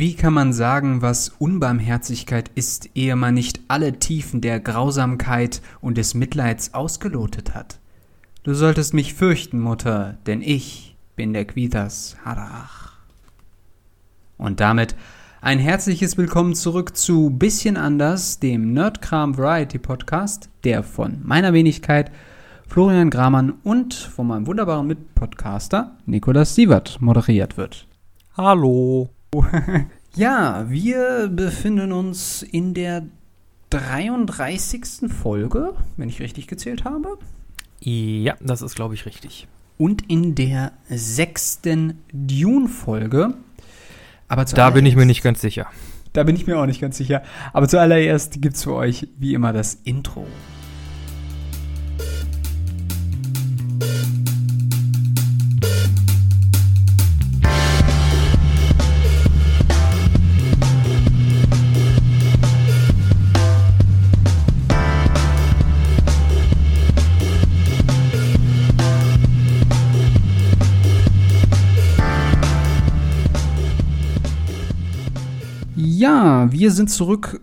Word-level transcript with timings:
Wie 0.00 0.14
kann 0.14 0.32
man 0.32 0.52
sagen, 0.52 1.02
was 1.02 1.30
Unbarmherzigkeit 1.40 2.52
ist, 2.54 2.90
ehe 2.94 3.16
man 3.16 3.34
nicht 3.34 3.58
alle 3.66 3.98
Tiefen 3.98 4.40
der 4.40 4.60
Grausamkeit 4.60 5.60
und 5.80 5.98
des 5.98 6.14
Mitleids 6.14 6.72
ausgelotet 6.72 7.52
hat? 7.52 7.80
Du 8.44 8.54
solltest 8.54 8.94
mich 8.94 9.14
fürchten, 9.14 9.58
Mutter, 9.58 10.16
denn 10.24 10.40
ich 10.40 10.96
bin 11.16 11.32
der 11.32 11.46
Quitas 11.46 12.16
Harach. 12.24 12.92
Und 14.36 14.60
damit 14.60 14.94
ein 15.40 15.58
herzliches 15.58 16.16
Willkommen 16.16 16.54
zurück 16.54 16.96
zu 16.96 17.30
Bisschen 17.30 17.76
anders, 17.76 18.38
dem 18.38 18.72
Nerdkram 18.72 19.36
Variety 19.36 19.80
Podcast, 19.80 20.48
der 20.62 20.84
von 20.84 21.18
meiner 21.24 21.52
Wenigkeit 21.52 22.12
Florian 22.68 23.10
Gramann 23.10 23.52
und 23.64 23.94
von 23.94 24.28
meinem 24.28 24.46
wunderbaren 24.46 24.86
Mitpodcaster 24.86 25.96
Nikolas 26.06 26.54
Sievert 26.54 27.00
moderiert 27.00 27.56
wird. 27.56 27.88
Hallo. 28.36 29.10
ja, 30.14 30.66
wir 30.68 31.28
befinden 31.28 31.92
uns 31.92 32.42
in 32.42 32.74
der 32.74 33.06
33. 33.70 35.10
Folge, 35.10 35.74
wenn 35.96 36.08
ich 36.08 36.20
richtig 36.20 36.46
gezählt 36.46 36.84
habe. 36.84 37.18
Ja, 37.80 38.34
das 38.40 38.62
ist, 38.62 38.74
glaube 38.74 38.94
ich, 38.94 39.06
richtig. 39.06 39.46
Und 39.76 40.10
in 40.10 40.34
der 40.34 40.72
sechsten 40.88 41.98
Dune-Folge. 42.12 43.34
Aber 44.26 44.44
da 44.44 44.70
bin 44.70 44.86
ich 44.86 44.96
mir 44.96 45.06
nicht 45.06 45.22
ganz 45.22 45.40
sicher. 45.40 45.66
Da 46.12 46.24
bin 46.24 46.34
ich 46.34 46.46
mir 46.46 46.58
auch 46.58 46.66
nicht 46.66 46.80
ganz 46.80 46.96
sicher. 46.96 47.22
Aber 47.52 47.68
zuallererst 47.68 48.40
gibt 48.42 48.56
es 48.56 48.64
für 48.64 48.74
euch 48.74 49.08
wie 49.18 49.34
immer 49.34 49.52
das 49.52 49.74
Intro. 49.84 50.26
Wir 76.18 76.72
sind 76.72 76.90
zurück 76.90 77.40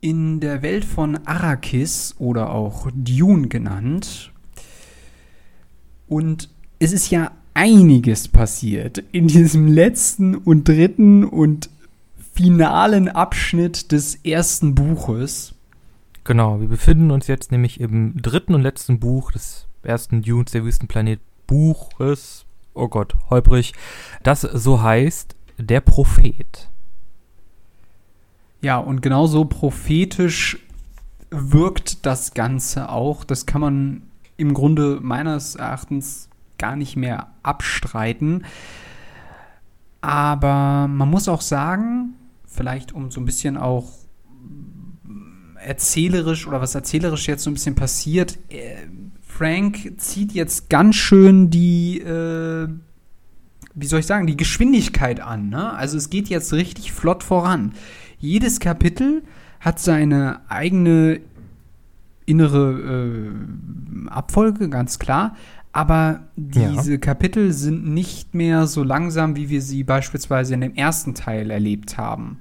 in 0.00 0.40
der 0.40 0.62
Welt 0.62 0.86
von 0.86 1.26
Arrakis 1.26 2.14
oder 2.18 2.50
auch 2.52 2.88
Dune 2.94 3.48
genannt. 3.48 4.32
Und 6.06 6.48
es 6.78 6.92
ist 6.92 7.10
ja 7.10 7.32
einiges 7.52 8.28
passiert 8.28 9.04
in 9.12 9.28
diesem 9.28 9.68
letzten 9.68 10.34
und 10.36 10.66
dritten 10.66 11.22
und 11.22 11.68
finalen 12.32 13.08
Abschnitt 13.08 13.92
des 13.92 14.14
ersten 14.24 14.74
Buches. 14.74 15.54
Genau, 16.24 16.62
wir 16.62 16.68
befinden 16.68 17.10
uns 17.10 17.26
jetzt 17.26 17.52
nämlich 17.52 17.78
im 17.78 18.22
dritten 18.22 18.54
und 18.54 18.62
letzten 18.62 19.00
Buch 19.00 19.32
des 19.32 19.66
ersten 19.82 20.22
Dunes 20.22 20.52
der 20.52 20.64
Wüstenplanet 20.64 21.20
Buches. 21.46 22.46
Oh 22.72 22.88
Gott, 22.88 23.16
holprig. 23.28 23.74
Das 24.22 24.40
so 24.40 24.80
heißt 24.80 25.36
Der 25.58 25.82
Prophet. 25.82 26.70
Ja, 28.60 28.78
und 28.78 29.02
genauso 29.02 29.44
prophetisch 29.44 30.58
wirkt 31.30 32.06
das 32.06 32.34
Ganze 32.34 32.88
auch. 32.88 33.24
Das 33.24 33.46
kann 33.46 33.60
man 33.60 34.02
im 34.36 34.54
Grunde 34.54 34.98
meines 35.00 35.54
Erachtens 35.54 36.28
gar 36.58 36.74
nicht 36.74 36.96
mehr 36.96 37.28
abstreiten. 37.42 38.44
Aber 40.00 40.88
man 40.88 41.08
muss 41.08 41.28
auch 41.28 41.40
sagen, 41.40 42.14
vielleicht 42.46 42.92
um 42.92 43.10
so 43.10 43.20
ein 43.20 43.24
bisschen 43.24 43.56
auch 43.56 43.92
erzählerisch 45.56 46.46
oder 46.46 46.60
was 46.60 46.74
erzählerisch 46.74 47.28
jetzt 47.28 47.42
so 47.42 47.50
ein 47.50 47.54
bisschen 47.54 47.74
passiert, 47.74 48.38
äh, 48.48 48.86
Frank 49.20 49.94
zieht 49.98 50.32
jetzt 50.32 50.70
ganz 50.70 50.96
schön 50.96 51.50
die, 51.50 52.00
äh, 52.00 52.68
wie 53.74 53.86
soll 53.86 54.00
ich 54.00 54.06
sagen, 54.06 54.26
die 54.26 54.36
Geschwindigkeit 54.36 55.20
an. 55.20 55.48
Ne? 55.48 55.72
Also 55.74 55.96
es 55.96 56.10
geht 56.10 56.28
jetzt 56.28 56.52
richtig 56.52 56.92
flott 56.92 57.22
voran 57.22 57.72
jedes 58.18 58.60
Kapitel 58.60 59.22
hat 59.60 59.78
seine 59.80 60.40
eigene 60.48 61.20
innere 62.26 63.32
äh, 64.06 64.08
Abfolge, 64.10 64.68
ganz 64.68 64.98
klar. 64.98 65.34
Aber 65.72 66.28
diese 66.36 66.92
ja. 66.92 66.98
Kapitel 66.98 67.52
sind 67.52 67.86
nicht 67.86 68.34
mehr 68.34 68.66
so 68.66 68.82
langsam, 68.82 69.36
wie 69.36 69.48
wir 69.48 69.62
sie 69.62 69.84
beispielsweise 69.84 70.54
in 70.54 70.60
dem 70.60 70.74
ersten 70.74 71.14
Teil 71.14 71.50
erlebt 71.50 71.98
haben. 71.98 72.40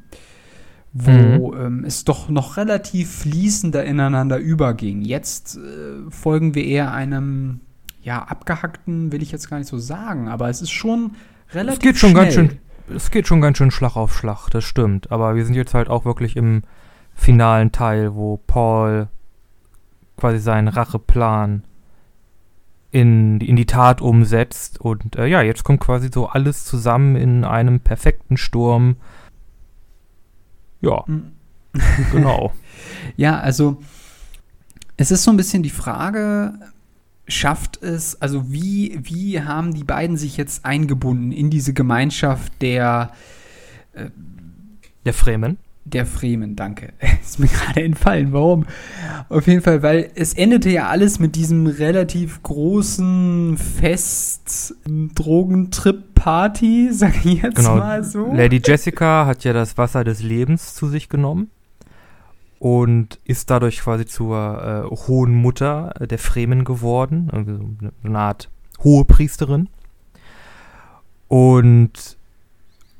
Wo 0.93 1.51
mhm. 1.51 1.59
ähm, 1.59 1.83
es 1.85 2.03
doch 2.05 2.29
noch 2.29 2.57
relativ 2.57 3.11
fließender 3.11 3.83
ineinander 3.83 4.37
überging. 4.37 5.01
Jetzt 5.01 5.57
äh, 5.57 6.09
folgen 6.09 6.55
wir 6.55 6.65
eher 6.65 6.93
einem, 6.93 7.59
ja, 8.01 8.23
abgehackten, 8.23 9.11
will 9.11 9.21
ich 9.21 9.31
jetzt 9.31 9.49
gar 9.49 9.59
nicht 9.59 9.67
so 9.67 9.77
sagen, 9.77 10.27
aber 10.29 10.49
es 10.49 10.61
ist 10.61 10.71
schon 10.71 11.11
relativ. 11.51 11.79
Es 11.79 11.83
geht 11.83 11.97
schon 11.97 12.11
schnell. 12.11 12.23
ganz 12.23 12.33
schön 12.33 12.59
es 12.89 13.11
geht 13.11 13.27
schon 13.27 13.41
ganz 13.41 13.57
schön 13.57 13.71
Schlag 13.71 13.95
auf 13.95 14.15
Schlag, 14.15 14.49
das 14.49 14.63
stimmt. 14.63 15.11
Aber 15.11 15.35
wir 15.35 15.45
sind 15.45 15.55
jetzt 15.55 15.73
halt 15.73 15.89
auch 15.89 16.05
wirklich 16.05 16.35
im 16.35 16.63
finalen 17.13 17.71
Teil, 17.71 18.15
wo 18.15 18.37
Paul 18.37 19.07
quasi 20.17 20.39
seinen 20.39 20.67
Racheplan 20.67 21.63
in, 22.91 23.39
in 23.41 23.55
die 23.55 23.65
Tat 23.65 24.01
umsetzt. 24.01 24.79
Und 24.79 25.15
äh, 25.15 25.27
ja, 25.27 25.41
jetzt 25.41 25.63
kommt 25.63 25.79
quasi 25.79 26.09
so 26.13 26.27
alles 26.27 26.65
zusammen 26.65 27.15
in 27.15 27.43
einem 27.43 27.79
perfekten 27.79 28.37
Sturm. 28.37 28.97
Ja, 30.81 31.03
mhm. 31.07 31.33
genau. 32.11 32.53
ja, 33.15 33.39
also 33.39 33.81
es 34.95 35.11
ist 35.11 35.23
so 35.23 35.31
ein 35.31 35.37
bisschen 35.37 35.63
die 35.63 35.69
Frage, 35.69 36.53
schafft 37.27 37.81
es, 37.83 38.21
also 38.21 38.51
wie, 38.51 38.97
wie 39.01 39.41
haben 39.41 39.73
die 39.73 39.83
beiden 39.83 40.17
sich 40.17 40.37
jetzt 40.37 40.65
eingebunden 40.65 41.31
in 41.31 41.49
diese 41.49 41.73
Gemeinschaft 41.73 42.53
der 42.61 43.11
äh, 43.93 44.09
der 45.05 45.13
Fremen? 45.13 45.57
Der 45.85 46.05
Fremen, 46.05 46.57
danke. 46.57 46.91
Ist 47.21 47.39
mir 47.39 47.47
gerade 47.47 47.81
entfallen. 47.81 48.33
Warum? 48.33 48.65
Auf 49.29 49.47
jeden 49.47 49.61
Fall, 49.61 49.83
weil 49.83 50.11
es 50.15 50.33
endete 50.33 50.69
ja 50.69 50.87
alles 50.87 51.19
mit 51.19 51.35
diesem 51.35 51.65
relativ 51.65 52.43
großen 52.43 53.57
Fest, 53.57 54.75
Drogentrip-Party, 54.85 56.89
sag 56.91 57.25
ich 57.25 57.41
jetzt 57.41 57.55
genau. 57.55 57.77
mal 57.77 58.03
so. 58.03 58.33
Lady 58.33 58.61
Jessica 58.63 59.25
hat 59.25 59.45
ja 59.45 59.53
das 59.53 59.77
Wasser 59.77 60.03
des 60.03 60.21
Lebens 60.21 60.75
zu 60.75 60.89
sich 60.89 61.07
genommen 61.07 61.49
und 62.59 63.19
ist 63.23 63.49
dadurch 63.49 63.81
quasi 63.81 64.05
zur 64.05 64.87
äh, 64.91 64.95
hohen 65.07 65.35
Mutter 65.35 65.93
der 65.99 66.19
Fremen 66.19 66.63
geworden, 66.63 67.29
also 67.31 67.91
eine 68.03 68.19
Art 68.19 68.49
hohe 68.83 69.05
Priesterin. 69.05 69.69
Und 71.27 72.17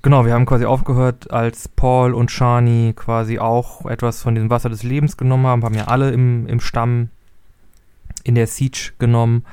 genau, 0.01 0.25
wir 0.25 0.34
haben 0.34 0.45
quasi 0.45 0.66
aufgehört, 0.66 1.31
als 1.31 1.68
Paul 1.68 2.13
und 2.13 2.31
Shani 2.31 2.94
quasi 2.95 3.40
auch 3.40 3.85
etwas 3.85 4.22
von 4.22 4.35
diesem 4.35 4.50
Wasser 4.50 4.69
des 4.69 4.84
Lebens 4.84 5.18
genommen 5.18 5.47
haben, 5.47 5.63
haben 5.63 5.75
ja 5.75 5.85
alle 5.85 6.12
im, 6.12 6.45
im 6.47 6.59
Stamm 6.59 7.09
in 8.24 8.35
der 8.35 8.47
Siege 8.47 8.91
genommen. 9.00 9.45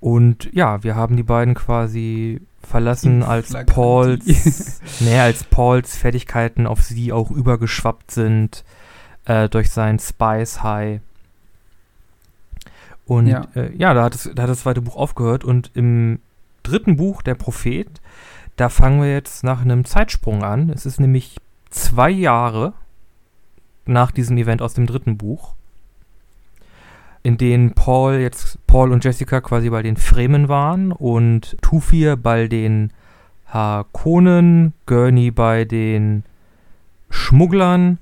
Und 0.00 0.50
ja, 0.52 0.82
wir 0.82 0.96
haben 0.96 1.16
die 1.16 1.22
beiden 1.22 1.54
quasi 1.54 2.40
verlassen, 2.62 3.22
als 3.22 3.54
Pauls, 3.66 4.80
nee, 5.00 5.18
als 5.18 5.44
Pauls 5.44 5.96
Fertigkeiten 5.96 6.66
auf 6.66 6.82
sie 6.82 7.12
auch 7.12 7.30
übergeschwappt 7.30 8.10
sind 8.10 8.64
äh, 9.30 9.48
durch 9.48 9.70
sein 9.70 10.00
Spice 10.00 10.62
High. 10.64 11.00
Und 13.06 13.28
ja, 13.28 13.46
äh, 13.54 13.72
ja 13.76 13.94
da, 13.94 14.04
hat 14.04 14.14
es, 14.16 14.28
da 14.34 14.42
hat 14.42 14.50
das 14.50 14.60
zweite 14.60 14.82
Buch 14.82 14.96
aufgehört 14.96 15.44
und 15.44 15.70
im 15.74 16.18
dritten 16.64 16.96
Buch, 16.96 17.22
der 17.22 17.36
Prophet, 17.36 18.00
da 18.56 18.68
fangen 18.68 19.00
wir 19.00 19.12
jetzt 19.12 19.44
nach 19.44 19.62
einem 19.62 19.84
Zeitsprung 19.84 20.42
an. 20.42 20.70
Es 20.70 20.84
ist 20.84 20.98
nämlich 20.98 21.36
zwei 21.70 22.10
Jahre 22.10 22.72
nach 23.86 24.10
diesem 24.10 24.36
Event 24.36 24.62
aus 24.62 24.74
dem 24.74 24.86
dritten 24.86 25.16
Buch, 25.16 25.54
in 27.22 27.38
denen 27.38 27.72
Paul 27.72 28.14
jetzt, 28.14 28.58
Paul 28.66 28.90
und 28.90 29.04
Jessica 29.04 29.40
quasi 29.40 29.70
bei 29.70 29.82
den 29.82 29.96
Fremen 29.96 30.48
waren 30.48 30.90
und 30.90 31.56
Tufir 31.62 32.16
bei 32.16 32.48
den 32.48 32.92
Harkonnen, 33.46 34.72
Gurney 34.86 35.30
bei 35.30 35.64
den 35.64 36.24
Schmugglern 37.10 37.98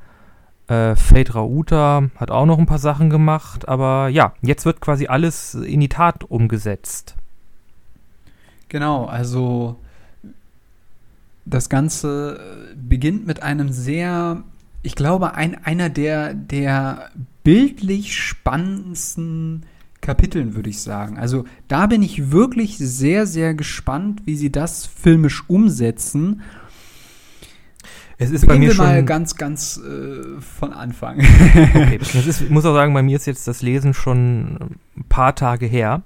äh, 0.69 0.95
Fate 0.97 1.35
Rauta 1.35 2.11
hat 2.17 2.31
auch 2.31 2.47
noch 2.47 2.59
ein 2.59 2.67
paar 2.67 2.79
Sachen 2.79 3.11
gemacht, 3.11 3.69
aber 3.69 4.09
ja, 4.09 4.35
jetzt 4.43 4.65
wird 4.65 4.81
quasi 4.81 5.07
alles 5.07 5.55
in 5.55 5.81
die 5.81 5.89
Tat 5.89 6.25
umgesetzt. 6.25 7.17
Genau, 8.69 9.07
also 9.07 9.77
das 11.47 11.69
Ganze 11.69 12.39
beginnt 12.77 13.27
mit 13.27 13.43
einem 13.43 13.71
sehr, 13.71 14.43
ich 14.83 14.95
glaube, 14.95 15.35
ein, 15.35 15.65
einer 15.65 15.89
der, 15.89 16.35
der 16.35 17.11
bildlich 17.43 18.15
spannendsten 18.15 19.65
Kapiteln, 20.03 20.55
würde 20.55 20.71
ich 20.71 20.83
sagen. 20.83 21.19
Also 21.19 21.45
da 21.67 21.87
bin 21.87 22.03
ich 22.03 22.31
wirklich 22.31 22.77
sehr, 22.77 23.27
sehr 23.27 23.55
gespannt, 23.55 24.23
wie 24.27 24.37
sie 24.37 24.53
das 24.53 24.87
filmisch 24.87 25.45
umsetzen 25.49 26.43
Es 28.19 28.31
ist 28.31 28.47
bei 28.47 28.55
Beginnen 28.55 28.61
mir 28.61 28.69
wir 28.69 28.75
schon. 28.75 28.85
mal 28.87 29.05
ganz, 29.05 29.37
ganz 29.37 29.79
äh, 29.79 30.41
von 30.41 30.73
Anfang. 30.73 31.19
Okay, 31.21 31.99
das 32.01 32.15
ist, 32.15 32.41
ich 32.41 32.51
muss 32.51 32.65
auch 32.67 32.75
sagen, 32.75 32.93
bei 32.93 33.03
mir 33.03 33.17
ist 33.17 33.27
jetzt 33.27 33.47
das 33.47 33.63
Lesen 33.63 33.95
schon 33.95 34.79
ein 34.97 35.05
paar 35.09 35.35
Tage 35.37 35.67
her. 35.67 36.03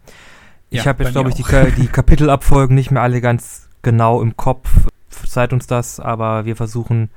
Ich 0.68 0.84
Ja, 0.84 0.86
habe 0.86 0.98
bei 0.98 1.04
jetzt, 1.04 1.12
glaube 1.12 1.30
mir 1.30 1.34
ich, 1.34 1.42
die, 1.44 1.82
die 1.82 1.86
Kapitelabfolgen 1.92 2.74
nicht 2.74 2.90
mehr 2.90 3.02
alle 3.02 3.20
ganz 3.22 3.68
genau 3.80 4.20
im 4.20 4.36
Kopf. 4.36 4.68
Verzeiht 5.08 5.52
uns 5.54 5.66
das, 5.66 6.00
aber 6.00 6.44
wir 6.44 6.56
versuchen 6.56 7.08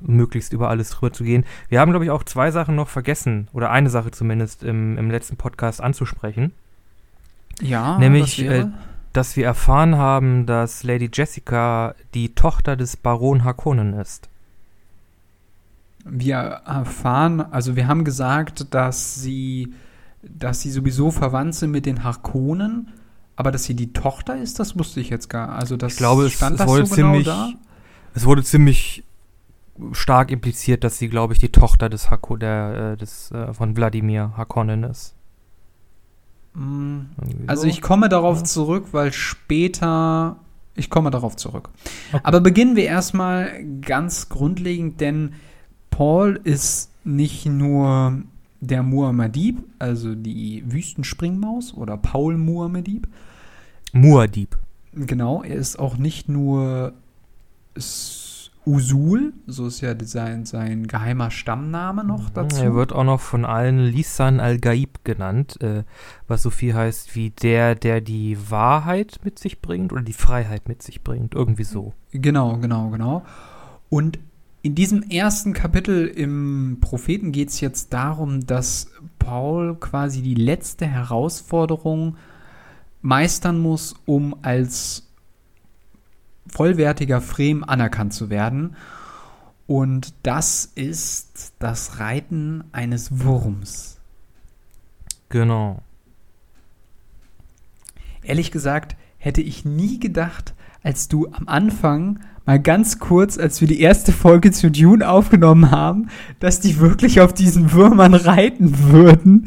möglichst 0.00 0.52
über 0.52 0.68
alles 0.68 0.90
drüber 0.90 1.12
zu 1.12 1.24
gehen. 1.24 1.44
Wir 1.68 1.80
haben, 1.80 1.90
glaube 1.90 2.04
ich, 2.04 2.12
auch 2.12 2.22
zwei 2.22 2.52
Sachen 2.52 2.76
noch 2.76 2.88
vergessen, 2.88 3.48
oder 3.52 3.70
eine 3.70 3.90
Sache 3.90 4.12
zumindest 4.12 4.62
im, 4.62 4.96
im 4.96 5.10
letzten 5.10 5.36
Podcast 5.36 5.80
anzusprechen, 5.80 6.52
ja, 7.60 7.98
Nämlich, 7.98 8.40
äh, 8.44 8.66
dass 9.12 9.36
wir 9.36 9.44
erfahren 9.44 9.96
haben, 9.96 10.46
dass 10.46 10.82
Lady 10.84 11.10
Jessica 11.12 11.94
die 12.14 12.34
Tochter 12.34 12.76
des 12.76 12.96
Baron 12.96 13.44
Harkonnen 13.44 13.94
ist. 13.94 14.28
Wir 16.04 16.36
erfahren, 16.36 17.40
also 17.40 17.76
wir 17.76 17.86
haben 17.86 18.04
gesagt, 18.04 18.72
dass 18.74 19.16
sie, 19.16 19.74
dass 20.22 20.60
sie 20.60 20.70
sowieso 20.70 21.10
verwandt 21.10 21.54
sind 21.54 21.70
mit 21.70 21.86
den 21.86 22.04
Harkonnen, 22.04 22.88
aber 23.36 23.50
dass 23.52 23.64
sie 23.64 23.74
die 23.74 23.92
Tochter 23.92 24.36
ist, 24.36 24.58
das 24.58 24.78
wusste 24.78 25.00
ich 25.00 25.10
jetzt 25.10 25.28
gar. 25.28 25.50
Also 25.50 25.76
das 25.76 25.92
Ich 25.92 25.98
glaube, 25.98 26.26
es, 26.26 26.32
stand 26.32 26.52
es 26.52 26.58
das 26.58 26.68
wurde 26.68 26.86
so 26.86 26.94
genau 26.94 27.08
ziemlich, 27.08 27.26
da. 27.26 27.50
es 28.14 28.24
wurde 28.24 28.42
ziemlich 28.42 29.04
stark 29.92 30.30
impliziert, 30.30 30.84
dass 30.84 30.98
sie, 30.98 31.08
glaube 31.08 31.34
ich, 31.34 31.38
die 31.38 31.50
Tochter 31.50 31.88
des 31.88 32.10
Hako, 32.10 32.36
der, 32.36 32.92
äh, 32.92 32.96
des, 32.96 33.30
äh, 33.30 33.52
von 33.52 33.76
Wladimir 33.76 34.32
Harkonnen 34.36 34.84
ist. 34.84 35.14
Also 37.46 37.62
so. 37.62 37.68
ich 37.68 37.80
komme 37.80 38.08
darauf 38.08 38.42
zurück, 38.42 38.88
weil 38.92 39.12
später 39.12 40.36
ich 40.74 40.90
komme 40.90 41.10
darauf 41.10 41.36
zurück. 41.36 41.70
Okay. 42.12 42.20
Aber 42.22 42.40
beginnen 42.40 42.76
wir 42.76 42.84
erstmal 42.84 43.64
ganz 43.80 44.28
grundlegend, 44.28 45.00
denn 45.00 45.34
Paul 45.90 46.40
ist 46.44 46.90
nicht 47.04 47.46
nur 47.46 48.22
der 48.60 48.82
Muad'Dib, 48.82 49.56
also 49.78 50.14
die 50.14 50.62
Wüstenspringmaus 50.66 51.74
oder 51.74 51.96
Paul 51.96 52.36
Muad'Dib, 52.36 53.04
Muad'Dib. 53.92 54.50
Genau, 54.92 55.42
er 55.42 55.56
ist 55.56 55.78
auch 55.78 55.96
nicht 55.96 56.28
nur 56.28 56.92
Usul, 58.68 59.32
so 59.46 59.66
ist 59.66 59.80
ja 59.80 59.94
sein, 59.98 60.44
sein 60.44 60.86
geheimer 60.86 61.30
Stammname 61.30 62.04
noch 62.04 62.28
dazu. 62.28 62.56
Mhm. 62.56 62.62
Er 62.62 62.74
wird 62.74 62.92
auch 62.92 63.04
noch 63.04 63.20
von 63.20 63.46
allen 63.46 63.78
Lisan 63.78 64.40
al-Gaib 64.40 65.04
genannt, 65.04 65.60
äh, 65.62 65.84
was 66.26 66.42
so 66.42 66.50
viel 66.50 66.74
heißt 66.74 67.16
wie 67.16 67.30
der, 67.30 67.74
der 67.74 68.02
die 68.02 68.36
Wahrheit 68.50 69.20
mit 69.24 69.38
sich 69.38 69.62
bringt 69.62 69.92
oder 69.92 70.02
die 70.02 70.12
Freiheit 70.12 70.68
mit 70.68 70.82
sich 70.82 71.02
bringt. 71.02 71.34
Irgendwie 71.34 71.64
so. 71.64 71.94
Genau, 72.12 72.58
genau, 72.58 72.90
genau. 72.90 73.24
Und 73.88 74.18
in 74.60 74.74
diesem 74.74 75.02
ersten 75.02 75.54
Kapitel 75.54 76.06
im 76.06 76.76
Propheten 76.82 77.32
geht 77.32 77.48
es 77.48 77.60
jetzt 77.60 77.94
darum, 77.94 78.46
dass 78.46 78.90
Paul 79.18 79.76
quasi 79.76 80.20
die 80.20 80.34
letzte 80.34 80.84
Herausforderung 80.84 82.16
meistern 83.00 83.58
muss, 83.60 83.94
um 84.04 84.36
als 84.42 85.07
vollwertiger 86.50 87.20
Frem 87.20 87.64
anerkannt 87.64 88.12
zu 88.12 88.30
werden. 88.30 88.76
Und 89.66 90.14
das 90.22 90.64
ist 90.74 91.52
das 91.58 91.98
Reiten 92.00 92.64
eines 92.72 93.24
Wurms. 93.24 94.00
Genau. 95.28 95.82
Ehrlich 98.22 98.50
gesagt, 98.50 98.96
hätte 99.18 99.42
ich 99.42 99.64
nie 99.64 99.98
gedacht, 100.00 100.54
als 100.82 101.08
du 101.08 101.26
am 101.32 101.48
Anfang 101.48 102.20
mal 102.46 102.60
ganz 102.60 102.98
kurz, 102.98 103.36
als 103.36 103.60
wir 103.60 103.68
die 103.68 103.80
erste 103.80 104.12
Folge 104.12 104.52
zu 104.52 104.70
Dune 104.70 105.06
aufgenommen 105.06 105.70
haben, 105.70 106.08
dass 106.40 106.60
die 106.60 106.78
wirklich 106.78 107.20
auf 107.20 107.34
diesen 107.34 107.72
Würmern 107.72 108.14
reiten 108.14 108.90
würden. 108.90 109.44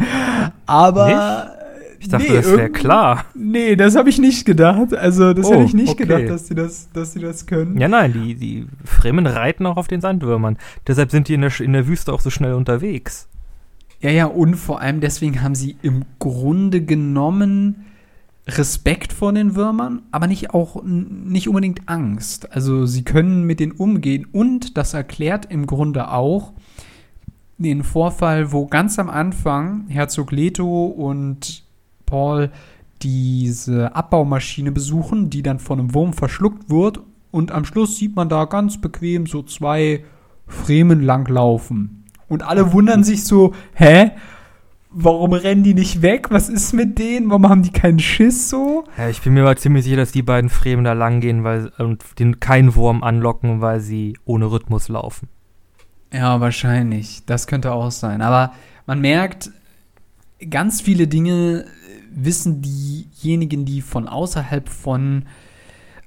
Aber 0.67 1.57
Ich 2.01 2.07
dachte, 2.09 2.25
nee, 2.27 2.33
das 2.35 2.47
wäre 2.47 2.69
klar. 2.71 3.25
Nee, 3.35 3.75
das 3.75 3.95
habe 3.95 4.09
ich 4.09 4.17
nicht 4.17 4.43
gedacht. 4.45 4.91
Also, 4.95 5.33
das 5.33 5.45
Oh, 5.45 5.53
hätte 5.53 5.63
ich 5.65 5.75
nicht 5.75 5.89
okay. 5.89 6.03
gedacht, 6.03 6.29
dass 6.29 6.45
die 6.45 6.55
das, 6.55 6.89
dass 6.91 7.13
die 7.13 7.19
das 7.19 7.45
können. 7.45 7.77
Ja, 7.79 7.87
nein, 7.87 8.11
die, 8.11 8.33
die 8.33 8.65
Fremen 8.83 9.27
reiten 9.27 9.67
auch 9.67 9.77
auf 9.77 9.87
den 9.87 10.01
Sandwürmern. 10.01 10.57
Deshalb 10.87 11.11
sind 11.11 11.27
die 11.27 11.35
in 11.35 11.41
der, 11.41 11.59
in 11.59 11.73
der 11.73 11.87
Wüste 11.87 12.11
auch 12.11 12.19
so 12.21 12.31
schnell 12.31 12.53
unterwegs. 12.53 13.29
Ja, 13.99 14.09
ja, 14.09 14.25
und 14.25 14.55
vor 14.55 14.81
allem 14.81 14.99
deswegen 14.99 15.43
haben 15.43 15.53
sie 15.53 15.77
im 15.83 16.03
Grunde 16.17 16.81
genommen 16.81 17.85
Respekt 18.47 19.13
vor 19.13 19.31
den 19.31 19.55
Würmern, 19.55 20.01
aber 20.09 20.25
nicht 20.25 20.55
auch 20.55 20.81
nicht 20.83 21.47
unbedingt 21.47 21.87
Angst. 21.87 22.51
Also 22.51 22.87
sie 22.87 23.03
können 23.03 23.43
mit 23.43 23.59
denen 23.59 23.73
umgehen 23.73 24.25
und 24.31 24.75
das 24.75 24.95
erklärt 24.95 25.45
im 25.51 25.67
Grunde 25.67 26.09
auch 26.09 26.53
den 27.59 27.83
Vorfall, 27.83 28.51
wo 28.51 28.65
ganz 28.65 28.97
am 28.97 29.11
Anfang 29.11 29.85
Herzog 29.87 30.31
Leto 30.31 30.85
und 30.87 31.63
Paul 32.11 32.51
diese 33.01 33.95
Abbaumaschine 33.95 34.71
besuchen, 34.71 35.29
die 35.29 35.41
dann 35.41 35.57
von 35.57 35.79
einem 35.79 35.93
Wurm 35.95 36.13
verschluckt 36.13 36.69
wird 36.69 36.99
und 37.31 37.51
am 37.51 37.65
Schluss 37.65 37.97
sieht 37.97 38.15
man 38.15 38.29
da 38.29 38.45
ganz 38.45 38.79
bequem 38.79 39.25
so 39.25 39.41
zwei 39.41 40.03
Fremen 40.47 41.01
langlaufen. 41.01 42.03
Und 42.27 42.43
alle 42.43 42.73
wundern 42.73 43.03
sich 43.03 43.23
so, 43.23 43.53
hä? 43.73 44.11
Warum 44.93 45.31
rennen 45.31 45.63
die 45.63 45.73
nicht 45.73 46.01
weg? 46.01 46.27
Was 46.31 46.49
ist 46.49 46.73
mit 46.73 46.99
denen? 46.99 47.29
Warum 47.29 47.47
haben 47.47 47.63
die 47.63 47.71
keinen 47.71 47.99
Schiss 47.99 48.49
so? 48.49 48.83
Ja, 48.97 49.07
ich 49.07 49.21
bin 49.21 49.33
mir 49.33 49.43
aber 49.43 49.55
ziemlich 49.55 49.85
sicher, 49.85 49.95
dass 49.95 50.11
die 50.11 50.21
beiden 50.21 50.49
Fremen 50.49 50.83
da 50.83 50.91
langgehen 50.91 51.45
weil, 51.45 51.71
und 51.77 52.19
den 52.19 52.41
keinen 52.41 52.75
Wurm 52.75 53.01
anlocken, 53.01 53.61
weil 53.61 53.79
sie 53.79 54.17
ohne 54.25 54.51
Rhythmus 54.51 54.89
laufen. 54.89 55.29
Ja, 56.13 56.41
wahrscheinlich. 56.41 57.25
Das 57.25 57.47
könnte 57.47 57.71
auch 57.71 57.91
sein. 57.91 58.21
Aber 58.21 58.51
man 58.85 58.99
merkt, 58.99 59.51
ganz 60.49 60.81
viele 60.81 61.07
Dinge 61.07 61.65
wissen 62.13 62.61
diejenigen, 62.61 63.65
die 63.65 63.81
von 63.81 64.07
außerhalb 64.07 64.67
von 64.69 65.25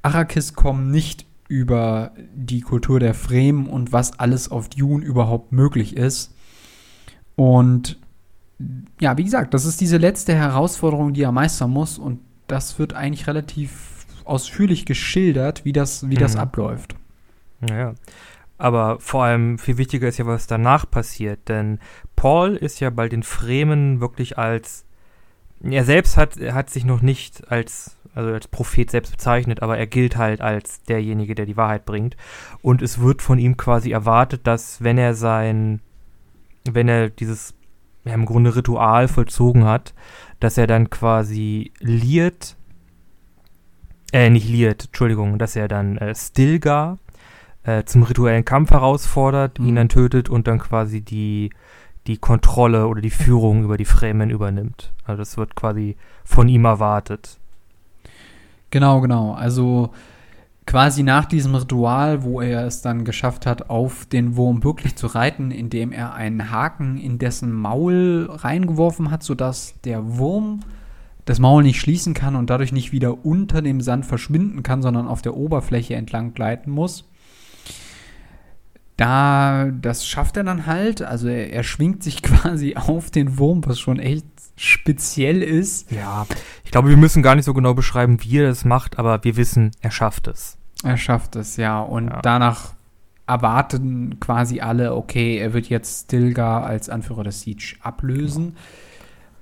Arrakis 0.02 0.54
kommen, 0.54 0.90
nicht 0.90 1.26
über 1.48 2.12
die 2.34 2.60
Kultur 2.60 3.00
der 3.00 3.14
Fremen 3.14 3.66
und 3.66 3.92
was 3.92 4.18
alles 4.18 4.50
auf 4.50 4.68
Dune 4.68 5.04
überhaupt 5.04 5.52
möglich 5.52 5.96
ist. 5.96 6.34
Und 7.36 7.98
ja, 9.00 9.16
wie 9.18 9.24
gesagt, 9.24 9.54
das 9.54 9.64
ist 9.64 9.80
diese 9.80 9.96
letzte 9.96 10.34
Herausforderung, 10.34 11.12
die 11.12 11.22
er 11.22 11.32
meistern 11.32 11.70
muss. 11.70 11.98
Und 11.98 12.20
das 12.46 12.78
wird 12.78 12.92
eigentlich 12.94 13.26
relativ 13.26 14.06
ausführlich 14.24 14.86
geschildert, 14.86 15.64
wie 15.64 15.72
das, 15.72 16.08
wie 16.08 16.14
das 16.14 16.34
Mhm. 16.34 16.40
abläuft. 16.40 16.94
Naja. 17.60 17.94
Aber 18.56 19.00
vor 19.00 19.24
allem 19.24 19.58
viel 19.58 19.78
wichtiger 19.78 20.08
ist 20.08 20.18
ja, 20.18 20.26
was 20.26 20.46
danach 20.46 20.88
passiert. 20.88 21.48
Denn 21.48 21.80
Paul 22.14 22.56
ist 22.56 22.80
ja 22.80 22.90
bei 22.90 23.08
den 23.08 23.22
Fremen 23.22 24.00
wirklich 24.00 24.38
als. 24.38 24.84
Er 25.62 25.84
selbst 25.84 26.16
hat, 26.16 26.36
hat 26.36 26.70
sich 26.70 26.84
noch 26.84 27.00
nicht 27.00 27.50
als, 27.50 27.96
also 28.14 28.30
als 28.30 28.48
Prophet 28.48 28.90
selbst 28.90 29.12
bezeichnet, 29.12 29.62
aber 29.62 29.78
er 29.78 29.86
gilt 29.86 30.16
halt 30.16 30.40
als 30.40 30.82
derjenige, 30.82 31.34
der 31.34 31.46
die 31.46 31.56
Wahrheit 31.56 31.86
bringt. 31.86 32.16
Und 32.60 32.82
es 32.82 33.00
wird 33.00 33.22
von 33.22 33.38
ihm 33.38 33.56
quasi 33.56 33.90
erwartet, 33.90 34.46
dass 34.46 34.82
wenn 34.82 34.98
er 34.98 35.14
sein, 35.14 35.80
wenn 36.70 36.88
er 36.88 37.08
dieses 37.08 37.54
ja, 38.04 38.12
im 38.12 38.26
Grunde 38.26 38.54
Ritual 38.54 39.08
vollzogen 39.08 39.64
hat, 39.64 39.94
dass 40.40 40.58
er 40.58 40.66
dann 40.66 40.90
quasi 40.90 41.72
liert, 41.80 42.56
äh, 44.12 44.28
nicht 44.30 44.48
liert, 44.48 44.86
Entschuldigung, 44.86 45.38
dass 45.38 45.56
er 45.56 45.68
dann 45.68 45.96
äh, 45.96 46.14
Stilgar 46.14 46.98
äh, 47.64 47.84
zum 47.84 48.02
rituellen 48.02 48.44
Kampf 48.44 48.70
herausfordert, 48.70 49.58
ihn 49.58 49.70
Mhm. 49.70 49.76
dann 49.76 49.88
tötet 49.88 50.28
und 50.28 50.46
dann 50.46 50.58
quasi 50.58 51.00
die, 51.00 51.50
die 52.06 52.18
Kontrolle 52.18 52.86
oder 52.86 53.00
die 53.00 53.10
Führung 53.10 53.64
über 53.64 53.76
die 53.76 53.84
Fremen 53.84 54.30
übernimmt. 54.30 54.92
Also 55.04 55.18
das 55.20 55.36
wird 55.36 55.54
quasi 55.54 55.96
von 56.24 56.48
ihm 56.48 56.64
erwartet. 56.64 57.38
Genau, 58.70 59.00
genau. 59.00 59.32
Also 59.32 59.90
quasi 60.66 61.02
nach 61.02 61.26
diesem 61.26 61.54
Ritual, 61.54 62.22
wo 62.22 62.40
er 62.40 62.66
es 62.66 62.82
dann 62.82 63.04
geschafft 63.04 63.46
hat, 63.46 63.70
auf 63.70 64.06
den 64.06 64.36
Wurm 64.36 64.64
wirklich 64.64 64.96
zu 64.96 65.06
reiten, 65.06 65.50
indem 65.50 65.92
er 65.92 66.14
einen 66.14 66.50
Haken 66.50 66.98
in 66.98 67.18
dessen 67.18 67.52
Maul 67.52 68.28
reingeworfen 68.30 69.10
hat, 69.10 69.22
sodass 69.22 69.74
der 69.84 70.18
Wurm 70.18 70.60
das 71.24 71.38
Maul 71.38 71.62
nicht 71.62 71.80
schließen 71.80 72.12
kann 72.12 72.36
und 72.36 72.50
dadurch 72.50 72.72
nicht 72.72 72.92
wieder 72.92 73.24
unter 73.24 73.62
dem 73.62 73.80
Sand 73.80 74.04
verschwinden 74.04 74.62
kann, 74.62 74.82
sondern 74.82 75.08
auf 75.08 75.22
der 75.22 75.36
Oberfläche 75.36 75.94
entlang 75.94 76.34
gleiten 76.34 76.70
muss. 76.70 77.08
Da, 78.96 79.70
das 79.80 80.06
schafft 80.06 80.36
er 80.36 80.44
dann 80.44 80.66
halt. 80.66 81.02
Also 81.02 81.28
er, 81.28 81.52
er 81.52 81.62
schwingt 81.64 82.02
sich 82.02 82.22
quasi 82.22 82.76
auf 82.76 83.10
den 83.10 83.38
Wurm, 83.38 83.62
was 83.66 83.78
schon 83.80 83.98
echt 83.98 84.26
speziell 84.56 85.42
ist. 85.42 85.90
Ja, 85.90 86.26
ich 86.64 86.70
glaube, 86.70 86.88
wir 86.88 86.96
müssen 86.96 87.22
gar 87.22 87.34
nicht 87.34 87.44
so 87.44 87.54
genau 87.54 87.74
beschreiben, 87.74 88.22
wie 88.22 88.38
er 88.38 88.46
das 88.48 88.64
macht, 88.64 88.98
aber 88.98 89.24
wir 89.24 89.36
wissen, 89.36 89.72
er 89.80 89.90
schafft 89.90 90.28
es. 90.28 90.58
Er 90.84 90.96
schafft 90.96 91.34
es, 91.34 91.56
ja. 91.56 91.80
Und 91.80 92.08
Ja. 92.08 92.20
danach 92.22 92.74
erwarten 93.26 94.20
quasi 94.20 94.60
alle, 94.60 94.94
okay, 94.94 95.38
er 95.38 95.54
wird 95.54 95.68
jetzt 95.68 96.04
Stilgar 96.04 96.64
als 96.64 96.88
Anführer 96.88 97.24
des 97.24 97.40
Siege 97.40 97.74
ablösen. 97.80 98.56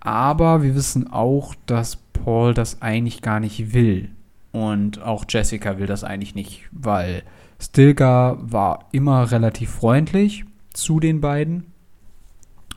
Aber 0.00 0.62
wir 0.62 0.74
wissen 0.74 1.12
auch, 1.12 1.54
dass 1.66 1.96
Paul 1.96 2.54
das 2.54 2.80
eigentlich 2.80 3.22
gar 3.22 3.40
nicht 3.40 3.72
will. 3.74 4.10
Und 4.52 5.00
auch 5.02 5.24
Jessica 5.28 5.78
will 5.78 5.86
das 5.86 6.04
eigentlich 6.04 6.34
nicht, 6.34 6.62
weil 6.72 7.22
Stilgar 7.62 8.38
war 8.50 8.86
immer 8.92 9.30
relativ 9.30 9.70
freundlich 9.70 10.44
zu 10.72 10.98
den 11.00 11.20
beiden. 11.20 11.64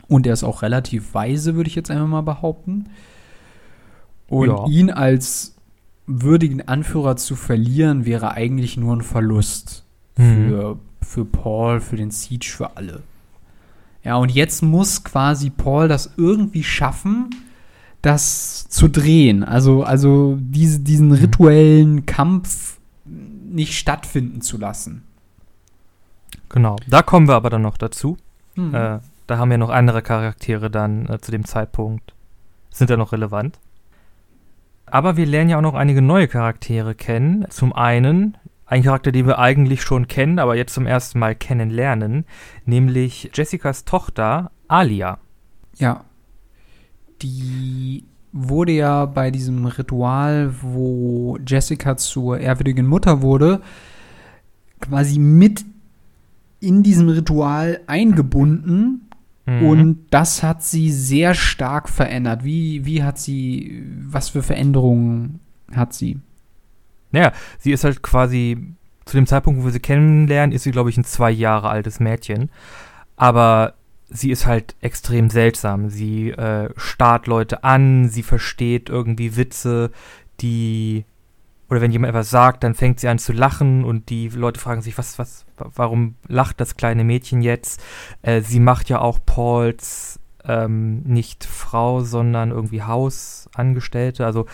Und 0.08 0.26
er 0.26 0.32
ist 0.34 0.44
auch 0.44 0.62
relativ 0.62 1.12
weise, 1.14 1.56
würde 1.56 1.68
ich 1.68 1.74
jetzt 1.74 1.90
einfach 1.90 2.06
mal 2.06 2.20
behaupten. 2.20 2.84
Und 4.28 4.48
Ja. 4.48 4.66
ihn 4.68 4.90
als 4.90 5.56
würdigen 6.06 6.66
Anführer 6.68 7.16
zu 7.16 7.34
verlieren, 7.34 8.04
wäre 8.06 8.32
eigentlich 8.32 8.76
nur 8.76 8.94
ein 8.94 9.02
Verlust 9.02 9.84
Mhm. 10.16 10.48
für, 10.48 10.78
für 11.02 11.24
Paul, 11.24 11.80
für 11.80 11.96
den 11.96 12.10
Siege, 12.12 12.46
für 12.48 12.76
alle. 12.76 13.02
Ja, 14.04 14.16
und 14.16 14.30
jetzt 14.32 14.62
muss 14.62 15.02
quasi 15.02 15.50
Paul 15.50 15.88
das 15.88 16.14
irgendwie 16.16 16.62
schaffen, 16.62 17.30
das 18.02 18.68
zu 18.68 18.86
drehen. 18.88 19.42
Also, 19.42 19.82
also 19.82 20.38
diese, 20.40 20.78
diesen 20.78 21.10
rituellen 21.10 22.06
Kampf 22.06 22.75
nicht 23.56 23.76
stattfinden 23.76 24.40
zu 24.40 24.58
lassen. 24.58 25.02
Genau. 26.48 26.76
Da 26.86 27.02
kommen 27.02 27.26
wir 27.26 27.34
aber 27.34 27.50
dann 27.50 27.62
noch 27.62 27.76
dazu. 27.76 28.16
Hm. 28.54 28.74
Äh, 28.74 29.00
da 29.26 29.38
haben 29.38 29.50
ja 29.50 29.58
noch 29.58 29.70
andere 29.70 30.02
Charaktere 30.02 30.70
dann 30.70 31.06
äh, 31.08 31.18
zu 31.20 31.32
dem 31.32 31.44
Zeitpunkt, 31.44 32.14
sind 32.70 32.90
ja 32.90 32.96
noch 32.96 33.12
relevant. 33.12 33.58
Aber 34.86 35.16
wir 35.16 35.26
lernen 35.26 35.50
ja 35.50 35.58
auch 35.58 35.62
noch 35.62 35.74
einige 35.74 36.00
neue 36.00 36.28
Charaktere 36.28 36.94
kennen. 36.94 37.46
Zum 37.50 37.72
einen 37.72 38.38
ein 38.66 38.82
Charakter, 38.82 39.10
den 39.10 39.26
wir 39.26 39.38
eigentlich 39.38 39.82
schon 39.82 40.06
kennen, 40.06 40.38
aber 40.38 40.56
jetzt 40.56 40.74
zum 40.74 40.86
ersten 40.86 41.18
Mal 41.18 41.34
kennenlernen, 41.34 42.24
nämlich 42.64 43.30
Jessicas 43.34 43.84
Tochter 43.84 44.50
Alia. 44.68 45.18
Ja. 45.76 46.04
Die 47.22 48.04
wurde 48.36 48.72
ja 48.72 49.06
bei 49.06 49.30
diesem 49.30 49.64
Ritual, 49.66 50.54
wo 50.62 51.38
Jessica 51.46 51.96
zur 51.96 52.38
ehrwürdigen 52.38 52.86
Mutter 52.86 53.22
wurde, 53.22 53.60
quasi 54.80 55.18
mit 55.18 55.64
in 56.60 56.82
diesem 56.82 57.08
Ritual 57.08 57.80
eingebunden 57.86 59.02
Mhm. 59.46 59.62
und 59.62 60.06
das 60.10 60.42
hat 60.42 60.62
sie 60.62 60.90
sehr 60.90 61.34
stark 61.34 61.88
verändert. 61.88 62.42
Wie, 62.42 62.84
wie 62.84 63.02
hat 63.04 63.16
sie, 63.16 63.84
was 64.02 64.30
für 64.30 64.42
Veränderungen 64.42 65.38
hat 65.72 65.94
sie? 65.94 66.18
Naja, 67.12 67.32
sie 67.58 67.70
ist 67.70 67.84
halt 67.84 68.02
quasi, 68.02 68.74
zu 69.04 69.16
dem 69.16 69.26
Zeitpunkt, 69.26 69.60
wo 69.60 69.66
wir 69.66 69.72
sie 69.72 69.78
kennenlernen, 69.78 70.52
ist 70.54 70.64
sie, 70.64 70.72
glaube 70.72 70.90
ich, 70.90 70.96
ein 70.96 71.04
zwei 71.04 71.30
Jahre 71.30 71.68
altes 71.68 72.00
Mädchen. 72.00 72.50
Aber 73.14 73.74
sie 74.08 74.30
ist 74.30 74.46
halt 74.46 74.74
extrem 74.80 75.30
seltsam. 75.30 75.88
Sie 75.90 76.30
äh, 76.30 76.70
starrt 76.76 77.26
Leute 77.26 77.64
an, 77.64 78.08
sie 78.08 78.22
versteht 78.22 78.88
irgendwie 78.88 79.36
Witze, 79.36 79.90
die. 80.40 81.04
Oder 81.68 81.80
wenn 81.80 81.90
jemand 81.90 82.10
etwas 82.10 82.30
sagt, 82.30 82.62
dann 82.62 82.74
fängt 82.74 83.00
sie 83.00 83.08
an 83.08 83.18
zu 83.18 83.32
lachen 83.32 83.84
und 83.84 84.08
die 84.08 84.28
Leute 84.28 84.60
fragen 84.60 84.82
sich, 84.82 84.96
was, 84.98 85.18
was, 85.18 85.46
wa- 85.56 85.68
warum 85.74 86.14
lacht 86.28 86.60
das 86.60 86.76
kleine 86.76 87.02
Mädchen 87.02 87.42
jetzt? 87.42 87.82
Äh, 88.22 88.40
sie 88.42 88.60
macht 88.60 88.88
ja 88.88 89.00
auch 89.00 89.18
Pauls 89.26 90.20
ähm, 90.44 91.00
nicht 91.02 91.44
Frau, 91.44 92.02
sondern 92.02 92.52
irgendwie 92.52 92.82
Hausangestellte. 92.82 94.24
Also 94.24 94.46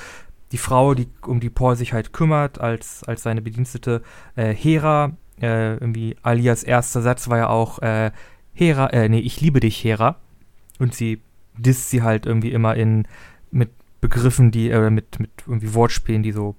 die 0.52 0.56
Frau, 0.56 0.94
die, 0.94 1.09
um 1.26 1.38
die 1.38 1.50
Paul 1.50 1.76
sich 1.76 1.92
halt 1.92 2.14
kümmert, 2.14 2.59
als, 2.62 3.04
als 3.04 3.23
seine 3.23 3.42
Bedienstete 3.42 4.00
äh, 4.35 4.54
Hera. 4.54 5.12
Äh, 5.38 5.75
irgendwie 5.75 6.16
Alias 6.23 6.62
erster 6.62 7.02
Satz 7.02 7.28
war 7.28 7.37
ja 7.37 7.49
auch 7.49 7.80
äh, 7.80 8.11
Hera, 8.54 8.88
äh, 8.88 9.09
nee, 9.09 9.21
ich 9.21 9.40
liebe 9.40 9.61
dich, 9.61 9.82
Hera. 9.82 10.16
Und 10.78 10.94
sie 10.94 11.21
disst 11.56 11.90
sie 11.90 12.02
halt 12.02 12.26
irgendwie 12.26 12.52
immer 12.52 12.75
in 12.76 13.06
mit 13.50 13.71
Begriffen, 14.00 14.50
die, 14.50 14.71
äh, 14.71 14.90
mit, 14.90 15.21
mit 15.21 15.30
irgendwie 15.47 15.75
Wortspielen, 15.75 16.23
die 16.23 16.32
so 16.32 16.56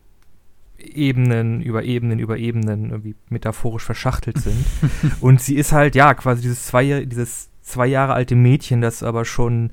Ebenen 0.78 1.62
über 1.62 1.84
Ebenen 1.84 2.20
über 2.20 2.38
Ebenen 2.38 2.90
irgendwie 2.90 3.16
metaphorisch 3.30 3.84
verschachtelt 3.84 4.38
sind. 4.38 4.66
und 5.22 5.42
sie 5.42 5.56
ist 5.56 5.72
halt, 5.72 5.96
ja, 5.96 6.14
quasi 6.14 6.42
dieses 6.42 6.66
zwei, 6.66 7.06
dieses 7.06 7.50
zwei 7.62 7.88
Jahre 7.88 8.14
alte 8.14 8.36
Mädchen, 8.36 8.82
das 8.82 9.04
aber 9.04 9.26
schon 9.26 9.72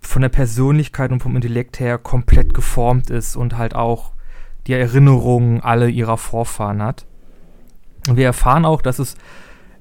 von 0.00 0.22
der 0.22 0.28
Persönlichkeit 0.28 1.12
und 1.12 1.20
vom 1.20 1.36
Intellekt 1.36 1.80
her 1.80 1.96
komplett 1.98 2.54
geformt 2.54 3.10
ist 3.10 3.36
und 3.36 3.56
halt 3.56 3.74
auch 3.74 4.12
die 4.66 4.72
Erinnerungen 4.72 5.60
alle 5.60 5.88
ihrer 5.88 6.18
Vorfahren 6.18 6.82
hat. 6.82 7.06
Und 8.08 8.16
wir 8.16 8.26
erfahren 8.26 8.64
auch, 8.64 8.82
dass 8.82 8.98
es 8.98 9.16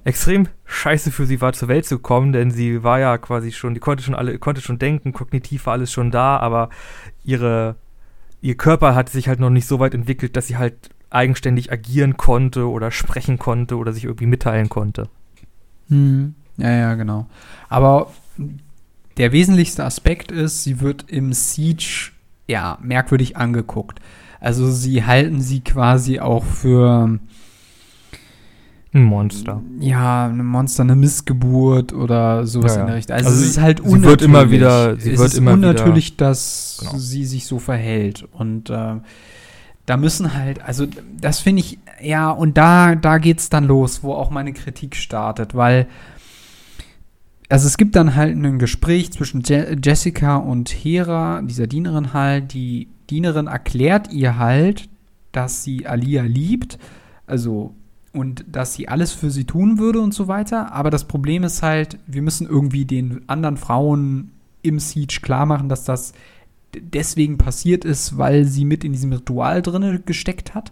extrem 0.04 0.48
scheiße 0.66 1.12
für 1.12 1.26
sie 1.26 1.42
war, 1.42 1.54
zur 1.54 1.68
Welt 1.68 1.86
zu 1.86 2.00
kommen, 2.00 2.34
denn 2.34 2.52
sie 2.52 2.84
war 2.84 3.00
ja 3.00 3.18
quasi 3.18 3.52
schon, 3.52 3.74
die 3.74 3.80
konnte 3.80 4.04
schon 4.04 4.16
alle, 4.16 4.40
konnte 4.40 4.62
schon 4.62 4.80
denken, 4.80 5.14
kognitiv 5.14 5.66
war 5.66 5.74
alles 5.74 5.92
schon 5.92 6.12
da, 6.12 6.38
aber 6.38 6.70
ihre, 7.24 7.76
ihr 8.42 8.56
Körper 8.56 8.96
hat 8.96 9.10
sich 9.10 9.28
halt 9.28 9.40
noch 9.40 9.50
nicht 9.50 9.68
so 9.68 9.80
weit 9.80 9.94
entwickelt, 9.94 10.36
dass 10.36 10.48
sie 10.48 10.58
halt 10.58 10.90
eigenständig 11.10 11.72
agieren 11.72 12.18
konnte 12.18 12.70
oder 12.70 12.90
sprechen 12.90 13.38
konnte 13.38 13.78
oder 13.78 13.94
sich 13.94 14.06
irgendwie 14.06 14.26
mitteilen 14.26 14.70
konnte. 14.70 15.10
Hm. 15.90 16.36
Ja, 16.58 16.72
ja, 16.72 16.96
genau. 16.96 17.28
Aber 17.70 18.12
der 19.18 19.32
wesentlichste 19.32 19.84
Aspekt 19.84 20.32
ist, 20.32 20.64
sie 20.64 20.80
wird 20.80 21.06
im 21.10 21.34
Siege 21.34 22.12
ja 22.48 22.78
merkwürdig 22.82 23.38
angeguckt. 23.38 24.00
Also 24.40 24.72
sie 24.72 25.06
halten 25.06 25.42
sie 25.42 25.62
quasi 25.62 26.20
auch 26.20 26.44
für 26.44 27.20
Ein 28.94 29.04
Monster. 29.04 29.62
ja 29.80 30.26
ein 30.28 30.46
Monster, 30.46 30.84
eine 30.84 30.98
Missgeburt 30.98 31.94
oder 31.94 32.46
sowas 32.46 32.72
Ja, 32.74 32.78
ja. 32.78 32.82
in 32.82 32.88
der 32.88 32.96
Richtung. 32.98 33.16
Also, 33.16 33.30
Also 33.30 33.40
es 33.40 33.46
sie- 33.46 33.50
ist 33.52 33.62
halt 33.62 33.78
sie 33.78 33.84
unnatürlich. 33.86 34.10
wird 34.10 34.22
immer 34.24 34.52
wieder- 34.52 35.00
sie 35.00 35.12
es 35.12 35.20
wird 35.20 35.28
ist 35.30 35.38
immer 35.38 35.58
wieder- 35.58 35.70
unnatürlich, 35.70 36.18
dass 36.18 36.78
Genau. 36.82 36.98
sie 36.98 37.26
sich 37.26 37.46
so 37.46 37.58
verhält 37.60 38.28
und 38.34 38.70
äh, 38.70 38.96
da 39.86 39.98
müssen 39.98 40.34
halt, 40.34 40.62
also 40.62 40.86
das 41.20 41.40
finde 41.40 41.62
ich, 41.62 41.80
ja, 42.02 42.30
und 42.32 42.58
da, 42.58 42.96
da 42.96 43.18
geht's 43.18 43.50
dann 43.50 43.66
los, 43.66 44.04
wo 44.04 44.14
auch 44.14 44.30
meine 44.30 44.52
Kritik 44.54 44.96
startet, 44.96 45.56
weil 45.56 45.88
also 47.50 47.68
es 47.68 47.78
gibt 47.78 47.96
dann 47.98 48.16
halt 48.16 48.36
ein 48.36 48.60
Gespräch 48.60 49.12
zwischen 49.12 49.42
Je 49.42 49.76
Jessica 49.84 50.38
und 50.38 50.70
Hera, 50.70 51.42
dieser 51.42 51.68
Dienerin 51.68 52.14
halt. 52.14 52.54
Die 52.54 52.88
Dienerin 53.10 53.48
erklärt 53.48 54.12
ihr 54.14 54.38
halt, 54.38 54.88
dass 55.34 55.64
sie 55.64 55.86
Alia 55.86 56.24
liebt, 56.24 56.78
also 57.28 57.74
und 58.14 58.46
dass 58.48 58.74
sie 58.74 58.88
alles 58.88 59.14
für 59.14 59.32
sie 59.32 59.46
tun 59.46 59.78
würde 59.80 60.02
und 60.02 60.14
so 60.14 60.28
weiter. 60.28 60.74
Aber 60.74 60.90
das 60.90 61.06
Problem 61.06 61.44
ist 61.44 61.64
halt, 61.64 61.98
wir 62.08 62.22
müssen 62.22 62.48
irgendwie 62.48 62.86
den 62.86 63.28
anderen 63.28 63.58
Frauen 63.58 64.32
im 64.62 64.80
Siege 64.80 65.20
klar 65.22 65.46
machen, 65.46 65.70
dass 65.70 65.86
das 65.86 66.14
deswegen 66.76 67.38
passiert 67.38 67.86
ist, 67.86 68.18
weil 68.18 68.46
sie 68.46 68.66
mit 68.66 68.84
in 68.84 68.94
diesem 68.94 69.14
Ritual 69.14 69.62
drinne 69.62 70.00
gesteckt 70.00 70.54
hat 70.54 70.72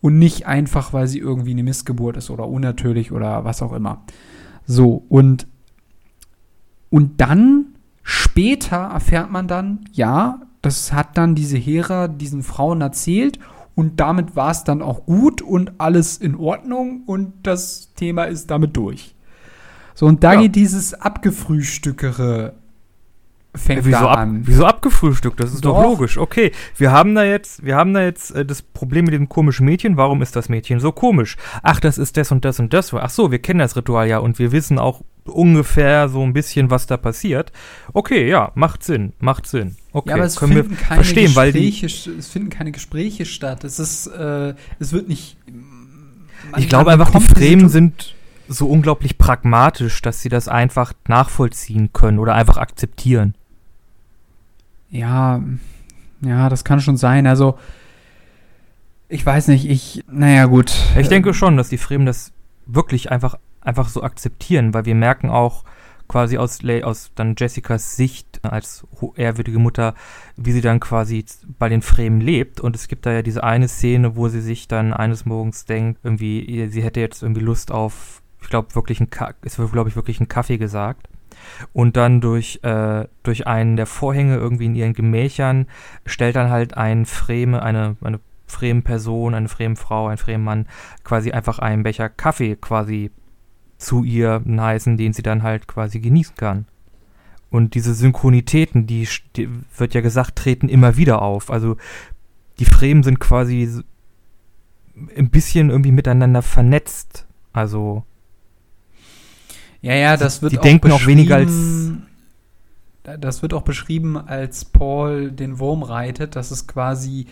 und 0.00 0.18
nicht 0.18 0.46
einfach, 0.46 0.92
weil 0.92 1.06
sie 1.06 1.18
irgendwie 1.18 1.52
eine 1.52 1.62
Missgeburt 1.62 2.16
ist 2.16 2.30
oder 2.30 2.48
unnatürlich 2.48 3.12
oder 3.12 3.44
was 3.44 3.62
auch 3.62 3.72
immer. 3.72 4.02
So, 4.66 5.04
und 5.08 5.46
und 6.90 7.22
dann, 7.22 7.68
später 8.02 8.76
erfährt 8.76 9.30
man 9.30 9.48
dann, 9.48 9.86
ja, 9.92 10.42
das 10.60 10.92
hat 10.92 11.16
dann 11.16 11.34
diese 11.34 11.56
Hera 11.56 12.06
diesen 12.06 12.42
Frauen 12.42 12.82
erzählt 12.82 13.38
und 13.74 14.00
damit 14.00 14.36
war 14.36 14.50
es 14.50 14.64
dann 14.64 14.82
auch 14.82 15.06
gut 15.06 15.42
und 15.42 15.72
alles 15.78 16.16
in 16.18 16.34
Ordnung 16.34 17.02
und 17.06 17.32
das 17.42 17.92
Thema 17.94 18.24
ist 18.24 18.50
damit 18.50 18.76
durch. 18.76 19.14
So, 19.94 20.06
und 20.06 20.24
da 20.24 20.34
Ja. 20.34 20.40
geht 20.42 20.54
dieses 20.56 20.94
Abgefrühstückere 20.94 22.54
fängt 23.54 23.84
wieso, 23.84 23.98
da 23.98 24.10
ab, 24.12 24.18
an. 24.18 24.42
wieso 24.46 24.64
abgefrühstückt? 24.64 25.38
Das 25.38 25.52
ist 25.52 25.64
doch, 25.64 25.76
Doch. 25.76 25.82
logisch. 25.90 26.16
Okay, 26.16 26.52
wir 26.76 26.90
haben 26.90 27.14
da 27.14 27.24
jetzt, 27.24 27.64
wir 27.64 27.76
haben 27.76 27.92
da 27.92 28.02
jetzt 28.02 28.30
äh, 28.34 28.44
das 28.46 28.62
Problem 28.62 29.04
mit 29.04 29.14
dem 29.14 29.28
komischen 29.28 29.66
Mädchen. 29.66 29.96
Warum 29.96 30.22
ist 30.22 30.36
das 30.36 30.48
Mädchen 30.48 30.80
so 30.80 30.90
komisch? 30.92 31.36
Ach, 31.62 31.78
das 31.78 31.98
ist 31.98 32.16
das 32.16 32.32
und 32.32 32.44
das 32.44 32.58
und 32.60 32.72
das. 32.72 32.94
Ach 32.94 33.10
so, 33.10 33.30
wir 33.30 33.40
kennen 33.40 33.58
das 33.58 33.76
Ritual 33.76 34.08
ja 34.08 34.18
und 34.18 34.38
wir 34.38 34.52
wissen 34.52 34.78
auch 34.78 35.02
ungefähr 35.24 36.08
so 36.08 36.22
ein 36.22 36.32
bisschen, 36.32 36.70
was 36.70 36.86
da 36.86 36.96
passiert. 36.96 37.52
Okay, 37.92 38.28
ja, 38.28 38.52
macht 38.54 38.82
Sinn, 38.82 39.12
macht 39.20 39.46
Sinn. 39.46 39.76
Okay, 39.92 40.10
ja, 40.10 40.16
aber 40.16 40.24
es 40.24 40.36
können 40.36 40.54
wir 40.54 40.64
finden 40.64 40.78
keine 40.78 41.02
verstehen, 41.02 41.36
weil 41.36 41.52
die, 41.52 41.70
Gespräche, 41.70 42.18
es 42.18 42.28
finden 42.28 42.50
keine 42.50 42.72
Gespräche 42.72 43.24
statt. 43.24 43.64
Es 43.64 43.78
ist, 43.78 44.06
äh, 44.08 44.54
es 44.78 44.92
wird 44.92 45.08
nicht. 45.08 45.36
ich 46.56 46.68
glaube 46.68 46.90
einfach, 46.90 47.10
die 47.10 47.20
Fremen 47.20 47.68
sind 47.68 48.14
so 48.48 48.66
unglaublich 48.66 49.18
pragmatisch, 49.18 50.02
dass 50.02 50.20
sie 50.20 50.28
das 50.28 50.48
einfach 50.48 50.92
nachvollziehen 51.06 51.92
können 51.92 52.18
oder 52.18 52.34
einfach 52.34 52.56
akzeptieren. 52.56 53.34
Ja, 54.90 55.42
ja, 56.20 56.48
das 56.48 56.64
kann 56.64 56.80
schon 56.80 56.96
sein. 56.96 57.26
Also, 57.26 57.58
ich 59.08 59.24
weiß 59.24 59.48
nicht, 59.48 59.68
ich, 59.68 60.04
naja, 60.10 60.46
gut. 60.46 60.72
Ich 60.98 61.08
denke 61.08 61.34
schon, 61.34 61.56
dass 61.56 61.68
die 61.68 61.78
Fremen 61.78 62.06
das 62.06 62.32
wirklich 62.66 63.10
einfach, 63.10 63.38
einfach 63.62 63.88
so 63.88 64.02
akzeptieren, 64.02 64.74
weil 64.74 64.84
wir 64.84 64.94
merken 64.94 65.30
auch 65.30 65.64
quasi 66.08 66.36
aus, 66.36 66.60
aus 66.82 67.10
dann 67.14 67.34
Jessicas 67.38 67.96
Sicht 67.96 68.40
als 68.42 68.86
ehrwürdige 69.16 69.58
Mutter, 69.58 69.94
wie 70.36 70.52
sie 70.52 70.60
dann 70.60 70.78
quasi 70.78 71.24
bei 71.58 71.68
den 71.68 71.80
Fremen 71.80 72.20
lebt. 72.20 72.60
Und 72.60 72.76
es 72.76 72.86
gibt 72.86 73.06
da 73.06 73.12
ja 73.12 73.22
diese 73.22 73.42
eine 73.42 73.68
Szene, 73.68 74.14
wo 74.14 74.28
sie 74.28 74.42
sich 74.42 74.68
dann 74.68 74.92
eines 74.92 75.24
Morgens 75.24 75.64
denkt, 75.64 76.00
irgendwie, 76.02 76.68
sie 76.68 76.82
hätte 76.82 77.00
jetzt 77.00 77.22
irgendwie 77.22 77.42
Lust 77.42 77.72
auf, 77.72 78.22
ich 78.42 78.48
glaube, 78.48 78.74
wirklich 78.74 79.00
ein, 79.00 79.08
es 79.42 79.58
wird, 79.58 79.72
glaube 79.72 79.88
ich, 79.88 79.96
wirklich 79.96 80.20
ein 80.20 80.28
Kaffee 80.28 80.58
gesagt. 80.58 81.08
Und 81.72 81.96
dann 81.96 82.20
durch, 82.20 82.60
äh, 82.62 83.06
durch 83.22 83.46
einen 83.46 83.76
der 83.76 83.86
Vorhänge 83.86 84.36
irgendwie 84.36 84.66
in 84.66 84.74
ihren 84.74 84.92
Gemächern 84.92 85.66
stellt 86.04 86.36
dann 86.36 86.50
halt 86.50 86.76
ein 86.76 87.06
Freme, 87.06 87.62
eine, 87.62 87.96
eine 88.02 88.20
fremden 88.46 88.84
Person, 88.84 89.34
eine 89.34 89.48
fremde 89.48 89.80
Frau, 89.80 90.08
ein 90.08 90.18
fremder 90.18 90.44
Mann 90.44 90.66
quasi 91.04 91.32
einfach 91.32 91.58
einen 91.58 91.82
Becher 91.82 92.10
Kaffee 92.10 92.56
quasi 92.56 93.10
zu 93.82 94.04
ihr 94.04 94.42
heißen, 94.46 94.96
den 94.96 95.12
sie 95.12 95.22
dann 95.22 95.42
halt 95.42 95.66
quasi 95.66 96.00
genießen 96.00 96.36
kann. 96.36 96.66
Und 97.50 97.74
diese 97.74 97.94
Synchronitäten, 97.94 98.86
die, 98.86 99.06
die 99.36 99.48
wird 99.76 99.92
ja 99.92 100.00
gesagt, 100.00 100.36
treten 100.36 100.68
immer 100.68 100.96
wieder 100.96 101.20
auf. 101.20 101.50
Also 101.50 101.76
die 102.58 102.64
Fremen 102.64 103.02
sind 103.02 103.20
quasi 103.20 103.82
ein 105.16 105.30
bisschen 105.30 105.68
irgendwie 105.68 105.92
miteinander 105.92 106.42
vernetzt. 106.42 107.26
Also 107.52 108.04
ja, 109.82 109.94
ja, 109.94 110.16
das 110.16 110.42
wird 110.42 110.52
die 110.52 110.58
auch 110.58 110.62
denken 110.62 110.92
auch 110.92 111.06
weniger 111.06 111.36
als 111.36 111.52
das 113.02 113.42
wird 113.42 113.52
auch 113.52 113.62
beschrieben, 113.62 114.16
als 114.16 114.64
Paul 114.64 115.32
den 115.32 115.58
Wurm 115.58 115.82
reitet, 115.82 116.36
dass 116.36 116.52
es 116.52 116.68
quasi 116.68 117.26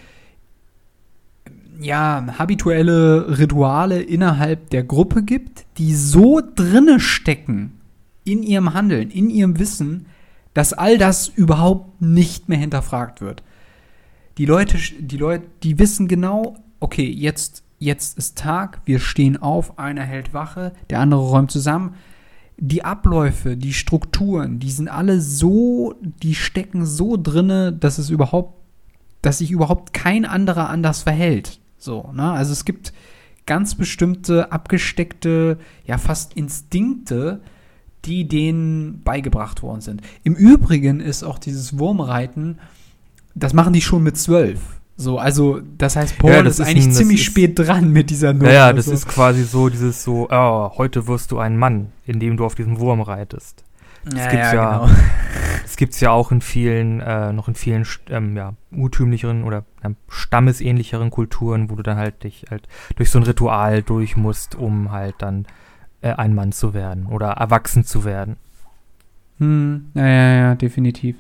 ja, 1.81 2.27
habituelle 2.39 3.39
Rituale 3.39 4.03
innerhalb 4.03 4.71
der 4.71 4.85
Gruppe 4.85 5.23
gibt, 5.23 5.65
die 5.79 5.95
so 5.95 6.41
drinne 6.55 7.01
stecken 7.01 7.81
in 8.25 8.43
ihrem 8.43 8.75
Handeln, 8.75 9.11
in 9.11 9.31
ihrem 9.31 9.59
Wissen, 9.59 10.07
dass 10.55 10.73
all 10.73 10.99
das 10.99 11.29
überhaupt 11.29 12.03
nicht 12.03 12.49
mehr 12.49 12.59
hinterfragt 12.59 13.21
wird. 13.21 13.43
Die 14.37 14.47
Leute, 14.47 14.79
die 14.99 15.17
Leute, 15.17 15.47
die 15.63 15.79
wissen 15.79 16.09
genau, 16.09 16.57
okay, 16.81 17.09
jetzt, 17.09 17.63
jetzt 17.79 18.19
ist 18.19 18.39
Tag, 18.39 18.81
wir 18.85 18.99
stehen 18.99 19.37
auf, 19.37 19.79
einer 19.79 20.03
hält 20.03 20.35
Wache, 20.35 20.73
der 20.91 21.01
andere 21.01 21.21
räumt 21.21 21.51
zusammen. 21.51 21.95
Die 22.59 22.85
Abläufe, 22.85 23.57
die 23.57 23.73
Strukturen, 23.73 24.59
die 24.59 24.71
sind 24.71 24.89
alle 24.89 25.21
so, 25.21 25.95
die 26.23 26.35
stecken 26.35 26.85
so 26.85 27.17
drinne, 27.17 27.73
dass 27.73 27.99
es 27.99 28.11
überhaupt, 28.11 28.55
dass 29.23 29.39
sich 29.39 29.51
überhaupt 29.51 29.95
kein 29.95 30.27
anderer 30.27 30.69
anders 30.69 31.03
verhält. 31.03 31.60
So, 31.81 32.11
ne? 32.15 32.31
Also 32.31 32.53
es 32.53 32.65
gibt 32.65 32.93
ganz 33.47 33.75
bestimmte 33.75 34.53
abgesteckte, 34.53 35.59
ja 35.85 35.99
fast 35.99 36.35
Instinkte, 36.35 37.41
die 38.05 38.29
denen 38.29 39.03
beigebracht 39.03 39.63
worden 39.63 39.81
sind. 39.81 40.03
Im 40.23 40.35
Übrigen 40.35 41.01
ist 41.01 41.25
auch 41.25 41.39
dieses 41.39 41.79
Wurmreiten, 41.79 42.59
das 43.35 43.53
machen 43.53 43.73
die 43.73 43.83
schon 43.83 44.03
mit 44.03 44.17
zwölf. 44.17 44.61
So, 44.97 45.19
also 45.19 45.61
das 45.79 45.97
heißt, 45.97 46.19
Paul 46.19 46.31
ja, 46.31 46.43
das 46.43 46.55
ist, 46.55 46.61
ist 46.61 46.67
eigentlich 46.67 46.87
ein, 46.87 46.93
ziemlich 46.93 47.21
ist, 47.21 47.27
spät 47.27 47.59
dran 47.59 47.91
mit 47.91 48.11
dieser 48.11 48.35
Nummer. 48.35 48.53
Ja, 48.53 48.69
ja, 48.69 48.73
das 48.73 48.85
so. 48.85 48.93
ist 48.93 49.09
quasi 49.09 49.45
so 49.45 49.71
dieses 49.71 50.05
so, 50.05 50.29
oh, 50.31 50.71
heute 50.77 51.07
wirst 51.07 51.33
du 51.33 51.39
ein 51.39 51.57
Mann, 51.57 51.89
indem 52.07 52.37
du 52.37 52.45
auf 52.45 52.55
diesem 52.55 52.79
Wurm 52.79 53.01
reitest. 53.01 53.65
Das 54.05 54.15
ja, 54.15 54.31
gibt's 54.31 54.53
ja, 54.53 54.55
ja 54.55 54.79
genau. 54.79 54.91
das 55.63 55.77
gibt's 55.77 56.01
ja 56.01 56.11
auch 56.11 56.33
in 56.33 56.41
vielen, 56.41 57.01
äh, 57.01 57.33
noch 57.33 57.49
in 57.49 57.55
vielen 57.55 57.87
ähm, 58.09 58.37
ja, 58.37 58.55
urtümlicheren 58.73 59.45
oder 59.45 59.65
äh, 59.83 59.91
stammesähnlicheren 60.09 61.11
Kulturen, 61.11 61.71
wo 61.71 61.77
du 61.77 61.83
dann 61.83 61.99
halt 61.99 62.25
dich 62.25 62.47
halt 62.51 62.67
durch 62.97 63.11
so 63.11 63.19
ein 63.19 63.25
Ritual 63.25 63.83
durch 63.83 64.17
musst, 64.17 64.55
um 64.55 64.91
halt 64.91 65.17
dann 65.19 65.47
äh, 66.01 66.13
ein 66.13 66.35
Mann 66.35 66.53
zu 66.53 66.75
werden 66.75 67.07
oder 67.07 67.33
erwachsen 67.33 67.85
zu 67.85 68.05
werden. 68.05 68.37
Hm, 69.39 69.91
ja, 69.95 70.07
ja, 70.07 70.35
ja, 70.35 70.55
definitiv. 70.55 71.17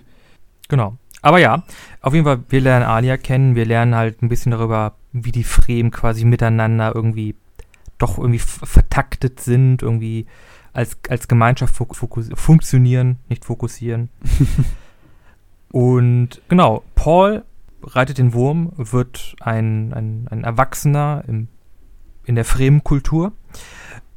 Genau. 0.68 0.96
Aber 1.22 1.38
ja, 1.38 1.64
auf 2.00 2.14
jeden 2.14 2.24
Fall, 2.24 2.40
wir 2.48 2.60
lernen 2.60 2.86
Alia 2.86 3.16
kennen, 3.18 3.54
wir 3.54 3.66
lernen 3.66 3.94
halt 3.94 4.22
ein 4.22 4.28
bisschen 4.28 4.52
darüber, 4.52 4.94
wie 5.12 5.32
die 5.32 5.44
Fremen 5.44 5.90
quasi 5.90 6.24
miteinander 6.24 6.94
irgendwie 6.94 7.34
doch 7.98 8.16
irgendwie 8.16 8.38
vertaktet 8.38 9.40
sind, 9.40 9.82
irgendwie 9.82 10.26
als, 10.72 10.96
als 11.08 11.28
Gemeinschaft 11.28 11.74
funktionieren, 11.74 13.16
nicht 13.28 13.44
fokussieren. 13.44 14.10
Und 15.72 16.42
genau, 16.48 16.82
Paul 16.94 17.44
reitet 17.82 18.18
den 18.18 18.34
Wurm, 18.34 18.72
wird 18.76 19.36
ein, 19.40 19.92
ein, 19.92 20.26
ein 20.30 20.44
Erwachsener 20.44 21.24
im, 21.26 21.48
in 22.24 22.34
der 22.34 22.44
Fremenkultur. 22.44 23.32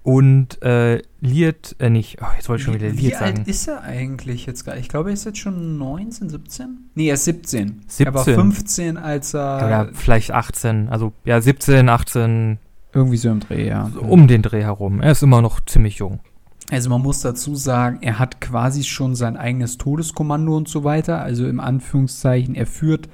Und 0.03 0.62
äh, 0.62 1.01
Liet, 1.22 1.77
äh, 1.79 1.89
nicht, 1.89 2.17
oh, 2.22 2.25
jetzt 2.36 2.50
wollte 2.50 2.60
ich 2.60 2.65
schon 2.65 2.74
wieder 2.74 2.89
Liet 2.89 3.13
sagen. 3.13 3.38
Wie 3.38 3.39
alt 3.39 3.48
ist 3.48 3.67
er 3.69 3.83
eigentlich 3.83 4.45
jetzt 4.45 4.66
gerade? 4.66 4.79
Ich 4.79 4.89
glaube, 4.89 5.11
er 5.11 5.13
ist 5.13 5.24
jetzt 5.24 5.37
schon 5.37 5.77
19, 5.77 6.27
17? 6.27 6.89
Nee, 6.96 7.07
er 7.07 7.13
ist 7.13 7.24
17. 7.24 7.83
17. 7.87 8.07
Er 8.07 8.13
war 8.13 8.25
15, 8.25 8.98
als 8.98 9.33
er. 9.33 9.70
Ja, 9.70 9.89
vielleicht 9.94 10.31
18. 10.31 10.89
Also, 10.89 11.13
ja, 11.24 11.39
17, 11.39 11.87
18. 11.87 12.57
Irgendwie 12.92 13.16
so 13.16 13.29
im 13.29 13.39
Dreh, 13.39 13.66
ja. 13.66 13.89
Um 13.98 14.27
den 14.27 14.42
Dreh 14.42 14.63
herum. 14.63 15.00
Er 15.00 15.13
ist 15.13 15.24
immer 15.24 15.42
noch 15.42 15.61
ziemlich 15.61 16.00
jung. 16.00 16.20
Also 16.74 16.90
man 16.90 17.01
muss 17.01 17.22
dazu 17.22 17.55
sagen, 17.55 18.00
er 18.01 18.20
hat 18.20 18.42
quasi 18.42 18.83
schon 18.83 19.16
sein 19.16 19.38
eigenes 19.38 19.77
Todeskommando 19.77 20.55
und 20.55 20.68
so 20.68 20.83
weiter. 20.83 21.22
Also 21.22 21.48
im 21.48 21.59
Anführungszeichen, 21.59 22.55
er 22.55 22.68
führt 22.68 23.09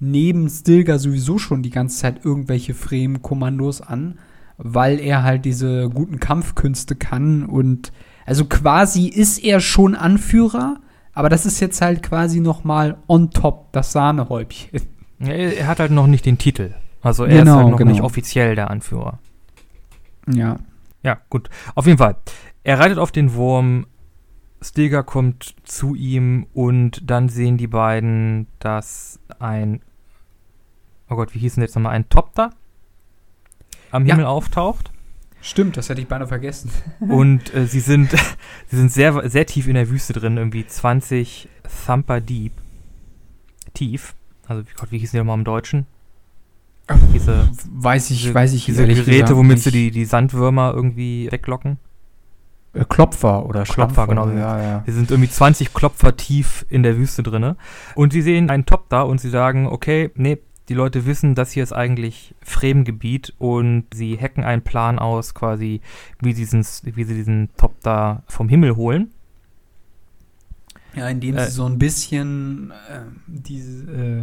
neben 0.00 0.48
Stilgar 0.48 0.98
sowieso 0.98 1.38
schon 1.38 1.62
die 1.62 1.70
ganze 1.70 1.98
Zeit 1.98 2.24
irgendwelche 2.24 2.74
Fremen-Kommandos 2.74 3.80
an 3.80 4.18
weil 4.64 5.00
er 5.00 5.22
halt 5.22 5.44
diese 5.44 5.88
guten 5.90 6.20
Kampfkünste 6.20 6.94
kann 6.94 7.44
und 7.44 7.92
also 8.26 8.44
quasi 8.44 9.08
ist 9.08 9.38
er 9.42 9.60
schon 9.60 9.96
Anführer, 9.96 10.76
aber 11.12 11.28
das 11.28 11.46
ist 11.46 11.60
jetzt 11.60 11.80
halt 11.80 12.02
quasi 12.02 12.40
noch 12.40 12.62
mal 12.62 12.98
on 13.08 13.30
top 13.30 13.72
das 13.72 13.92
Sahnehäubchen. 13.92 14.80
Ja, 15.18 15.32
er 15.32 15.66
hat 15.66 15.80
halt 15.80 15.90
noch 15.90 16.06
nicht 16.06 16.26
den 16.26 16.38
Titel. 16.38 16.74
Also 17.00 17.24
er 17.24 17.38
genau, 17.38 17.42
ist 17.42 17.56
halt 17.58 17.70
noch 17.70 17.78
genau. 17.78 17.90
nicht 17.90 18.02
offiziell 18.02 18.54
der 18.54 18.70
Anführer. 18.70 19.18
Ja. 20.32 20.56
Ja, 21.02 21.18
gut. 21.30 21.50
Auf 21.74 21.86
jeden 21.86 21.98
Fall. 21.98 22.16
Er 22.64 22.78
reitet 22.78 22.98
auf 22.98 23.12
den 23.12 23.34
Wurm, 23.34 23.86
Stilgar 24.60 25.02
kommt 25.02 25.56
zu 25.64 25.94
ihm 25.94 26.46
und 26.54 27.10
dann 27.10 27.28
sehen 27.28 27.56
die 27.56 27.66
beiden, 27.66 28.46
dass 28.60 29.18
ein 29.38 29.80
Oh 31.08 31.16
Gott, 31.16 31.34
wie 31.34 31.40
hieß 31.40 31.56
denn 31.56 31.62
jetzt 31.62 31.74
nochmal? 31.74 31.94
Ein 31.94 32.08
Topter? 32.08 32.52
am 33.92 34.04
Himmel 34.04 34.24
ja. 34.24 34.28
auftaucht. 34.28 34.90
Stimmt, 35.40 35.76
das 35.76 35.88
hätte 35.88 36.00
ich 36.00 36.08
beinahe 36.08 36.28
vergessen. 36.28 36.70
Und 37.00 37.54
äh, 37.54 37.66
sie 37.66 37.80
sind, 37.80 38.10
sie 38.68 38.76
sind 38.76 38.90
sehr, 38.90 39.28
sehr 39.28 39.46
tief 39.46 39.68
in 39.68 39.74
der 39.74 39.88
Wüste 39.88 40.12
drin, 40.12 40.36
irgendwie 40.36 40.66
20 40.66 41.48
Thumper 41.86 42.20
Deep. 42.20 42.52
Tief. 43.74 44.14
Also, 44.46 44.62
Gott, 44.76 44.90
wie 44.90 44.98
hießen 44.98 45.12
die 45.12 45.18
nochmal 45.18 45.38
im 45.38 45.44
Deutschen? 45.44 45.86
Diese, 47.14 47.48
weiß 47.70 48.10
ich, 48.10 48.22
diese, 48.22 48.34
weiß 48.34 48.52
ich 48.52 48.66
Diese 48.66 48.86
Geräte, 48.86 49.36
womit 49.36 49.60
sie 49.60 49.70
die, 49.70 49.90
die 49.90 50.04
Sandwürmer 50.04 50.72
irgendwie 50.74 51.30
weglocken. 51.30 51.78
Äh, 52.74 52.84
Klopfer 52.88 53.46
oder 53.46 53.64
Klopfer, 53.64 54.06
genau. 54.06 54.28
Ja, 54.30 54.60
ja. 54.60 54.82
Sie 54.86 54.92
sind 54.92 55.10
irgendwie 55.10 55.30
20 55.30 55.74
Klopfer 55.74 56.16
tief 56.16 56.64
in 56.68 56.82
der 56.82 56.96
Wüste 56.96 57.22
drinne. 57.22 57.56
Und 57.94 58.12
sie 58.12 58.22
sehen 58.22 58.50
einen 58.50 58.66
Top 58.66 58.88
da 58.88 59.02
und 59.02 59.20
sie 59.20 59.30
sagen, 59.30 59.66
okay, 59.66 60.10
nee, 60.14 60.38
die 60.68 60.74
Leute 60.74 61.06
wissen, 61.06 61.34
das 61.34 61.52
hier 61.52 61.62
ist 61.62 61.72
eigentlich 61.72 62.34
Fremgebiet 62.40 63.34
und 63.38 63.86
sie 63.92 64.18
hacken 64.18 64.44
einen 64.44 64.62
Plan 64.62 64.98
aus, 64.98 65.34
quasi, 65.34 65.80
wie, 66.20 66.34
diesen, 66.34 66.64
wie 66.84 67.04
sie 67.04 67.14
diesen 67.14 67.50
Top 67.56 67.74
da 67.82 68.22
vom 68.26 68.48
Himmel 68.48 68.76
holen. 68.76 69.10
Ja, 70.94 71.08
indem 71.08 71.36
äh, 71.36 71.46
sie 71.46 71.50
so 71.50 71.66
ein 71.66 71.78
bisschen 71.78 72.70
äh, 72.70 73.00
diese, 73.26 73.90
äh, 73.92 74.22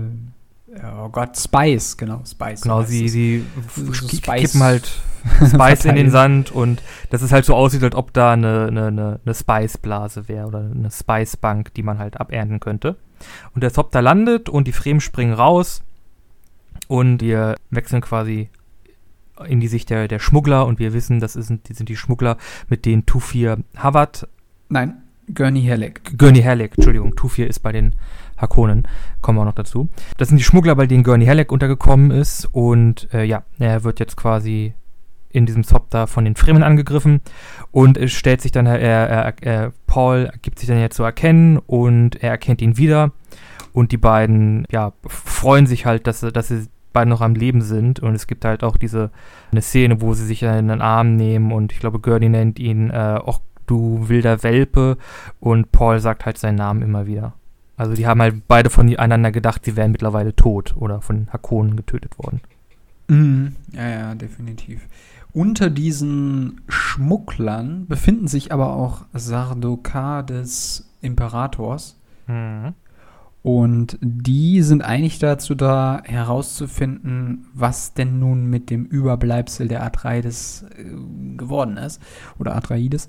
oh 0.83 1.09
Gott, 1.09 1.37
Spice, 1.37 1.97
genau, 1.97 2.21
Spice. 2.25 2.61
Genau, 2.61 2.83
sie, 2.83 3.09
sie 3.09 3.45
Spice 3.93 4.51
kippen 4.51 4.63
halt 4.63 4.91
Spice 5.47 5.85
in 5.85 5.95
den 5.95 6.11
Sand 6.11 6.51
und 6.51 6.81
dass 7.09 7.21
es 7.21 7.31
halt 7.31 7.45
so 7.45 7.55
aussieht, 7.55 7.83
als 7.83 7.95
ob 7.95 8.13
da 8.13 8.33
eine, 8.33 8.67
eine, 8.67 9.19
eine 9.23 9.33
Spice-Blase 9.33 10.27
wäre 10.27 10.47
oder 10.47 10.59
eine 10.59 10.91
Spice-Bank, 10.91 11.73
die 11.73 11.83
man 11.83 11.97
halt 11.97 12.19
abernten 12.19 12.59
könnte. 12.59 12.97
Und 13.53 13.63
der 13.63 13.71
da 13.71 13.99
landet 13.99 14.49
und 14.49 14.67
die 14.67 14.71
Fremen 14.71 15.01
springen 15.01 15.33
raus 15.33 15.81
und 16.87 17.21
wir 17.21 17.55
wechseln 17.69 18.01
quasi 18.01 18.49
in 19.45 19.59
die 19.59 19.67
Sicht 19.67 19.89
der, 19.89 20.07
der 20.07 20.19
Schmuggler 20.19 20.65
und 20.65 20.79
wir 20.79 20.93
wissen, 20.93 21.19
das 21.19 21.33
sind, 21.33 21.69
die 21.69 21.73
sind 21.73 21.89
die 21.89 21.95
Schmuggler, 21.95 22.37
mit 22.67 22.85
denen 22.85 23.05
Tufir 23.05 23.57
Havard. 23.75 24.27
Nein, 24.69 25.01
Gurney 25.33 25.65
Halleck. 25.65 26.17
Gurney 26.17 26.41
Halleck, 26.41 26.73
Entschuldigung, 26.75 27.15
Tufir 27.15 27.47
ist 27.47 27.59
bei 27.59 27.71
den 27.71 27.95
Hakonen, 28.39 28.87
kommen 29.21 29.37
wir 29.37 29.41
auch 29.41 29.45
noch 29.45 29.53
dazu. 29.53 29.89
Das 30.17 30.29
sind 30.29 30.37
die 30.37 30.43
Schmuggler, 30.43 30.75
bei 30.75 30.87
denen 30.87 31.03
Gurney 31.03 31.25
Halleck 31.25 31.51
untergekommen 31.51 32.11
ist 32.11 32.45
und 32.51 33.07
äh, 33.13 33.23
ja, 33.23 33.43
er 33.59 33.83
wird 33.83 33.99
jetzt 33.99 34.17
quasi 34.17 34.73
in 35.31 35.45
diesem 35.45 35.63
Zop 35.63 35.91
da 35.91 36.07
von 36.07 36.25
den 36.25 36.35
Fremen 36.35 36.63
angegriffen 36.63 37.21
und 37.71 37.97
es 37.97 38.11
stellt 38.11 38.41
sich 38.41 38.51
dann, 38.51 38.65
er, 38.65 38.79
er, 38.79 39.33
er, 39.41 39.73
Paul 39.85 40.31
gibt 40.41 40.57
sich 40.57 40.67
dann 40.67 40.79
ja 40.79 40.89
zu 40.89 41.03
erkennen 41.03 41.57
und 41.57 42.21
er 42.23 42.31
erkennt 42.31 42.61
ihn 42.61 42.77
wieder 42.77 43.11
und 43.73 43.91
die 43.91 43.97
beiden, 43.97 44.65
ja, 44.71 44.93
freuen 45.07 45.67
sich 45.67 45.85
halt, 45.85 46.07
dass, 46.07 46.21
dass 46.21 46.47
sie 46.47 46.67
beide 46.93 47.09
noch 47.09 47.21
am 47.21 47.35
Leben 47.35 47.61
sind. 47.61 47.99
Und 47.99 48.15
es 48.15 48.27
gibt 48.27 48.45
halt 48.45 48.63
auch 48.63 48.77
diese 48.77 49.11
eine 49.51 49.61
Szene, 49.61 50.01
wo 50.01 50.13
sie 50.13 50.25
sich 50.25 50.43
in 50.43 50.67
den 50.67 50.81
Arm 50.81 51.15
nehmen 51.15 51.51
und 51.51 51.71
ich 51.71 51.79
glaube, 51.79 51.99
Gurney 51.99 52.29
nennt 52.29 52.59
ihn, 52.59 52.89
äh, 52.89 53.19
och, 53.23 53.41
du 53.67 54.09
wilder 54.09 54.43
Welpe. 54.43 54.97
Und 55.39 55.71
Paul 55.71 55.99
sagt 55.99 56.25
halt 56.25 56.37
seinen 56.37 56.55
Namen 56.55 56.81
immer 56.81 57.05
wieder. 57.05 57.33
Also 57.79 57.93
die 57.93 58.05
haben 58.05 58.21
halt 58.21 58.45
beide 58.49 58.69
voneinander 58.69 59.31
gedacht, 59.31 59.63
sie 59.63 59.77
wären 59.77 59.93
mittlerweile 59.93 60.35
tot 60.35 60.75
oder 60.77 60.99
von 60.99 61.29
Hakonen 61.31 61.77
getötet 61.77 62.19
worden. 62.19 62.41
Mhm. 63.07 63.55
Ja, 63.71 63.87
ja, 63.87 64.15
definitiv. 64.15 64.85
Unter 65.31 65.69
diesen 65.69 66.59
Schmugglern 66.67 67.87
befinden 67.87 68.27
sich 68.27 68.51
aber 68.51 68.73
auch 68.73 69.05
Sardaukar 69.13 70.23
des 70.23 70.89
Imperators. 70.99 71.97
Mhm. 72.27 72.73
Und 73.43 73.97
die 74.01 74.61
sind 74.61 74.81
eigentlich 74.81 75.19
dazu 75.19 75.55
da, 75.55 76.01
herauszufinden, 76.03 77.47
was 77.53 77.93
denn 77.93 78.19
nun 78.19 78.47
mit 78.47 78.69
dem 78.69 78.83
Überbleibsel 78.83 79.69
der 79.69 79.85
Atreides 79.85 80.65
äh, 80.77 80.83
geworden 81.37 81.77
ist. 81.77 82.01
Oder 82.39 82.57
Atreides. 82.57 83.07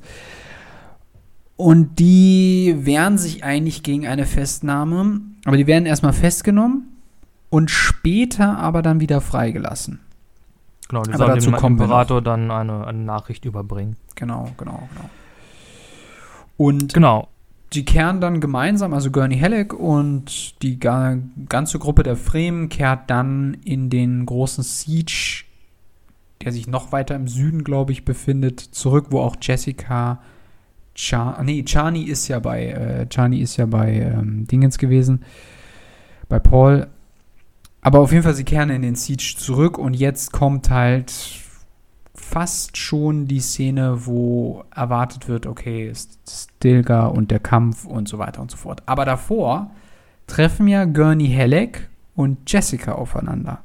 Und 1.61 1.99
die 1.99 2.75
wehren 2.87 3.19
sich 3.19 3.45
eigentlich 3.45 3.83
gegen 3.83 4.07
eine 4.07 4.25
Festnahme. 4.25 5.21
Aber 5.45 5.59
die 5.59 5.67
werden 5.67 5.85
erstmal 5.85 6.15
festgenommen 6.15 6.85
und 7.51 7.71
später 7.71 8.59
aber 8.59 8.81
dann 8.81 9.01
wieder 9.01 9.21
freigelassen. 9.21 10.01
Genau, 10.89 11.03
die 11.03 11.11
Aber 11.11 11.19
sollen 11.27 11.35
dazu 11.35 11.51
dem 11.51 11.67
Imperator 11.67 12.23
dann 12.23 12.51
eine, 12.51 12.87
eine 12.87 12.99
Nachricht 13.01 13.45
überbringen. 13.45 13.97
Genau, 14.15 14.51
genau, 14.57 14.89
genau. 14.95 15.11
Und 16.57 16.95
Genau. 16.95 17.29
die 17.75 17.85
kehren 17.85 18.23
dann 18.23 18.41
gemeinsam, 18.41 18.95
also 18.95 19.11
Gurney 19.11 19.39
Halleck 19.39 19.75
und 19.75 20.63
die 20.63 20.81
ga 20.81 21.19
ganze 21.47 21.79
Gruppe 21.79 22.05
der 22.05 22.17
Fremen 22.17 22.71
kehrt 22.71 23.11
dann 23.11 23.59
in 23.67 23.91
den 23.91 24.25
großen 24.25 24.65
Siege, 24.65 25.45
der 26.43 26.53
sich 26.53 26.67
noch 26.69 26.91
weiter 26.91 27.17
im 27.17 27.29
Süden, 27.29 27.65
glaube 27.65 27.93
ich, 27.93 28.07
befindet, 28.07 28.61
zurück, 28.61 29.09
wo 29.11 29.21
auch 29.21 29.37
Jessica 29.43 30.21
Cha 31.01 31.43
nee, 31.43 31.65
Chani 31.65 32.03
ist 32.03 32.29
ja 32.29 32.41
bei 32.41 32.67
äh, 32.67 33.07
Chani 33.09 33.39
ist 33.41 33.57
ja 33.57 33.65
bei 33.65 33.95
ähm, 33.95 34.47
Dingens 34.47 34.77
gewesen, 34.77 35.25
bei 36.29 36.39
Paul. 36.39 36.89
Aber 37.81 38.01
auf 38.01 38.13
jeden 38.13 38.23
Fall, 38.23 38.35
sie 38.35 38.45
kehren 38.45 38.69
in 38.69 38.83
den 38.83 38.97
Siege 38.97 39.35
zurück 39.39 39.79
und 39.79 39.95
jetzt 39.95 40.33
kommt 40.33 40.69
halt 40.69 41.11
fast 42.15 42.77
schon 42.77 43.27
die 43.27 43.41
Szene, 43.41 44.05
wo 44.05 44.65
erwartet 44.75 45.27
wird, 45.27 45.47
okay, 45.47 45.89
ist 45.89 46.19
Stilgar 46.29 47.13
und 47.13 47.31
der 47.31 47.41
Kampf 47.41 47.87
und 47.87 48.07
so 48.07 48.19
weiter 48.19 48.43
und 48.43 48.51
so 48.51 48.59
fort. 48.59 48.83
Aber 48.85 49.07
davor 49.07 49.71
treffen 50.27 50.69
ja 50.69 50.85
Gurney 50.85 51.33
Halleck 51.35 51.89
und 52.15 52.51
Jessica 52.53 52.93
aufeinander. 52.93 53.65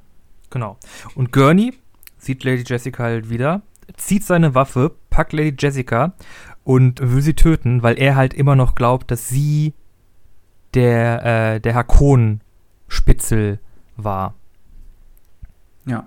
Genau. 0.52 0.78
Und 1.16 1.34
Gurney 1.34 1.74
sieht 2.18 2.46
Lady 2.46 2.64
Jessica 2.66 3.04
halt 3.04 3.30
wieder, 3.30 3.62
zieht 3.98 4.24
seine 4.24 4.56
Waffe, 4.56 4.96
packt 5.10 5.34
Lady 5.34 5.54
Jessica 5.60 6.14
und 6.66 7.00
will 7.00 7.22
sie 7.22 7.36
töten, 7.36 7.84
weil 7.84 7.98
er 7.98 8.16
halt 8.16 8.34
immer 8.34 8.58
noch 8.58 8.76
glaubt, 8.76 9.10
dass 9.12 9.30
sie 9.30 9.74
der, 10.74 11.54
äh, 11.54 11.62
der 11.62 11.76
Hakon-Spitzel 11.76 13.60
war. 13.96 14.34
Ja. 15.86 16.06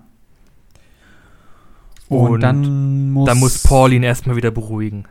Und, 2.08 2.30
Und 2.32 2.40
dann 2.40 3.12
muss, 3.12 3.26
Da 3.26 3.34
muss 3.34 3.62
Paul 3.62 3.92
ihn 3.92 4.02
erstmal 4.02 4.36
wieder 4.36 4.50
beruhigen. 4.50 5.04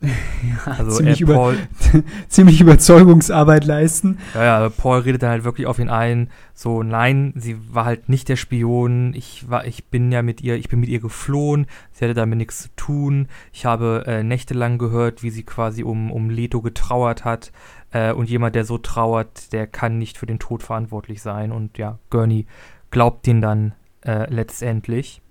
Also 0.64 0.98
ziemlich, 0.98 1.20
er, 1.20 1.24
über, 1.24 1.34
Paul, 1.34 1.58
ziemlich 2.28 2.60
Überzeugungsarbeit 2.60 3.64
leisten. 3.64 4.18
ja, 4.34 4.44
ja, 4.44 4.68
Paul 4.68 5.00
redet 5.00 5.22
dann 5.22 5.30
halt 5.30 5.44
wirklich 5.44 5.66
auf 5.66 5.78
ihn 5.78 5.88
ein, 5.88 6.30
so, 6.54 6.82
nein, 6.82 7.32
sie 7.36 7.56
war 7.72 7.84
halt 7.84 8.08
nicht 8.08 8.28
der 8.28 8.36
Spion, 8.36 9.14
ich 9.14 9.48
war, 9.48 9.66
ich 9.66 9.86
bin 9.86 10.12
ja 10.12 10.22
mit 10.22 10.40
ihr, 10.42 10.56
ich 10.56 10.68
bin 10.68 10.80
mit 10.80 10.88
ihr 10.88 11.00
geflohen, 11.00 11.66
sie 11.92 12.04
hatte 12.04 12.14
damit 12.14 12.38
nichts 12.38 12.62
zu 12.62 12.68
tun, 12.76 13.28
ich 13.52 13.64
habe 13.64 14.04
äh, 14.06 14.22
nächtelang 14.22 14.78
gehört, 14.78 15.22
wie 15.22 15.30
sie 15.30 15.44
quasi 15.44 15.82
um, 15.82 16.10
um 16.10 16.30
Leto 16.30 16.60
getrauert 16.60 17.24
hat, 17.24 17.52
äh, 17.92 18.12
und 18.12 18.28
jemand, 18.28 18.54
der 18.54 18.64
so 18.64 18.78
trauert, 18.78 19.52
der 19.52 19.66
kann 19.66 19.98
nicht 19.98 20.18
für 20.18 20.26
den 20.26 20.38
Tod 20.38 20.62
verantwortlich 20.62 21.22
sein, 21.22 21.52
und 21.52 21.78
ja, 21.78 21.98
Gurney 22.10 22.46
glaubt 22.90 23.26
ihn 23.26 23.40
dann 23.40 23.74
äh, 24.02 24.32
letztendlich 24.32 25.22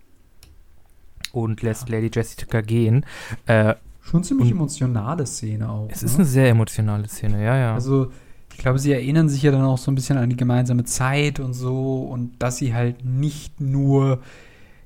und 1.32 1.62
lässt 1.62 1.90
Lady 1.90 2.10
Jessica 2.12 2.62
gehen. 2.62 3.06
Äh, 3.46 3.76
Schon 4.06 4.24
ziemlich 4.24 4.52
Und- 4.52 4.58
emotionale 4.60 5.26
Szene 5.26 5.68
auch. 5.68 5.88
es 5.90 6.04
ne? 6.04 6.06
ist 6.06 6.16
eine 6.16 6.26
sehr 6.26 6.50
emotionale 6.50 7.08
Szene, 7.08 7.44
ja, 7.44 7.58
ja. 7.58 7.74
Also, 7.74 8.12
ich 8.52 8.60
glaube, 8.60 8.78
sie 8.78 8.94
erinnern 8.94 9.30
sich 9.30 9.42
ja 9.42 9.52
dann 9.52 9.64
auch 9.64 9.80
so 9.80 9.90
ein 9.90 9.96
bisschen 9.96 10.18
an 10.18 10.30
die 10.30 10.38
gemeinsame 10.38 10.84
Zeit 10.84 11.40
und 11.40 11.54
so 11.54 12.04
und 12.04 12.34
dass 12.38 12.58
sie 12.58 12.76
halt 12.76 13.04
nicht 13.04 13.60
nur 13.60 14.22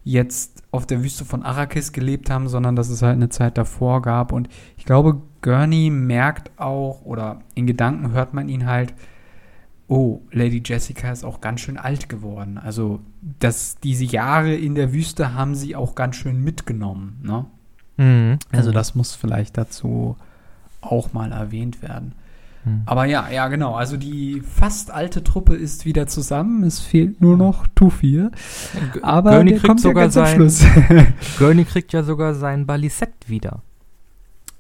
jetzt 0.06 0.64
auf 0.72 0.88
der 0.88 1.04
Wüste 1.04 1.26
von 1.26 1.44
Arrakis 1.44 1.92
gelebt 1.92 2.30
haben, 2.30 2.48
sondern 2.48 2.78
dass 2.78 2.90
es 2.90 3.02
halt 3.02 3.16
eine 3.16 3.28
Zeit 3.28 3.58
davor 3.58 4.02
gab. 4.02 4.32
Und 4.32 4.48
ich 4.78 4.86
glaube, 4.86 5.22
Gurney 5.42 5.90
merkt 5.90 6.58
auch, 6.58 7.02
oder 7.04 7.42
in 7.56 7.68
Gedanken 7.68 8.12
hört 8.14 8.34
man 8.34 8.48
ihn 8.48 8.66
halt, 8.66 8.94
oh, 9.90 10.22
Lady 10.32 10.64
Jessica 10.64 11.12
ist 11.12 11.26
auch 11.26 11.42
ganz 11.42 11.60
schön 11.60 11.78
alt 11.78 12.08
geworden. 12.08 12.58
Also, 12.58 13.02
dass 13.40 13.80
diese 13.82 14.06
Jahre 14.06 14.56
in 14.56 14.76
der 14.76 14.94
Wüste 14.94 15.34
haben 15.34 15.56
sie 15.56 15.76
auch 15.76 15.94
ganz 15.94 16.16
schön 16.16 16.42
mitgenommen, 16.42 17.20
ne? 17.22 17.46
Mhm. 18.00 18.40
Also 18.52 18.72
das 18.72 18.96
muss 18.96 19.14
vielleicht 19.14 19.58
dazu 19.58 20.16
auch 20.80 21.12
mal 21.12 21.34
erwähnt 21.34 21.82
werden. 21.82 22.14
Mhm. 22.64 22.84
Aber 22.86 23.04
ja, 23.04 23.30
ja, 23.30 23.50
genau. 23.50 23.76
Also 23.76 23.98
die 23.98 24.42
fast 24.42 24.90
alte 24.90 25.22
Truppe 25.22 25.56
ist 25.56 25.86
wieder 25.86 26.08
zusammen. 26.08 26.64
Es 26.64 26.80
fehlt 26.80 27.20
nur 27.20 27.36
noch 27.36 27.68
Tufir. 27.76 28.32
Aber 29.02 29.32
Gurney 29.32 29.52
der 29.52 29.60
kriegt 29.60 29.68
kommt 29.68 29.82
sogar 29.82 30.06
ja 30.06 30.10
sein. 30.10 31.14
Gurney 31.38 31.66
kriegt 31.66 31.92
ja 31.92 32.04
sogar 32.04 32.36
sein 32.36 32.66
Balisett 32.66 33.28
wieder. 33.28 33.62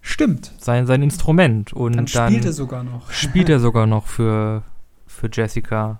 Stimmt. 0.01 0.51
Sein, 0.57 0.85
sein 0.85 1.01
Instrument. 1.01 1.71
Und 1.71 1.95
Dann 1.95 2.05
dann, 2.07 2.29
spielt 2.29 2.45
er 2.45 2.53
sogar 2.53 2.83
noch, 2.83 3.09
spielt 3.09 3.47
er 3.47 3.59
sogar 3.61 3.87
noch 3.87 4.07
für, 4.07 4.63
für 5.07 5.29
Jessica. 5.31 5.99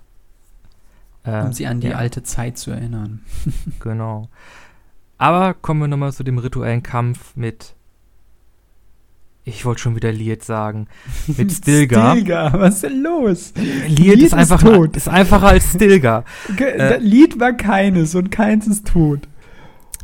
Äh, 1.24 1.42
um 1.42 1.52
sie 1.54 1.66
an 1.66 1.80
die 1.80 1.88
ja, 1.88 1.96
alte 1.96 2.22
Zeit 2.22 2.58
zu 2.58 2.70
erinnern. 2.70 3.20
Genau. 3.80 4.28
Aber 5.20 5.52
kommen 5.52 5.82
wir 5.82 5.86
nochmal 5.86 6.14
zu 6.14 6.24
dem 6.24 6.38
rituellen 6.38 6.82
Kampf 6.82 7.36
mit. 7.36 7.74
Ich 9.44 9.66
wollte 9.66 9.82
schon 9.82 9.94
wieder 9.94 10.10
Liet 10.12 10.42
sagen. 10.42 10.88
Mit 11.26 11.52
Stilgar. 11.52 12.12
Stilgar, 12.12 12.58
was 12.58 12.76
ist 12.76 12.84
denn 12.84 13.02
los? 13.02 13.52
Liet 13.86 14.14
ist 14.14 14.22
ist 14.22 14.32
einfach 14.32 14.62
tot. 14.62 14.96
ist 14.96 15.10
einfacher 15.10 15.48
als 15.48 15.74
Stilgar. 15.74 16.24
Äh. 16.56 16.96
Lied 17.00 17.38
war 17.38 17.52
keines 17.52 18.14
und 18.14 18.30
keins 18.30 18.66
ist 18.66 18.86
tot. 18.86 19.28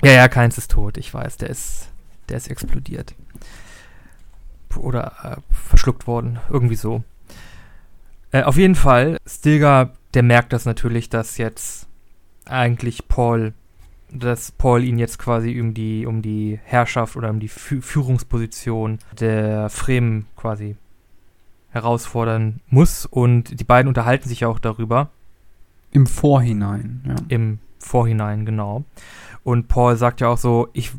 Ja, 0.03 0.13
ja, 0.13 0.29
keins 0.29 0.59
ist 0.59 0.73
tot, 0.73 0.99
ich 0.99 1.15
weiß, 1.15 1.39
der 1.39 1.49
ist, 1.49 1.89
der 2.29 2.37
ist 2.37 2.49
explodiert. 2.51 3.15
Oder 4.77 5.13
äh, 5.23 5.55
verschluckt 5.71 6.07
worden, 6.07 6.41
irgendwie 6.51 6.77
so. 6.77 7.05
Äh, 8.33 8.43
auf 8.43 8.59
jeden 8.59 8.75
Fall, 8.75 9.17
Stilgar, 9.27 9.95
der 10.13 10.23
merkt 10.23 10.53
das 10.53 10.67
natürlich, 10.67 11.09
dass 11.09 11.39
jetzt 11.39 11.87
eigentlich 12.45 13.09
Paul, 13.09 13.55
dass 14.19 14.53
Paul 14.53 14.85
ihn 14.85 14.99
jetzt 14.99 15.19
quasi 15.19 15.61
um 15.61 15.75
die, 15.75 16.07
um 16.07 16.23
die 16.23 16.59
Herrschaft 16.65 17.17
oder 17.17 17.31
um 17.31 17.41
die 17.41 17.49
Fü 17.49 17.81
Führungsposition 17.81 18.99
der 19.19 19.69
Fremen 19.71 20.27
quasi 20.37 20.77
herausfordern 21.71 22.61
muss. 22.69 23.07
Und 23.07 23.61
die 23.61 23.65
beiden 23.65 23.89
unterhalten 23.89 24.29
sich 24.29 24.45
auch 24.45 24.59
darüber. 24.59 25.11
Im 25.93 26.07
Vorhinein, 26.07 27.03
ja. 27.07 27.15
Im 27.29 27.59
Vorhinein, 27.79 28.45
genau. 28.45 28.85
Und 29.45 29.69
Paul 29.69 29.97
sagt 29.97 30.21
ja 30.21 30.29
auch 30.29 30.39
so, 30.39 30.69
ich, 30.73 30.93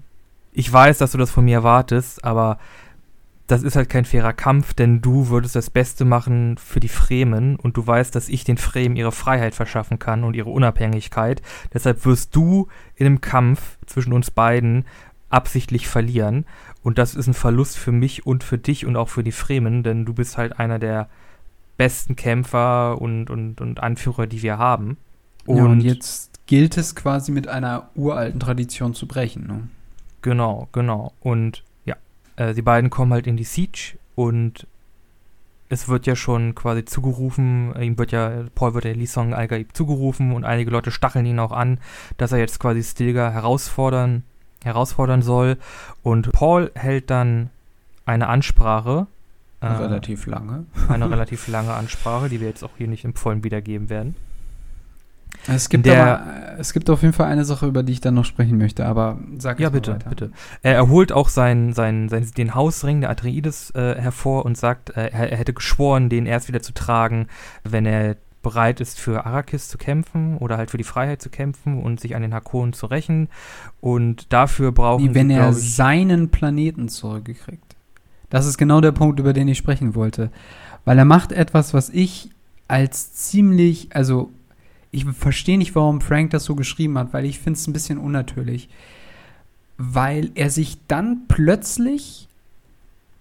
ich 0.53 0.71
weiß, 0.71 0.97
dass 0.97 1.11
du 1.11 1.17
das 1.17 1.31
von 1.31 1.45
mir 1.45 1.57
erwartest, 1.57 2.23
aber 2.23 2.59
das 3.47 3.63
ist 3.63 3.77
halt 3.77 3.87
kein 3.87 4.03
fairer 4.03 4.33
Kampf, 4.33 4.73
denn 4.73 5.01
du 5.01 5.29
würdest 5.29 5.55
das 5.55 5.69
Beste 5.69 6.03
machen 6.03 6.57
für 6.57 6.81
die 6.81 6.89
Fremen 6.89 7.55
und 7.55 7.77
du 7.77 7.87
weißt, 7.87 8.13
dass 8.13 8.27
ich 8.27 8.43
den 8.43 8.57
Fremen 8.57 8.97
ihre 8.97 9.13
Freiheit 9.13 9.55
verschaffen 9.55 9.99
kann 9.99 10.25
und 10.25 10.35
ihre 10.35 10.49
Unabhängigkeit. 10.49 11.41
Deshalb 11.73 12.05
wirst 12.05 12.35
du 12.35 12.67
in 12.95 13.05
einem 13.05 13.21
Kampf 13.21 13.77
zwischen 13.85 14.11
uns 14.11 14.31
beiden 14.31 14.85
absichtlich 15.29 15.87
verlieren. 15.87 16.45
Und 16.83 16.97
das 16.97 17.15
ist 17.15 17.27
ein 17.27 17.33
Verlust 17.33 17.77
für 17.77 17.93
mich 17.93 18.25
und 18.25 18.43
für 18.43 18.57
dich 18.57 18.85
und 18.85 18.97
auch 18.97 19.09
für 19.09 19.23
die 19.23 19.31
Fremen, 19.31 19.81
denn 19.81 20.05
du 20.05 20.13
bist 20.13 20.37
halt 20.37 20.59
einer 20.59 20.79
der 20.79 21.09
besten 21.77 22.15
Kämpfer 22.15 23.01
und, 23.01 23.29
und, 23.29 23.61
und 23.61 23.79
Anführer, 23.81 24.27
die 24.27 24.41
wir 24.41 24.57
haben. 24.57 24.97
Und, 25.45 25.57
ja, 25.57 25.63
und 25.63 25.81
jetzt 25.81 26.31
gilt 26.47 26.77
es 26.77 26.95
quasi 26.95 27.31
mit 27.31 27.47
einer 27.47 27.89
uralten 27.95 28.39
Tradition 28.39 28.93
zu 28.93 29.07
brechen. 29.07 29.47
Ne? 29.47 29.69
Genau, 30.21 30.67
genau. 30.71 31.13
Und 31.21 31.63
äh, 32.37 32.53
die 32.53 32.61
beiden 32.61 32.89
kommen 32.89 33.11
halt 33.11 33.27
in 33.27 33.37
die 33.37 33.43
Siege 33.43 33.97
und 34.15 34.65
es 35.69 35.89
wird 35.89 36.07
ja 36.07 36.15
schon 36.15 36.55
quasi 36.55 36.85
zugerufen, 36.85 37.73
ihm 37.79 37.97
wird 37.97 38.11
ja, 38.11 38.45
Paul 38.55 38.73
wird 38.73 38.85
ja 38.85 38.93
Lisong 38.93 39.33
Algaib 39.33 39.75
zugerufen 39.75 40.31
und 40.31 40.45
einige 40.45 40.71
Leute 40.71 40.91
stacheln 40.91 41.25
ihn 41.25 41.39
auch 41.39 41.51
an, 41.51 41.79
dass 42.17 42.31
er 42.31 42.39
jetzt 42.39 42.59
quasi 42.59 42.83
Stilgar 42.83 43.31
herausfordern, 43.31 44.23
herausfordern 44.63 45.21
soll. 45.21 45.57
Und 46.03 46.31
Paul 46.31 46.71
hält 46.73 47.09
dann 47.09 47.49
eine 48.05 48.27
Ansprache. 48.27 49.07
Äh, 49.59 49.67
relativ 49.67 50.25
lange. 50.25 50.65
Eine 50.87 51.09
relativ 51.09 51.47
lange 51.49 51.73
Ansprache, 51.73 52.29
die 52.29 52.39
wir 52.39 52.47
jetzt 52.47 52.63
auch 52.63 52.77
hier 52.77 52.87
nicht 52.87 53.03
im 53.03 53.13
Vollen 53.13 53.43
wiedergeben 53.43 53.89
werden. 53.89 54.15
Es 55.47 55.69
gibt, 55.69 55.85
Der- 55.85 56.19
aber, 56.19 56.59
es 56.59 56.73
gibt 56.73 56.89
auf 56.89 57.01
jeden 57.03 57.13
Fall 57.13 57.27
eine 57.27 57.45
Sache, 57.45 57.67
über 57.67 57.83
die 57.83 57.93
ich 57.93 58.01
dann 58.01 58.15
noch 58.15 58.25
sprechen 58.25 58.57
möchte, 58.57 58.85
aber 58.85 59.19
sag 59.37 59.59
Ja, 59.59 59.69
bitte, 59.69 59.93
weiter. 59.93 60.09
bitte. 60.09 60.31
Er, 60.61 60.75
er 60.75 60.89
holt 60.89 61.11
auch 61.11 61.29
sein, 61.29 61.73
sein, 61.73 62.09
sein, 62.09 62.29
den 62.37 62.53
Hausring 62.55 63.01
der 63.01 63.09
Atreides 63.11 63.71
äh, 63.75 63.95
hervor 63.99 64.45
und 64.45 64.57
sagt, 64.57 64.89
äh, 64.97 65.09
er, 65.11 65.31
er 65.31 65.37
hätte 65.37 65.53
geschworen, 65.53 66.09
den 66.09 66.25
erst 66.25 66.47
wieder 66.47 66.61
zu 66.61 66.73
tragen, 66.73 67.27
wenn 67.63 67.85
er 67.85 68.17
bereit 68.43 68.79
ist, 68.81 68.99
für 68.99 69.25
Arrakis 69.25 69.67
zu 69.67 69.77
kämpfen 69.77 70.37
oder 70.37 70.57
halt 70.57 70.71
für 70.71 70.77
die 70.77 70.83
Freiheit 70.85 71.21
zu 71.21 71.29
kämpfen 71.29 71.81
und 71.81 71.99
sich 71.99 72.15
an 72.15 72.21
den 72.21 72.33
Hakonen 72.33 72.73
zu 72.73 72.85
rächen. 72.85 73.27
Und 73.81 74.31
dafür 74.31 74.71
brauchen 74.71 75.05
Nee, 75.07 75.13
wenn 75.15 75.27
sie, 75.29 75.35
er 75.35 75.49
ich, 75.49 75.75
seinen 75.75 76.29
Planeten 76.29 76.87
zurückkriegt. 76.87 77.75
Das 78.29 78.45
ist 78.45 78.57
genau 78.57 78.81
der 78.81 78.91
Punkt, 78.91 79.19
über 79.19 79.33
den 79.33 79.47
ich 79.47 79.57
sprechen 79.57 79.95
wollte. 79.95 80.29
weil 80.85 80.97
er 80.97 81.05
macht 81.05 81.31
etwas, 81.33 81.73
was 81.73 81.89
ich 81.89 82.29
als 82.69 83.13
ziemlich, 83.13 83.89
also 83.93 84.29
ich 84.91 85.05
verstehe 85.05 85.57
nicht, 85.57 85.75
warum 85.75 86.01
Frank 86.01 86.31
das 86.31 86.45
so 86.45 86.55
geschrieben 86.55 86.97
hat, 86.97 87.13
weil 87.13 87.25
ich 87.25 87.39
finde 87.39 87.57
es 87.59 87.67
ein 87.67 87.73
bisschen 87.73 87.97
unnatürlich. 87.97 88.69
Weil 89.77 90.31
er 90.35 90.49
sich 90.49 90.77
dann 90.87 91.21
plötzlich, 91.27 92.27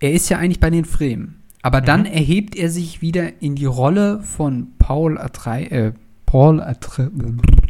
er 0.00 0.12
ist 0.12 0.28
ja 0.30 0.38
eigentlich 0.38 0.60
bei 0.60 0.70
den 0.70 0.84
Fremen, 0.86 1.42
aber 1.62 1.80
dann 1.80 2.00
Mhm. 2.00 2.06
erhebt 2.06 2.56
er 2.56 2.70
sich 2.70 3.02
wieder 3.02 3.42
in 3.42 3.56
die 3.56 3.66
Rolle 3.66 4.20
von 4.22 4.68
Paul 4.78 5.18
Atrei, 5.18 5.64
äh, 5.64 5.92
Paul, 6.24 6.60
Atre, 6.60 7.10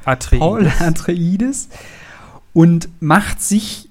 Atreides. 0.05 0.39
Paul 0.39 0.67
Atreides 0.81 1.69
und 2.53 2.89
macht 3.01 3.43
sich 3.43 3.89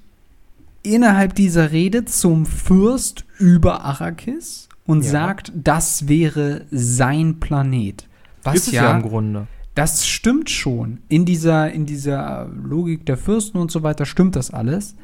innerhalb 0.82 1.34
dieser 1.34 1.72
Rede 1.72 2.04
zum 2.04 2.46
Fürst 2.46 3.24
über 3.38 3.82
Arrakis 3.84 4.68
und 4.86 5.04
Ja. 5.04 5.10
sagt, 5.10 5.52
das 5.54 6.08
wäre 6.08 6.64
sein 6.70 7.38
Planet. 7.38 8.06
Was 8.44 8.56
ist 8.56 8.72
ja, 8.72 8.84
ja, 8.84 8.96
im 8.96 9.02
Grunde. 9.02 9.46
Das 9.76 10.06
stimmt 10.08 10.50
schon. 10.50 10.98
In 11.08 11.24
dieser, 11.24 11.70
in 11.70 11.86
dieser 11.86 12.48
Logik 12.64 13.06
der 13.06 13.16
Fürsten 13.16 13.58
und 13.58 13.70
so 13.70 13.82
weiter 13.84 14.06
stimmt 14.06 14.34
das 14.34 14.50
alles. 14.50 14.96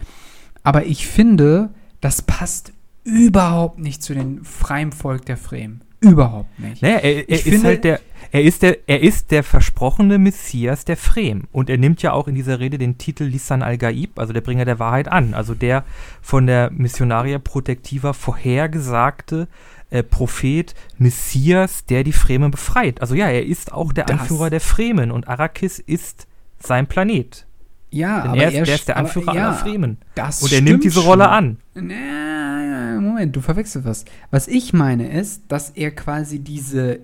Aber 0.65 0.87
ich 0.87 1.07
finde, 1.07 1.71
das 2.01 2.23
passt 2.23 2.73
überhaupt 3.05 3.79
nicht 3.79 4.03
zu 4.03 4.15
dem 4.15 4.45
freien 4.45 4.91
Volk 4.93 5.27
der 5.27 5.37
Fremen. 5.37 5.83
Überhaupt 6.01 6.59
nicht. 6.59 6.83
Naja, 6.83 6.97
er, 6.99 7.29
er 7.29 7.37
ist 7.37 7.43
finde- 7.43 7.67
halt 7.67 7.85
der, 7.85 8.01
er 8.33 8.43
ist 8.43 8.63
der, 8.63 8.79
er 8.89 9.03
ist 9.03 9.31
der 9.31 9.45
versprochene 9.45 10.19
Messias 10.19 10.85
der 10.85 10.97
Fremen. 10.97 11.47
Und 11.53 11.69
er 11.71 11.79
nimmt 11.79 12.03
ja 12.03 12.13
auch 12.13 12.27
in 12.27 12.35
dieser 12.35 12.59
Rede 12.59 12.79
den 12.79 12.99
Titel 12.99 13.25
Lisan 13.25 13.63
al-Gaib, 13.63 14.19
also 14.19 14.33
der 14.33 14.41
Bringer 14.41 14.65
der 14.65 14.79
Wahrheit 14.79 15.07
an. 15.07 15.35
Also 15.35 15.55
der 15.55 15.85
von 16.21 16.47
der 16.47 16.71
Missionaria 16.71 17.39
Protectiva 17.39 18.15
vorhergesagte 18.15 19.49
äh, 19.93 20.03
Prophet, 20.03 20.75
Messias, 20.99 21.85
der 21.87 22.03
die 22.03 22.13
Fremen 22.13 22.51
befreit. 22.51 23.01
Also 23.01 23.15
ja, 23.15 23.29
er 23.29 23.45
ist 23.47 23.73
auch 23.73 23.93
der 23.93 24.05
Das- 24.07 24.21
Anführer 24.21 24.51
der 24.51 24.61
Fremen 24.61 25.11
und 25.11 25.29
Arrakis 25.29 25.79
ist 25.79 26.27
sein 26.59 26.87
Planet. 26.87 27.47
Ja, 27.91 28.23
Denn 28.23 28.31
aber 28.31 28.43
er 28.43 28.49
ist, 28.49 28.55
er 28.55 28.65
der 28.65 28.75
ist 28.75 28.89
der 28.89 28.97
aber 28.97 29.07
Anführer 29.09 29.35
ja, 29.35 29.49
aller 29.49 29.55
Fremen. 29.59 29.99
Das 30.15 30.43
Und 30.43 30.51
er 30.53 30.63
nimmt 30.63 30.83
diese 30.83 31.01
Rolle 31.01 31.25
schon. 31.25 31.33
an. 31.33 31.57
Na, 31.75 33.01
Moment, 33.01 33.37
du 33.37 33.41
verwechselst 33.43 33.87
was. 33.87 34.05
Was 34.31 34.49
ich 34.49 34.73
meine 34.73 35.11
ist, 35.13 35.43
dass 35.49 35.69
er 35.71 35.91
quasi 35.91 36.39
diese, 36.39 37.01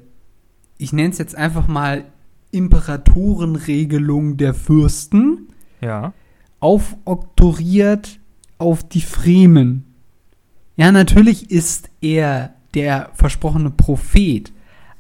ich 0.78 0.92
nenne 0.94 1.10
es 1.10 1.18
jetzt 1.18 1.34
einfach 1.36 1.68
mal 1.68 2.04
Imperatorenregelung 2.52 4.36
der 4.38 4.54
Fürsten 4.54 5.48
Ja. 5.82 6.12
aufoktoriert 6.60 8.18
auf 8.58 8.82
die 8.88 9.00
Fremen. 9.02 9.84
Ja, 10.76 10.90
natürlich 10.92 11.50
ist 11.50 11.90
er 12.00 12.54
der 12.78 13.10
versprochene 13.12 13.70
Prophet, 13.70 14.52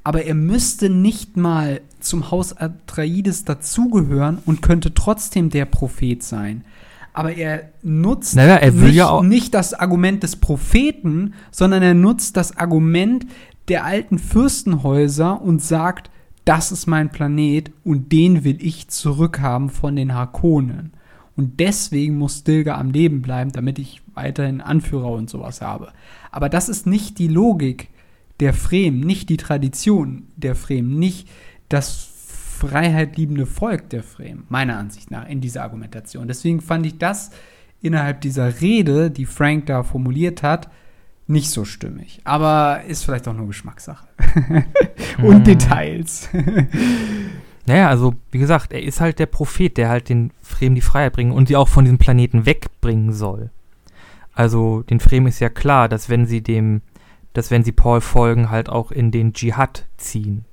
aber 0.02 0.24
er 0.24 0.34
müsste 0.34 0.90
nicht 0.90 1.36
mal 1.36 1.80
zum 2.00 2.32
Haus 2.32 2.56
Atreides 2.56 3.44
dazugehören 3.44 4.38
und 4.44 4.62
könnte 4.62 4.94
trotzdem 4.94 5.48
der 5.48 5.64
Prophet 5.64 6.24
sein. 6.24 6.64
Aber 7.12 7.36
er 7.36 7.70
nutzt 7.84 8.34
Naja, 8.34 8.56
er 8.56 8.72
nicht, 8.72 8.94
ja 8.94 9.22
nicht 9.22 9.54
das 9.54 9.74
Argument 9.74 10.24
des 10.24 10.36
Propheten, 10.36 11.34
sondern 11.52 11.84
er 11.84 11.94
nutzt 11.94 12.36
das 12.36 12.56
Argument 12.56 13.26
der 13.68 13.84
alten 13.84 14.18
Fürstenhäuser 14.18 15.40
und 15.40 15.62
sagt, 15.62 16.10
das 16.44 16.72
ist 16.72 16.86
mein 16.86 17.10
Planet 17.10 17.70
und 17.84 18.10
den 18.10 18.42
will 18.42 18.58
ich 18.60 18.88
zurückhaben 18.88 19.70
von 19.70 19.94
den 19.94 20.14
Harkonnen. 20.14 20.94
Und 21.38 21.60
deswegen 21.60 22.18
muss 22.18 22.40
Stilgar 22.40 22.78
am 22.78 22.90
Leben 22.90 23.22
bleiben, 23.22 23.52
damit 23.52 23.78
ich 23.78 24.02
weiterhin 24.14 24.60
Anführer 24.60 25.12
und 25.12 25.30
sowas 25.30 25.60
habe. 25.60 25.92
Aber 26.32 26.48
das 26.48 26.68
ist 26.68 26.84
nicht 26.84 27.20
die 27.20 27.28
Logik 27.28 27.90
der 28.40 28.52
Fremen, 28.52 28.98
nicht 28.98 29.28
die 29.28 29.36
Tradition 29.36 30.26
der 30.34 30.56
Fremen, 30.56 30.98
nicht 30.98 31.28
das 31.68 32.08
freiheitliebende 32.58 33.46
Volk 33.46 33.88
der 33.90 34.02
Fremen, 34.02 34.46
meiner 34.48 34.78
Ansicht 34.78 35.12
nach, 35.12 35.28
in 35.28 35.40
dieser 35.40 35.62
Argumentation. 35.62 36.26
Deswegen 36.26 36.60
fand 36.60 36.84
ich 36.86 36.98
das 36.98 37.30
innerhalb 37.80 38.20
dieser 38.20 38.60
Rede, 38.60 39.08
die 39.08 39.26
Frank 39.26 39.66
da 39.66 39.84
formuliert 39.84 40.42
hat, 40.42 40.68
nicht 41.28 41.50
so 41.50 41.64
stimmig. 41.64 42.20
Aber 42.24 42.82
ist 42.88 43.04
vielleicht 43.04 43.28
auch 43.28 43.34
nur 43.34 43.46
Geschmackssache. 43.46 44.08
und 45.22 45.38
Mhm. 45.38 45.44
Details. 45.44 46.30
Naja, 47.68 47.88
also 47.88 48.14
wie 48.30 48.38
gesagt, 48.38 48.72
er 48.72 48.82
ist 48.82 49.00
halt 49.00 49.18
der 49.18 49.26
Prophet, 49.26 49.76
der 49.76 49.90
halt 49.90 50.08
den 50.08 50.32
Fremen 50.42 50.74
die 50.74 50.80
Freiheit 50.80 51.12
bringen 51.12 51.32
und 51.32 51.48
sie 51.48 51.56
auch 51.56 51.68
von 51.68 51.84
diesem 51.84 51.98
Planeten 51.98 52.46
wegbringen 52.46 53.12
soll. 53.12 53.50
Also 54.32 54.82
den 54.82 55.00
Fremen 55.00 55.26
ist 55.26 55.40
ja 55.40 55.50
klar, 55.50 55.88
dass 55.88 56.08
wenn 56.08 56.24
sie 56.26 56.40
dem, 56.40 56.80
dass 57.34 57.50
wenn 57.50 57.64
sie 57.64 57.72
Paul 57.72 58.00
folgen, 58.00 58.50
halt 58.50 58.68
auch 58.70 58.90
in 58.90 59.10
den 59.10 59.34
Dschihad 59.34 59.84
ziehen. 59.98 60.44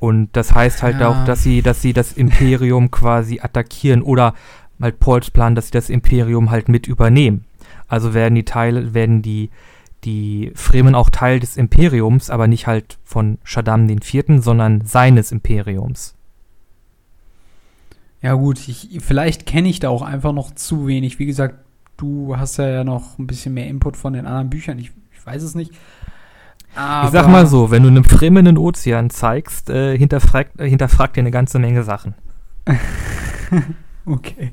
Und 0.00 0.30
das 0.32 0.54
heißt 0.54 0.82
halt 0.82 1.00
Ja. 1.00 1.08
auch, 1.08 1.24
dass 1.24 1.42
sie, 1.42 1.62
dass 1.62 1.80
sie 1.80 1.92
das 1.92 2.12
Imperium 2.12 2.90
quasi 2.90 3.40
attackieren 3.40 4.02
oder 4.02 4.34
halt 4.80 4.98
Pauls 5.00 5.30
Plan, 5.30 5.54
dass 5.54 5.66
sie 5.66 5.72
das 5.72 5.90
Imperium 5.90 6.50
halt 6.50 6.68
mit 6.68 6.86
übernehmen. 6.86 7.44
Also 7.88 8.14
werden 8.14 8.34
die 8.34 8.44
Teile, 8.44 8.94
werden 8.94 9.22
die, 9.22 9.50
die 10.08 10.52
Fremen 10.54 10.94
auch 10.94 11.10
Teil 11.10 11.38
des 11.38 11.56
Imperiums, 11.56 12.30
aber 12.30 12.46
nicht 12.46 12.66
halt 12.66 12.98
von 13.04 13.38
Shaddam 13.44 13.88
IV., 13.88 14.24
sondern 14.38 14.80
seines 14.86 15.32
Imperiums. 15.32 16.14
Ja, 18.22 18.34
gut, 18.34 18.66
ich, 18.68 18.98
vielleicht 19.00 19.46
kenne 19.46 19.68
ich 19.68 19.80
da 19.80 19.90
auch 19.90 20.02
einfach 20.02 20.32
noch 20.32 20.54
zu 20.54 20.86
wenig. 20.86 21.18
Wie 21.18 21.26
gesagt, 21.26 21.56
du 21.98 22.36
hast 22.36 22.56
ja, 22.56 22.84
noch 22.84 23.18
ein 23.18 23.26
bisschen 23.26 23.54
mehr 23.54 23.68
Input 23.68 23.96
von 23.96 24.14
den 24.14 24.26
anderen 24.26 24.50
Büchern. 24.50 24.78
Ich, 24.78 24.92
ich 25.12 25.26
weiß 25.26 25.42
es 25.42 25.54
nicht. 25.54 25.72
Aber 26.74 27.06
ich 27.06 27.12
sag 27.12 27.28
mal 27.28 27.46
so, 27.46 27.70
wenn 27.70 27.82
du 27.82 27.88
einem 27.88 28.04
Fremen 28.04 28.46
einen 28.46 28.58
Ozean 28.58 29.10
zeigst, 29.10 29.68
äh, 29.70 29.96
hinterfragt, 29.96 30.58
äh, 30.60 30.68
hinterfragt 30.68 31.16
dir 31.16 31.20
eine 31.20 31.30
ganze 31.30 31.58
Menge 31.58 31.82
Sachen. 31.84 32.14
Okay. 34.04 34.52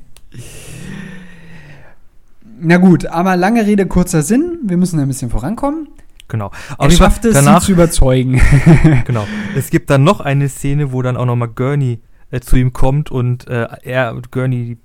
Na 2.58 2.78
gut, 2.78 3.06
aber 3.06 3.36
lange 3.36 3.66
Rede, 3.66 3.86
kurzer 3.86 4.22
Sinn. 4.22 4.58
Wir 4.62 4.76
müssen 4.76 4.98
ein 5.00 5.08
bisschen 5.08 5.30
vorankommen. 5.30 5.88
Genau. 6.28 6.50
Er 6.70 6.80
Auf 6.80 6.90
jeden 6.90 6.98
Fall 6.98 7.10
schafft 7.10 7.24
es, 7.24 7.34
danach, 7.34 7.60
sie 7.60 7.66
zu 7.66 7.72
überzeugen. 7.72 8.40
genau. 9.04 9.26
Es 9.54 9.70
gibt 9.70 9.90
dann 9.90 10.04
noch 10.04 10.20
eine 10.20 10.48
Szene, 10.48 10.92
wo 10.92 11.02
dann 11.02 11.16
auch 11.16 11.26
nochmal 11.26 11.48
Gurney 11.48 12.00
äh, 12.30 12.40
zu 12.40 12.56
ihm 12.56 12.72
kommt 12.72 13.10
und 13.10 13.46
äh, 13.48 13.68
er 13.82 14.14
und 14.14 14.32
Gurney, 14.32 14.64
die 14.64 14.78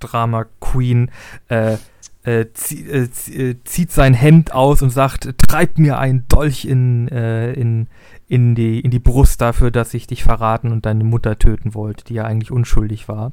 Drama 0.00 0.46
Queen, 0.60 1.10
äh, 1.48 1.76
äh, 2.24 2.46
zie 2.54 2.86
äh, 2.86 3.08
äh, 3.32 3.56
zieht 3.64 3.92
sein 3.92 4.14
Hemd 4.14 4.54
aus 4.54 4.80
und 4.82 4.90
sagt, 4.90 5.28
treib 5.38 5.78
mir 5.78 5.98
einen 5.98 6.26
Dolch 6.28 6.64
in, 6.64 7.08
in, 7.08 7.88
in, 8.28 8.54
die, 8.54 8.80
in 8.80 8.90
die 8.90 8.98
Brust 8.98 9.40
dafür, 9.40 9.70
dass 9.70 9.92
ich 9.94 10.06
dich 10.06 10.22
verraten 10.22 10.72
und 10.72 10.86
deine 10.86 11.04
Mutter 11.04 11.38
töten 11.38 11.74
wollte, 11.74 12.04
die 12.04 12.14
ja 12.14 12.24
eigentlich 12.24 12.50
unschuldig 12.50 13.08
war. 13.08 13.32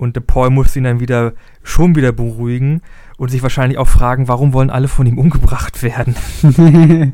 Und 0.00 0.16
der 0.16 0.22
Paul 0.22 0.48
muss 0.48 0.74
ihn 0.76 0.84
dann 0.84 0.98
wieder 0.98 1.34
schon 1.62 1.94
wieder 1.94 2.10
beruhigen 2.10 2.80
und 3.18 3.30
sich 3.30 3.42
wahrscheinlich 3.42 3.76
auch 3.76 3.86
fragen, 3.86 4.28
warum 4.28 4.54
wollen 4.54 4.70
alle 4.70 4.88
von 4.88 5.06
ihm 5.06 5.18
umgebracht 5.18 5.82
werden? 5.82 6.14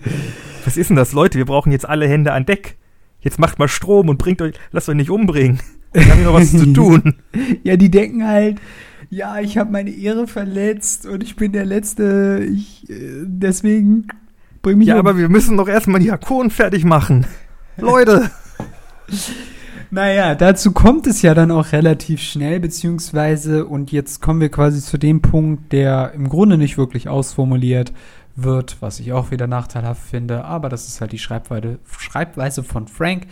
Was 0.65 0.77
ist 0.77 0.91
denn 0.91 0.97
das, 0.97 1.11
Leute? 1.11 1.37
Wir 1.37 1.47
brauchen 1.47 1.73
jetzt 1.73 1.89
alle 1.89 2.07
Hände 2.07 2.33
an 2.33 2.47
Deck. 2.47 2.77
Jetzt 3.19 3.41
macht 3.41 3.59
mal 3.59 3.67
Strom 3.67 4.09
und 4.09 4.19
bringt 4.19 4.41
euch, 4.41 4.55
lasst 4.71 4.89
euch 4.89 4.95
nicht 4.95 5.11
umbringen. 5.11 5.59
Wir 5.93 6.09
haben 6.09 6.19
hier 6.19 6.27
noch 6.27 6.35
was 6.35 6.53
zu 6.53 6.73
tun. 6.73 7.17
ja, 7.65 7.77
die 7.77 7.91
denken 7.91 8.25
halt, 8.25 8.61
ja, 9.11 9.41
ich 9.41 9.59
habe 9.59 9.73
meine 9.73 9.91
Ehre 9.91 10.29
verletzt 10.29 11.07
und 11.07 11.25
ich 11.25 11.35
bin 11.35 11.51
der 11.51 11.65
Letzte. 11.65 12.47
Ich, 12.49 12.89
äh, 12.89 13.25
deswegen 13.25 14.07
bring 14.63 14.79
mich 14.79 14.87
Ja, 14.87 14.95
um. 14.95 15.01
aber 15.01 15.19
wir 15.19 15.29
müssen 15.29 15.57
doch 15.57 15.67
erstmal 15.67 15.99
die 15.99 16.13
Hakonen 16.13 16.53
fertig 16.53 16.85
machen. 16.85 17.27
Leute. 17.79 18.31
Naja, 19.91 20.35
dazu 20.35 20.73
kommt 20.73 21.07
es 21.07 21.23
ja 21.23 21.35
dann 21.35 21.51
auch 21.51 21.73
relativ 21.73 22.21
schnell, 22.21 22.61
beziehungsweise, 22.61 23.67
und 23.67 23.93
jetzt 23.93 24.21
kommen 24.21 24.41
wir 24.41 24.51
quasi 24.51 24.81
zu 24.81 24.99
dem 24.99 25.23
Punkt, 25.23 25.73
der 25.73 26.13
im 26.15 26.29
Grunde 26.29 26.59
nicht 26.59 26.77
wirklich 26.77 27.09
ausformuliert 27.09 27.93
wird, 28.35 28.77
was 28.81 29.01
ich 29.01 29.13
auch 29.13 29.31
wieder 29.31 29.47
nachteilhaft 29.47 30.03
finde, 30.03 30.45
aber 30.45 30.69
das 30.69 30.89
ist 30.89 31.01
halt 31.01 31.13
die 31.13 31.19
Schreibweise, 31.19 31.79
Schreibweise 31.99 32.63
von 32.63 32.87
Frank. 32.89 33.27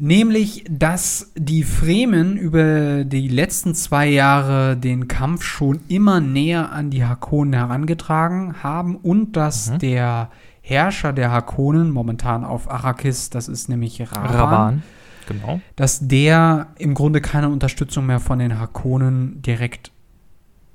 Nämlich, 0.00 0.64
dass 0.70 1.32
die 1.34 1.64
Fremen 1.64 2.36
über 2.36 3.02
die 3.02 3.26
letzten 3.26 3.74
zwei 3.74 4.06
Jahre 4.06 4.76
den 4.76 5.08
Kampf 5.08 5.42
schon 5.42 5.80
immer 5.88 6.20
näher 6.20 6.70
an 6.70 6.90
die 6.90 7.04
Hakonen 7.04 7.52
herangetragen 7.54 8.62
haben 8.62 8.94
und 8.94 9.36
dass 9.36 9.72
Mhm. 9.72 9.78
der 9.80 10.30
Herrscher 10.60 11.12
der 11.12 11.32
Hakonen, 11.32 11.90
momentan 11.90 12.44
auf 12.44 12.70
Arrakis, 12.70 13.30
das 13.30 13.48
ist 13.48 13.68
nämlich 13.68 14.00
Raban, 14.00 14.34
Raban. 14.36 14.82
Genau. 15.28 15.60
dass 15.76 16.06
der 16.08 16.68
im 16.78 16.94
Grunde 16.94 17.20
keine 17.20 17.48
Unterstützung 17.50 18.06
mehr 18.06 18.18
von 18.20 18.38
den 18.38 18.58
Hakonen 18.58 19.40
direkt 19.42 19.92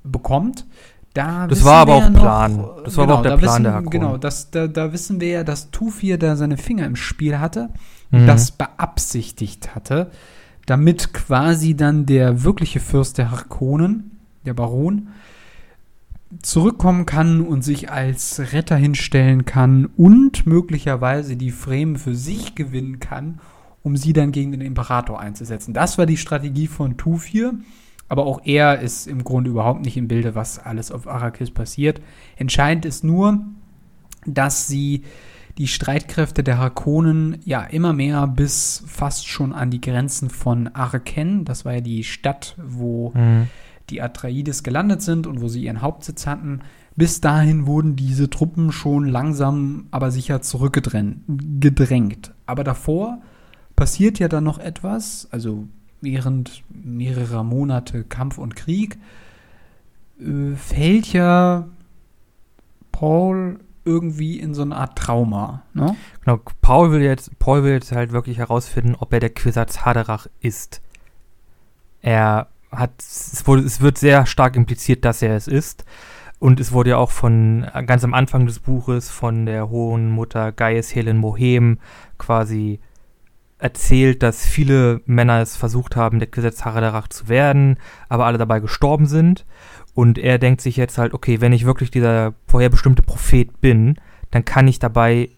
bekommt. 0.03 0.65
Da 1.13 1.45
Das 1.47 1.63
war 1.63 1.81
aber 1.81 1.95
auch 1.95 2.01
ja 2.01 2.09
noch- 2.09 2.21
Plan. 2.21 2.65
Das 2.85 2.97
war 2.97 3.03
aber 3.03 3.15
auch 3.19 3.21
der 3.21 3.31
da 3.31 3.37
Plan 3.37 3.51
wissen, 3.51 3.63
der 3.63 3.73
Hakonen. 3.73 3.89
Genau, 3.91 4.17
das, 4.17 4.49
da, 4.49 4.67
da 4.67 4.91
wissen 4.93 5.21
wir 5.21 5.27
ja, 5.29 5.43
dass 5.43 5.69
Tufir 5.71 6.17
da 6.17 6.35
seine 6.35 6.57
Finger 6.57 6.85
im 6.85 6.95
Spiel 6.95 7.39
hatte 7.39 7.69
Mhm. 8.11 8.27
das 8.27 8.51
beabsichtigt 8.51 9.73
hatte, 9.75 10.11
damit 10.65 11.13
quasi 11.13 11.75
dann 11.75 12.05
der 12.05 12.43
wirkliche 12.43 12.79
Fürst 12.79 13.17
der 13.17 13.31
Hakonen, 13.31 14.11
der 14.45 14.53
Baron, 14.53 15.09
zurückkommen 16.41 17.05
kann 17.05 17.41
und 17.41 17.63
sich 17.63 17.91
als 17.91 18.39
Retter 18.53 18.75
hinstellen 18.75 19.45
kann 19.45 19.85
und 19.97 20.47
möglicherweise 20.47 21.35
die 21.35 21.51
Fremen 21.51 21.95
für 21.97 22.15
sich 22.15 22.55
gewinnen 22.55 22.99
kann, 22.99 23.39
um 23.83 23.97
sie 23.97 24.13
dann 24.13 24.31
gegen 24.31 24.51
den 24.51 24.61
Imperator 24.61 25.19
einzusetzen. 25.19 25.73
Das 25.73 25.97
war 25.97 26.05
die 26.05 26.17
Strategie 26.17 26.67
von 26.67 26.97
Tufir. 26.97 27.53
Aber 28.09 28.25
auch 28.25 28.41
er 28.43 28.79
ist 28.79 29.07
im 29.07 29.23
Grunde 29.23 29.49
überhaupt 29.49 29.83
nicht 29.83 29.97
im 29.97 30.07
Bilde, 30.07 30.35
was 30.35 30.59
alles 30.59 30.91
auf 30.91 31.07
Arrakis 31.07 31.51
passiert. 31.51 32.01
Entscheidend 32.35 32.85
ist 32.85 33.03
nur, 33.03 33.43
dass 34.25 34.67
sie 34.67 35.03
die 35.57 35.67
Streitkräfte 35.67 36.43
der 36.43 36.57
Harkonnen 36.57 37.39
ja 37.45 37.63
immer 37.63 37.93
mehr 37.93 38.27
bis 38.27 38.83
fast 38.87 39.27
schon 39.27 39.53
an 39.53 39.69
die 39.69 39.81
Grenzen 39.81 40.29
von 40.29 40.67
Arken, 40.67 41.45
das 41.45 41.63
war 41.65 41.73
ja 41.73 41.81
die 41.81 42.03
Stadt, 42.03 42.55
wo 42.63 43.11
mhm. 43.15 43.47
die 43.89 44.01
Atreides 44.01 44.63
gelandet 44.63 45.01
sind 45.01 45.27
und 45.27 45.41
wo 45.41 45.47
sie 45.47 45.63
ihren 45.63 45.81
Hauptsitz 45.81 46.25
hatten, 46.25 46.61
bis 46.95 47.21
dahin 47.21 47.65
wurden 47.65 47.95
diese 47.95 48.29
Truppen 48.29 48.71
schon 48.71 49.07
langsam, 49.07 49.87
aber 49.91 50.11
sicher 50.11 50.41
zurückgedrängt. 50.41 52.33
Aber 52.45 52.63
davor 52.63 53.21
passiert 53.75 54.19
ja 54.19 54.27
dann 54.27 54.43
noch 54.43 54.59
etwas, 54.59 55.27
also 55.31 55.67
während 56.01 56.63
mehrerer 56.69 57.43
Monate 57.43 58.03
Kampf 58.03 58.37
und 58.37 58.55
Krieg, 58.55 58.97
äh, 60.19 60.55
fällt 60.55 61.13
ja 61.13 61.67
Paul 62.91 63.59
irgendwie 63.85 64.39
in 64.39 64.53
so 64.53 64.61
eine 64.61 64.75
Art 64.75 64.97
Trauma. 64.97 65.63
Ne? 65.73 65.95
Genau, 66.23 66.39
Paul 66.61 66.91
will 66.91 67.01
jetzt, 67.01 67.37
Paul 67.39 67.63
will 67.63 67.73
jetzt 67.73 67.91
halt 67.91 68.11
wirklich 68.11 68.37
herausfinden, 68.37 68.95
ob 68.97 69.11
er 69.11 69.19
der 69.19 69.33
Quisatz 69.33 69.79
Haderach 69.79 70.27
ist. 70.39 70.81
Er 72.01 72.47
hat, 72.71 72.91
es, 72.99 73.45
wurde, 73.45 73.63
es 73.63 73.81
wird 73.81 73.97
sehr 73.97 74.25
stark 74.25 74.55
impliziert, 74.55 75.05
dass 75.05 75.21
er 75.21 75.35
es 75.35 75.47
ist. 75.47 75.85
Und 76.39 76.59
es 76.59 76.73
wurde 76.73 76.91
ja 76.91 76.97
auch 76.97 77.11
von 77.11 77.65
ganz 77.85 78.03
am 78.03 78.13
Anfang 78.13 78.45
des 78.45 78.59
Buches 78.59 79.09
von 79.09 79.45
der 79.45 79.69
hohen 79.69 80.09
Mutter 80.11 80.51
Gaius 80.51 80.93
Helen 80.93 81.17
Mohem 81.17 81.79
quasi 82.17 82.79
erzählt, 83.63 84.21
dass 84.21 84.45
viele 84.45 85.01
Männer 85.05 85.41
es 85.41 85.55
versucht 85.55 85.95
haben, 85.95 86.19
der 86.19 86.27
Gesetz 86.27 86.65
Haderach 86.65 87.07
zu 87.07 87.29
werden, 87.29 87.77
aber 88.09 88.25
alle 88.25 88.37
dabei 88.37 88.59
gestorben 88.59 89.05
sind. 89.05 89.45
Und 89.93 90.17
er 90.17 90.37
denkt 90.37 90.59
sich 90.59 90.75
jetzt 90.75 90.97
halt, 90.97 91.13
okay, 91.13 91.39
wenn 91.39 91.53
ich 91.53 91.65
wirklich 91.65 91.89
dieser 91.89 92.33
vorherbestimmte 92.47 93.03
Prophet 93.03 93.61
bin, 93.61 93.95
dann 94.31 94.43
kann 94.43 94.67
ich 94.67 94.79
dabei, 94.79 95.29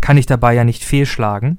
kann 0.00 0.18
ich 0.18 0.26
dabei 0.26 0.54
ja 0.54 0.64
nicht 0.64 0.84
fehlschlagen. 0.84 1.58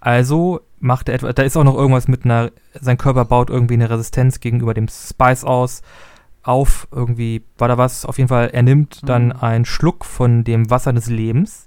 Also 0.00 0.60
macht 0.80 1.08
er 1.08 1.16
etwa, 1.16 1.32
da 1.32 1.42
ist 1.42 1.56
auch 1.56 1.64
noch 1.64 1.76
irgendwas 1.76 2.08
mit 2.08 2.24
einer, 2.24 2.50
sein 2.80 2.98
Körper 2.98 3.26
baut 3.26 3.50
irgendwie 3.50 3.74
eine 3.74 3.90
Resistenz 3.90 4.40
gegenüber 4.40 4.72
dem 4.72 4.88
Spice 4.88 5.44
aus, 5.44 5.82
auf, 6.42 6.88
irgendwie 6.90 7.42
war 7.58 7.68
da 7.68 7.76
was, 7.76 8.06
auf 8.06 8.16
jeden 8.18 8.28
Fall, 8.28 8.50
er 8.52 8.62
nimmt 8.62 9.02
mhm. 9.02 9.06
dann 9.06 9.32
einen 9.32 9.64
Schluck 9.66 10.04
von 10.04 10.44
dem 10.44 10.70
Wasser 10.70 10.92
des 10.92 11.08
Lebens. 11.08 11.66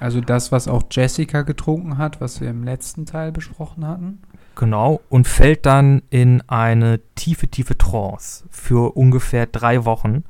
Also 0.00 0.20
das, 0.20 0.52
was 0.52 0.68
auch 0.68 0.84
Jessica 0.90 1.42
getrunken 1.42 1.98
hat, 1.98 2.20
was 2.20 2.40
wir 2.40 2.50
im 2.50 2.64
letzten 2.64 3.06
Teil 3.06 3.32
besprochen 3.32 3.86
hatten. 3.86 4.20
Genau, 4.54 5.00
und 5.10 5.28
fällt 5.28 5.66
dann 5.66 6.02
in 6.08 6.42
eine 6.48 7.00
tiefe, 7.14 7.48
tiefe 7.48 7.76
Trance 7.76 8.44
für 8.50 8.96
ungefähr 8.96 9.46
drei 9.46 9.84
Wochen. 9.84 10.24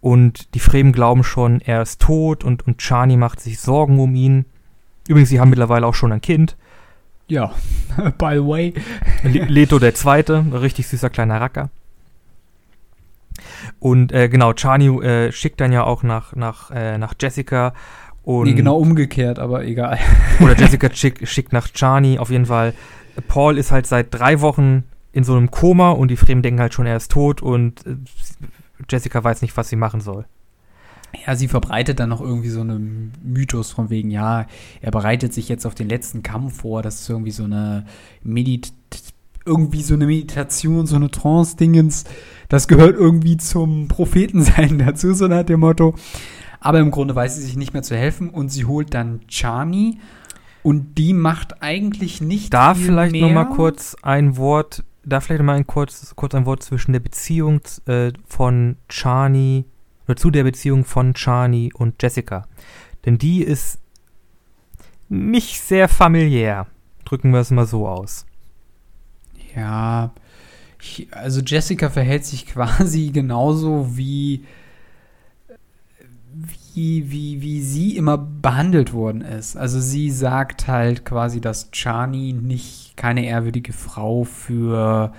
Und 0.00 0.54
die 0.54 0.60
Fremen 0.60 0.92
glauben 0.92 1.24
schon, 1.24 1.60
er 1.60 1.82
ist 1.82 2.00
tot 2.00 2.44
und, 2.44 2.66
und 2.66 2.78
Chani 2.78 3.16
macht 3.16 3.40
sich 3.40 3.60
Sorgen 3.60 3.98
um 3.98 4.14
ihn. 4.14 4.46
Übrigens, 5.08 5.28
sie 5.28 5.40
haben 5.40 5.50
mittlerweile 5.50 5.86
auch 5.86 5.94
schon 5.94 6.12
ein 6.12 6.20
Kind. 6.20 6.56
Ja, 7.28 7.52
by 8.18 8.34
the 8.34 8.46
way. 8.46 8.74
Leto 9.24 9.78
der 9.78 9.94
Zweite, 9.94 10.44
richtig 10.52 10.88
süßer 10.88 11.10
kleiner 11.10 11.40
Racker. 11.40 11.70
Und 13.78 14.12
äh, 14.12 14.28
genau, 14.28 14.52
Chani 14.54 14.88
äh, 15.04 15.32
schickt 15.32 15.60
dann 15.60 15.72
ja 15.72 15.84
auch 15.84 16.02
nach, 16.02 16.34
nach, 16.34 16.70
äh, 16.70 16.98
nach 16.98 17.14
Jessica 17.20 17.74
und 18.26 18.48
nee, 18.48 18.54
genau 18.54 18.76
umgekehrt, 18.76 19.38
aber 19.38 19.64
egal. 19.64 19.98
Oder 20.40 20.58
Jessica 20.58 20.92
schick, 20.92 21.28
schickt 21.28 21.52
nach 21.52 21.68
Chani. 21.72 22.18
Auf 22.18 22.28
jeden 22.28 22.46
Fall. 22.46 22.74
Paul 23.28 23.56
ist 23.56 23.70
halt 23.70 23.86
seit 23.86 24.12
drei 24.12 24.40
Wochen 24.40 24.82
in 25.12 25.22
so 25.22 25.36
einem 25.36 25.52
Koma 25.52 25.92
und 25.92 26.10
die 26.10 26.16
Fremen 26.16 26.42
denken 26.42 26.60
halt 26.60 26.74
schon, 26.74 26.86
er 26.86 26.96
ist 26.96 27.12
tot 27.12 27.40
und 27.40 27.86
äh, 27.86 27.94
Jessica 28.90 29.22
weiß 29.22 29.42
nicht, 29.42 29.56
was 29.56 29.68
sie 29.68 29.76
machen 29.76 30.00
soll. 30.00 30.24
Ja, 31.24 31.36
sie 31.36 31.46
verbreitet 31.46 32.00
dann 32.00 32.08
noch 32.08 32.20
irgendwie 32.20 32.48
so 32.48 32.62
einen 32.62 33.12
Mythos 33.22 33.70
von 33.70 33.90
wegen, 33.90 34.10
ja, 34.10 34.46
er 34.82 34.90
bereitet 34.90 35.32
sich 35.32 35.48
jetzt 35.48 35.64
auf 35.64 35.76
den 35.76 35.88
letzten 35.88 36.24
Kampf 36.24 36.62
vor, 36.62 36.82
das 36.82 37.02
ist 37.02 37.08
irgendwie 37.08 37.30
so 37.30 37.44
eine 37.44 37.86
Medit 38.24 38.72
irgendwie 39.44 39.82
so 39.82 39.94
eine 39.94 40.06
Meditation, 40.06 40.88
so 40.88 40.96
eine 40.96 41.12
Trance-Dingens, 41.12 42.04
das 42.48 42.66
gehört 42.66 42.96
irgendwie 42.96 43.36
zum 43.36 43.86
Prophetensein 43.86 44.78
dazu, 44.84 45.14
so 45.14 45.28
nach 45.28 45.44
dem 45.44 45.60
Motto. 45.60 45.94
Aber 46.66 46.80
im 46.80 46.90
Grunde 46.90 47.14
weiß 47.14 47.36
sie 47.36 47.42
sich 47.42 47.56
nicht 47.56 47.74
mehr 47.74 47.84
zu 47.84 47.96
helfen 47.96 48.28
und 48.28 48.48
sie 48.48 48.64
holt 48.64 48.92
dann 48.92 49.20
Chani 49.28 50.00
und 50.64 50.98
die 50.98 51.12
macht 51.12 51.62
eigentlich 51.62 52.20
nicht 52.20 52.52
da 52.52 52.74
viel 52.74 52.86
vielleicht 52.86 53.12
mehr. 53.12 53.22
noch 53.22 53.32
mal 53.32 53.44
kurz 53.44 53.96
ein 54.02 54.36
Wort, 54.36 54.82
da 55.04 55.20
vielleicht 55.20 55.38
noch 55.38 55.46
mal 55.46 55.54
ein 55.54 55.68
kurz, 55.68 56.12
kurz 56.16 56.34
ein 56.34 56.44
Wort 56.44 56.64
zwischen 56.64 56.92
der 56.92 56.98
Beziehung 56.98 57.60
äh, 57.86 58.12
von 58.26 58.78
Chani 58.88 59.64
oder 60.08 60.16
zu 60.16 60.32
der 60.32 60.42
Beziehung 60.42 60.84
von 60.84 61.14
Chani 61.14 61.72
und 61.72 62.02
Jessica, 62.02 62.48
denn 63.04 63.16
die 63.16 63.44
ist 63.44 63.78
nicht 65.08 65.60
sehr 65.60 65.88
familiär. 65.88 66.66
Drücken 67.04 67.30
wir 67.30 67.38
es 67.38 67.52
mal 67.52 67.66
so 67.66 67.86
aus. 67.86 68.26
Ja, 69.54 70.10
also 71.12 71.42
Jessica 71.42 71.90
verhält 71.90 72.24
sich 72.24 72.44
quasi 72.48 73.10
genauso 73.12 73.96
wie 73.96 74.44
wie, 76.74 77.10
wie, 77.10 77.40
wie 77.40 77.62
sie 77.62 77.96
immer 77.96 78.18
behandelt 78.18 78.92
worden 78.92 79.22
ist. 79.22 79.56
Also 79.56 79.80
sie 79.80 80.10
sagt 80.10 80.68
halt 80.68 81.04
quasi, 81.04 81.40
dass 81.40 81.70
Chani 81.70 82.32
nicht 82.32 82.96
keine 82.96 83.24
ehrwürdige 83.24 83.72
Frau 83.72 84.24
für 84.24 85.12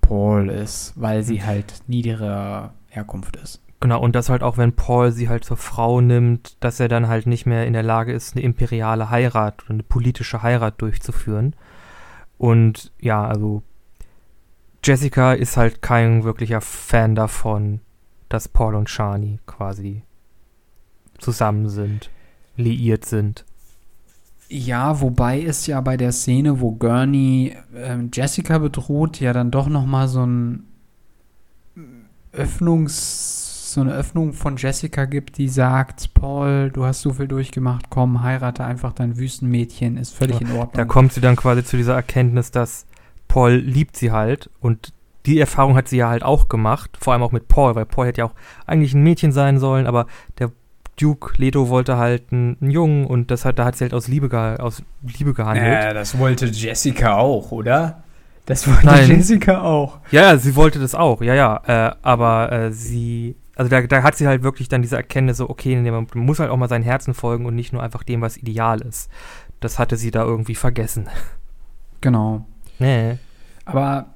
Paul 0.00 0.48
ist, 0.50 0.92
weil 0.96 1.22
sie 1.22 1.42
halt 1.42 1.82
niedriger 1.86 2.74
Herkunft 2.88 3.36
ist. 3.36 3.60
Genau, 3.80 4.00
und 4.00 4.14
dass 4.14 4.30
halt 4.30 4.42
auch, 4.42 4.56
wenn 4.56 4.72
Paul 4.72 5.12
sie 5.12 5.28
halt 5.28 5.44
zur 5.44 5.58
Frau 5.58 6.00
nimmt, 6.00 6.56
dass 6.64 6.80
er 6.80 6.88
dann 6.88 7.08
halt 7.08 7.26
nicht 7.26 7.44
mehr 7.44 7.66
in 7.66 7.74
der 7.74 7.82
Lage 7.82 8.12
ist, 8.12 8.34
eine 8.34 8.44
imperiale 8.44 9.10
Heirat 9.10 9.62
oder 9.64 9.74
eine 9.74 9.82
politische 9.82 10.42
Heirat 10.42 10.80
durchzuführen. 10.80 11.54
Und 12.38 12.92
ja, 12.98 13.26
also 13.26 13.62
Jessica 14.82 15.34
ist 15.34 15.56
halt 15.56 15.82
kein 15.82 16.24
wirklicher 16.24 16.62
Fan 16.62 17.14
davon, 17.14 17.80
dass 18.30 18.48
Paul 18.48 18.74
und 18.74 18.88
Shani 18.88 19.38
quasi 19.46 20.02
zusammen 21.24 21.68
sind, 21.68 22.10
liiert 22.56 23.04
sind. 23.04 23.44
Ja, 24.48 25.00
wobei 25.00 25.42
es 25.42 25.66
ja 25.66 25.80
bei 25.80 25.96
der 25.96 26.12
Szene, 26.12 26.60
wo 26.60 26.72
Gurney 26.72 27.56
äh, 27.74 27.98
Jessica 28.12 28.58
bedroht, 28.58 29.18
ja 29.18 29.32
dann 29.32 29.50
doch 29.50 29.68
noch 29.68 29.86
mal 29.86 30.06
so 30.06 30.24
ein 30.24 30.64
Öffnungs 32.32 33.52
so 33.74 33.80
eine 33.80 33.92
Öffnung 33.92 34.32
von 34.32 34.56
Jessica 34.56 35.04
gibt, 35.04 35.36
die 35.36 35.48
sagt, 35.48 36.14
Paul, 36.14 36.70
du 36.70 36.84
hast 36.84 37.02
so 37.02 37.12
viel 37.12 37.26
durchgemacht, 37.26 37.90
komm, 37.90 38.22
heirate 38.22 38.64
einfach 38.64 38.92
dein 38.92 39.18
Wüstenmädchen, 39.18 39.96
ist 39.96 40.14
völlig 40.14 40.40
in 40.40 40.52
Ordnung. 40.52 40.74
Da 40.74 40.84
kommt 40.84 41.12
sie 41.12 41.20
dann 41.20 41.34
quasi 41.34 41.64
zu 41.64 41.76
dieser 41.76 41.94
Erkenntnis, 41.94 42.52
dass 42.52 42.86
Paul 43.26 43.54
liebt 43.54 43.96
sie 43.96 44.12
halt 44.12 44.48
und 44.60 44.92
die 45.26 45.40
Erfahrung 45.40 45.74
hat 45.74 45.88
sie 45.88 45.96
ja 45.96 46.08
halt 46.08 46.22
auch 46.22 46.48
gemacht, 46.48 46.96
vor 47.00 47.12
allem 47.12 47.22
auch 47.22 47.32
mit 47.32 47.48
Paul, 47.48 47.74
weil 47.74 47.86
Paul 47.86 48.06
hätte 48.06 48.20
ja 48.20 48.26
auch 48.26 48.34
eigentlich 48.66 48.94
ein 48.94 49.02
Mädchen 49.02 49.32
sein 49.32 49.58
sollen, 49.58 49.86
aber 49.86 50.06
der 50.38 50.52
Duke 51.00 51.34
Leto 51.38 51.68
wollte 51.68 51.96
halt 51.96 52.32
einen, 52.32 52.56
einen 52.60 52.70
Jungen 52.70 53.06
und 53.06 53.30
das 53.30 53.44
hat, 53.44 53.58
da 53.58 53.64
hat 53.64 53.76
sie 53.76 53.84
halt 53.84 53.94
aus 53.94 54.08
Liebe, 54.08 54.56
aus 54.60 54.82
Liebe 55.02 55.34
gehandelt. 55.34 55.66
Ja, 55.66 55.92
das 55.92 56.18
wollte 56.18 56.46
Jessica 56.46 57.16
auch, 57.16 57.50
oder? 57.50 58.04
Das 58.46 58.68
wollte 58.68 58.86
Nein. 58.86 59.08
Jessica 59.08 59.62
auch. 59.62 60.00
Ja, 60.10 60.22
ja, 60.22 60.36
sie 60.36 60.54
wollte 60.54 60.78
das 60.78 60.94
auch, 60.94 61.22
ja, 61.22 61.34
ja. 61.34 61.62
Äh, 61.66 61.94
aber 62.02 62.52
äh, 62.52 62.72
sie, 62.72 63.36
also 63.56 63.70
da, 63.70 63.80
da 63.82 64.02
hat 64.02 64.16
sie 64.16 64.26
halt 64.26 64.42
wirklich 64.42 64.68
dann 64.68 64.82
diese 64.82 64.96
Erkenntnis, 64.96 65.38
so, 65.38 65.48
okay, 65.48 65.80
man 65.80 66.06
muss 66.14 66.38
halt 66.38 66.50
auch 66.50 66.56
mal 66.56 66.68
seinem 66.68 66.84
Herzen 66.84 67.14
folgen 67.14 67.46
und 67.46 67.54
nicht 67.54 67.72
nur 67.72 67.82
einfach 67.82 68.02
dem, 68.02 68.20
was 68.20 68.36
ideal 68.36 68.80
ist. 68.82 69.10
Das 69.60 69.78
hatte 69.78 69.96
sie 69.96 70.10
da 70.10 70.22
irgendwie 70.24 70.54
vergessen. 70.54 71.08
Genau. 72.00 72.44
Nee. 72.78 73.16
Aber 73.64 74.06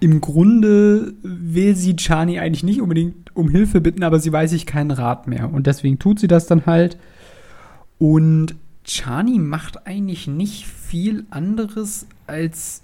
im 0.00 0.20
Grunde 0.20 1.14
will 1.22 1.76
sie 1.76 1.94
Chani 1.94 2.40
eigentlich 2.40 2.64
nicht 2.64 2.80
unbedingt 2.82 3.23
um 3.34 3.48
Hilfe 3.48 3.80
bitten, 3.80 4.02
aber 4.02 4.20
sie 4.20 4.32
weiß 4.32 4.50
sich 4.50 4.66
keinen 4.66 4.90
Rat 4.90 5.26
mehr. 5.26 5.52
Und 5.52 5.66
deswegen 5.66 5.98
tut 5.98 6.18
sie 6.18 6.28
das 6.28 6.46
dann 6.46 6.66
halt. 6.66 6.96
Und 7.98 8.54
Chani 8.84 9.38
macht 9.38 9.86
eigentlich 9.86 10.26
nicht 10.26 10.66
viel 10.66 11.26
anderes, 11.30 12.06
als 12.26 12.82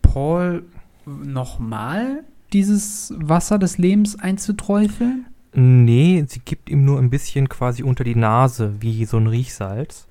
Paul 0.00 0.64
nochmal 1.04 2.24
dieses 2.52 3.14
Wasser 3.16 3.58
des 3.58 3.78
Lebens 3.78 4.18
einzuträufeln. 4.18 5.26
Nee, 5.54 6.24
sie 6.28 6.40
gibt 6.40 6.70
ihm 6.70 6.84
nur 6.84 6.98
ein 6.98 7.10
bisschen 7.10 7.48
quasi 7.48 7.82
unter 7.82 8.04
die 8.04 8.14
Nase, 8.14 8.74
wie 8.80 9.04
so 9.04 9.18
ein 9.18 9.26
Riechsalz. 9.26 10.06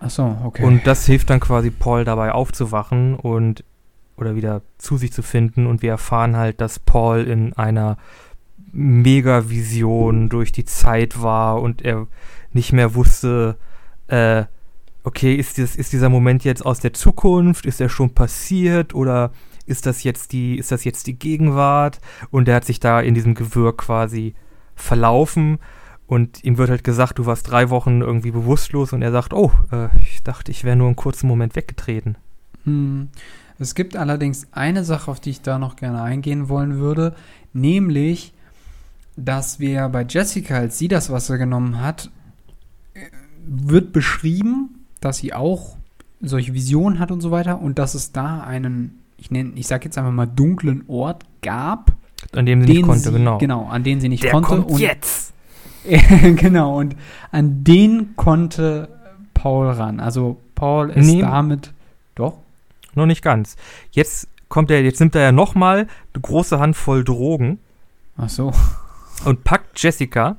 Ach 0.00 0.10
so, 0.10 0.36
okay. 0.44 0.64
Und 0.64 0.86
das 0.86 1.06
hilft 1.06 1.30
dann 1.30 1.40
quasi 1.40 1.70
Paul 1.70 2.04
dabei 2.04 2.32
aufzuwachen 2.32 3.14
und 3.14 3.64
oder 4.16 4.34
wieder 4.34 4.62
zu 4.78 4.96
sich 4.96 5.12
zu 5.12 5.22
finden 5.22 5.66
und 5.66 5.82
wir 5.82 5.90
erfahren 5.90 6.36
halt, 6.36 6.60
dass 6.60 6.78
Paul 6.78 7.22
in 7.22 7.54
einer 7.54 7.96
Mega-Vision 8.72 10.28
durch 10.28 10.52
die 10.52 10.64
Zeit 10.64 11.22
war 11.22 11.60
und 11.60 11.82
er 11.82 12.06
nicht 12.52 12.72
mehr 12.72 12.94
wusste, 12.94 13.56
äh, 14.08 14.44
okay, 15.04 15.34
ist, 15.34 15.56
dieses, 15.56 15.76
ist 15.76 15.92
dieser 15.92 16.08
Moment 16.08 16.44
jetzt 16.44 16.64
aus 16.64 16.80
der 16.80 16.92
Zukunft, 16.92 17.66
ist 17.66 17.80
er 17.80 17.88
schon 17.88 18.10
passiert 18.10 18.94
oder 18.94 19.32
ist 19.66 19.86
das 19.86 20.02
jetzt 20.02 20.32
die, 20.32 20.58
ist 20.58 20.72
das 20.72 20.84
jetzt 20.84 21.06
die 21.06 21.18
Gegenwart? 21.18 22.00
Und 22.30 22.48
er 22.48 22.56
hat 22.56 22.64
sich 22.64 22.80
da 22.80 23.00
in 23.00 23.14
diesem 23.14 23.34
Gewirr 23.34 23.76
quasi 23.76 24.34
verlaufen 24.74 25.58
und 26.06 26.42
ihm 26.42 26.58
wird 26.58 26.70
halt 26.70 26.82
gesagt, 26.82 27.18
du 27.18 27.26
warst 27.26 27.48
drei 27.48 27.70
Wochen 27.70 28.00
irgendwie 28.00 28.32
bewusstlos 28.32 28.92
und 28.92 29.00
er 29.00 29.12
sagt, 29.12 29.32
oh, 29.32 29.52
äh, 29.70 29.88
ich 30.00 30.22
dachte, 30.24 30.50
ich 30.50 30.64
wäre 30.64 30.76
nur 30.76 30.88
einen 30.88 30.96
kurzen 30.96 31.28
Moment 31.28 31.54
weggetreten. 31.54 32.16
Hm. 32.64 33.08
Es 33.60 33.74
gibt 33.74 33.94
allerdings 33.94 34.48
eine 34.52 34.84
Sache, 34.84 35.10
auf 35.10 35.20
die 35.20 35.30
ich 35.30 35.42
da 35.42 35.58
noch 35.58 35.76
gerne 35.76 36.02
eingehen 36.02 36.48
wollen 36.48 36.78
würde, 36.78 37.14
nämlich, 37.52 38.32
dass 39.24 39.60
wir 39.60 39.88
bei 39.88 40.04
Jessica, 40.08 40.56
als 40.56 40.78
sie 40.78 40.88
das 40.88 41.10
Wasser 41.10 41.38
genommen 41.38 41.80
hat, 41.80 42.10
wird 43.46 43.92
beschrieben, 43.92 44.84
dass 45.00 45.18
sie 45.18 45.32
auch 45.32 45.76
solche 46.20 46.52
Visionen 46.54 46.98
hat 46.98 47.10
und 47.10 47.20
so 47.20 47.30
weiter 47.30 47.60
und 47.60 47.78
dass 47.78 47.94
es 47.94 48.12
da 48.12 48.42
einen, 48.42 49.00
ich 49.16 49.30
nenne, 49.30 49.52
ich 49.54 49.66
sag 49.66 49.84
jetzt 49.84 49.96
einfach 49.98 50.12
mal 50.12 50.26
dunklen 50.26 50.84
Ort 50.88 51.24
gab, 51.42 51.92
an 52.32 52.44
dem 52.46 52.62
sie 52.62 52.72
nicht 52.74 52.82
konnte, 52.82 53.10
sie, 53.10 53.12
genau. 53.12 53.38
Genau, 53.38 53.66
an 53.66 53.82
den 53.82 54.00
sie 54.00 54.08
nicht 54.08 54.24
Der 54.24 54.32
konnte. 54.32 54.48
Kommt 54.48 54.70
und 54.70 54.78
jetzt! 54.78 55.32
genau, 56.36 56.78
und 56.78 56.94
an 57.32 57.64
den 57.64 58.14
konnte 58.16 58.88
Paul 59.32 59.70
ran. 59.70 60.00
Also 60.00 60.36
Paul 60.54 60.90
ist 60.90 61.06
Nee. 61.06 61.22
damit. 61.22 61.72
Doch? 62.14 62.34
Noch 62.94 63.06
nicht 63.06 63.22
ganz. 63.22 63.56
Jetzt 63.92 64.28
kommt 64.50 64.70
er, 64.70 64.82
jetzt 64.82 65.00
nimmt 65.00 65.14
er 65.14 65.22
ja 65.22 65.32
nochmal 65.32 65.86
eine 66.12 66.20
große 66.20 66.58
Handvoll 66.58 67.04
Drogen 67.04 67.58
Ach 68.22 68.28
so. 68.28 68.52
Und 69.24 69.44
packt 69.44 69.82
Jessica 69.82 70.36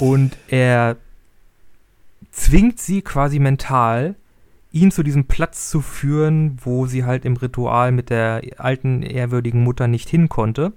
und 0.00 0.36
er 0.48 0.96
zwingt 2.30 2.78
sie 2.78 3.02
quasi 3.02 3.38
mental, 3.38 4.14
ihn 4.72 4.90
zu 4.90 5.02
diesem 5.02 5.24
Platz 5.24 5.68
zu 5.68 5.80
führen, 5.80 6.58
wo 6.62 6.86
sie 6.86 7.04
halt 7.04 7.24
im 7.24 7.36
Ritual 7.36 7.92
mit 7.92 8.10
der 8.10 8.42
alten, 8.58 9.02
ehrwürdigen 9.02 9.62
Mutter 9.62 9.88
nicht 9.88 10.08
hin 10.08 10.28
konnte. 10.28 10.72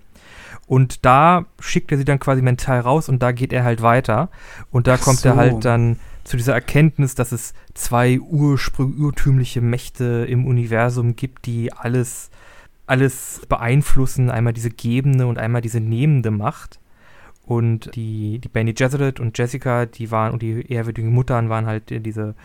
Und 0.65 1.05
da 1.05 1.45
schickt 1.59 1.91
er 1.91 1.97
sie 1.97 2.05
dann 2.05 2.19
quasi 2.19 2.41
mental 2.41 2.79
raus 2.79 3.09
und 3.09 3.21
da 3.21 3.31
geht 3.31 3.53
er 3.53 3.63
halt 3.63 3.81
weiter. 3.81 4.29
Und 4.71 4.87
da 4.87 4.95
Ach 4.95 5.01
kommt 5.01 5.23
er 5.25 5.33
so. 5.33 5.37
halt 5.37 5.65
dann 5.65 5.99
zu 6.23 6.37
dieser 6.37 6.53
Erkenntnis, 6.53 7.15
dass 7.15 7.33
es 7.33 7.53
zwei 7.73 8.15
urspr- 8.15 8.97
urtümliche 8.97 9.61
Mächte 9.61 10.25
im 10.27 10.47
Universum 10.47 11.15
gibt, 11.15 11.45
die 11.45 11.73
alles, 11.73 12.31
alles 12.87 13.41
beeinflussen. 13.49 14.31
Einmal 14.31 14.53
diese 14.53 14.71
gebende 14.71 15.27
und 15.27 15.37
einmal 15.37 15.61
diese 15.61 15.81
nehmende 15.81 16.31
Macht. 16.31 16.79
Und 17.45 17.93
die, 17.95 18.39
die 18.39 18.47
Benny 18.47 18.73
Gesserit 18.73 19.19
und 19.19 19.37
Jessica, 19.37 19.85
die 19.85 20.11
waren, 20.11 20.31
und 20.31 20.41
die 20.41 20.71
ehrwürdigen 20.71 21.11
Muttern 21.11 21.49
waren 21.49 21.65
halt 21.65 21.89
diese, 21.89 22.35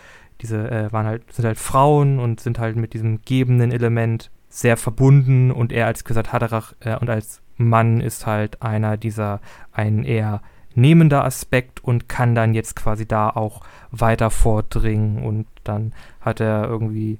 diese, 0.41 0.69
äh, 0.69 0.91
waren 0.91 1.05
halt, 1.05 1.31
sind 1.33 1.45
halt 1.45 1.57
Frauen 1.57 2.19
und 2.19 2.39
sind 2.41 2.59
halt 2.59 2.75
mit 2.75 2.93
diesem 2.93 3.21
gebenden 3.23 3.71
Element 3.71 4.29
sehr 4.49 4.75
verbunden. 4.75 5.51
Und 5.51 5.71
er 5.71 5.85
als 5.85 6.03
Quisat 6.03 6.33
Haderach 6.33 6.73
äh, 6.81 6.97
und 6.97 7.09
als 7.09 7.41
Mann 7.55 8.01
ist 8.01 8.25
halt 8.25 8.61
einer 8.61 8.97
dieser, 8.97 9.39
ein 9.71 10.03
eher 10.03 10.41
nehmender 10.75 11.23
Aspekt 11.25 11.83
und 11.83 12.09
kann 12.09 12.35
dann 12.35 12.53
jetzt 12.53 12.75
quasi 12.75 13.05
da 13.05 13.29
auch 13.29 13.61
weiter 13.91 14.29
vordringen. 14.29 15.23
Und 15.23 15.47
dann 15.63 15.93
hat 16.19 16.41
er 16.41 16.65
irgendwie 16.67 17.19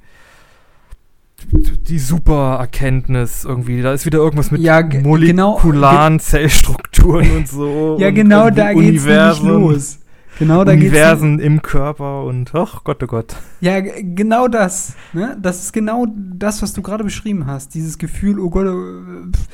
die 1.52 2.00
super 2.00 2.58
Erkenntnis 2.60 3.44
irgendwie, 3.46 3.82
da 3.82 3.94
ist 3.94 4.06
wieder 4.06 4.20
irgendwas 4.20 4.52
mit 4.52 4.62
Ja, 4.62 4.82
ge- 4.82 5.02
molekularen 5.02 6.20
Zellstrukturen 6.20 7.38
und 7.38 7.48
so. 7.48 7.98
Ja, 8.00 8.10
und 8.10 8.16
genau 8.16 8.50
da 8.50 8.74
geht's 8.74 9.06
nämlich 9.06 9.42
los. 9.42 10.00
Genau 10.38 10.64
da 10.64 10.74
geht's. 10.74 10.84
Universen 10.86 11.40
im 11.40 11.62
Körper 11.62 12.24
und 12.24 12.54
ach 12.56 12.84
Gott, 12.84 13.04
oh 13.04 13.08
Gott. 13.08 13.36
Ja, 13.60 13.82
genau 13.82 14.48
das. 14.48 14.94
Ne? 15.12 15.38
Das 15.42 15.62
ist 15.64 15.74
genau 15.74 16.06
das, 16.16 16.62
was 16.62 16.74
du 16.74 16.82
gerade 16.82 17.04
beschrieben 17.04 17.46
hast. 17.46 17.74
Dieses 17.76 17.98
Gefühl, 17.98 18.40
oh 18.40 18.50
Gott, 18.50 18.68
pf. 18.68 19.48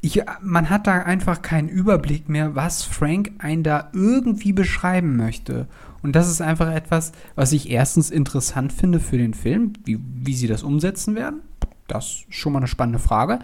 ich, 0.00 0.22
man 0.42 0.68
hat 0.68 0.86
da 0.88 0.94
einfach 0.94 1.42
keinen 1.42 1.68
Überblick 1.68 2.28
mehr, 2.28 2.56
was 2.56 2.82
Frank 2.82 3.32
einen 3.38 3.62
da 3.62 3.90
irgendwie 3.92 4.52
beschreiben 4.52 5.16
möchte. 5.16 5.68
Und 6.06 6.14
das 6.14 6.30
ist 6.30 6.40
einfach 6.40 6.70
etwas, 6.70 7.10
was 7.34 7.50
ich 7.50 7.68
erstens 7.68 8.10
interessant 8.10 8.72
finde 8.72 9.00
für 9.00 9.18
den 9.18 9.34
Film, 9.34 9.72
wie, 9.84 9.98
wie 10.00 10.34
sie 10.34 10.46
das 10.46 10.62
umsetzen 10.62 11.16
werden. 11.16 11.40
Das 11.88 12.04
ist 12.04 12.26
schon 12.28 12.52
mal 12.52 12.60
eine 12.60 12.68
spannende 12.68 13.00
Frage. 13.00 13.40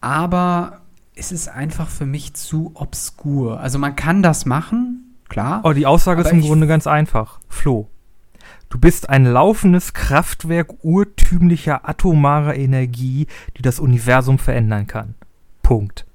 Aber 0.00 0.82
es 1.16 1.32
ist 1.32 1.48
einfach 1.48 1.88
für 1.88 2.06
mich 2.06 2.34
zu 2.34 2.70
obskur. 2.74 3.58
Also 3.58 3.80
man 3.80 3.96
kann 3.96 4.22
das 4.22 4.46
machen, 4.46 5.16
klar. 5.28 5.62
Oh, 5.64 5.72
die 5.72 5.84
Aussage 5.84 6.22
ist 6.22 6.30
im 6.30 6.42
Grunde 6.42 6.68
ganz 6.68 6.86
einfach. 6.86 7.40
Flo, 7.48 7.88
du 8.68 8.78
bist 8.78 9.10
ein 9.10 9.24
laufendes 9.24 9.92
Kraftwerk 9.92 10.84
urtümlicher 10.84 11.88
atomarer 11.88 12.54
Energie, 12.54 13.26
die 13.56 13.62
das 13.62 13.80
Universum 13.80 14.38
verändern 14.38 14.86
kann. 14.86 15.16
Punkt. 15.64 16.06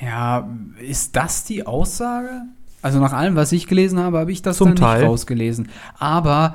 Ja, 0.00 0.48
ist 0.80 1.14
das 1.14 1.44
die 1.44 1.66
Aussage? 1.66 2.46
Also 2.84 3.00
nach 3.00 3.14
allem, 3.14 3.34
was 3.34 3.50
ich 3.52 3.66
gelesen 3.66 3.98
habe, 3.98 4.18
habe 4.18 4.30
ich 4.30 4.42
das 4.42 4.58
Zum 4.58 4.68
dann 4.68 4.76
Teil. 4.76 4.98
nicht 5.00 5.08
rausgelesen. 5.08 5.68
Aber 5.98 6.54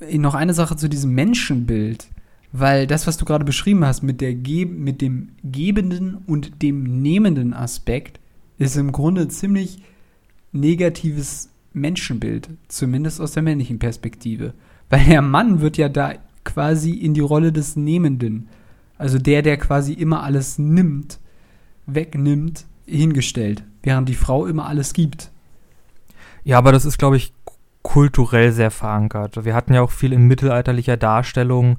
äh, 0.00 0.18
noch 0.18 0.34
eine 0.34 0.52
Sache 0.52 0.74
zu 0.74 0.88
diesem 0.88 1.12
Menschenbild. 1.14 2.08
Weil 2.50 2.88
das, 2.88 3.06
was 3.06 3.18
du 3.18 3.24
gerade 3.24 3.44
beschrieben 3.44 3.84
hast 3.84 4.02
mit, 4.02 4.20
der 4.20 4.34
Ge 4.34 4.64
mit 4.64 5.00
dem 5.00 5.28
gebenden 5.44 6.16
und 6.26 6.60
dem 6.60 7.02
nehmenden 7.02 7.54
Aspekt, 7.54 8.18
ist 8.58 8.76
im 8.76 8.90
Grunde 8.90 9.22
ein 9.22 9.30
ziemlich 9.30 9.78
negatives 10.50 11.50
Menschenbild. 11.72 12.48
Zumindest 12.66 13.20
aus 13.20 13.30
der 13.30 13.44
männlichen 13.44 13.78
Perspektive. 13.78 14.54
Weil 14.90 15.04
der 15.04 15.22
Mann 15.22 15.60
wird 15.60 15.76
ja 15.76 15.88
da 15.88 16.14
quasi 16.42 16.94
in 16.94 17.14
die 17.14 17.20
Rolle 17.20 17.52
des 17.52 17.76
Nehmenden, 17.76 18.48
also 18.98 19.18
der, 19.18 19.42
der 19.42 19.56
quasi 19.58 19.92
immer 19.92 20.24
alles 20.24 20.58
nimmt, 20.58 21.20
wegnimmt, 21.86 22.64
hingestellt, 22.86 23.62
während 23.84 24.08
die 24.08 24.14
Frau 24.14 24.46
immer 24.46 24.66
alles 24.66 24.94
gibt. 24.94 25.30
Ja, 26.44 26.58
aber 26.58 26.72
das 26.72 26.84
ist, 26.84 26.98
glaube 26.98 27.16
ich, 27.16 27.32
kulturell 27.82 28.52
sehr 28.52 28.70
verankert. 28.70 29.44
Wir 29.44 29.54
hatten 29.54 29.74
ja 29.74 29.82
auch 29.82 29.90
viel 29.90 30.12
in 30.12 30.26
mittelalterlicher 30.26 30.96
Darstellung. 30.96 31.78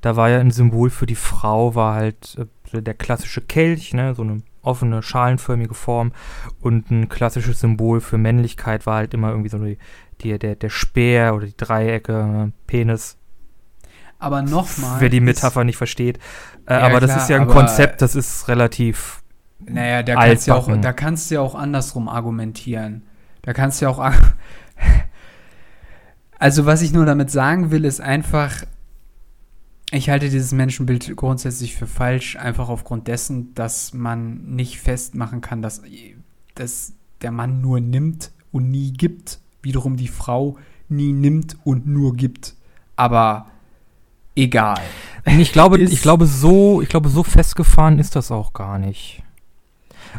Da 0.00 0.16
war 0.16 0.30
ja 0.30 0.38
ein 0.38 0.50
Symbol 0.50 0.90
für 0.90 1.06
die 1.06 1.14
Frau, 1.14 1.74
war 1.74 1.94
halt 1.94 2.38
äh, 2.72 2.82
der 2.82 2.94
klassische 2.94 3.40
Kelch, 3.40 3.92
ne, 3.94 4.14
so 4.14 4.22
eine 4.22 4.42
offene, 4.62 5.02
schalenförmige 5.02 5.74
Form. 5.74 6.12
Und 6.60 6.90
ein 6.90 7.08
klassisches 7.08 7.60
Symbol 7.60 8.00
für 8.00 8.18
Männlichkeit 8.18 8.86
war 8.86 8.96
halt 8.96 9.14
immer 9.14 9.30
irgendwie 9.30 9.50
so 9.50 9.58
die, 9.58 9.78
die, 10.22 10.38
der, 10.38 10.56
der 10.56 10.70
Speer 10.70 11.34
oder 11.34 11.46
die 11.46 11.56
Dreiecke, 11.56 12.12
ne, 12.12 12.52
Penis. 12.66 13.18
Aber 14.18 14.40
nochmal. 14.40 15.00
Wer 15.00 15.08
die 15.08 15.20
Metapher 15.20 15.64
nicht 15.64 15.76
versteht. 15.76 16.18
Äh, 16.66 16.74
Ja, 16.74 16.80
aber 16.86 17.00
das 17.00 17.10
klar, 17.10 17.22
ist 17.22 17.28
ja 17.28 17.40
ein 17.40 17.48
Konzept, 17.48 18.02
das 18.02 18.14
ist 18.14 18.48
relativ. 18.48 19.22
Naja, 19.58 20.02
da 20.02 20.14
kannst, 20.14 20.46
du 20.46 20.50
ja 20.50 20.56
auch, 20.56 20.80
da 20.80 20.92
kannst 20.92 21.30
du 21.30 21.34
ja 21.36 21.40
auch 21.40 21.54
andersrum 21.54 22.08
argumentieren. 22.08 23.02
Da 23.42 23.52
kannst 23.52 23.80
du 23.80 23.86
ja 23.86 23.90
auch. 23.90 24.12
Also, 26.38 26.66
was 26.66 26.82
ich 26.82 26.92
nur 26.92 27.06
damit 27.06 27.30
sagen 27.30 27.70
will, 27.70 27.84
ist 27.84 28.00
einfach, 28.00 28.64
ich 29.92 30.10
halte 30.10 30.28
dieses 30.28 30.52
Menschenbild 30.52 31.14
grundsätzlich 31.16 31.76
für 31.76 31.86
falsch, 31.86 32.36
einfach 32.36 32.68
aufgrund 32.68 33.06
dessen, 33.06 33.54
dass 33.54 33.92
man 33.94 34.42
nicht 34.54 34.80
festmachen 34.80 35.40
kann, 35.40 35.62
dass, 35.62 35.82
dass 36.56 36.94
der 37.20 37.30
Mann 37.30 37.60
nur 37.60 37.78
nimmt 37.78 38.32
und 38.50 38.70
nie 38.70 38.92
gibt, 38.92 39.38
wiederum 39.62 39.96
die 39.96 40.08
Frau 40.08 40.56
nie 40.88 41.12
nimmt 41.12 41.56
und 41.64 41.86
nur 41.86 42.16
gibt. 42.16 42.56
Aber 42.96 43.46
egal. 44.34 44.80
Ich 45.38 45.52
glaube, 45.52 45.78
ich 45.80 46.02
glaube, 46.02 46.26
so, 46.26 46.82
ich 46.82 46.88
glaube, 46.88 47.08
so 47.08 47.22
festgefahren 47.22 47.98
ist 48.00 48.16
das 48.16 48.32
auch 48.32 48.52
gar 48.52 48.78
nicht. 48.80 49.22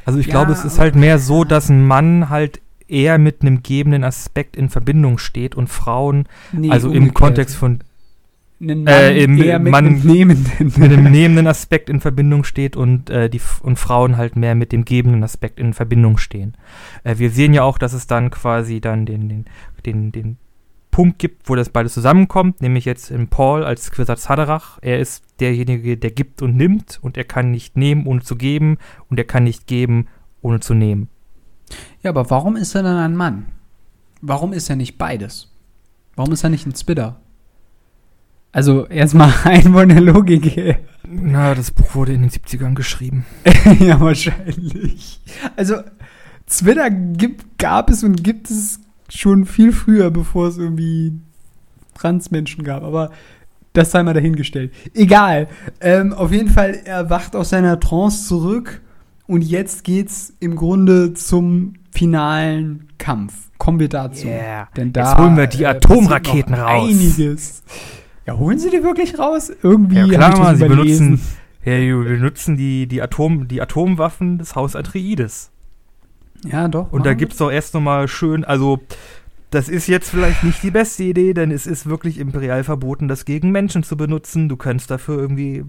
Also 0.05 0.19
ich 0.19 0.27
Ja, 0.27 0.31
glaube, 0.31 0.53
es 0.53 0.63
ist 0.63 0.79
halt 0.79 0.95
mehr 0.95 1.19
so, 1.19 1.43
dass 1.43 1.69
ein 1.69 1.85
Mann 1.85 2.29
halt 2.29 2.61
eher 2.93 3.17
mit 3.17 3.41
einem 3.41 3.63
gebenden 3.63 4.03
Aspekt 4.03 4.55
in 4.55 4.69
Verbindung 4.69 5.17
steht 5.17 5.55
und 5.55 5.67
Frauen, 5.67 6.25
Nee, 6.51 6.69
also 6.69 6.91
im. 6.91 7.13
Kontext 7.13 7.55
von 7.55 7.79
Einen 8.61 8.87
Äh, 8.87 9.21
im- 9.23 9.41
eher 9.41 9.59
mit 9.59 9.71
Mann- 9.71 9.85
einem 9.87 9.99
Nehmenden. 10.05 10.71
mit 10.77 10.91
einem 10.93 11.11
nehmenden 11.11 11.47
Aspekt 11.47 11.89
in 11.89 11.99
Verbindung 11.99 12.45
steht 12.45 12.77
und 12.77 13.09
äh, 13.09 13.29
die 13.29 13.41
und 13.61 13.77
Frauen 13.77 14.15
halt 14.15 14.37
mehr 14.37 14.55
mit 14.55 14.71
dem 14.71 14.85
gebenden 14.85 15.21
Aspekt 15.23 15.59
in 15.59 15.73
Verbindung 15.73 16.17
stehen. 16.17 16.53
Äh, 17.03 17.17
wir 17.17 17.29
sehen 17.29 17.53
ja 17.53 17.63
auch, 17.63 17.77
dass 17.77 17.91
es 17.91 18.07
dann 18.07 18.29
quasi 18.29 18.79
dann 18.79 19.05
den, 19.05 19.27
den, 19.27 19.45
den, 19.85 20.11
den 20.13 20.37
Punkt 20.91 21.17
gibt, 21.19 21.49
wo 21.49 21.55
das 21.55 21.69
beides 21.69 21.93
zusammenkommt, 21.95 22.61
nämlich 22.61 22.85
jetzt 22.85 23.09
in 23.11 23.27
Paul 23.27 23.63
als 23.65 23.91
Quisatz 23.91 24.29
Haderach. 24.29 24.77
Er 24.81 24.99
ist 24.99 25.25
derjenige, 25.41 25.97
der 25.97 26.11
gibt 26.11 26.41
und 26.41 26.55
nimmt 26.55 26.99
und 27.01 27.17
er 27.17 27.23
kann 27.25 27.51
nicht 27.51 27.75
nehmen, 27.75 28.05
ohne 28.05 28.21
zu 28.21 28.35
geben 28.37 28.77
und 29.09 29.17
er 29.17 29.25
kann 29.25 29.43
nicht 29.43 29.67
geben, 29.67 30.07
ohne 30.41 30.59
zu 30.61 30.73
nehmen. 30.75 31.09
Ja, 32.01 32.09
aber 32.09 32.29
warum 32.29 32.55
ist 32.55 32.75
er 32.75 32.83
dann 32.83 32.97
ein 32.97 33.15
Mann? 33.15 33.47
Warum 34.21 34.53
ist 34.53 34.69
er 34.69 34.75
nicht 34.75 34.97
beides? 34.97 35.49
Warum 36.15 36.33
ist 36.33 36.43
er 36.43 36.49
nicht 36.49 36.65
ein 36.65 36.75
Spitter? 36.75 37.19
Also 38.51 38.85
erstmal 38.87 39.29
rein 39.29 39.63
von 39.73 39.89
der 39.89 40.01
Logik 40.01 40.45
her. 40.55 40.79
Na, 41.07 41.55
das 41.55 41.71
Buch 41.71 41.95
wurde 41.95 42.13
in 42.13 42.21
den 42.21 42.29
70ern 42.29 42.75
geschrieben. 42.75 43.25
ja, 43.79 43.99
wahrscheinlich. 43.99 45.19
Also, 45.55 45.77
Twitter 46.47 46.89
gibt, 46.89 47.57
gab 47.57 47.89
es 47.89 48.03
und 48.03 48.23
gibt 48.23 48.49
es 48.49 48.79
schon 49.09 49.45
viel 49.45 49.71
früher, 49.71 50.11
bevor 50.11 50.47
es 50.47 50.57
irgendwie 50.57 51.19
Transmenschen 51.95 52.63
gab. 52.63 52.83
Aber 52.83 53.11
das 53.73 53.91
sei 53.91 54.03
mal 54.03 54.13
dahingestellt. 54.13 54.71
Egal. 54.93 55.47
Ähm, 55.81 56.13
auf 56.13 56.31
jeden 56.31 56.49
Fall, 56.49 56.79
er 56.85 57.09
wacht 57.09 57.35
aus 57.35 57.49
seiner 57.49 57.79
Trance 57.79 58.27
zurück 58.27 58.81
und 59.27 59.41
jetzt 59.41 59.83
geht's 59.83 60.33
im 60.39 60.55
Grunde 60.55 61.13
zum 61.13 61.75
finalen 61.91 62.87
Kampf. 62.97 63.33
Kommen 63.57 63.79
wir 63.79 63.89
dazu. 63.89 64.27
Yeah. 64.27 64.67
Denn 64.75 64.91
da 64.91 65.09
Jetzt 65.09 65.17
holen 65.17 65.37
wir 65.37 65.47
die 65.47 65.63
äh, 65.63 65.67
Atomraketen 65.67 66.51
noch 66.51 66.59
raus. 66.59 66.89
Einiges. 66.89 67.63
Ja, 68.25 68.37
holen 68.37 68.57
sie 68.57 68.69
die 68.69 68.83
wirklich 68.83 69.17
raus? 69.19 69.51
Irgendwie 69.61 69.97
Ja, 69.97 70.07
klar, 70.07 70.55
sie 70.55 70.67
benutzen, 70.67 71.21
ja, 71.63 71.77
die 71.77 71.91
benutzen 71.91 72.57
die, 72.57 72.87
die, 72.87 73.01
Atom, 73.01 73.47
die 73.47 73.61
Atomwaffen 73.61 74.37
des 74.37 74.55
Haus 74.55 74.75
Atreides. 74.75 75.51
Ja, 76.45 76.67
doch. 76.67 76.91
Und 76.91 77.05
da 77.05 77.13
gibt's 77.13 77.37
doch 77.37 77.51
erst 77.51 77.73
nochmal 77.73 78.07
schön, 78.07 78.43
also 78.43 78.81
das 79.49 79.69
ist 79.69 79.87
jetzt 79.87 80.09
vielleicht 80.09 80.43
nicht 80.43 80.63
die 80.63 80.71
beste 80.71 81.03
Idee, 81.03 81.33
denn 81.33 81.51
es 81.51 81.67
ist 81.67 81.85
wirklich 81.87 82.17
imperial 82.17 82.63
verboten, 82.63 83.07
das 83.07 83.23
gegen 83.23 83.51
Menschen 83.51 83.83
zu 83.83 83.95
benutzen. 83.95 84.49
Du 84.49 84.57
kannst 84.57 84.89
dafür 84.89 85.19
irgendwie 85.19 85.63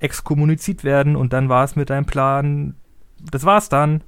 exkommuniziert 0.00 0.84
werden 0.84 1.16
und 1.16 1.32
dann 1.32 1.48
war 1.48 1.64
es 1.64 1.74
mit 1.74 1.88
deinem 1.88 2.04
Plan, 2.04 2.74
das 3.30 3.44
war's 3.44 3.68
dann. 3.68 4.02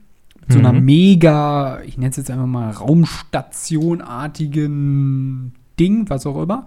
So 0.49 0.59
einer 0.59 0.73
Mhm. 0.73 0.85
mega, 0.85 1.81
ich 1.83 1.97
nenne 1.99 2.11
es 2.11 2.17
jetzt 2.17 2.31
einfach 2.31 2.47
mal 2.47 2.71
Raumstation-artigen 2.71 5.53
Ding, 5.79 6.09
was 6.11 6.27
auch 6.27 6.43
immer. 6.43 6.65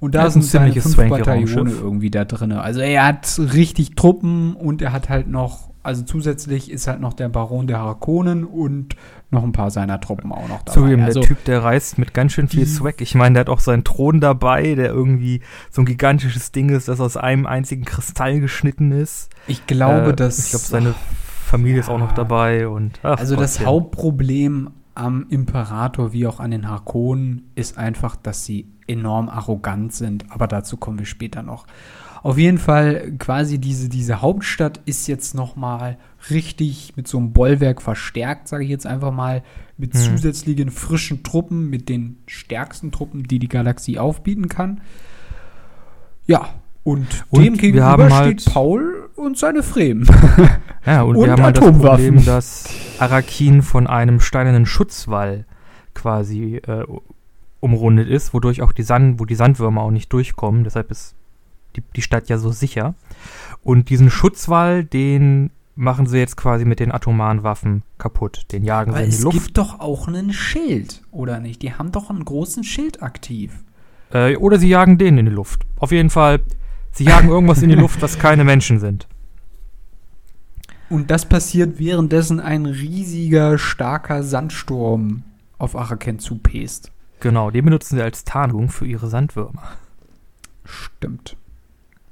Und 0.00 0.14
da 0.14 0.20
Ja, 0.22 0.26
ist 0.26 0.36
ein 0.36 0.42
sind 0.42 0.50
seine 0.50 0.64
ziemliches 0.72 0.94
fünf 0.94 1.10
Bataillone 1.10 1.70
irgendwie 1.70 2.10
da 2.10 2.24
drin. 2.24 2.52
Also 2.52 2.80
er 2.80 3.06
hat 3.06 3.38
richtig 3.38 3.94
Truppen 3.94 4.54
und 4.56 4.80
er 4.82 4.92
hat 4.92 5.08
halt 5.10 5.28
noch, 5.28 5.70
also 5.82 6.02
zusätzlich 6.02 6.70
ist 6.70 6.86
halt 6.86 7.00
noch 7.00 7.12
der 7.12 7.28
Baron 7.28 7.66
der 7.66 7.78
Harkonnen 7.80 8.44
und 8.44 8.96
noch 9.30 9.44
ein 9.44 9.52
paar 9.52 9.70
seiner 9.70 10.00
Truppen 10.00 10.32
auch 10.32 10.48
noch 10.48 10.62
dabei. 10.62 10.72
Zugegeben, 10.72 11.02
also, 11.04 11.20
der 11.20 11.28
Typ, 11.28 11.44
der 11.44 11.62
reist 11.62 11.98
mit 11.98 12.14
ganz 12.14 12.32
schön 12.32 12.48
viel 12.48 12.66
Swag. 12.66 13.00
Ich 13.00 13.14
meine, 13.14 13.34
der 13.34 13.40
hat 13.42 13.48
auch 13.48 13.60
seinen 13.60 13.84
Thron 13.84 14.20
dabei, 14.20 14.74
der 14.74 14.86
irgendwie 14.88 15.40
so 15.70 15.82
ein 15.82 15.84
gigantisches 15.84 16.50
Ding 16.50 16.70
ist, 16.70 16.88
das 16.88 17.00
aus 17.00 17.16
einem 17.16 17.46
einzigen 17.46 17.84
Kristall 17.84 18.40
geschnitten 18.40 18.90
ist. 18.92 19.30
ich 19.46 19.66
glaube, 19.66 20.10
Äh, 20.10 20.16
dass 20.16 20.38
Ich 20.46 20.50
glaube, 20.50 20.64
seine 20.64 20.94
Familie 21.46 21.80
ist 21.80 21.88
auch 21.90 21.98
noch 21.98 22.12
dabei. 22.12 22.66
Und, 22.68 22.98
ach 23.02 23.18
Also 23.18 23.36
das 23.36 23.54
Gottchen. 23.58 23.66
Hauptproblem 23.66 24.70
am 24.94 25.26
Imperator 25.30 26.12
wie 26.12 26.26
auch 26.26 26.40
an 26.40 26.50
den 26.50 26.68
Harkonnen 26.68 27.50
ist 27.54 27.78
einfach, 27.78 28.16
dass 28.16 28.44
sie 28.44 28.66
enorm 28.86 29.28
arrogant 29.28 29.92
sind, 29.92 30.24
aber 30.30 30.46
dazu 30.48 30.76
kommen 30.76 30.98
wir 30.98 31.06
später 31.06 31.42
noch. 31.42 31.66
Auf 32.22 32.36
jeden 32.36 32.58
Fall 32.58 33.12
quasi 33.18 33.58
diese, 33.58 33.88
diese 33.88 34.20
Hauptstadt 34.20 34.80
ist 34.84 35.06
jetzt 35.06 35.34
noch 35.34 35.56
mal 35.56 35.96
richtig 36.30 36.92
mit 36.96 37.08
so 37.08 37.16
einem 37.16 37.32
Bollwerk 37.32 37.80
verstärkt, 37.80 38.46
sage 38.48 38.64
ich 38.64 38.70
jetzt 38.70 38.86
einfach 38.86 39.10
mal, 39.12 39.42
mit 39.78 39.94
Hm. 39.94 40.00
zusätzlichen 40.00 40.70
frischen 40.70 41.22
Truppen, 41.22 41.70
mit 41.70 41.88
den 41.88 42.18
stärksten 42.26 42.92
Truppen, 42.92 43.22
die 43.22 43.38
die 43.38 43.48
Galaxie 43.48 43.98
aufbieten 43.98 44.48
kann. 44.48 44.82
Ja, 46.26 46.50
und, 46.84 47.06
Und 47.30 47.42
dem 47.44 47.54
wir 47.54 47.60
gegenüber 47.60 47.86
haben 47.86 48.12
halt- 48.14 48.40
steht 48.42 48.52
Paul 48.52 49.08
und 49.16 49.38
seine 49.38 49.62
Fremen. 49.62 50.06
Ja, 50.86 51.02
und, 51.02 51.16
Und 51.16 51.24
wir 51.26 51.32
haben 51.32 51.42
halt 51.42 51.58
das 51.58 51.64
Atomwaffen. 51.64 52.06
Problem, 52.06 52.24
dass 52.24 52.64
Arakin 53.00 53.62
von 53.62 53.86
einem 53.86 54.20
steinernen 54.20 54.66
Schutzwall 54.66 55.44
quasi 55.94 56.56
äh, 56.56 56.84
umrundet 57.60 58.08
ist, 58.08 58.32
wodurch 58.34 58.62
auch 58.62 58.72
die 58.72 58.82
Sand, 58.82 59.20
wo 59.20 59.24
die 59.24 59.34
Sandwürmer 59.34 59.82
auch 59.82 59.90
nicht 59.90 60.12
durchkommen. 60.12 60.64
Deshalb 60.64 60.90
ist 60.90 61.14
die, 61.76 61.82
die 61.96 62.02
Stadt 62.02 62.28
ja 62.28 62.38
so 62.38 62.50
sicher. 62.50 62.94
Und 63.62 63.90
diesen 63.90 64.10
Schutzwall, 64.10 64.84
den 64.84 65.50
machen 65.76 66.06
sie 66.06 66.18
jetzt 66.18 66.36
quasi 66.36 66.64
mit 66.64 66.80
den 66.80 66.92
atomaren 66.92 67.42
Waffen 67.42 67.82
kaputt. 67.98 68.46
Den 68.52 68.64
jagen 68.64 68.92
sie 68.92 68.96
Aber 68.96 69.04
in 69.04 69.10
die 69.10 69.16
es 69.16 69.22
Luft. 69.22 69.38
gibt 69.44 69.58
doch 69.58 69.80
auch 69.80 70.08
einen 70.08 70.32
Schild, 70.32 71.02
oder 71.10 71.40
nicht? 71.40 71.62
Die 71.62 71.74
haben 71.74 71.92
doch 71.92 72.10
einen 72.10 72.24
großen 72.24 72.64
Schild 72.64 73.02
aktiv. 73.02 73.64
Äh, 74.12 74.36
oder 74.36 74.58
sie 74.58 74.68
jagen 74.68 74.98
den 74.98 75.18
in 75.18 75.26
die 75.26 75.32
Luft. 75.32 75.62
Auf 75.78 75.92
jeden 75.92 76.10
Fall, 76.10 76.40
sie 76.92 77.04
jagen 77.04 77.28
irgendwas 77.28 77.62
in 77.62 77.68
die 77.70 77.74
Luft, 77.80 78.02
was 78.02 78.18
keine 78.18 78.44
Menschen 78.44 78.80
sind. 78.80 79.06
Und 80.90 81.10
das 81.10 81.24
passiert 81.24 81.78
währenddessen 81.78 82.40
ein 82.40 82.66
riesiger, 82.66 83.58
starker 83.58 84.24
Sandsturm 84.24 85.22
auf 85.56 85.76
Araken 85.76 86.18
zupest. 86.18 86.90
Genau, 87.20 87.50
den 87.50 87.64
benutzen 87.64 87.96
sie 87.96 88.02
als 88.02 88.24
Tarnung 88.24 88.68
für 88.68 88.86
ihre 88.86 89.08
Sandwürmer. 89.08 89.62
Stimmt. 90.64 91.36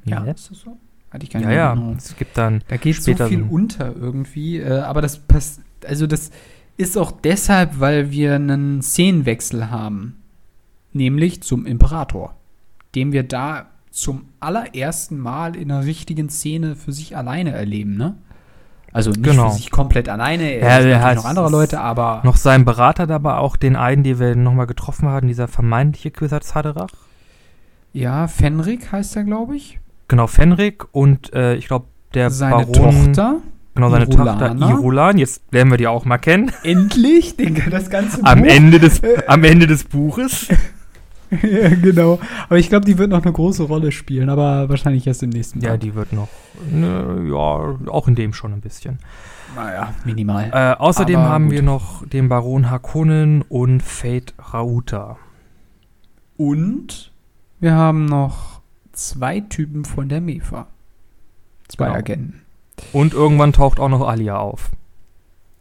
Ja, 0.05 0.23
Ist 0.25 0.51
das 0.51 0.61
so? 0.61 0.79
Hatte 1.11 1.25
ich 1.25 1.31
gar 1.31 1.41
nicht 1.41 1.49
ja. 1.49 1.55
ja. 1.55 1.67
Erinnerung. 1.71 1.97
Es 1.97 2.17
gibt 2.17 2.39
dann 2.39 2.63
Da 2.69 2.77
geht 2.77 3.03
so 3.03 3.15
viel 3.15 3.43
unter 3.43 3.97
irgendwie. 3.97 4.59
Äh, 4.59 4.81
aber 4.81 5.03
das 5.03 5.19
passt, 5.19 5.61
also 5.87 6.07
das 6.07 6.31
ist 6.77 6.97
auch 6.97 7.11
deshalb, 7.11 7.81
weil 7.81 8.11
wir 8.11 8.35
einen 8.35 8.81
Szenenwechsel 8.83 9.71
haben. 9.71 10.17
Nämlich 10.93 11.43
zum 11.43 11.67
Imperator. 11.67 12.37
Den 12.95 13.13
wir 13.13 13.23
da 13.23 13.71
zum 13.91 14.27
allerersten 14.41 15.19
Mal 15.19 15.57
in 15.57 15.71
einer 15.71 15.85
richtigen 15.85 16.31
Szene 16.31 16.77
für 16.77 16.93
sich 16.93 17.17
alleine 17.17 17.51
erleben, 17.53 17.97
ne? 17.97 18.17
Also 18.93 19.11
nicht 19.11 19.23
Genau. 19.23 19.51
für 19.51 19.57
sich 19.57 19.71
komplett 19.71 20.09
alleine, 20.09 20.45
Ja, 20.55 20.61
er 20.61 20.79
natürlich 20.79 20.97
hat- 20.99 21.17
noch 21.17 21.25
andere 21.27 21.51
Leute, 21.51 21.81
aber 21.81 22.21
noch 22.25 22.37
seinen 22.37 22.65
Berater 22.65 23.07
dabei, 23.07 23.35
auch 23.35 23.57
den 23.57 23.77
einen, 23.77 24.03
den 24.03 24.19
wir 24.19 24.35
nochmal 24.35 24.67
getroffen 24.67 25.09
hatten, 25.09 25.27
dieser 25.29 25.47
vermeintliche 25.49 26.11
Quisatz 26.11 26.55
Haderach. 26.55 26.89
ja, 27.93 28.27
Fenrik 28.29 28.93
heißt 28.93 29.17
er, 29.17 29.25
glaube 29.25 29.57
ich. 29.57 29.79
Genau, 30.09 30.27
Fenrik 30.27 30.87
und 30.93 31.33
äh, 31.35 31.55
ich 31.57 31.67
glaube, 31.69 31.87
der 32.15 32.31
Seine 32.31 32.65
Baron, 32.67 32.73
Tochter. 33.13 33.37
genau, 33.75 33.91
seine 33.91 34.05
Irulana. 34.07 34.49
Tochter 34.49 34.69
Irulan, 34.71 35.19
jetzt 35.19 35.43
lernen 35.53 35.71
wir 35.73 35.77
die 35.79 35.87
auch 35.87 36.05
mal 36.07 36.17
kennen, 36.19 36.51
Endlich, 36.63 37.37
den, 37.37 37.63
das 37.71 37.91
ganze 37.91 38.25
am 38.25 38.41
Buch. 38.41 38.49
Ende, 38.49 38.79
des, 38.81 39.03
am 39.27 39.45
Ende 39.45 39.67
des 39.67 39.85
Buches. 39.85 40.49
Ja, 41.31 41.69
genau. 41.83 42.19
Aber 42.49 42.59
ich 42.59 42.69
glaube, 42.69 42.85
die 42.87 42.99
wird 42.99 43.11
noch 43.11 43.23
eine 43.23 43.33
große 43.33 43.63
Rolle 43.65 43.93
spielen, 43.93 44.29
aber 44.29 44.69
wahrscheinlich 44.69 45.07
erst 45.07 45.23
im 45.23 45.31
nächsten 45.31 45.61
Ja, 45.61 45.71
Band. 45.71 45.83
die 45.83 45.95
wird 45.95 46.13
noch, 46.13 46.29
ne, 46.71 47.27
ja, 47.29 47.91
auch 47.91 48.09
in 48.09 48.15
dem 48.15 48.33
schon 48.33 48.53
ein 48.53 48.61
bisschen. 48.61 48.99
Naja, 49.57 49.95
minimal. 50.05 50.51
Äh, 50.53 50.75
außerdem 50.79 51.17
Aber 51.17 51.29
haben 51.29 51.45
gut. 51.47 51.53
wir 51.55 51.63
noch 51.63 52.07
den 52.07 52.29
Baron 52.29 52.71
Harkonnen 52.71 53.43
und 53.49 53.83
Fate 53.83 54.35
Rauta. 54.53 55.17
Und 56.37 57.13
wir 57.61 57.75
haben 57.75 58.05
noch 58.05 58.61
zwei 58.93 59.41
Typen 59.41 59.85
von 59.85 60.09
der 60.09 60.21
MEFA. 60.21 60.67
Zwei 61.69 61.87
Genau. 61.87 61.99
Agenten. 61.99 62.43
Und 62.93 63.13
irgendwann 63.15 63.53
taucht 63.53 63.81
auch 63.81 63.89
noch 63.89 64.07
Alia 64.07 64.37
auf. 64.39 64.71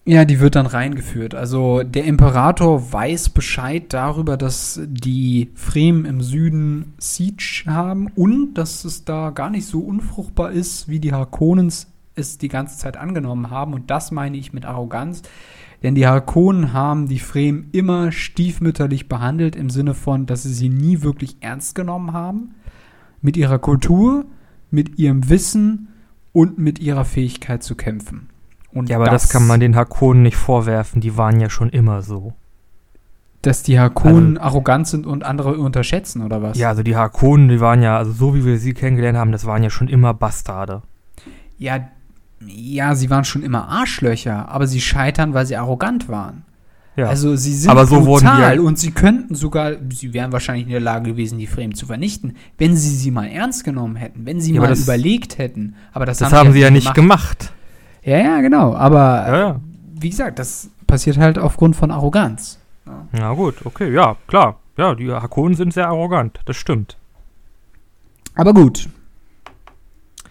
Ja, 0.08 0.24
die 0.24 0.40
wird 0.40 0.56
dann 0.56 0.68
reingeführt. 0.68 1.36
Also 1.36 1.84
der 1.84 2.06
Imperator 2.06 2.94
weiß 2.94 3.28
Bescheid 3.28 3.88
darüber, 3.90 4.38
dass 4.38 4.80
die 4.86 5.52
Fremen 5.54 6.06
im 6.06 6.22
Süden 6.22 6.94
Siege 6.98 7.66
haben 7.66 8.08
und 8.16 8.54
dass 8.54 8.86
es 8.86 9.04
da 9.04 9.32
gar 9.32 9.50
nicht 9.50 9.66
so 9.66 9.82
unfruchtbar 9.82 10.54
ist, 10.54 10.88
wie 10.88 11.02
die 11.02 11.12
Harkonnens 11.12 11.92
es 12.16 12.38
die 12.38 12.48
ganze 12.48 12.78
Zeit 12.78 12.96
angenommen 12.96 13.50
haben. 13.50 13.74
Und 13.74 13.92
das 13.92 14.12
meine 14.12 14.38
ich 14.38 14.54
mit 14.54 14.64
Arroganz. 14.64 15.24
Denn 15.84 15.94
die 15.94 16.08
Harkonnen 16.08 16.72
haben 16.72 17.10
die 17.10 17.20
Fremen 17.20 17.68
immer 17.74 18.14
stiefmütterlich 18.14 19.10
behandelt, 19.10 19.58
im 19.58 19.70
Sinne 19.70 19.94
von, 19.94 20.26
dass 20.26 20.44
sie 20.44 20.54
sie 20.54 20.70
nie 20.70 21.02
wirklich 21.02 21.36
ernst 21.42 21.76
genommen 21.76 22.14
haben. 22.14 22.56
Mit 23.22 23.36
ihrer 23.36 23.60
Kultur, 23.60 24.26
mit 24.72 25.00
ihrem 25.00 25.28
Wissen 25.28 25.90
und 26.32 26.60
mit 26.60 26.80
ihrer 26.80 27.04
Fähigkeit 27.04 27.62
zu 27.62 27.76
kämpfen. 27.76 28.30
Und 28.78 28.90
Ja, 28.90 28.98
aber 28.98 29.06
das, 29.10 29.30
kann 29.30 29.48
man 29.48 29.60
den 29.60 29.76
Hakonen 29.76 30.24
nicht 30.24 30.38
vorwerfen, 30.38 31.02
die 31.02 31.18
waren 31.18 31.40
ja 31.40 31.50
schon 31.50 31.70
immer 31.70 32.02
so. 32.02 32.34
Dass 33.42 33.64
die 33.64 33.80
Hakonen 33.80 34.38
arrogant 34.38 34.88
sind 34.88 35.06
und 35.06 35.24
andere 35.24 35.58
unterschätzen, 35.58 36.22
oder 36.24 36.42
was? 36.42 36.58
Ja, 36.58 36.70
also 36.70 36.84
die 36.84 36.96
Hakonen, 36.96 37.48
die 37.50 37.60
waren 37.60 37.82
ja, 37.82 37.98
also 37.98 38.12
so 38.12 38.36
wie 38.36 38.44
wir 38.46 38.58
sie 38.58 38.74
kennengelernt 38.74 39.18
haben, 39.18 39.32
das 39.32 39.46
waren 39.46 39.64
ja 39.64 39.70
schon 39.70 39.88
immer 39.88 40.14
Bastarde. 40.14 40.82
Ja, 41.58 41.88
ja, 42.46 42.94
sie 42.96 43.10
waren 43.10 43.24
schon 43.26 43.44
immer 43.44 43.68
Arschlöcher, 43.68 44.50
aber 44.50 44.68
sie 44.68 44.82
scheitern, 44.82 45.34
weil 45.34 45.46
sie 45.46 45.56
arrogant 45.56 46.08
waren. 46.10 46.44
Ja. 46.96 47.08
Also 47.10 47.36
sie 47.36 47.54
sind 47.54 47.70
Aber 47.70 47.86
so 47.86 48.02
brutal 48.02 48.56
ja- 48.56 48.62
und 48.62 48.80
sie 48.80 48.90
könnten 48.92 49.36
sogar, 49.36 49.74
sie 49.92 50.14
wären 50.14 50.32
wahrscheinlich 50.32 50.66
in 50.66 50.72
der 50.72 50.80
Lage 50.80 51.12
gewesen, 51.12 51.38
die 51.38 51.46
Fremen 51.46 51.76
zu 51.76 51.86
vernichten, 51.86 52.36
wenn 52.58 52.76
sie 52.76 52.90
sie 52.90 53.12
mal 53.12 53.28
ernst 53.28 53.64
genommen 53.64 53.96
hätten, 53.96 54.26
wenn 54.26 54.42
sie 54.42 54.54
Ja, 54.56 54.62
mal 54.62 54.68
das- 54.70 54.82
überlegt 54.84 55.38
hätten. 55.38 55.76
Aber 55.94 56.06
das, 56.08 56.18
das 56.18 56.34
haben 56.34 56.54
sie 56.54 56.60
ja 56.60 56.72
nicht 56.72 56.96
gemacht. 56.96 57.54
Ja, 58.08 58.18
ja, 58.20 58.42
genau. 58.42 58.74
Aber 58.74 59.28
Ja, 59.28 59.38
ja. 59.38 59.60
wie 60.00 60.10
gesagt, 60.10 60.40
das 60.40 60.70
passiert 60.88 61.18
halt 61.18 61.38
aufgrund 61.38 61.76
von 61.76 61.92
Arroganz. 61.92 62.58
Na 63.12 63.34
gut, 63.34 63.56
okay, 63.66 63.92
ja, 63.94 64.16
klar. 64.28 64.60
Ja, 64.78 64.96
die 64.96 65.12
Hakonen 65.12 65.56
sind 65.56 65.74
sehr 65.74 65.88
arrogant, 65.88 66.40
das 66.46 66.56
stimmt. 66.56 66.96
Aber 68.36 68.54
gut. 68.54 68.88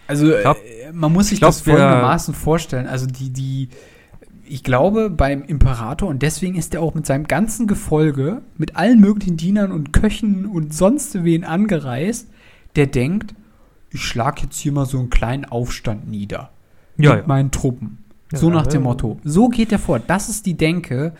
Also 0.07 0.25
glaub- 0.41 0.57
äh, 0.57 0.91
man 0.91 1.13
muss 1.13 1.27
sich 1.27 1.33
ich 1.33 1.39
glaub, 1.41 1.49
das 1.49 1.61
folgendermaßen 1.61 2.33
vorstellen. 2.33 2.87
Also 2.87 3.05
die, 3.05 3.29
die, 3.29 3.69
ich 4.45 4.63
glaube 4.63 5.11
beim 5.11 5.43
Imperator 5.43 6.09
und 6.09 6.23
deswegen 6.23 6.55
ist 6.55 6.73
er 6.73 6.81
auch 6.81 6.95
mit 6.95 7.05
seinem 7.05 7.27
ganzen 7.27 7.67
Gefolge, 7.67 8.41
mit 8.57 8.75
allen 8.75 8.99
möglichen 9.01 9.37
Dienern 9.37 9.71
und 9.71 9.93
Köchen 9.93 10.47
und 10.47 10.73
sonst 10.73 11.23
wen 11.23 11.43
angereist, 11.43 12.27
der 12.75 12.87
denkt, 12.87 13.35
ich 13.91 14.01
schlag 14.01 14.41
jetzt 14.41 14.57
hier 14.57 14.71
mal 14.71 14.85
so 14.85 14.97
einen 14.97 15.09
kleinen 15.11 15.45
Aufstand 15.45 16.07
nieder. 16.09 16.49
Ja, 16.97 17.15
mit 17.15 17.21
ja. 17.21 17.27
meinen 17.27 17.51
Truppen. 17.51 17.99
So 18.33 18.49
nach 18.49 18.67
dem. 18.67 18.83
Motto. 18.83 19.19
So 19.23 19.47
geht 19.47 19.71
er 19.71 19.79
vor. 19.79 19.99
Das 19.99 20.29
ist 20.29 20.45
die 20.45 20.55
Denke, 20.55 21.13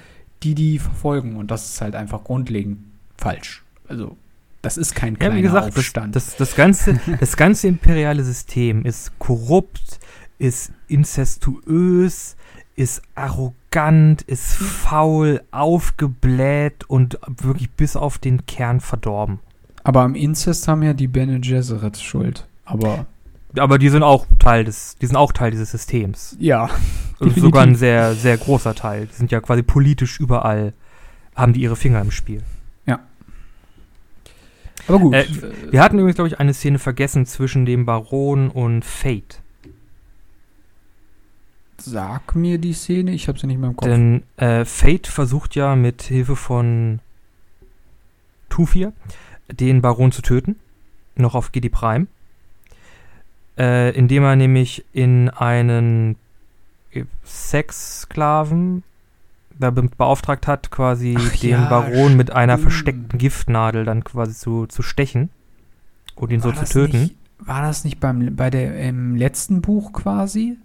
die 0.43 0.55
die 0.55 0.79
verfolgen. 0.79 1.35
Und 1.37 1.51
das 1.51 1.69
ist 1.69 1.81
halt 1.81 1.95
einfach 1.95 2.23
grundlegend 2.23 2.79
falsch. 3.17 3.63
Also, 3.87 4.17
das 4.61 4.77
ist 4.77 4.95
kein 4.95 5.13
Ja, 5.13 5.19
kleiner 5.19 5.35
wie 5.35 5.41
gesagt, 5.41 5.67
das, 5.69 5.77
Aufstand. 5.77 6.15
das, 6.15 6.35
das, 6.35 6.55
ganze, 6.55 6.99
das 7.19 7.37
ganze 7.37 7.67
imperiale 7.67 8.23
System 8.23 8.83
ist 8.83 9.17
korrupt, 9.19 9.99
ist 10.39 10.71
inzestuös, 10.87 12.35
ist 12.75 13.01
arrogant, 13.15 14.21
ist 14.23 14.53
faul, 14.53 15.41
aufgebläht 15.51 16.89
und 16.89 17.17
wirklich 17.41 17.71
bis 17.71 17.95
auf 17.95 18.17
den 18.17 18.45
Kern 18.45 18.81
verdorben. 18.81 19.39
Aber 19.83 20.01
am 20.01 20.15
Inzest 20.15 20.67
haben 20.67 20.83
ja 20.83 20.93
die 20.93 21.07
Bene 21.07 21.39
Gesserit 21.39 21.97
Schuld. 21.97 22.45
Aber 22.65 23.05
Aber 23.59 23.77
die 23.79 23.89
sind 23.89 24.03
auch 24.03 24.25
Teil 24.39 24.63
des, 24.63 24.95
die 25.01 25.05
sind 25.07 25.15
auch 25.15 25.31
Teil 25.31 25.51
dieses 25.51 25.71
Systems. 25.71 26.35
ja, 26.39 26.69
Definitiv. 27.19 27.43
sogar 27.43 27.63
ein 27.63 27.75
sehr, 27.75 28.13
sehr 28.15 28.37
großer 28.37 28.75
Teil. 28.75 29.07
Die 29.07 29.13
sind 29.15 29.31
ja 29.31 29.39
quasi 29.41 29.63
politisch 29.63 30.19
überall, 30.19 30.73
haben 31.35 31.53
die 31.53 31.61
ihre 31.61 31.75
Finger 31.75 32.01
im 32.01 32.11
Spiel. 32.11 32.43
aber 34.87 34.99
gut. 34.99 35.13
Äh, 35.15 35.25
Wir 35.71 35.81
hatten 35.81 35.97
übrigens, 35.99 36.15
glaube 36.15 36.29
ich, 36.29 36.39
eine 36.39 36.53
Szene 36.53 36.79
vergessen 36.79 37.25
zwischen 37.25 37.65
dem 37.65 37.85
Baron 37.85 38.49
und 38.49 38.85
Fate. 38.85 39.41
Sag 41.79 42.35
mir 42.35 42.57
die 42.57 42.73
Szene, 42.73 43.11
ich 43.11 43.27
habe 43.27 43.37
sie 43.39 43.47
nicht 43.47 43.59
mehr 43.59 43.69
im 43.69 43.75
Kopf. 43.75 43.87
Denn 43.87 44.23
äh, 44.37 44.63
Fate 44.65 45.07
versucht 45.07 45.55
ja 45.55 45.75
mit 45.75 46.03
Hilfe 46.03 46.35
von 46.35 46.99
Tufir 48.49 48.93
den 49.51 49.81
Baron 49.81 50.11
zu 50.11 50.21
töten. 50.21 50.55
Noch 51.15 51.35
auf 51.35 51.51
GD 51.51 51.69
Prime. 51.69 52.07
Äh, 53.57 53.91
indem 53.91 54.23
er 54.23 54.35
nämlich 54.35 54.85
in 54.93 55.29
einen 55.29 56.15
äh, 56.91 57.05
Sexsklaven 57.25 58.83
damit 59.59 59.97
beauftragt 59.97 60.45
hat, 60.45 60.69
quasi 60.69 61.15
Ach 61.17 61.35
den 61.37 61.49
ja, 61.49 61.69
Baron 61.69 62.15
mit 62.15 62.31
einer 62.31 62.59
versteckten 62.59 63.17
Giftnadel 63.17 63.85
dann 63.85 64.03
quasi 64.03 64.35
zu, 64.35 64.67
zu 64.67 64.83
stechen 64.83 65.29
und 66.15 66.31
ihn 66.31 66.39
so 66.39 66.49
War 66.49 66.55
zu 66.55 66.61
das 66.61 66.69
töten. 66.69 67.01
Nicht, 67.01 67.15
war 67.39 67.63
das 67.63 67.83
nicht 67.83 67.99
beim, 67.99 68.35
bei 68.35 68.51
der, 68.51 68.79
im 68.79 69.15
letzten 69.15 69.61
Buch 69.61 69.93
quasi? 69.93 70.57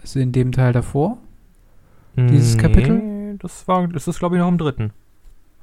Also 0.00 0.18
in 0.18 0.32
dem 0.32 0.52
Teil 0.52 0.72
davor? 0.72 1.18
dieses 2.16 2.56
Kapitel? 2.56 3.36
Das 3.38 3.68
war, 3.68 3.86
das 3.88 4.08
ist 4.08 4.18
glaube 4.18 4.36
ich 4.36 4.40
noch 4.40 4.48
im 4.48 4.58
dritten. 4.58 4.90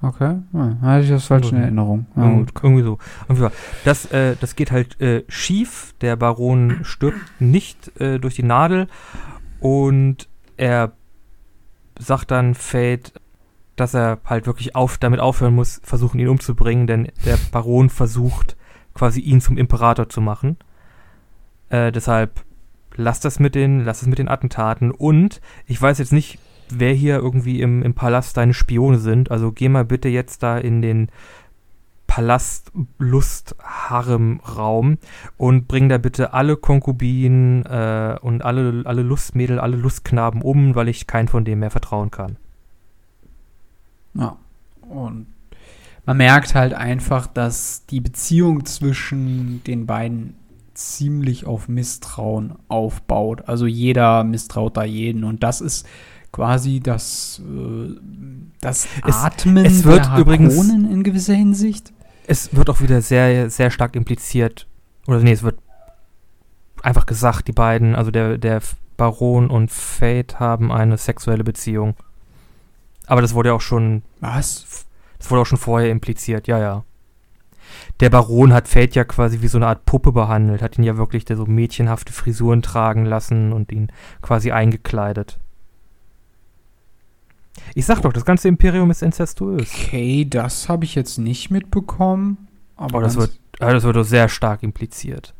Okay, 0.03 0.35
ah, 0.53 0.75
hatte 0.81 1.03
ich 1.05 1.09
das 1.09 1.25
falsch 1.27 1.49
in 1.51 1.57
Mhm. 1.57 1.63
Erinnerung. 1.63 2.05
Ja, 2.17 2.29
gut. 2.29 2.51
Irgendwie 2.61 2.83
so. 2.83 2.97
Irgendwie 3.29 3.41
so. 3.43 3.51
Das, 3.85 4.05
äh, 4.11 4.35
das 4.39 4.55
geht 4.55 4.71
halt 4.71 4.99
äh, 4.99 5.23
schief. 5.29 5.95
Der 6.01 6.17
Baron 6.17 6.79
stirbt 6.83 7.21
nicht 7.39 7.99
äh, 8.01 8.19
durch 8.19 8.35
die 8.35 8.43
Nadel 8.43 8.87
und 9.61 10.27
er 10.57 10.91
sagt 11.97 12.31
dann 12.31 12.53
Fate, 12.53 13.13
dass 13.77 13.93
er 13.93 14.19
halt 14.25 14.45
wirklich 14.45 14.75
auf, 14.75 14.97
damit 14.97 15.21
aufhören 15.21 15.55
muss, 15.55 15.79
versuchen 15.83 16.19
ihn 16.19 16.27
umzubringen, 16.27 16.85
denn 16.85 17.07
der 17.25 17.37
Baron 17.51 17.89
versucht 17.89 18.57
quasi 18.93 19.21
ihn 19.21 19.39
zum 19.41 19.57
Imperator 19.57 20.09
zu 20.09 20.19
machen. 20.21 20.57
Äh, 21.69 21.91
deshalb 21.93 22.43
lass 22.95 23.21
das 23.21 23.39
mit 23.39 23.55
den, 23.55 23.85
lass 23.85 24.01
es 24.01 24.07
mit 24.07 24.19
den 24.19 24.27
Attentaten 24.27 24.91
und 24.91 25.39
ich 25.65 25.81
weiß 25.81 25.97
jetzt 25.97 26.13
nicht, 26.13 26.39
wer 26.79 26.93
hier 26.93 27.17
irgendwie 27.17 27.59
im, 27.61 27.83
im 27.83 27.93
Palast 27.93 28.37
deine 28.37 28.53
Spione 28.53 28.97
sind. 28.97 29.29
Also 29.31 29.51
geh 29.51 29.67
mal 29.69 29.85
bitte 29.85 30.09
jetzt 30.09 30.41
da 30.43 30.57
in 30.57 30.81
den 30.81 31.09
Palast-Lust-Harem-Raum 32.07 34.97
und 35.37 35.67
bring 35.67 35.89
da 35.89 35.97
bitte 35.97 36.33
alle 36.33 36.55
Konkubinen 36.57 37.65
äh, 37.65 38.17
und 38.21 38.45
alle, 38.45 38.83
alle 38.85 39.01
Lustmädel, 39.01 39.59
alle 39.59 39.77
Lustknaben 39.77 40.43
um, 40.43 40.75
weil 40.75 40.89
ich 40.89 41.07
keinen 41.07 41.27
von 41.27 41.43
denen 41.43 41.61
mehr 41.61 41.71
vertrauen 41.71 42.11
kann. 42.11 42.37
Ja. 44.13 44.37
Und 44.87 45.25
man 46.05 46.17
merkt 46.17 46.53
halt 46.53 46.73
einfach, 46.73 47.25
dass 47.27 47.85
die 47.87 48.01
Beziehung 48.01 48.65
zwischen 48.65 49.63
den 49.63 49.87
beiden 49.87 50.35
ziemlich 50.73 51.45
auf 51.45 51.67
Misstrauen 51.67 52.55
aufbaut. 52.67 53.47
Also 53.47 53.65
jeder 53.65 54.23
misstraut 54.23 54.77
da 54.77 54.83
jeden 54.83 55.23
und 55.23 55.41
das 55.41 55.61
ist 55.61 55.87
quasi 56.33 56.81
das, 56.81 57.41
äh, 57.45 57.95
das 58.59 58.87
Es- 59.07 59.15
Atmen 59.15 59.65
es 59.65 59.85
wird 59.85 60.05
der 60.05 60.17
übrigens- 60.17 60.57
Harkonnen 60.57 60.91
in 60.91 61.03
gewisser 61.03 61.33
Hinsicht. 61.35 61.93
Es 62.27 62.53
wird 62.55 62.69
auch 62.69 62.81
wieder 62.81 63.01
sehr, 63.01 63.49
sehr 63.49 63.71
stark 63.71 63.95
impliziert, 63.95 64.67
oder 65.07 65.19
nee, 65.19 65.31
es 65.31 65.43
wird 65.43 65.59
einfach 66.81 67.05
gesagt, 67.05 67.47
die 67.47 67.51
beiden, 67.53 67.95
also 67.95 68.11
der, 68.11 68.37
der 68.37 68.61
Baron 68.97 69.49
und 69.49 69.71
Fate 69.71 70.39
haben 70.39 70.71
eine 70.71 70.97
sexuelle 70.97 71.43
Beziehung. 71.45 71.95
Aber 73.07 73.21
das 73.21 73.33
wurde 73.33 73.49
ja 73.49 73.55
auch 73.55 73.61
schon 73.61 74.01
Was? 74.19 74.85
Das 75.19 75.29
wurde 75.31 75.41
auch 75.41 75.45
schon 75.45 75.57
vorher 75.57 75.89
impliziert, 75.91 76.47
ja, 76.47 76.59
ja. 76.59 76.83
Der 77.99 78.09
Baron 78.09 78.53
hat 78.53 78.67
Fate 78.67 78.95
ja 78.95 79.03
quasi 79.03 79.41
wie 79.41 79.47
so 79.47 79.57
eine 79.57 79.67
Art 79.67 79.85
Puppe 79.85 80.11
behandelt, 80.11 80.61
hat 80.61 80.77
ihn 80.77 80.83
ja 80.83 80.97
wirklich 80.97 81.25
der 81.25 81.37
so 81.37 81.45
mädchenhafte 81.45 82.11
Frisuren 82.13 82.61
tragen 82.61 83.05
lassen 83.05 83.51
und 83.53 83.71
ihn 83.71 83.91
quasi 84.21 84.51
eingekleidet. 84.51 85.39
Ich 87.75 87.85
sag 87.85 88.01
doch, 88.01 88.13
das 88.13 88.25
ganze 88.25 88.47
Imperium 88.47 88.91
ist 88.91 89.01
inzestuös. 89.01 89.69
Okay, 89.73 90.25
das 90.29 90.69
habe 90.69 90.85
ich 90.85 90.95
jetzt 90.95 91.17
nicht 91.17 91.49
mitbekommen. 91.51 92.47
Aber 92.75 92.95
Aber 92.95 93.01
das 93.03 93.15
wird, 93.15 93.39
ja, 93.59 93.71
das 93.73 93.83
wird 93.83 93.95
doch 93.95 94.03
sehr 94.03 94.29
stark 94.29 94.63
impliziert. 94.63 95.33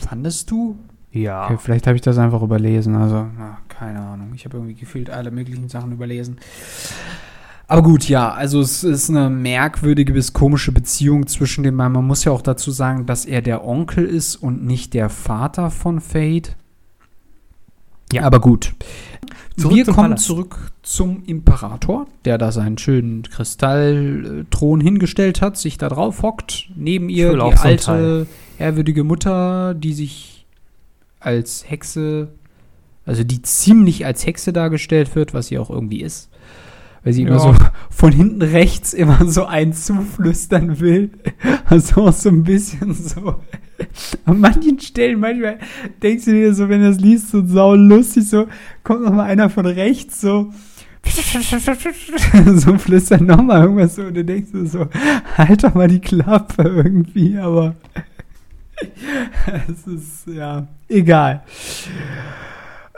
fandest 0.00 0.50
du? 0.50 0.76
Ja. 1.10 1.46
Okay, 1.46 1.56
vielleicht 1.58 1.86
habe 1.86 1.96
ich 1.96 2.02
das 2.02 2.18
einfach 2.18 2.42
überlesen. 2.42 2.94
Also, 2.96 3.26
na, 3.38 3.58
keine 3.68 4.00
Ahnung. 4.00 4.32
Ich 4.34 4.44
habe 4.44 4.56
irgendwie 4.58 4.74
gefühlt 4.74 5.10
alle 5.10 5.30
möglichen 5.30 5.68
Sachen 5.68 5.92
überlesen. 5.92 6.38
Aber 7.68 7.82
gut, 7.82 8.08
ja, 8.08 8.30
also 8.32 8.60
es 8.60 8.84
ist 8.84 9.10
eine 9.10 9.28
merkwürdige 9.28 10.12
bis 10.12 10.32
komische 10.32 10.70
Beziehung 10.72 11.26
zwischen 11.26 11.64
den 11.64 11.76
beiden. 11.76 11.92
Man 11.94 12.06
muss 12.06 12.22
ja 12.24 12.30
auch 12.32 12.42
dazu 12.42 12.70
sagen, 12.70 13.06
dass 13.06 13.24
er 13.24 13.42
der 13.42 13.64
Onkel 13.66 14.04
ist 14.06 14.36
und 14.36 14.64
nicht 14.64 14.94
der 14.94 15.08
Vater 15.08 15.70
von 15.70 16.00
Fate. 16.00 16.54
Ja. 18.12 18.22
Aber 18.22 18.40
gut. 18.40 18.74
Zurück 19.58 19.74
Wir 19.74 19.84
kommen 19.86 19.96
Palast. 19.96 20.24
zurück 20.26 20.72
zum 20.82 21.22
Imperator, 21.24 22.06
der 22.24 22.36
da 22.36 22.52
seinen 22.52 22.76
schönen 22.76 23.22
Kristallthron 23.22 24.80
hingestellt 24.80 25.40
hat, 25.40 25.56
sich 25.56 25.78
da 25.78 25.88
drauf 25.88 26.22
hockt. 26.22 26.68
Neben 26.76 27.08
ihr 27.08 27.32
die 27.32 27.40
alte, 27.40 28.26
ehrwürdige 28.58 29.02
Mutter, 29.02 29.74
die 29.74 29.94
sich 29.94 30.46
als 31.20 31.68
Hexe, 31.68 32.28
also 33.06 33.24
die 33.24 33.40
ziemlich 33.40 34.04
als 34.04 34.26
Hexe 34.26 34.52
dargestellt 34.52 35.14
wird, 35.14 35.32
was 35.32 35.46
sie 35.46 35.58
auch 35.58 35.70
irgendwie 35.70 36.02
ist. 36.02 36.28
Weil 37.06 37.12
sie 37.12 37.22
immer 37.22 37.36
Ja. 37.36 37.38
so 37.38 37.54
von 37.88 38.10
hinten 38.10 38.42
rechts 38.42 38.92
immer 38.92 39.24
so 39.26 39.44
einen 39.46 39.72
zuflüstern 39.72 40.80
will. 40.80 41.10
Also 41.66 42.02
auch 42.06 42.12
so 42.12 42.28
ein 42.30 42.42
bisschen 42.42 42.92
so. 42.94 43.36
An 44.24 44.40
manchen 44.40 44.80
Stellen, 44.80 45.20
manchmal 45.20 45.58
denkst 46.02 46.24
du 46.24 46.32
dir 46.32 46.52
so, 46.52 46.68
wenn 46.68 46.80
du 46.80 46.88
das 46.88 46.98
liest, 47.00 47.30
so 47.30 47.46
sau 47.46 47.74
lustig, 47.76 48.28
so 48.28 48.46
kommt 48.82 49.02
noch 49.02 49.12
mal 49.12 49.24
einer 49.24 49.50
von 49.50 49.66
rechts, 49.66 50.20
so 50.20 50.52
so 52.56 52.78
flüstert 52.78 53.20
noch 53.20 53.42
mal 53.42 53.62
irgendwas 53.62 53.94
so 53.94 54.02
und 54.02 54.14
du 54.14 54.24
denkst 54.24 54.50
dir 54.52 54.66
so, 54.66 54.88
halt 55.36 55.62
doch 55.62 55.74
mal 55.74 55.86
die 55.86 56.00
Klappe 56.00 56.62
irgendwie, 56.64 57.38
aber 57.38 57.76
es 59.68 59.86
ist, 59.86 60.26
ja, 60.26 60.66
egal. 60.88 61.42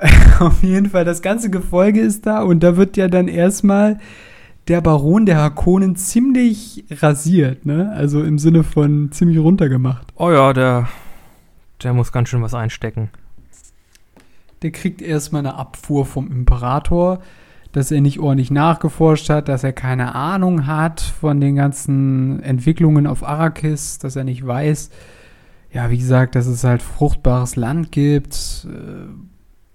Auf 0.39 0.63
jeden 0.63 0.91
Fall, 0.91 1.05
das 1.05 1.23
ganze 1.23 1.51
Gefolge 1.51 2.01
ist 2.01 2.27
da 2.27 2.43
und 2.43 2.63
da 2.63 2.77
wird 2.77 2.97
ja 2.97 3.09
dann 3.09 3.29
erstmal 3.29 3.99
der 4.69 4.81
Baron 4.81 5.27
der 5.27 5.39
Harkonnen 5.39 5.97
ziemlich 5.97 6.85
rasiert, 6.91 7.65
ne? 7.65 7.91
Also 7.95 8.23
im 8.23 8.39
Sinne 8.39 8.63
von 8.63 9.11
ziemlich 9.13 9.39
runtergemacht. 9.39 10.07
Oh 10.17 10.31
ja, 10.31 10.53
der, 10.53 10.89
der 11.83 11.95
muss 11.95 12.13
ganz 12.13 12.29
schön 12.29 12.43
was 12.43 12.55
einstecken. 12.55 13.11
Der 14.63 14.71
kriegt 14.71 15.01
erstmal 15.01 15.41
eine 15.41 15.55
Abfuhr 15.55 16.05
vom 16.05 16.31
Imperator, 16.31 17.21
dass 17.73 17.91
er 17.91 18.01
nicht 18.01 18.19
ordentlich 18.19 18.51
nachgeforscht 18.51 19.31
hat, 19.31 19.49
dass 19.49 19.65
er 19.65 19.73
keine 19.73 20.15
Ahnung 20.15 20.67
hat 20.67 21.01
von 21.01 21.41
den 21.41 21.57
ganzen 21.57 22.43
Entwicklungen 22.43 23.07
auf 23.07 23.23
Arrakis, 23.23 23.99
dass 23.99 24.17
er 24.17 24.25
nicht 24.25 24.47
weiß, 24.47 24.91
ja, 25.73 25.91
wie 25.91 25.99
gesagt, 25.99 26.35
dass 26.35 26.47
es 26.47 26.65
halt 26.65 26.83
fruchtbares 26.83 27.57
Land 27.57 27.93
gibt, 27.93 28.67
äh, 28.69 29.09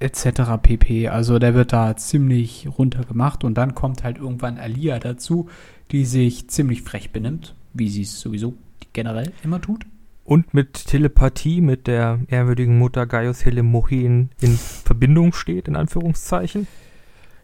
etc. 0.04 0.58
pp. 0.62 1.08
Also 1.08 1.40
der 1.40 1.54
wird 1.54 1.74
da 1.74 1.96
ziemlich 1.96 2.68
runtergemacht 2.78 3.44
und 3.44 3.56
dann 3.56 3.74
kommt 3.74 4.04
halt 4.04 4.18
irgendwann 4.18 4.58
Alia 4.58 5.00
dazu, 5.00 5.50
die 5.92 6.06
sich 6.06 6.50
ziemlich 6.50 6.82
frech 6.82 7.12
benimmt, 7.12 7.56
wie 7.74 7.90
sie 7.90 8.02
es 8.04 8.20
sowieso 8.20 8.56
generell 8.92 9.32
immer 9.44 9.62
tut. 9.62 9.86
Und 10.26 10.54
mit 10.54 10.74
Telepathie 10.88 11.62
mit 11.62 11.88
der 11.88 12.20
ehrwürdigen 12.28 12.78
Mutter 12.78 13.06
Gaius 13.06 13.44
Helemochin 13.44 14.30
in 14.40 14.58
Verbindung 14.58 15.34
steht, 15.34 15.68
in 15.68 15.76
Anführungszeichen. 15.76 16.68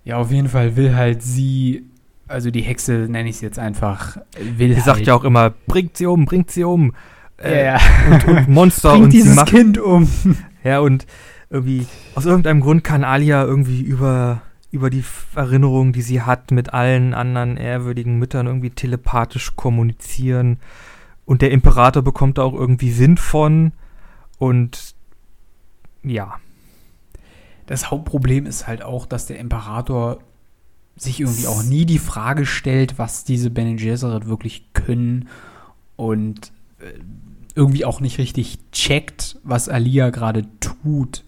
Ja, 0.05 0.17
auf 0.17 0.31
jeden 0.31 0.47
Fall 0.47 0.77
will 0.77 0.95
halt 0.95 1.21
sie, 1.21 1.83
also 2.27 2.51
die 2.51 2.61
Hexe 2.61 3.07
nenne 3.09 3.29
ich 3.29 3.35
es 3.35 3.41
jetzt 3.41 3.59
einfach, 3.59 4.17
will 4.39 4.69
Die 4.69 4.75
halt, 4.75 4.85
sagt 4.85 5.07
ja 5.07 5.13
auch 5.13 5.25
immer, 5.25 5.53
bringt 5.67 5.97
sie 5.97 6.05
um, 6.05 6.25
bringt 6.25 6.51
sie 6.51 6.63
um. 6.63 6.93
Äh, 7.37 7.65
ja, 7.65 7.79
und, 8.09 8.27
und 8.27 8.49
Monster 8.49 8.89
bringt 8.91 9.05
und 9.05 9.11
sie 9.11 9.17
dieses 9.17 9.35
macht 9.35 9.49
Kind 9.49 9.77
um. 9.77 10.09
Ja, 10.63 10.79
und 10.79 11.05
irgendwie, 11.49 11.87
aus 12.15 12.25
irgendeinem 12.25 12.61
Grund 12.61 12.83
kann 12.83 13.03
Alia 13.03 13.43
irgendwie 13.43 13.81
über, 13.81 14.41
über 14.71 14.89
die 14.89 15.03
Erinnerungen, 15.35 15.93
die 15.93 16.01
sie 16.01 16.21
hat, 16.21 16.51
mit 16.51 16.73
allen 16.73 17.13
anderen 17.13 17.57
ehrwürdigen 17.57 18.19
Müttern 18.19 18.47
irgendwie 18.47 18.69
telepathisch 18.69 19.55
kommunizieren. 19.55 20.59
Und 21.25 21.41
der 21.41 21.51
Imperator 21.51 22.03
bekommt 22.03 22.37
da 22.37 22.43
auch 22.43 22.53
irgendwie 22.53 22.97
Wind 22.97 23.19
von. 23.19 23.73
Und 24.37 24.95
ja, 26.03 26.39
Das 27.69 27.91
Hauptproblem 27.91 28.47
ist 28.47 28.65
halt 28.65 28.81
auch, 28.81 29.05
dass 29.05 29.27
der 29.27 29.37
Imperator 29.37 30.19
sich 30.95 31.19
irgendwie 31.19 31.45
auch 31.45 31.61
nie 31.61 31.85
die 31.85 31.99
Frage 31.99 32.47
stellt, 32.47 32.97
was 32.97 33.25
diese 33.25 33.51
Bene 33.51 33.75
Gesserit 33.75 34.25
wirklich 34.25 34.73
können 34.73 35.29
und 35.95 36.51
äh, 36.79 36.99
irgendwie 37.53 37.85
auch 37.85 38.01
nicht 38.01 38.17
richtig 38.17 38.57
checkt, 38.71 39.37
was 39.43 39.69
Alia 39.69 40.09
gerade 40.09 40.45
tut. 40.59 41.23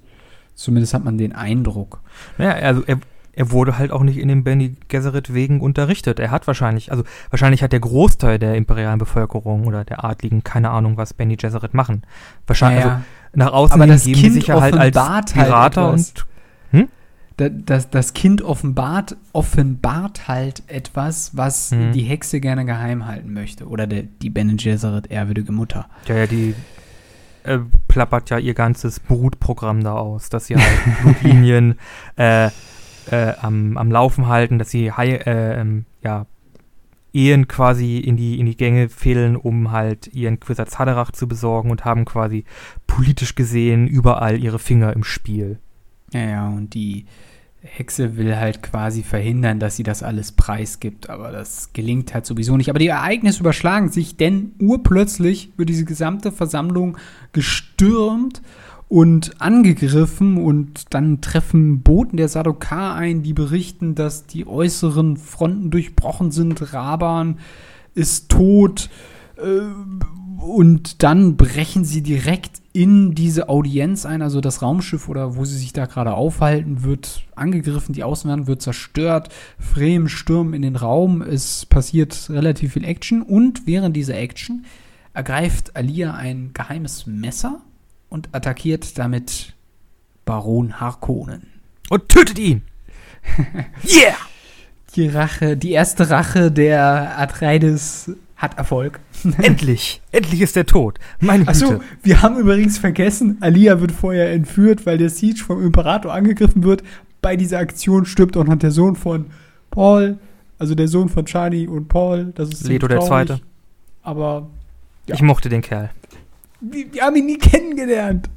Zumindest 0.61 0.93
hat 0.93 1.03
man 1.03 1.17
den 1.17 1.33
Eindruck. 1.33 2.01
naja, 2.37 2.53
also 2.65 2.83
er, 2.85 2.97
er 3.33 3.51
wurde 3.51 3.77
halt 3.77 3.91
auch 3.91 4.03
nicht 4.03 4.17
in 4.17 4.27
den 4.27 4.43
Bene 4.43 4.75
Gesserit 4.89 5.33
wegen 5.33 5.61
unterrichtet. 5.61 6.19
Er 6.19 6.31
hat 6.31 6.47
wahrscheinlich, 6.47 6.91
also 6.91 7.03
wahrscheinlich 7.29 7.63
hat 7.63 7.71
der 7.71 7.79
Großteil 7.79 8.39
der 8.39 8.55
imperialen 8.55 8.99
Bevölkerung 8.99 9.65
oder 9.67 9.83
der 9.85 10.03
Adligen 10.03 10.43
keine 10.43 10.69
Ahnung, 10.69 10.97
was 10.97 11.13
Bene 11.13 11.37
Gesserit 11.37 11.73
machen. 11.73 12.03
Wahrscheinlich, 12.47 12.83
Naja, 12.83 12.95
also 12.95 13.05
nach 13.33 13.53
außen 13.53 13.73
aber 13.75 13.83
hin 13.85 13.93
das 13.93 14.03
geben 14.03 14.15
die 14.15 14.21
Kind 14.21 14.33
sich 14.35 14.47
ja 14.47 14.59
halt 14.61 14.75
als 14.77 14.95
halt 14.97 15.33
Pirater 15.33 15.87
etwas. 15.89 16.13
und 16.73 16.87
da, 17.37 17.47
das, 17.49 17.89
das 17.89 18.13
Kind 18.13 18.41
offenbart, 18.43 19.15
offenbart 19.33 20.27
halt 20.27 20.61
etwas, 20.67 21.31
was 21.35 21.71
Mhm. 21.71 21.93
die 21.93 22.03
Hexe 22.03 22.39
gerne 22.41 22.65
geheim 22.65 23.07
halten 23.07 23.33
möchte. 23.33 23.67
Oder 23.67 23.87
der, 23.87 24.03
die 24.03 24.29
Bene 24.29 24.55
Gesserit 24.57 25.09
ehrwürdige 25.09 25.51
Mutter. 25.53 25.87
Ja, 26.07 26.17
ja, 26.17 26.27
die 26.27 26.53
äh, 27.43 27.59
plappert 27.87 28.29
ja 28.29 28.37
ihr 28.37 28.53
ganzes 28.53 28.99
Brutprogramm 28.99 29.83
da 29.83 29.93
aus, 29.93 30.29
dass 30.29 30.47
sie 30.47 30.55
halt 30.55 30.79
Blutlinien 31.01 31.79
äh, 32.17 32.47
äh, 33.09 33.33
am, 33.41 33.77
am 33.77 33.91
Laufen 33.91 34.27
halten, 34.27 34.59
dass 34.59 34.69
sie 34.69 34.87
äh, 34.87 35.59
ähm, 35.59 35.85
ja, 36.01 36.25
Ehen 37.13 37.47
quasi 37.47 37.97
in 37.97 38.15
die, 38.15 38.39
in 38.39 38.45
die 38.45 38.55
Gänge 38.55 38.87
fehlen, 38.87 39.35
um 39.35 39.71
halt 39.71 40.07
ihren 40.13 40.39
Quisatz 40.39 40.79
Haderach 40.79 41.11
zu 41.11 41.27
besorgen 41.27 41.69
und 41.69 41.83
haben 41.83 42.05
quasi 42.05 42.45
politisch 42.87 43.35
gesehen 43.35 43.87
überall 43.87 44.41
ihre 44.41 44.59
Finger 44.59 44.93
im 44.93 45.03
Spiel. 45.03 45.59
Ja, 46.13 46.21
ja, 46.21 46.47
und 46.47 46.73
die 46.73 47.05
Hexe 47.63 48.17
will 48.17 48.37
halt 48.37 48.63
quasi 48.63 49.03
verhindern, 49.03 49.59
dass 49.59 49.75
sie 49.75 49.83
das 49.83 50.01
alles 50.01 50.31
preisgibt, 50.31 51.09
aber 51.09 51.31
das 51.31 51.73
gelingt 51.73 52.13
halt 52.13 52.25
sowieso 52.25 52.57
nicht. 52.57 52.69
Aber 52.69 52.79
die 52.79 52.87
Ereignisse 52.87 53.41
überschlagen 53.41 53.89
sich, 53.89 54.17
denn 54.17 54.53
urplötzlich 54.59 55.51
wird 55.57 55.69
diese 55.69 55.85
gesamte 55.85 56.31
Versammlung 56.31 56.97
gestürmt 57.33 58.41
und 58.89 59.39
angegriffen 59.39 60.37
und 60.37 60.93
dann 60.93 61.21
treffen 61.21 61.81
Boten 61.81 62.17
der 62.17 62.29
Sadokar 62.29 62.95
ein, 62.95 63.21
die 63.21 63.33
berichten, 63.33 63.93
dass 63.93 64.25
die 64.25 64.47
äußeren 64.47 65.17
Fronten 65.17 65.69
durchbrochen 65.69 66.31
sind, 66.31 66.73
Raban 66.73 67.37
ist 67.93 68.29
tot, 68.29 68.89
äh, 69.37 69.61
und 70.41 71.03
dann 71.03 71.37
brechen 71.37 71.85
sie 71.85 72.01
direkt 72.01 72.60
in 72.73 73.15
diese 73.15 73.49
Audienz 73.49 74.05
ein, 74.05 74.21
also 74.21 74.39
das 74.39 74.61
Raumschiff 74.61 75.09
oder 75.09 75.35
wo 75.35 75.43
sie 75.43 75.57
sich 75.57 75.73
da 75.73 75.85
gerade 75.85 76.13
aufhalten, 76.13 76.83
wird 76.83 77.23
angegriffen, 77.35 77.93
die 77.93 78.03
Außenwand 78.03 78.47
wird 78.47 78.61
zerstört, 78.61 79.29
Fremen 79.59 80.07
stürmen 80.07 80.53
in 80.53 80.61
den 80.61 80.77
Raum, 80.77 81.21
es 81.21 81.65
passiert 81.65 82.29
relativ 82.29 82.73
viel 82.73 82.85
Action 82.85 83.21
und 83.21 83.67
während 83.67 83.95
dieser 83.95 84.15
Action 84.15 84.65
ergreift 85.13 85.75
Alia 85.75 86.13
ein 86.13 86.51
geheimes 86.53 87.05
Messer 87.05 87.61
und 88.09 88.29
attackiert 88.31 88.97
damit 88.97 89.53
Baron 90.23 90.79
Harkonnen. 90.79 91.47
Und 91.89 92.07
tötet 92.07 92.39
ihn! 92.39 92.61
yeah! 93.83 94.15
Die 94.95 95.07
Rache, 95.07 95.55
die 95.55 95.71
erste 95.71 96.09
Rache 96.09 96.51
der 96.51 97.17
Atreides 97.17 98.11
hat 98.41 98.57
Erfolg. 98.57 98.99
Endlich! 99.37 100.01
Endlich 100.11 100.41
ist 100.41 100.57
er 100.57 100.65
tot! 100.65 100.99
Meine 101.19 101.45
Güte! 101.45 101.65
Achso, 101.65 101.81
wir 102.01 102.21
haben 102.21 102.37
übrigens 102.37 102.79
vergessen, 102.79 103.37
Alia 103.39 103.79
wird 103.79 103.91
vorher 103.91 104.31
entführt, 104.31 104.85
weil 104.85 104.97
der 104.97 105.09
Siege 105.09 105.43
vom 105.43 105.63
Imperator 105.63 106.13
angegriffen 106.13 106.63
wird. 106.63 106.83
Bei 107.21 107.35
dieser 107.35 107.59
Aktion 107.59 108.05
stirbt 108.05 108.35
auch 108.35 108.43
noch 108.43 108.55
der 108.55 108.71
Sohn 108.71 108.95
von 108.95 109.27
Paul, 109.69 110.17
also 110.57 110.73
der 110.73 110.87
Sohn 110.87 111.07
von 111.07 111.25
Charlie 111.25 111.67
und 111.67 111.87
Paul. 111.87 112.33
Das 112.35 112.49
ist 112.49 112.67
Leto 112.67 112.87
der 112.87 113.01
Zweite. 113.01 113.39
Aber 114.01 114.49
ja. 115.07 115.15
Ich 115.15 115.21
mochte 115.21 115.49
den 115.49 115.61
Kerl. 115.61 115.91
wir, 116.59 116.91
wir 116.91 117.03
haben 117.03 117.15
ihn 117.15 117.27
nie 117.27 117.37
kennengelernt. 117.37 118.29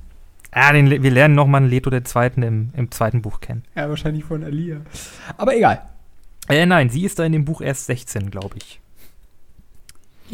Ah, 0.50 0.72
den, 0.72 0.90
wir 0.90 1.10
lernen 1.10 1.34
nochmal 1.34 1.62
einen 1.62 1.70
Leto 1.70 1.90
der 1.90 2.04
Zweiten 2.04 2.42
im, 2.42 2.70
im 2.76 2.90
zweiten 2.90 3.22
Buch 3.22 3.40
kennen. 3.40 3.64
Ja, 3.74 3.88
wahrscheinlich 3.88 4.24
von 4.24 4.44
Alia. 4.44 4.76
Aber 5.36 5.56
egal. 5.56 5.82
Äh, 6.48 6.66
nein, 6.66 6.90
sie 6.90 7.04
ist 7.04 7.18
da 7.18 7.24
in 7.24 7.32
dem 7.32 7.44
Buch 7.44 7.60
erst 7.60 7.86
16, 7.86 8.30
glaube 8.30 8.58
ich. 8.58 8.80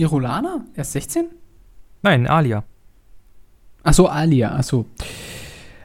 Irolana? 0.01 0.64
Erst 0.74 0.92
16? 0.92 1.26
Nein, 2.03 2.26
Alia. 2.26 2.64
Achso, 3.82 4.07
Alia, 4.07 4.55
achso. 4.55 4.86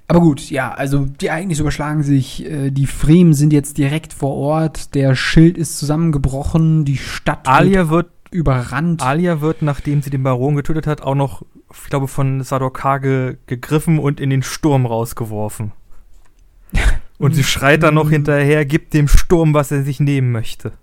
Aber 0.08 0.20
gut, 0.20 0.50
ja, 0.50 0.72
also 0.72 1.06
die 1.06 1.28
Ereignisse 1.28 1.62
überschlagen 1.62 2.04
sich. 2.04 2.46
äh, 2.46 2.70
Die 2.70 2.86
Fremen 2.88 3.34
sind 3.34 3.52
jetzt 3.54 3.78
direkt 3.78 4.14
vor 4.14 4.36
Ort. 4.36 4.94
Der 4.94 5.16
Schild 5.16 5.58
ist 5.58 5.78
zusammengebrochen. 5.80 6.86
Die 6.86 6.98
Stadt 6.98 7.48
Alia 7.48 7.90
wird, 7.90 8.12
überrannt. 8.32 9.02
Alia 9.02 9.42
wird, 9.42 9.62
nachdem 9.62 10.02
sie 10.02 10.10
den 10.12 10.24
Baron 10.24 10.56
getötet 10.56 10.86
hat, 10.88 11.02
auch 11.02 11.16
noch, 11.16 11.44
ich 11.74 11.90
glaube, 11.90 12.08
von 12.08 12.44
Sadokar 12.44 13.00
ge 13.00 13.38
gegriffen 13.48 13.98
und 13.98 14.20
in 14.20 14.30
den 14.30 14.44
Sturm 14.44 14.86
rausgeworfen. 14.86 15.72
Und 17.18 17.34
sie 17.34 17.46
schreit 17.46 17.82
dann 17.82 17.94
noch 17.94 18.10
hinterher, 18.10 18.66
gibt 18.66 18.94
dem 18.94 19.08
Sturm, 19.08 19.54
was 19.54 19.72
er 19.72 19.84
sich 19.84 20.02
nehmen 20.02 20.34
möchte. 20.34 20.74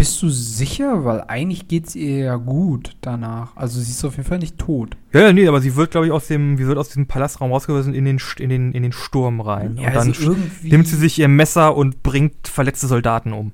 Bist 0.00 0.22
du 0.22 0.30
sicher? 0.30 1.04
Weil 1.04 1.24
eigentlich 1.28 1.68
geht's 1.68 1.94
ihr 1.94 2.16
ja 2.24 2.36
gut 2.36 2.96
danach. 3.02 3.54
Also 3.54 3.78
sie 3.80 3.90
ist 3.90 4.02
auf 4.02 4.16
jeden 4.16 4.26
Fall 4.26 4.38
nicht 4.38 4.56
tot. 4.56 4.96
Ja, 5.12 5.20
ja, 5.20 5.32
nee, 5.34 5.46
aber 5.46 5.60
sie 5.60 5.76
wird, 5.76 5.90
glaube 5.90 6.06
ich, 6.06 6.12
aus 6.12 6.26
dem, 6.26 6.56
sie 6.56 6.66
wird 6.66 6.78
aus 6.78 6.88
diesem 6.88 7.04
Palastraum 7.06 7.52
rausgeworfen 7.52 7.92
in 7.92 8.06
den, 8.06 8.18
in 8.38 8.48
den, 8.48 8.72
in 8.72 8.82
den 8.82 8.92
Sturm 8.92 9.42
rein. 9.42 9.72
und 9.76 9.82
dann 9.84 10.08
also 10.08 10.22
irgendwie. 10.32 10.70
nimmt 10.70 10.88
sie 10.88 10.96
sich 10.96 11.18
ihr 11.18 11.28
Messer 11.28 11.76
und 11.76 12.02
bringt 12.02 12.48
verletzte 12.48 12.86
Soldaten 12.86 13.32
um. 13.34 13.52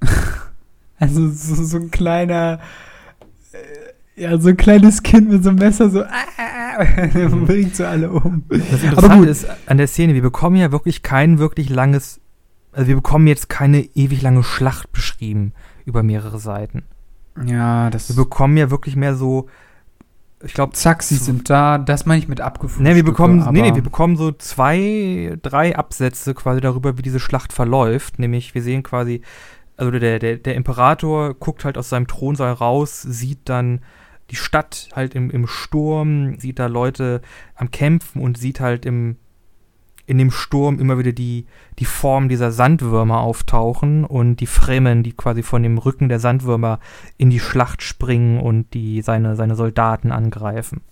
Also 0.98 1.28
so, 1.28 1.62
so 1.62 1.76
ein 1.76 1.90
kleiner. 1.90 2.60
äh, 3.52 4.22
Ja, 4.22 4.38
so 4.38 4.48
ein 4.48 4.56
kleines 4.56 5.02
Kind 5.02 5.28
mit 5.28 5.42
so 5.42 5.50
einem 5.50 5.58
Messer 5.58 5.90
so. 5.90 6.02
Mhm. 7.14 7.44
bringt 7.46 7.76
so 7.76 7.84
alle 7.84 8.10
um. 8.10 8.44
Das 8.48 8.60
Aber 8.72 8.82
Interessante 8.84 9.18
gut. 9.18 9.28
ist 9.28 9.46
an 9.66 9.76
der 9.76 9.86
Szene, 9.86 10.14
wir 10.14 10.22
bekommen 10.22 10.56
ja 10.56 10.72
wirklich 10.72 11.02
kein 11.02 11.38
wirklich 11.38 11.68
langes, 11.68 12.20
also 12.72 12.88
wir 12.88 12.94
bekommen 12.96 13.26
jetzt 13.26 13.48
keine 13.48 13.82
ewig 13.94 14.22
lange 14.22 14.42
Schlacht 14.42 14.90
beschrieben 14.92 15.52
über 15.84 16.02
mehrere 16.02 16.38
Seiten. 16.38 16.84
Ja, 17.44 17.90
das. 17.90 18.08
Wir 18.08 18.16
bekommen 18.24 18.56
ja 18.56 18.70
wirklich 18.70 18.96
mehr 18.96 19.16
so, 19.16 19.48
ich 20.44 20.54
glaube, 20.54 20.74
Zack, 20.74 21.02
sie 21.02 21.16
sind 21.16 21.48
da. 21.50 21.78
Das 21.78 22.06
meine 22.06 22.18
ich 22.18 22.28
mit 22.28 22.40
abgefunden. 22.40 22.84
ne, 22.84 22.96
wir 22.96 23.04
bekommen, 23.04 23.46
nee, 23.52 23.62
nee, 23.62 23.74
wir 23.74 23.82
bekommen 23.82 24.16
so 24.16 24.30
zwei, 24.32 25.36
drei 25.42 25.76
Absätze 25.76 26.34
quasi 26.34 26.60
darüber, 26.60 26.98
wie 26.98 27.02
diese 27.02 27.20
Schlacht 27.20 27.52
verläuft. 27.52 28.18
Nämlich, 28.18 28.54
wir 28.54 28.62
sehen 28.62 28.82
quasi, 28.82 29.22
also 29.76 29.90
der, 29.90 30.18
der, 30.18 30.36
der 30.36 30.54
Imperator 30.54 31.34
guckt 31.34 31.64
halt 31.64 31.78
aus 31.78 31.88
seinem 31.88 32.06
Thronsaal 32.06 32.52
raus, 32.52 33.02
sieht 33.02 33.48
dann 33.48 33.80
die 34.30 34.36
Stadt 34.36 34.88
halt 34.94 35.14
im, 35.14 35.30
im 35.30 35.46
Sturm, 35.46 36.38
sieht 36.38 36.58
da 36.58 36.66
Leute 36.66 37.20
am 37.54 37.70
Kämpfen 37.70 38.20
und 38.20 38.38
sieht 38.38 38.60
halt 38.60 38.86
im, 38.86 39.16
in 40.06 40.18
dem 40.18 40.30
Sturm 40.30 40.78
immer 40.78 40.98
wieder 40.98 41.12
die, 41.12 41.46
die 41.78 41.84
Form 41.84 42.28
dieser 42.28 42.52
Sandwürmer 42.52 43.20
auftauchen 43.20 44.04
und 44.04 44.36
die 44.36 44.46
Fremen, 44.46 45.02
die 45.02 45.12
quasi 45.12 45.42
von 45.42 45.62
dem 45.62 45.78
Rücken 45.78 46.08
der 46.08 46.20
Sandwürmer 46.20 46.78
in 47.16 47.30
die 47.30 47.40
Schlacht 47.40 47.82
springen 47.82 48.38
und 48.38 48.74
die 48.74 49.00
seine, 49.02 49.36
seine 49.36 49.56
Soldaten 49.56 50.12
angreifen. 50.12 50.82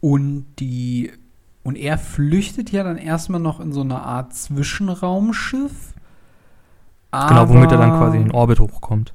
Und 0.00 0.46
die 0.58 1.12
und 1.64 1.76
er 1.76 1.96
flüchtet 1.96 2.72
ja 2.72 2.82
dann 2.82 2.96
erstmal 2.96 3.40
noch 3.40 3.60
in 3.60 3.72
so 3.72 3.82
eine 3.82 4.02
Art 4.02 4.34
Zwischenraumschiff. 4.34 5.94
genau, 7.12 7.48
womit 7.48 7.70
er 7.70 7.78
dann 7.78 7.90
quasi 7.90 8.16
in 8.16 8.24
den 8.24 8.32
Orbit 8.32 8.58
hochkommt. 8.58 9.14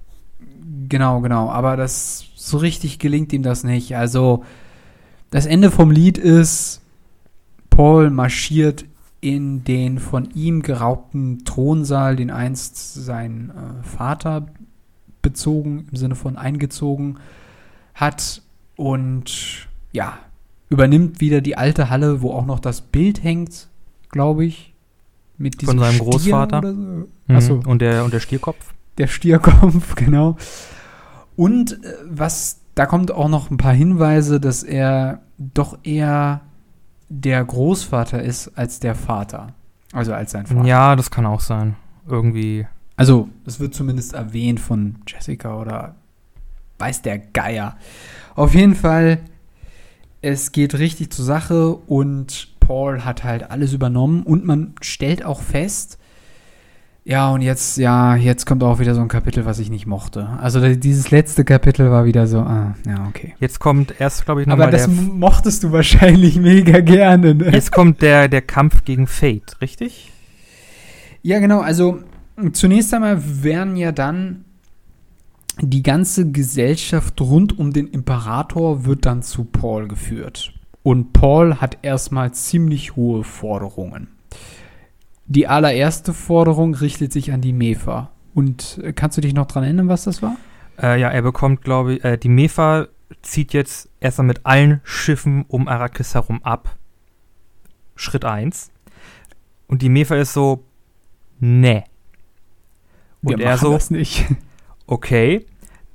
Genau, 0.88 1.20
genau. 1.20 1.50
Aber 1.50 1.76
das 1.76 2.26
so 2.36 2.58
richtig 2.58 3.00
gelingt 3.00 3.34
ihm 3.34 3.44
das 3.44 3.66
nicht. 3.66 3.98
Also 3.98 4.46
das 5.30 5.46
Ende 5.46 5.72
vom 5.72 5.92
Lied 5.92 6.18
ist, 6.18 6.82
Paul 7.70 8.10
marschiert 8.10 8.86
in 9.22 9.64
den 9.64 10.00
von 10.00 10.30
ihm 10.32 10.62
geraubten 10.62 11.44
Thronsaal, 11.44 12.16
den 12.16 12.30
einst 12.30 12.94
sein 12.94 13.52
äh, 13.52 13.84
Vater 13.84 14.48
bezogen, 15.22 15.88
im 15.92 15.98
Sinne 15.98 16.16
von 16.16 16.38
eingezogen 16.38 17.18
hat. 17.94 18.42
Und 18.76 19.68
ja, 19.92 20.18
übernimmt 20.70 21.20
wieder 21.20 21.42
die 21.42 21.58
alte 21.58 21.90
Halle, 21.90 22.22
wo 22.22 22.32
auch 22.32 22.46
noch 22.46 22.60
das 22.60 22.82
Bild 22.82 23.24
hängt, 23.24 23.68
glaube 24.10 24.46
ich. 24.46 24.74
Mit 25.40 25.62
diesem 25.62 25.78
Von 25.78 25.80
seinem 25.80 25.96
Stier 25.96 26.06
Großvater. 26.06 26.62
So. 26.62 26.74
Mhm. 26.74 27.08
Achso. 27.28 27.62
Und 27.66 27.82
der, 27.82 28.04
und 28.04 28.14
der 28.14 28.20
Stierkopf. 28.20 28.74
Der 28.98 29.08
Stierkopf, 29.08 29.96
genau. 29.96 30.38
Und 31.36 31.84
äh, 31.84 31.94
was, 32.10 32.62
da 32.76 32.86
kommt 32.86 33.12
auch 33.12 33.30
noch 33.30 33.52
ein 33.52 33.58
paar 33.58 33.74
Hinweise, 33.74 34.40
dass 34.40 34.64
er 34.64 35.22
doch 35.38 35.78
eher 35.84 36.42
der 37.10 37.44
Großvater 37.44 38.22
ist 38.22 38.58
als 38.58 38.80
der 38.80 38.96
Vater. 38.96 39.54
Also 39.94 40.14
als 40.14 40.32
sein 40.32 40.46
Vater. 40.46 40.68
Ja, 40.68 40.96
das 40.96 41.12
kann 41.12 41.26
auch 41.26 41.42
sein. 41.42 41.76
Irgendwie. 42.08 42.68
Also, 42.96 43.30
es 43.46 43.60
wird 43.60 43.74
zumindest 43.74 44.14
erwähnt 44.14 44.60
von 44.60 44.98
Jessica 45.08 45.60
oder 45.60 45.96
weiß 46.80 47.02
der 47.02 47.20
Geier. 47.20 47.78
Auf 48.36 48.54
jeden 48.54 48.76
Fall 48.76 49.20
es 50.22 50.52
geht 50.52 50.78
richtig 50.78 51.12
zur 51.12 51.26
Sache 51.26 51.76
und 51.76 52.60
Paul 52.60 53.06
hat 53.06 53.24
halt 53.24 53.50
alles 53.52 53.74
übernommen 53.74 54.24
und 54.24 54.46
man 54.46 54.76
stellt 54.82 55.24
auch 55.24 55.42
fest, 55.42 56.00
ja, 57.10 57.30
und 57.30 57.42
jetzt, 57.42 57.78
ja, 57.78 58.18
jetzt 58.18 58.46
kommt 58.46 58.62
auch 58.64 58.80
wieder 58.80 58.94
so 58.94 59.00
ein 59.00 59.08
Kapitel, 59.08 59.46
was 59.46 59.60
ich 59.60 59.70
nicht 59.70 59.86
mochte. 59.86 60.28
Also 60.42 60.76
dieses 60.76 61.10
letzte 61.10 61.46
Kapitel 61.46 61.90
war 61.90 62.04
wieder 62.04 62.28
so, 62.28 62.40
ah, 62.40 62.76
ja, 62.86 63.08
okay. 63.08 63.34
Jetzt 63.40 63.60
kommt 63.60 63.94
erst, 63.98 64.26
glaube 64.26 64.42
ich, 64.42 64.48
nochmal 64.48 64.68
Aber 64.68 64.72
das 64.74 64.90
mochtest 64.90 65.64
du 65.64 65.72
wahrscheinlich 65.72 66.36
mega 66.42 66.82
gerne, 66.82 67.34
ne? 67.34 67.50
Jetzt 67.54 67.72
kommt 67.72 68.02
der, 68.02 68.28
der 68.28 68.42
Kampf 68.42 68.84
gegen 68.84 69.08
Fate, 69.08 69.56
richtig? 69.62 70.12
Ja, 71.22 71.40
genau. 71.40 71.62
Also 71.62 72.00
zunächst 72.52 72.94
einmal 72.94 73.24
werden 73.42 73.78
ja 73.78 73.94
dann 73.94 74.44
die 75.62 75.84
ganze 75.84 76.30
Gesellschaft 76.30 77.22
rund 77.22 77.58
um 77.58 77.72
den 77.72 77.88
Imperator 77.88 78.84
wird 78.84 79.06
dann 79.06 79.22
zu 79.24 79.46
Paul 79.46 79.88
geführt. 79.88 80.52
Und 80.84 81.14
Paul 81.14 81.56
hat 81.56 81.78
erstmal 81.84 82.34
ziemlich 82.34 82.98
hohe 82.98 83.24
Forderungen. 83.24 84.10
Die 85.28 85.48
allererste 85.48 86.14
Forderung 86.14 86.74
richtet 86.74 87.12
sich 87.12 87.32
an 87.32 87.42
die 87.42 87.54
Mefa. 87.54 88.12
Und 88.34 88.80
äh, 88.84 88.94
kannst 88.94 89.18
du 89.18 89.22
dich 89.22 89.34
noch 89.34 89.46
dran 89.46 89.64
erinnern, 89.64 89.90
was 89.90 90.04
das 90.04 90.22
war? 90.22 90.38
Äh, 90.82 91.00
ja, 91.00 91.10
er 91.10 91.22
bekommt, 91.22 91.64
glaube 91.64 91.96
ich, 91.96 92.04
äh, 92.04 92.18
die 92.18 92.30
Mefa 92.30 92.88
zieht 93.22 93.54
jetzt 93.54 93.90
erstmal 94.00 94.28
mit 94.28 94.46
allen 94.46 94.82
Schiffen 94.84 95.46
um 95.48 95.68
Arrakis 95.68 96.14
herum 96.14 96.42
ab. 96.44 96.78
Schritt 97.96 98.26
1. 98.26 98.72
Und 99.68 99.82
die 99.82 99.90
Mefa 99.90 100.16
ist 100.16 100.34
so, 100.34 100.64
ne. 101.40 101.84
Und 103.22 103.40
Wir 103.40 103.46
er 103.46 103.58
so, 103.58 103.74
das 103.74 103.92
nicht 103.92 104.26
okay, 104.88 105.46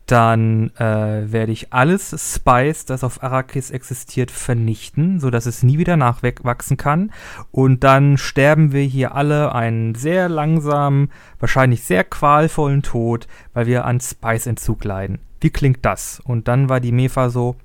dann 0.07 0.71
äh, 0.77 1.33
werde 1.33 1.53
ich 1.53 1.73
alles 1.73 2.35
Spice, 2.35 2.85
das 2.85 3.05
auf 3.05 3.23
Arrakis 3.23 3.71
existiert, 3.71 4.31
vernichten, 4.31 5.21
sodass 5.21 5.47
es 5.47 5.63
nie 5.63 5.79
wieder 5.79 5.97
nachwachsen 5.97 6.77
kann. 6.77 7.13
Und 7.51 7.85
dann 7.85 8.19
sterben 8.19 8.73
wir 8.73 8.83
hier 8.83 9.15
alle 9.15 9.55
einen 9.55 9.95
sehr 9.95 10.29
langsamen, 10.29 11.11
wahrscheinlich 11.39 11.85
sehr 11.85 12.05
qualvollen 12.05 12.83
Tod, 12.83 13.29
weil 13.53 13.67
wir 13.67 13.85
an 13.85 14.01
Spice-Entzug 14.01 14.85
leiden. 14.85 15.21
Wie 15.41 15.51
klingt 15.51 15.85
das? 15.85 16.21
Und 16.21 16.49
dann 16.49 16.69
war 16.69 16.81
die 16.81 16.93
Mefa 16.93 17.31
so, 17.31 17.57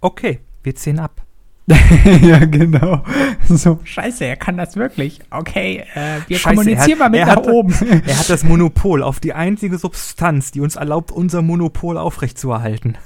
okay, 0.00 0.40
wir 0.62 0.74
ziehen 0.74 0.98
ab. 0.98 1.22
ja, 2.22 2.44
genau. 2.46 3.04
So, 3.48 3.78
scheiße, 3.84 4.24
er 4.24 4.36
kann 4.36 4.56
das 4.56 4.76
wirklich. 4.76 5.20
Okay, 5.30 5.84
äh, 5.94 6.18
wir 6.26 6.38
scheiße, 6.38 6.56
kommunizieren 6.56 6.98
hat, 6.98 6.98
mal 6.98 7.10
mit 7.10 7.20
nach 7.20 7.36
hat, 7.36 7.46
oben. 7.46 7.72
Er 8.06 8.18
hat 8.18 8.28
das 8.28 8.44
Monopol 8.44 9.02
auf 9.02 9.20
die 9.20 9.34
einzige 9.34 9.78
Substanz, 9.78 10.50
die 10.50 10.60
uns 10.60 10.76
erlaubt, 10.76 11.12
unser 11.12 11.42
Monopol 11.42 11.96
aufrechtzuerhalten. 11.96 12.98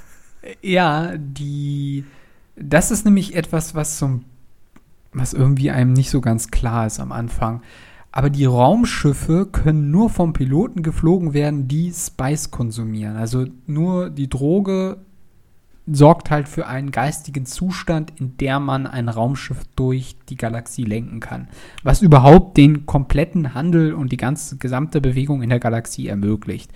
Ja, 0.61 1.13
die. 1.17 2.05
Das 2.55 2.91
ist 2.91 3.05
nämlich 3.05 3.35
etwas, 3.35 3.75
was 3.75 3.97
zum. 3.97 4.23
was 5.13 5.33
irgendwie 5.33 5.71
einem 5.71 5.93
nicht 5.93 6.09
so 6.09 6.21
ganz 6.21 6.49
klar 6.49 6.87
ist 6.87 6.99
am 6.99 7.11
Anfang. 7.11 7.61
Aber 8.11 8.29
die 8.29 8.45
Raumschiffe 8.45 9.45
können 9.45 9.91
nur 9.91 10.09
vom 10.09 10.31
Piloten 10.31 10.83
geflogen 10.83 11.33
werden, 11.33 11.67
die 11.67 11.91
Spice 11.91 12.49
konsumieren. 12.49 13.17
Also 13.17 13.45
nur 13.67 14.09
die 14.09 14.29
Droge 14.29 14.97
sorgt 15.87 16.31
halt 16.31 16.47
für 16.47 16.65
einen 16.67 16.91
geistigen 16.91 17.45
Zustand, 17.45 18.13
in 18.19 18.37
der 18.37 18.59
man 18.59 18.87
ein 18.87 19.07
Raumschiff 19.07 19.61
durch 19.75 20.17
die 20.29 20.35
Galaxie 20.35 20.83
lenken 20.83 21.19
kann. 21.19 21.47
Was 21.83 22.01
überhaupt 22.01 22.57
den 22.57 22.85
kompletten 22.85 23.53
Handel 23.53 23.93
und 23.93 24.11
die 24.11 24.17
ganze 24.17 24.57
gesamte 24.57 24.99
Bewegung 24.99 25.43
in 25.43 25.49
der 25.49 25.59
Galaxie 25.59 26.07
ermöglicht. 26.07 26.71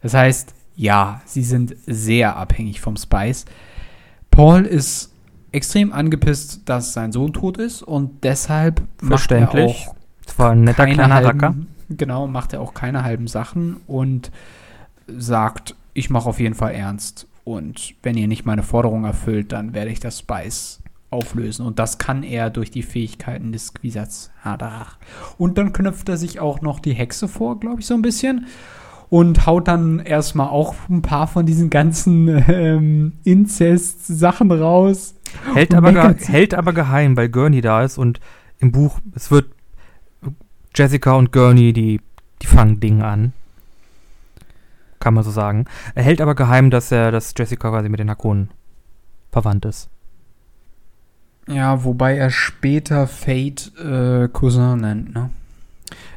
Das 0.00 0.14
heißt, 0.14 0.54
ja, 0.76 1.20
sie 1.24 1.42
sind 1.42 1.74
sehr 1.86 2.36
abhängig 2.36 2.80
vom 2.80 2.96
Spice. 2.96 3.46
Paul 4.30 4.62
ist 4.62 5.12
extrem 5.50 5.92
angepisst, 5.92 6.62
dass 6.66 6.92
sein 6.92 7.12
Sohn 7.12 7.32
tot 7.32 7.58
ist 7.58 7.82
und 7.82 8.24
deshalb 8.24 8.82
macht 9.00 9.30
er 9.32 9.52
auch 9.52 9.94
das 10.24 10.38
war 10.38 10.52
ein 10.52 10.62
netter 10.62 10.86
kleiner 10.86 11.14
halben, 11.14 11.40
Racker. 11.40 11.54
Genau, 11.90 12.26
macht 12.26 12.52
er 12.52 12.60
auch 12.60 12.74
keine 12.74 13.02
halben 13.02 13.26
Sachen 13.26 13.76
und 13.86 14.30
sagt, 15.08 15.74
ich 15.94 16.10
mache 16.10 16.28
auf 16.28 16.40
jeden 16.40 16.54
Fall 16.54 16.72
ernst 16.72 17.26
und 17.44 17.94
wenn 18.02 18.16
ihr 18.16 18.28
nicht 18.28 18.44
meine 18.44 18.62
Forderung 18.62 19.04
erfüllt, 19.04 19.52
dann 19.52 19.74
werde 19.74 19.90
ich 19.90 20.00
das 20.00 20.20
Spice 20.20 20.80
auflösen. 21.10 21.66
Und 21.66 21.78
das 21.78 21.98
kann 21.98 22.22
er 22.22 22.50
durch 22.50 22.70
die 22.70 22.82
Fähigkeiten 22.82 23.52
des 23.52 23.74
Quisats 23.74 24.30
Hadarach. 24.42 24.96
Und 25.38 25.58
dann 25.58 25.72
knöpft 25.72 26.08
er 26.08 26.16
sich 26.16 26.40
auch 26.40 26.60
noch 26.60 26.80
die 26.80 26.94
Hexe 26.94 27.28
vor, 27.28 27.58
glaube 27.60 27.80
ich, 27.80 27.86
so 27.86 27.94
ein 27.94 28.02
bisschen. 28.02 28.46
Und 29.10 29.44
haut 29.44 29.68
dann 29.68 29.98
erstmal 29.98 30.48
auch 30.48 30.74
ein 30.88 31.02
paar 31.02 31.26
von 31.26 31.44
diesen 31.44 31.68
ganzen 31.68 32.28
ähm, 32.48 33.12
Inzest-Sachen 33.24 34.50
raus. 34.50 35.14
Hält 35.52 35.74
aber, 35.74 35.92
hält 36.14 36.54
aber 36.54 36.72
geheim, 36.72 37.16
weil 37.16 37.28
Gurney 37.28 37.60
da 37.60 37.82
ist 37.82 37.98
und 37.98 38.20
im 38.58 38.70
Buch, 38.70 39.00
es 39.14 39.30
wird 39.30 39.46
Jessica 40.74 41.12
und 41.12 41.32
Gurney, 41.32 41.72
die, 41.72 42.00
die 42.40 42.46
fangen 42.46 42.80
Dinge 42.80 43.04
an 43.04 43.32
kann 45.02 45.14
man 45.14 45.24
so 45.24 45.30
sagen. 45.30 45.66
Er 45.94 46.02
hält 46.04 46.20
aber 46.20 46.34
geheim, 46.34 46.70
dass 46.70 46.92
er, 46.92 47.10
dass 47.10 47.34
Jessica 47.36 47.70
quasi 47.70 47.88
mit 47.88 48.00
den 48.00 48.08
Hakonen 48.08 48.50
verwandt 49.30 49.64
ist. 49.64 49.90
Ja, 51.48 51.84
wobei 51.84 52.16
er 52.16 52.30
später 52.30 53.06
Fate 53.08 53.72
äh, 53.78 54.28
Cousin 54.28 54.80
nennt, 54.80 55.14
ne? 55.14 55.30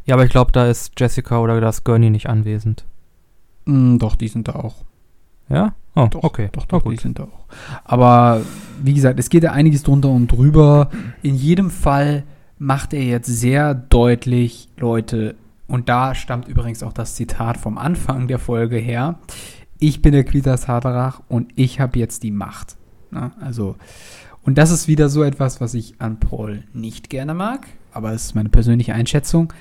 Ja, 0.06 0.14
aber 0.14 0.24
ich 0.24 0.30
glaube, 0.30 0.52
da 0.52 0.68
ist 0.68 0.94
Jessica 1.00 1.40
oder 1.40 1.60
das 1.60 1.84
Gurney 1.84 2.12
nicht 2.12 2.30
anwesend. 2.30 2.86
Mm, 3.66 3.98
doch, 3.98 4.16
die 4.16 4.28
sind 4.28 4.48
da 4.48 4.54
auch. 4.54 4.86
Ja? 5.50 5.74
Oh, 5.96 6.08
doch, 6.10 6.24
okay. 6.24 6.50
Doch, 6.52 6.66
doch, 6.66 6.84
die 6.84 6.98
sind 6.98 7.18
da 7.18 7.24
auch. 7.24 7.46
Aber 7.84 8.42
wie 8.84 8.94
gesagt, 8.94 9.20
es 9.20 9.30
geht 9.30 9.44
ja 9.44 9.52
einiges 9.52 9.82
drunter 9.82 10.10
und 10.10 10.28
drüber. 10.28 10.90
In 11.24 11.36
jedem 11.36 11.72
Fall 11.72 12.24
macht 12.60 12.94
er 12.94 13.04
jetzt 13.04 13.28
sehr 13.28 13.74
deutlich, 13.74 14.70
Leute, 14.78 15.36
und 15.68 15.90
da 15.90 16.16
stammt 16.16 16.48
übrigens 16.48 16.84
auch 16.84 16.94
das 16.94 17.16
Zitat 17.16 17.58
vom 17.58 17.78
Anfang 17.78 18.28
der 18.28 18.40
Folge 18.40 18.78
her. 18.78 19.20
Ich 19.80 20.02
bin 20.02 20.14
der 20.14 20.24
Quitas 20.24 20.68
Haderach 20.68 21.22
und 21.28 21.52
ich 21.56 21.80
habe 21.80 22.00
jetzt 22.00 22.24
die 22.24 22.32
Macht. 22.32 22.78
Na, 23.12 23.32
also, 23.40 23.76
und 24.44 24.58
das 24.58 24.72
ist 24.72 24.88
wieder 24.88 25.10
so 25.10 25.24
etwas, 25.24 25.60
was 25.60 25.74
ich 25.74 25.96
an 26.00 26.20
Paul 26.20 26.64
nicht 26.74 27.10
gerne 27.10 27.34
mag, 27.34 27.68
aber 27.92 28.14
es 28.14 28.26
ist 28.26 28.36
meine 28.36 28.50
persönliche 28.50 28.94
Einschätzung. 28.94 29.52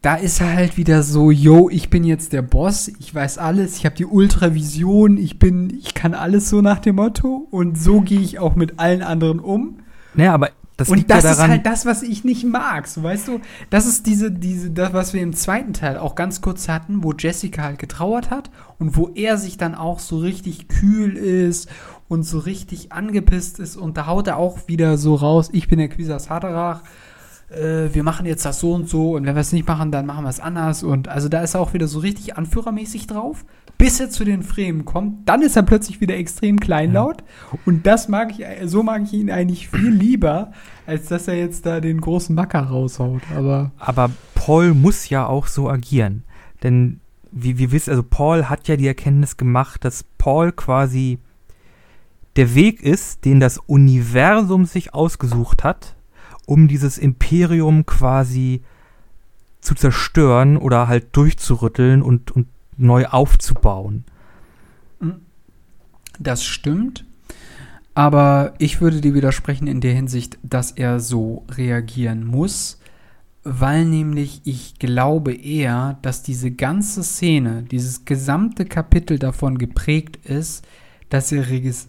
Da 0.00 0.16
ist 0.16 0.40
er 0.40 0.54
halt 0.54 0.76
wieder 0.76 1.02
so, 1.04 1.30
yo, 1.30 1.68
ich 1.70 1.88
bin 1.88 2.02
jetzt 2.02 2.32
der 2.32 2.42
Boss, 2.42 2.88
ich 2.88 3.14
weiß 3.14 3.38
alles, 3.38 3.76
ich 3.76 3.84
habe 3.84 3.94
die 3.94 4.06
Ultravision, 4.06 5.16
ich 5.16 5.38
bin, 5.38 5.70
ich 5.70 5.94
kann 5.94 6.14
alles 6.14 6.48
so 6.48 6.60
nach 6.60 6.80
dem 6.80 6.96
Motto 6.96 7.46
und 7.50 7.78
so 7.78 8.00
gehe 8.00 8.20
ich 8.20 8.40
auch 8.40 8.56
mit 8.56 8.80
allen 8.80 9.02
anderen 9.02 9.38
um. 9.38 9.78
Naja, 10.14 10.34
aber 10.34 10.50
das 10.76 10.88
und 10.88 11.10
das 11.10 11.24
ja 11.24 11.32
ist 11.32 11.38
halt 11.38 11.66
das, 11.66 11.84
was 11.84 12.02
ich 12.02 12.24
nicht 12.24 12.44
mag. 12.44 12.86
So, 12.88 13.02
weißt 13.02 13.28
du, 13.28 13.40
das 13.70 13.86
ist 13.86 14.06
diese, 14.06 14.30
diese, 14.30 14.70
das, 14.70 14.92
was 14.92 15.12
wir 15.12 15.22
im 15.22 15.34
zweiten 15.34 15.74
Teil 15.74 15.98
auch 15.98 16.14
ganz 16.14 16.40
kurz 16.40 16.68
hatten, 16.68 17.04
wo 17.04 17.12
Jessica 17.12 17.62
halt 17.62 17.78
getrauert 17.78 18.30
hat 18.30 18.50
und 18.78 18.96
wo 18.96 19.10
er 19.14 19.36
sich 19.36 19.58
dann 19.58 19.74
auch 19.74 19.98
so 19.98 20.18
richtig 20.18 20.68
kühl 20.68 21.16
ist 21.16 21.68
und 22.08 22.22
so 22.24 22.38
richtig 22.38 22.92
angepisst 22.92 23.58
ist 23.58 23.76
und 23.76 23.96
da 23.96 24.06
haut 24.06 24.26
er 24.28 24.38
auch 24.38 24.66
wieder 24.66 24.96
so 24.96 25.14
raus, 25.14 25.50
ich 25.52 25.68
bin 25.68 25.78
der 25.78 25.88
Quisas 25.88 26.30
Haderach, 26.30 26.82
äh, 27.50 27.88
wir 27.92 28.02
machen 28.02 28.26
jetzt 28.26 28.44
das 28.44 28.58
so 28.58 28.72
und 28.72 28.88
so 28.88 29.12
und 29.16 29.26
wenn 29.26 29.34
wir 29.34 29.40
es 29.40 29.52
nicht 29.52 29.68
machen, 29.68 29.90
dann 29.90 30.06
machen 30.06 30.24
wir 30.24 30.30
es 30.30 30.40
anders 30.40 30.82
und 30.82 31.08
also 31.08 31.28
da 31.28 31.42
ist 31.42 31.54
er 31.54 31.60
auch 31.60 31.74
wieder 31.74 31.86
so 31.86 31.98
richtig 31.98 32.36
anführermäßig 32.36 33.06
drauf, 33.06 33.44
bis 33.82 33.98
er 33.98 34.10
zu 34.10 34.24
den 34.24 34.44
Fremen 34.44 34.84
kommt, 34.84 35.28
dann 35.28 35.42
ist 35.42 35.56
er 35.56 35.64
plötzlich 35.64 36.00
wieder 36.00 36.16
extrem 36.16 36.60
kleinlaut. 36.60 37.24
Ja. 37.52 37.58
und 37.66 37.84
das 37.84 38.06
mag 38.06 38.30
ich, 38.30 38.46
so 38.70 38.84
mag 38.84 39.02
ich 39.02 39.12
ihn 39.12 39.28
eigentlich 39.28 39.68
viel 39.70 39.90
lieber, 39.90 40.52
als 40.86 41.08
dass 41.08 41.26
er 41.26 41.36
jetzt 41.36 41.66
da 41.66 41.80
den 41.80 42.00
großen 42.00 42.32
Macker 42.32 42.60
raushaut, 42.60 43.22
aber 43.36 43.72
aber 43.78 44.12
Paul 44.36 44.72
muss 44.72 45.08
ja 45.08 45.26
auch 45.26 45.48
so 45.48 45.68
agieren, 45.68 46.22
denn 46.62 47.00
wie 47.32 47.58
wir 47.58 47.72
wissen, 47.72 47.90
also 47.90 48.04
Paul 48.04 48.48
hat 48.48 48.68
ja 48.68 48.76
die 48.76 48.86
Erkenntnis 48.86 49.36
gemacht, 49.36 49.84
dass 49.84 50.04
Paul 50.16 50.52
quasi 50.52 51.18
der 52.36 52.54
Weg 52.54 52.84
ist, 52.84 53.24
den 53.24 53.40
das 53.40 53.58
Universum 53.58 54.64
sich 54.64 54.94
ausgesucht 54.94 55.64
hat, 55.64 55.96
um 56.46 56.68
dieses 56.68 56.98
Imperium 56.98 57.84
quasi 57.84 58.62
zu 59.60 59.74
zerstören 59.74 60.56
oder 60.56 60.86
halt 60.86 61.16
durchzurütteln 61.16 62.00
und, 62.00 62.30
und 62.30 62.46
neu 62.82 63.06
aufzubauen. 63.06 64.04
Das 66.18 66.44
stimmt. 66.44 67.04
Aber 67.94 68.54
ich 68.58 68.80
würde 68.80 69.00
dir 69.00 69.14
widersprechen 69.14 69.66
in 69.66 69.80
der 69.80 69.94
Hinsicht, 69.94 70.38
dass 70.42 70.70
er 70.70 70.98
so 70.98 71.44
reagieren 71.50 72.24
muss, 72.24 72.78
weil 73.44 73.84
nämlich 73.84 74.40
ich 74.44 74.78
glaube 74.78 75.34
eher, 75.34 75.98
dass 76.00 76.22
diese 76.22 76.50
ganze 76.50 77.02
Szene, 77.02 77.64
dieses 77.64 78.04
gesamte 78.04 78.64
Kapitel 78.64 79.18
davon 79.18 79.58
geprägt 79.58 80.24
ist, 80.24 80.66
dass 81.10 81.32
er 81.32 81.48
regis 81.48 81.88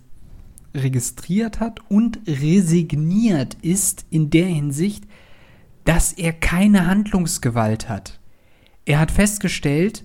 registriert 0.76 1.60
hat 1.60 1.80
und 1.88 2.20
resigniert 2.26 3.56
ist 3.62 4.08
in 4.10 4.32
der 4.32 4.48
Hinsicht, 4.48 5.06
dass 5.86 6.14
er 6.14 6.34
keine 6.34 6.88
Handlungsgewalt 6.88 7.90
hat. 7.90 8.20
Er 8.86 9.00
hat 9.00 9.12
festgestellt, 9.12 10.04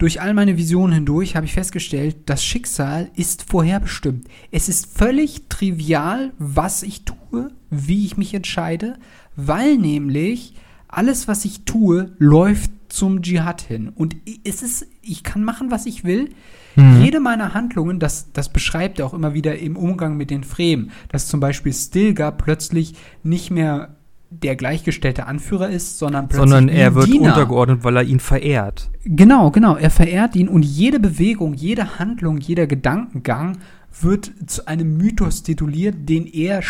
durch 0.00 0.22
all 0.22 0.32
meine 0.32 0.56
Visionen 0.56 0.94
hindurch 0.94 1.36
habe 1.36 1.44
ich 1.44 1.52
festgestellt, 1.52 2.16
das 2.24 2.42
Schicksal 2.42 3.10
ist 3.16 3.44
vorherbestimmt. 3.50 4.26
Es 4.50 4.70
ist 4.70 4.96
völlig 4.96 5.48
trivial, 5.50 6.32
was 6.38 6.82
ich 6.82 7.04
tue, 7.04 7.50
wie 7.68 8.06
ich 8.06 8.16
mich 8.16 8.32
entscheide, 8.32 8.98
weil 9.36 9.76
nämlich 9.76 10.54
alles, 10.88 11.28
was 11.28 11.44
ich 11.44 11.66
tue, 11.66 12.12
läuft 12.18 12.70
zum 12.88 13.20
Dschihad 13.20 13.60
hin. 13.60 13.90
Und 13.90 14.16
es 14.42 14.62
ist, 14.62 14.86
ich 15.02 15.22
kann 15.22 15.44
machen, 15.44 15.70
was 15.70 15.84
ich 15.84 16.02
will. 16.02 16.30
Mhm. 16.76 17.02
Jede 17.02 17.20
meiner 17.20 17.52
Handlungen, 17.52 17.98
das, 17.98 18.32
das 18.32 18.48
beschreibt 18.48 19.00
er 19.00 19.06
auch 19.06 19.14
immer 19.14 19.34
wieder 19.34 19.58
im 19.58 19.76
Umgang 19.76 20.16
mit 20.16 20.30
den 20.30 20.44
Fremen, 20.44 20.92
dass 21.10 21.28
zum 21.28 21.40
Beispiel 21.40 21.74
Stilgar 21.74 22.32
plötzlich 22.32 22.94
nicht 23.22 23.50
mehr 23.50 23.96
der 24.30 24.56
gleichgestellte 24.56 25.26
Anführer 25.26 25.68
ist, 25.68 25.98
sondern 25.98 26.28
plötzlich 26.28 26.50
sondern 26.50 26.68
er 26.68 26.94
wird 26.94 27.08
Diener. 27.08 27.34
untergeordnet, 27.34 27.84
weil 27.84 27.96
er 27.96 28.04
ihn 28.04 28.20
verehrt. 28.20 28.90
Genau, 29.04 29.50
genau, 29.50 29.76
er 29.76 29.90
verehrt 29.90 30.36
ihn 30.36 30.48
und 30.48 30.62
jede 30.64 31.00
Bewegung, 31.00 31.54
jede 31.54 31.98
Handlung, 31.98 32.38
jeder 32.38 32.66
Gedankengang 32.66 33.58
wird 34.00 34.30
zu 34.46 34.66
einem 34.66 34.96
Mythos 34.96 35.42
tituliert, 35.42 36.08
den 36.08 36.26
er 36.26 36.62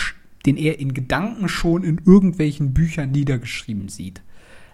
den 0.47 0.57
er 0.57 0.79
in 0.79 0.95
Gedanken 0.95 1.49
schon 1.49 1.85
in 1.85 2.01
irgendwelchen 2.05 2.73
Büchern 2.73 3.11
niedergeschrieben 3.11 3.89
sieht. 3.89 4.23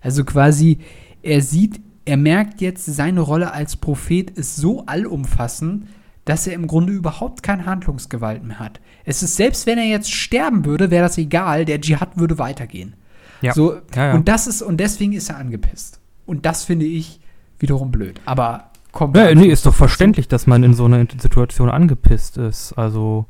Also 0.00 0.24
quasi, 0.24 0.78
er 1.22 1.42
sieht, 1.42 1.80
er 2.04 2.16
merkt 2.16 2.60
jetzt, 2.60 2.86
seine 2.86 3.20
Rolle 3.20 3.52
als 3.52 3.76
Prophet 3.76 4.30
ist 4.30 4.56
so 4.56 4.86
allumfassend, 4.86 5.86
dass 6.26 6.46
er 6.46 6.52
im 6.52 6.66
Grunde 6.66 6.92
überhaupt 6.92 7.42
keine 7.42 7.64
Handlungsgewalt 7.64 8.44
mehr 8.44 8.58
hat. 8.58 8.80
Es 9.04 9.22
ist, 9.22 9.36
selbst 9.36 9.64
wenn 9.66 9.78
er 9.78 9.86
jetzt 9.86 10.12
sterben 10.12 10.66
würde, 10.66 10.90
wäre 10.90 11.04
das 11.04 11.16
egal, 11.16 11.64
der 11.64 11.80
Dschihad 11.80 12.18
würde 12.18 12.38
weitergehen. 12.38 12.94
Ja. 13.40 13.54
So, 13.54 13.76
ja, 13.94 14.08
ja. 14.08 14.14
Und 14.14 14.28
das 14.28 14.46
ist, 14.46 14.60
und 14.60 14.78
deswegen 14.78 15.12
ist 15.12 15.30
er 15.30 15.38
angepisst. 15.38 16.00
Und 16.26 16.44
das 16.44 16.64
finde 16.64 16.84
ich 16.84 17.20
wiederum 17.58 17.92
blöd. 17.92 18.20
Aber 18.26 18.70
kommt. 18.90 19.16
Ja, 19.16 19.32
nee, 19.34 19.46
ist 19.46 19.64
doch 19.66 19.74
verständlich, 19.74 20.26
dass 20.26 20.48
man 20.48 20.64
in 20.64 20.74
so 20.74 20.86
einer 20.86 21.06
Situation 21.16 21.70
angepisst 21.70 22.38
ist. 22.38 22.72
Also. 22.72 23.26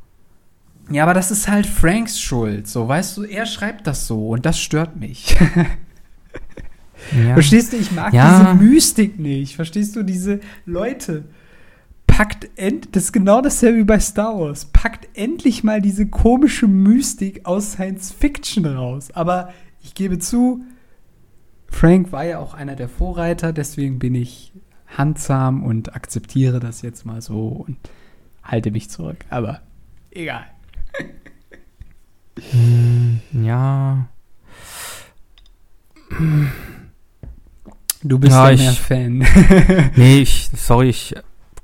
Ja, 0.89 1.03
aber 1.03 1.13
das 1.13 1.29
ist 1.29 1.47
halt 1.47 1.67
Franks 1.67 2.19
Schuld. 2.19 2.67
So, 2.67 2.87
weißt 2.87 3.17
du, 3.17 3.23
er 3.23 3.45
schreibt 3.45 3.85
das 3.85 4.07
so 4.07 4.29
und 4.29 4.45
das 4.45 4.59
stört 4.59 4.95
mich. 4.95 5.37
ja. 7.27 7.33
Verstehst 7.33 7.73
du, 7.73 7.77
ich 7.77 7.91
mag 7.91 8.13
ja. 8.13 8.55
diese 8.55 8.63
Mystik 8.63 9.19
nicht. 9.19 9.55
Verstehst 9.55 9.95
du, 9.95 10.03
diese 10.03 10.39
Leute. 10.65 11.25
Packt 12.17 12.49
end, 12.55 12.95
das 12.95 13.03
ist 13.03 13.11
genau 13.11 13.41
dasselbe 13.41 13.77
wie 13.77 13.83
bei 13.83 13.99
Star 13.99 14.39
Wars. 14.39 14.65
Packt 14.65 15.07
endlich 15.15 15.63
mal 15.63 15.81
diese 15.83 16.07
komische 16.07 16.67
Mystik 16.67 17.45
aus 17.45 17.73
Science 17.73 18.11
Fiction 18.11 18.65
raus. 18.65 19.11
Aber 19.11 19.53
ich 19.83 19.93
gebe 19.93 20.17
zu, 20.17 20.63
Frank 21.67 22.11
war 22.11 22.25
ja 22.25 22.39
auch 22.39 22.55
einer 22.55 22.75
der 22.75 22.89
Vorreiter, 22.89 23.53
deswegen 23.53 23.99
bin 23.99 24.15
ich 24.15 24.51
handsam 24.87 25.61
und 25.61 25.95
akzeptiere 25.95 26.59
das 26.59 26.81
jetzt 26.81 27.05
mal 27.05 27.21
so 27.21 27.49
und 27.49 27.77
halte 28.41 28.71
mich 28.71 28.89
zurück. 28.89 29.23
Aber 29.29 29.61
egal. 30.09 30.47
Hm, 32.49 33.21
ja. 33.31 34.07
Du 38.01 38.17
bist 38.17 38.33
ja, 38.33 38.49
ja 38.49 38.57
mehr 38.57 38.73
Fan. 38.73 39.23
nee, 39.95 40.21
ich, 40.21 40.49
sorry, 40.55 40.89
ich 40.89 41.13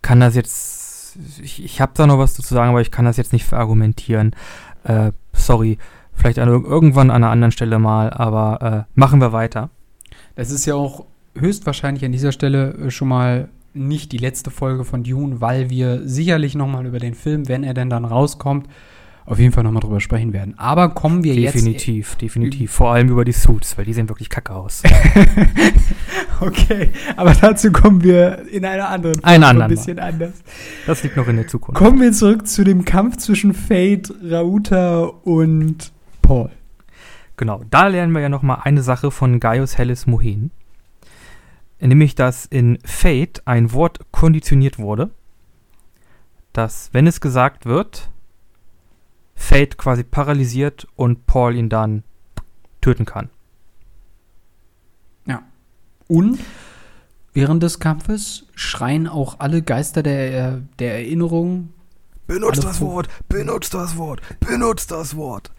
kann 0.04 0.20
das 0.20 0.36
jetzt. 0.36 1.18
Ich, 1.41 1.64
ich 1.64 1.82
habe 1.82 1.93
da 1.95 2.06
noch 2.06 2.20
was 2.20 2.36
zu 2.36 2.41
sagen, 2.43 2.70
aber 2.70 2.82
ich 2.82 2.91
kann 2.91 3.06
das 3.06 3.18
jetzt 3.18 3.34
nicht 3.34 3.45
verargumentieren. 3.45 4.36
Äh, 4.84 5.12
sorry. 5.34 5.80
Vielleicht 6.14 6.38
an, 6.38 6.47
irgendwann 6.47 7.10
an 7.10 7.24
einer 7.24 7.32
anderen 7.32 7.51
Stelle 7.51 7.80
mal, 7.80 8.12
aber 8.12 8.86
äh, 8.88 8.91
machen 8.93 9.20
wir 9.20 9.34
weiter. 9.34 9.72
Das 10.36 10.51
ist 10.51 10.68
ja 10.68 10.76
auch 10.76 11.06
höchstwahrscheinlich 11.36 12.06
an 12.06 12.12
dieser 12.12 12.32
Stelle 12.32 12.74
äh, 12.74 12.91
schon 12.91 13.08
mal 13.08 13.49
nicht 13.74 14.12
die 14.12 14.18
letzte 14.18 14.51
Folge 14.51 14.84
von 14.84 15.04
Dune, 15.04 15.41
weil 15.41 15.72
wir 15.72 16.08
sicherlich 16.08 16.54
noch 16.54 16.68
mal 16.68 16.86
über 16.86 16.99
den 16.99 17.16
Film, 17.16 17.47
wenn 17.47 17.64
er 17.64 17.74
denn 17.74 17.89
dann 17.89 18.06
rauskommt, 18.06 18.68
auf 19.26 19.39
jeden 19.39 19.53
Fall 19.53 19.63
nochmal 19.63 19.82
drüber 19.82 19.99
sprechen 19.99 20.34
werden. 20.34 20.55
Aber 20.57 20.89
kommen 20.89 21.24
wir 21.24 21.34
definitiv, 21.34 21.55
jetzt. 21.55 21.65
Definitiv, 21.65 22.15
definitiv. 22.15 22.71
Vor 22.71 22.91
allem 22.91 23.09
über 23.09 23.24
die 23.24 23.32
Suits, 23.32 23.78
weil 23.78 23.86
die 23.86 23.93
sehen 23.93 24.09
wirklich 24.09 24.30
kacke 24.30 24.53
aus. 24.53 24.84
okay, 26.41 26.89
aber 27.15 27.34
dazu 27.34 27.71
kommen 27.71 28.03
wir 28.03 28.47
in 28.49 28.65
einer 28.65 28.89
anderen 28.89 29.21
Folge 29.21 29.28
ein, 29.28 29.61
ein 29.61 29.69
bisschen 29.69 29.99
anders. 29.99 30.43
Das 30.86 31.03
liegt 31.03 31.15
noch 31.15 31.28
in 31.28 31.38
der 31.38 31.47
Zukunft. 31.47 31.78
Kommen 31.78 32.01
wir 32.01 32.11
zurück 32.11 32.47
zu 32.47 32.63
dem 32.63 32.84
Kampf 32.84 33.17
zwischen 33.17 33.53
Fate, 33.53 34.13
Rauta 34.30 35.03
und 35.03 35.91
Paul. 36.21 36.49
Genau, 37.38 37.61
da 37.69 37.88
lernen 37.88 38.13
wir 38.13 38.21
ja 38.21 38.30
nochmal 38.30 38.59
eine 38.63 38.84
Sache 38.84 39.09
von 39.09 39.39
Gaius 39.39 39.78
Hellis 39.78 40.05
Mohen. 40.05 40.51
Nämlich, 41.80 42.15
dass 42.15 42.45
in 42.45 42.78
Fate 42.86 43.41
ein 43.45 43.74
Wort 43.74 43.99
konditioniert 44.11 44.80
wurde, 44.80 45.09
dass, 46.53 46.89
wenn 46.93 47.07
es 47.07 47.19
gesagt 47.19 47.65
wird, 47.65 48.09
Fate 49.36 49.77
quasi 49.77 50.03
paralysiert 50.03 50.88
und 50.95 51.25
Paul 51.25 51.55
ihn 51.55 51.69
dann 51.69 52.03
töten 52.81 53.05
kann. 53.05 53.29
Ja. 55.25 55.41
Und 56.07 56.39
während 57.34 57.63
des 57.63 57.79
Kampfes 57.79 58.45
schreien 58.55 59.07
auch 59.07 59.39
alle 59.39 59.61
Geister 59.61 60.03
der, 60.03 60.61
der 60.79 60.95
Erinnerung. 60.95 61.69
Benutzt 62.27 62.63
das 62.63 62.79
Wort, 62.79 63.09
benutzt 63.27 63.73
das 63.73 63.97
Wort, 63.97 64.21
benutzt 64.39 64.91
das 64.91 65.15
Wort. 65.15 65.51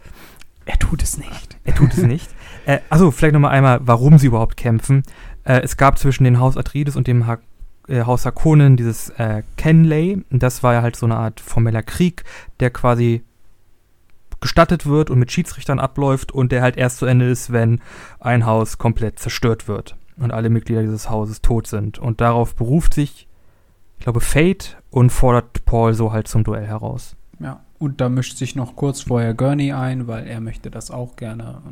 Er 0.67 0.79
tut 0.79 1.03
es 1.03 1.19
nicht. 1.19 1.59
Er 1.65 1.75
tut 1.75 1.93
es 1.93 2.03
nicht. 2.03 2.29
äh, 2.67 2.79
also 2.89 3.11
vielleicht 3.11 3.35
nochmal 3.35 3.51
einmal, 3.51 3.81
warum 3.83 4.19
sie 4.19 4.29
überhaupt 4.29 4.57
kämpfen. 4.57 5.03
Äh, 5.45 5.61
es 5.61 5.77
gab 5.77 5.99
zwischen 5.99 6.25
dem 6.25 6.41
Haus 6.41 6.57
Atreides 6.57 6.97
und 6.97 7.07
dem 7.07 7.27
ha 7.27 7.39
äh, 7.87 8.05
Haus 8.05 8.25
Harkonnen 8.25 8.79
dieses 8.79 9.11
äh, 9.11 9.43
Kenley. 9.57 10.25
Das 10.31 10.63
war 10.63 10.73
ja 10.73 10.83
halt 10.83 10.97
so 10.97 11.05
eine 11.05 11.17
Art 11.17 11.41
formeller 11.41 11.83
Krieg, 11.83 12.25
der 12.61 12.71
quasi 12.71 13.23
gestattet 14.45 14.85
wird 14.85 15.09
und 15.09 15.19
mit 15.19 15.33
Schiedsrichtern 15.33 15.79
abläuft 15.79 16.31
und 16.31 16.53
der 16.53 16.61
halt 16.61 16.77
erst 16.77 16.99
zu 16.99 17.07
Ende 17.07 17.31
ist, 17.31 17.51
wenn 17.51 17.81
ein 18.21 18.45
Haus 18.45 18.77
komplett 18.77 19.19
zerstört 19.19 19.69
wird 19.69 19.97
und 20.19 20.33
alle 20.33 20.51
Mitglieder 20.51 20.83
dieses 20.83 21.09
Hauses 21.09 21.41
tot 21.41 21.67
sind. 21.67 21.99
Und 21.99 22.21
darauf 22.21 22.55
beruft 22.55 22.93
sich, 22.93 23.27
ich 23.97 24.05
glaube, 24.05 24.21
Fate 24.21 24.77
und 24.91 25.09
fordert 25.09 25.65
Paul 25.65 25.95
so 25.95 26.13
halt 26.13 26.29
zum 26.29 26.45
Duell 26.45 26.67
heraus. 26.67 27.17
Ja, 27.41 27.61
und 27.79 28.03
da 28.03 28.11
mischt 28.11 28.37
sich 28.37 28.55
noch 28.55 28.77
kurz 28.77 29.01
vorher 29.01 29.33
Gurney 29.33 29.73
ein, 29.73 30.09
weil 30.09 30.27
er 30.27 30.43
möchte 30.43 30.71
das 30.71 30.91
auch 30.91 31.17
gerne. 31.17 31.63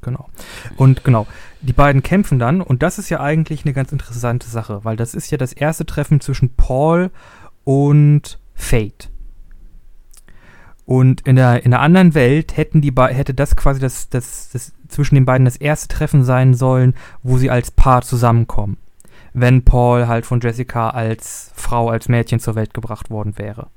Genau. 0.00 0.30
Und 0.78 1.04
genau, 1.04 1.26
die 1.60 1.74
beiden 1.74 2.02
kämpfen 2.02 2.38
dann 2.38 2.62
und 2.62 2.82
das 2.82 2.98
ist 2.98 3.10
ja 3.10 3.20
eigentlich 3.20 3.66
eine 3.66 3.74
ganz 3.74 3.92
interessante 3.92 4.48
Sache, 4.48 4.86
weil 4.86 4.96
das 4.96 5.14
ist 5.14 5.30
ja 5.30 5.36
das 5.36 5.52
erste 5.52 5.84
Treffen 5.84 6.22
zwischen 6.22 6.54
Paul 6.56 7.10
und 7.64 8.38
Fate. 8.54 9.10
Und 10.86 11.22
in 11.22 11.36
der, 11.36 11.64
in 11.64 11.70
der 11.70 11.80
anderen 11.80 12.14
Welt 12.14 12.56
hätten 12.56 12.82
die 12.82 12.92
hätte 12.94 13.32
das 13.32 13.56
quasi 13.56 13.80
das, 13.80 14.08
das, 14.10 14.50
das 14.52 14.72
zwischen 14.88 15.14
den 15.14 15.24
beiden 15.24 15.46
das 15.46 15.56
erste 15.56 15.88
Treffen 15.88 16.24
sein 16.24 16.54
sollen, 16.54 16.94
wo 17.22 17.38
sie 17.38 17.50
als 17.50 17.70
Paar 17.70 18.02
zusammenkommen. 18.02 18.76
Wenn 19.32 19.64
Paul 19.64 20.06
halt 20.06 20.26
von 20.26 20.40
Jessica 20.40 20.90
als 20.90 21.50
Frau, 21.54 21.88
als 21.88 22.08
Mädchen 22.08 22.38
zur 22.38 22.54
Welt 22.54 22.74
gebracht 22.74 23.10
worden 23.10 23.38
wäre. 23.38 23.68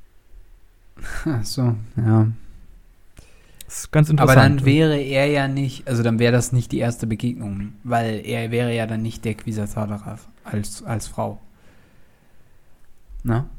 Ach 1.26 1.43
so, 1.43 1.76
ja. 1.95 2.28
Das 3.66 3.80
ist 3.80 3.91
ganz 3.91 4.10
Aber 4.10 4.22
interessant. 4.22 4.60
dann 4.60 4.66
wäre 4.66 4.97
er 4.97 5.28
ja 5.28 5.47
nicht, 5.47 5.88
also 5.88 6.03
dann 6.03 6.20
wäre 6.20 6.32
das 6.32 6.51
nicht 6.53 6.72
die 6.72 6.80
erste 6.80 7.05
Begegnung, 7.05 7.74
weil 7.84 8.22
er 8.26 8.51
wäre 8.51 8.74
ja 8.74 8.86
dann 8.86 9.01
nicht 9.01 9.26
der 9.26 9.34
Quisatadara 9.34 10.20
als, 10.43 10.84
als 10.84 11.08
Frau. 11.08 11.39
Na? 13.24 13.49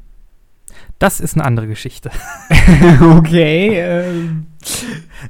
Das 0.99 1.19
ist 1.19 1.35
eine 1.35 1.45
andere 1.45 1.67
Geschichte. 1.67 2.11
okay. 3.17 3.79
Ähm. 3.79 4.47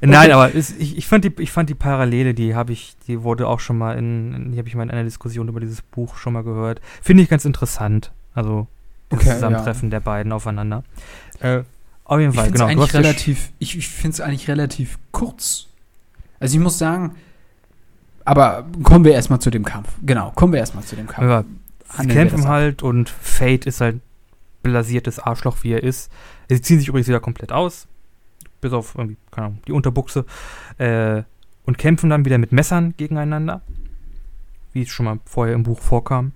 Nein, 0.00 0.32
aber 0.32 0.54
es, 0.54 0.74
ich, 0.76 0.96
ich, 0.96 1.06
fand 1.06 1.24
die, 1.24 1.32
ich 1.38 1.52
fand 1.52 1.68
die 1.68 1.74
Parallele, 1.74 2.34
die 2.34 2.54
habe 2.54 2.72
ich, 2.72 2.96
die 3.06 3.22
wurde 3.22 3.46
auch 3.46 3.60
schon 3.60 3.78
mal 3.78 3.96
in, 3.96 4.52
die 4.52 4.58
habe 4.58 4.68
ich 4.68 4.74
mal 4.74 4.82
in 4.82 4.90
einer 4.90 5.04
Diskussion 5.04 5.48
über 5.48 5.60
dieses 5.60 5.82
Buch 5.82 6.16
schon 6.16 6.32
mal 6.32 6.42
gehört. 6.42 6.80
Finde 7.02 7.22
ich 7.22 7.28
ganz 7.28 7.44
interessant. 7.44 8.12
Also 8.34 8.66
das 9.08 9.20
Okay, 9.20 9.34
Zusammentreffen 9.34 9.90
der 9.90 10.00
beiden 10.00 10.32
aufeinander. 10.32 10.84
Äh, 11.40 11.62
auf 12.04 12.18
jeden 12.18 12.30
Ich 12.30 12.36
Fall, 12.36 12.46
finde 12.46 12.58
genau. 12.58 12.70
eigentlich 12.70 12.92
ja 12.92 13.00
relativ, 13.00 13.52
ich, 13.58 13.76
ich 13.78 13.88
finde 13.88 14.14
es 14.14 14.20
eigentlich 14.20 14.48
relativ 14.48 14.98
kurz. 15.12 15.66
Also 16.40 16.56
ich 16.56 16.62
muss 16.62 16.78
sagen, 16.78 17.14
aber 18.24 18.66
kommen 18.82 19.04
wir 19.04 19.12
erstmal 19.12 19.40
zu 19.40 19.50
dem 19.50 19.64
Kampf. 19.64 19.88
Genau, 20.02 20.30
kommen 20.34 20.52
wir 20.52 20.60
erstmal 20.60 20.84
zu 20.84 20.96
dem 20.96 21.06
Kampf. 21.06 21.28
Ja, 21.28 21.44
sie 22.00 22.08
kämpfen 22.08 22.48
halt 22.48 22.82
und 22.82 23.08
Fate 23.08 23.66
ist 23.66 23.80
halt 23.80 24.00
blasiertes 24.62 25.18
Arschloch, 25.18 25.58
wie 25.62 25.72
er 25.72 25.82
ist. 25.82 26.10
Sie 26.48 26.60
ziehen 26.60 26.78
sich 26.78 26.88
übrigens 26.88 27.08
wieder 27.08 27.20
komplett 27.20 27.52
aus. 27.52 27.86
Bis 28.60 28.72
auf 28.72 28.94
irgendwie, 28.94 29.16
keine 29.30 29.48
Ahnung, 29.48 29.62
die 29.66 29.72
Unterbuchse. 29.72 30.24
Äh, 30.78 31.22
und 31.64 31.78
kämpfen 31.78 32.10
dann 32.10 32.24
wieder 32.24 32.38
mit 32.38 32.52
Messern 32.52 32.94
gegeneinander. 32.96 33.62
Wie 34.72 34.82
es 34.82 34.88
schon 34.88 35.06
mal 35.06 35.18
vorher 35.24 35.54
im 35.54 35.62
Buch 35.62 35.80
vorkam. 35.80 36.32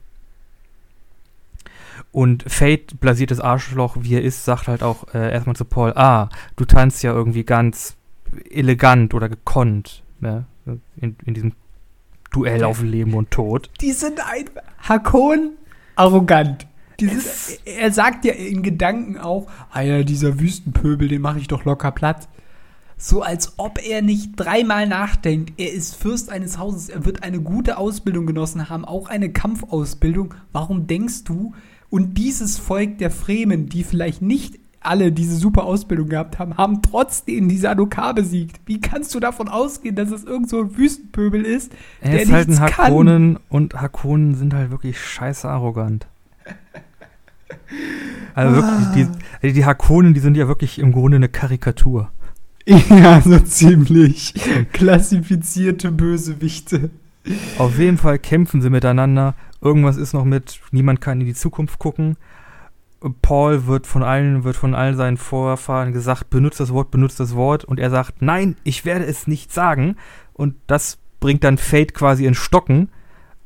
Und 2.12 2.44
Fate, 2.46 3.00
blasiertes 3.00 3.40
Arschloch, 3.40 3.96
wie 4.00 4.14
er 4.14 4.22
ist, 4.22 4.44
sagt 4.44 4.68
halt 4.68 4.82
auch 4.82 5.14
äh, 5.14 5.32
erstmal 5.32 5.56
zu 5.56 5.64
Paul, 5.64 5.92
ah, 5.94 6.28
du 6.56 6.64
tanzt 6.64 7.02
ja 7.02 7.12
irgendwie 7.12 7.44
ganz 7.44 7.96
elegant 8.50 9.14
oder 9.14 9.28
gekonnt, 9.28 10.02
ne? 10.20 10.46
In, 10.96 11.16
in 11.24 11.34
diesem 11.34 11.52
Duell 12.32 12.64
auf 12.64 12.82
Leben 12.82 13.14
und 13.14 13.30
Tod. 13.30 13.70
Die 13.80 13.92
sind 13.92 14.18
ein 14.20 14.46
Hakon 14.78 15.50
arrogant. 15.94 16.66
Dieses, 17.00 17.58
er 17.64 17.92
sagt 17.92 18.24
ja 18.24 18.32
in 18.32 18.62
Gedanken 18.62 19.18
auch, 19.18 19.46
ah 19.72 19.82
ja, 19.82 20.02
dieser 20.02 20.38
Wüstenpöbel, 20.38 21.08
den 21.08 21.22
mache 21.22 21.38
ich 21.38 21.48
doch 21.48 21.64
locker 21.64 21.90
platt. 21.90 22.28
So 22.96 23.22
als 23.22 23.54
ob 23.58 23.84
er 23.84 24.02
nicht 24.02 24.32
dreimal 24.36 24.86
nachdenkt. 24.86 25.54
Er 25.58 25.72
ist 25.72 25.96
Fürst 25.96 26.30
eines 26.30 26.58
Hauses, 26.58 26.88
er 26.88 27.04
wird 27.04 27.22
eine 27.22 27.40
gute 27.40 27.76
Ausbildung 27.76 28.26
genossen 28.26 28.70
haben, 28.70 28.84
auch 28.84 29.08
eine 29.08 29.30
Kampfausbildung. 29.30 30.34
Warum 30.52 30.86
denkst 30.86 31.24
du, 31.24 31.52
und 31.90 32.18
dieses 32.18 32.58
Volk 32.58 32.98
der 32.98 33.12
Fremen, 33.12 33.68
die 33.68 33.84
vielleicht 33.84 34.20
nicht 34.20 34.58
alle 34.80 35.12
diese 35.12 35.36
super 35.36 35.64
Ausbildung 35.64 36.08
gehabt 36.08 36.38
haben, 36.38 36.56
haben 36.56 36.82
trotzdem 36.82 37.48
diese 37.48 37.70
Anukar 37.70 38.14
besiegt. 38.14 38.60
Wie 38.66 38.80
kannst 38.80 39.14
du 39.14 39.20
davon 39.20 39.48
ausgehen, 39.48 39.96
dass 39.96 40.10
es 40.10 40.24
irgend 40.24 40.48
so 40.50 40.60
ein 40.60 40.76
Wüstenpöbel 40.76 41.44
ist, 41.44 41.72
Er 42.00 42.10
der 42.10 42.22
ist 42.22 42.32
halt 42.32 42.48
ein 42.48 42.50
nichts 42.50 42.66
kann? 42.66 42.86
Hakonen 42.86 43.38
und 43.48 43.80
Hakonen 43.80 44.34
sind 44.34 44.54
halt 44.54 44.70
wirklich 44.70 45.00
scheiße 45.00 45.48
arrogant. 45.48 46.06
Also 48.34 48.56
wirklich, 48.56 49.08
die, 49.42 49.52
die 49.52 49.64
Hakonen, 49.64 50.12
die 50.12 50.20
sind 50.20 50.36
ja 50.36 50.48
wirklich 50.48 50.80
im 50.80 50.90
Grunde 50.92 51.16
eine 51.16 51.28
Karikatur. 51.28 52.10
Ja, 52.66 53.20
so 53.20 53.38
ziemlich. 53.40 54.34
Klassifizierte 54.72 55.92
Bösewichte. 55.92 56.90
Auf 57.58 57.78
jeden 57.78 57.98
Fall 57.98 58.18
kämpfen 58.18 58.62
sie 58.62 58.70
miteinander. 58.70 59.34
Irgendwas 59.60 59.96
ist 59.96 60.14
noch 60.14 60.24
mit, 60.24 60.60
niemand 60.72 61.00
kann 61.00 61.20
in 61.20 61.26
die 61.26 61.34
Zukunft 61.34 61.78
gucken. 61.78 62.16
Paul 63.20 63.66
wird 63.66 63.86
von 63.86 64.02
allen, 64.02 64.44
wird 64.44 64.56
von 64.56 64.74
all 64.74 64.94
seinen 64.94 65.18
Vorfahren 65.18 65.92
gesagt, 65.92 66.30
benutzt 66.30 66.60
das 66.60 66.72
Wort, 66.72 66.90
benutzt 66.90 67.20
das 67.20 67.34
Wort. 67.34 67.64
Und 67.64 67.78
er 67.78 67.90
sagt, 67.90 68.22
nein, 68.22 68.56
ich 68.64 68.84
werde 68.84 69.04
es 69.04 69.26
nicht 69.26 69.52
sagen. 69.52 69.96
Und 70.32 70.54
das 70.66 70.98
bringt 71.20 71.44
dann 71.44 71.58
Fate 71.58 71.94
quasi 71.94 72.24
in 72.24 72.34
Stocken. 72.34 72.88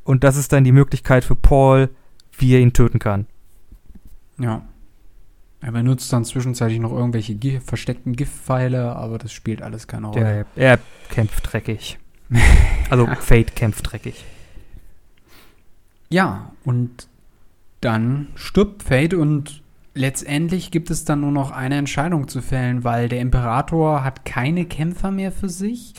Und 0.05 0.25
das 0.25 0.37
ist 0.37 0.53
dann 0.53 0.65
die 0.65 0.73
Möglichkeit 0.73 1.25
für 1.25 1.37
Paul, 1.37 1.91
wie 2.39 2.55
er 2.55 2.61
ihn 2.61 2.73
töten 2.73 2.99
kann. 2.99 3.27
Ja. 4.39 4.63
Er 5.61 5.73
benutzt 5.73 6.13
dann 6.13 6.25
zwischenzeitlich 6.25 6.79
noch 6.79 6.93
irgendwelche 6.93 7.35
Gi 7.35 7.61
versteckten 7.61 8.15
Giftpfeile, 8.15 8.95
aber 8.95 9.19
das 9.19 9.33
spielt 9.33 9.61
alles 9.61 9.89
keine 9.89 10.07
Rolle. 10.07 10.47
Der, 10.55 10.71
er 10.73 10.79
kämpft 11.11 11.53
dreckig. 11.53 11.99
Also 12.91 13.07
Fate 13.07 13.55
kämpft 13.55 13.93
dreckig. 13.93 14.25
Ja, 16.09 16.53
und 16.65 17.07
dann 17.83 18.29
stirbt 18.35 18.83
Fate 18.83 19.13
und 19.13 19.63
letztendlich 19.95 20.71
gibt 20.71 20.91
es 20.91 21.05
dann 21.05 21.21
nur 21.21 21.33
noch 21.33 21.51
eine 21.51 21.77
Entscheidung 21.77 22.29
zu 22.29 22.41
fällen, 22.41 22.85
weil 22.85 23.09
der 23.09 23.21
Imperator 23.21 24.05
hat 24.05 24.25
keine 24.25 24.65
Kämpfer 24.65 25.11
mehr 25.11 25.33
für 25.33 25.51
sich. 25.51 25.93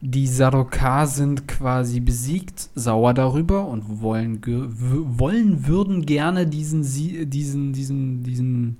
Die 0.00 0.28
Sarokar 0.28 1.06
sind 1.08 1.48
quasi 1.48 1.98
besiegt, 2.00 2.70
sauer 2.74 3.14
darüber 3.14 3.66
und 3.66 4.00
wollen, 4.00 4.40
wollen 4.44 5.66
würden 5.66 6.06
gerne 6.06 6.46
diesen, 6.46 6.84
Sie- 6.84 7.26
diesen, 7.26 7.72
diesen, 7.72 8.22
diesen, 8.22 8.76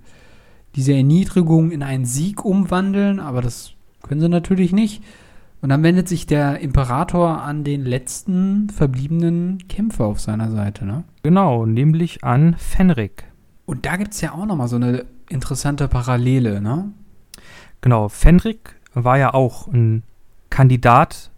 diese 0.76 0.92
Erniedrigung 0.94 1.72
in 1.72 1.82
einen 1.82 2.04
Sieg 2.04 2.44
umwandeln, 2.44 3.18
aber 3.18 3.42
das 3.42 3.72
können 4.02 4.20
sie 4.20 4.28
natürlich 4.28 4.72
nicht. 4.72 5.02
Und 5.60 5.70
dann 5.70 5.82
wendet 5.82 6.06
sich 6.08 6.26
der 6.26 6.60
Imperator 6.60 7.42
an 7.42 7.64
den 7.64 7.84
letzten 7.84 8.70
verbliebenen 8.70 9.58
Kämpfer 9.66 10.04
auf 10.04 10.20
seiner 10.20 10.52
Seite, 10.52 10.86
ne? 10.86 11.02
Genau, 11.24 11.66
nämlich 11.66 12.22
an 12.22 12.54
Fenrik. 12.56 13.24
Und 13.66 13.84
da 13.84 13.96
gibt 13.96 14.14
es 14.14 14.20
ja 14.20 14.34
auch 14.34 14.46
nochmal 14.46 14.68
so 14.68 14.76
eine 14.76 15.04
interessante 15.28 15.88
Parallele, 15.88 16.60
ne? 16.60 16.92
Genau, 17.80 18.08
Fenrik 18.08 18.76
war 18.94 19.18
ja 19.18 19.34
auch 19.34 19.66
ein 19.66 20.04
Kandidat 20.50 21.30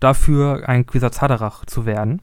dafür, 0.00 0.68
ein 0.68 0.86
Quisatzaderach 0.86 1.64
zu 1.66 1.86
werden. 1.86 2.20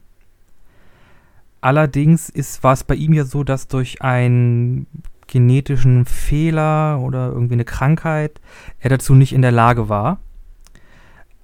Allerdings 1.60 2.28
ist, 2.28 2.62
war 2.62 2.72
es 2.72 2.84
bei 2.84 2.94
ihm 2.94 3.12
ja 3.12 3.24
so, 3.24 3.44
dass 3.44 3.68
durch 3.68 4.02
einen 4.02 4.86
genetischen 5.26 6.06
Fehler 6.06 7.00
oder 7.00 7.28
irgendwie 7.28 7.54
eine 7.54 7.64
Krankheit 7.64 8.40
er 8.80 8.90
dazu 8.90 9.14
nicht 9.14 9.32
in 9.32 9.42
der 9.42 9.52
Lage 9.52 9.88
war. 9.88 10.18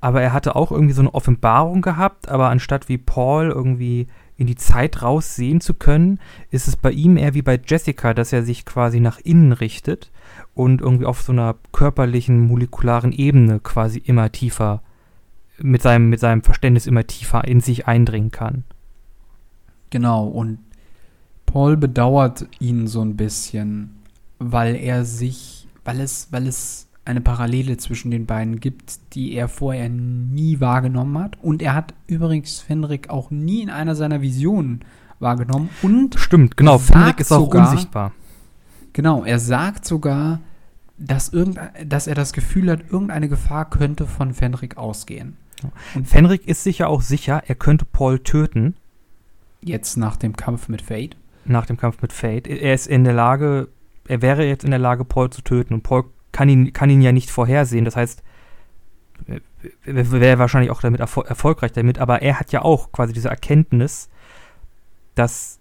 Aber 0.01 0.23
er 0.23 0.33
hatte 0.33 0.57
auch 0.57 0.73
irgendwie 0.73 0.93
so 0.93 1.03
eine 1.03 1.15
Offenbarung 1.15 1.83
gehabt, 1.83 2.29
aber 2.29 2.49
anstatt 2.49 2.89
wie 2.89 2.99
Paul 2.99 3.49
irgendwie 3.49 4.09
in 4.37 4.47
die 4.47 4.57
Zeit 4.57 5.03
raussehen 5.03 5.61
zu 5.61 5.75
können, 5.75 6.21
ist 6.51 6.69
es 6.69 6.77
bei 6.77 6.91
ihm 6.91 7.17
eher 7.17 7.35
wie 7.35 7.43
bei 7.43 7.61
Jessica, 7.65 8.13
dass 8.13 8.33
er 8.33 8.43
sich 8.43 8.67
quasi 8.67 9.01
nach 9.01 9.19
innen 9.19 9.53
richtet 9.53 10.11
und 10.55 10.81
irgendwie 10.81 11.07
auf 11.07 11.23
so 11.23 11.33
einer 11.33 11.57
körperlichen, 11.73 12.47
molekularen 12.47 13.13
Ebene 13.13 13.61
quasi 13.61 13.99
immer 13.99 14.31
tiefer 14.31 14.83
mit 15.59 15.81
seinem, 15.83 16.11
mit 16.11 16.21
seinem 16.21 16.43
Verständnis 16.43 16.87
immer 16.87 17.07
tiefer 17.07 17.45
in 17.45 17.61
sich 17.61 17.87
eindringen 17.87 18.31
kann. 18.31 18.65
Genau, 19.91 20.27
und 20.27 20.59
Paul 21.47 21.77
bedauert 21.77 22.47
ihn 22.59 22.87
so 22.87 23.01
ein 23.01 23.17
bisschen, 23.17 24.03
weil 24.39 24.77
er 24.77 25.05
sich, 25.05 25.69
weil 25.85 26.01
es, 26.01 26.29
weil 26.31 26.47
es 26.47 26.86
eine 27.07 27.21
Parallele 27.21 27.77
zwischen 27.77 28.11
den 28.11 28.27
beiden 28.27 28.61
gibt, 28.61 29.15
die 29.15 29.33
er 29.35 29.49
vorher 29.49 29.89
nie 29.89 30.61
wahrgenommen 30.61 31.19
hat. 31.23 31.39
Und 31.43 31.63
er 31.63 31.75
hat 31.75 31.95
übrigens 32.07 32.61
Fenrik 32.61 33.11
auch 33.11 33.31
nie 33.31 33.63
in 33.63 33.71
einer 33.71 33.95
seiner 33.95 34.21
Visionen 34.23 34.81
wahrgenommen. 35.21 35.71
Und 35.83 36.19
Stimmt, 36.19 36.57
genau, 36.57 36.79
Fenrik 36.79 37.21
ist 37.21 37.33
auch 37.33 37.41
sogar- 37.45 37.71
unsichtbar. 37.71 38.13
genau, 38.93 39.25
er 39.25 39.39
sagt 39.39 39.85
sogar, 39.85 40.41
dass, 40.99 41.31
dass 41.85 42.07
er 42.07 42.15
das 42.15 42.33
Gefühl 42.33 42.71
hat, 42.71 42.91
irgendeine 42.91 43.29
Gefahr 43.29 43.69
könnte 43.71 44.07
von 44.07 44.35
Fenrik 44.35 44.77
ausgehen. 44.77 45.37
Und 45.95 46.07
Fenrik 46.07 46.47
ist 46.47 46.65
sicher 46.65 46.89
auch 46.89 47.01
sicher, 47.03 47.43
er 47.47 47.55
könnte 47.55 47.85
Paul 47.85 48.19
töten 48.19 48.75
jetzt 49.63 49.97
nach 49.97 50.17
dem 50.17 50.37
Kampf 50.37 50.69
mit 50.69 50.83
Fate. 50.83 51.17
nach 51.45 51.67
dem 51.67 51.77
Kampf 51.77 52.03
mit 52.03 52.13
Fate. 52.13 52.47
Er 52.47 52.75
ist 52.75 52.87
in 52.87 53.05
der 53.05 53.15
Lage, 53.15 53.69
er 54.09 54.23
wäre 54.23 54.45
jetzt 54.47 54.65
in 54.65 54.71
der 54.71 54.79
Lage, 54.81 55.05
Paul 55.05 55.31
zu 55.31 55.43
töten 55.43 55.75
und 55.75 55.83
Paul 55.83 56.05
kann 56.37 56.51
ihn, 56.51 56.75
kann 56.75 56.91
ihn 56.91 57.01
ja 57.01 57.13
nicht 57.13 57.31
vorhersehen. 57.31 57.87
Das 57.87 57.97
heißt, 57.97 58.23
er 59.87 60.11
wäre 60.11 60.39
wahrscheinlich 60.39 60.71
auch 60.71 60.83
damit 60.83 61.01
erfol 61.01 61.25
erfolgreich 61.25 61.73
damit, 61.73 61.99
aber 61.99 62.21
er 62.21 62.39
hat 62.39 62.53
ja 62.53 62.61
auch 62.61 62.93
quasi 62.93 63.15
diese 63.15 63.31
Erkenntnis, 63.31 64.11
dass, 65.15 65.59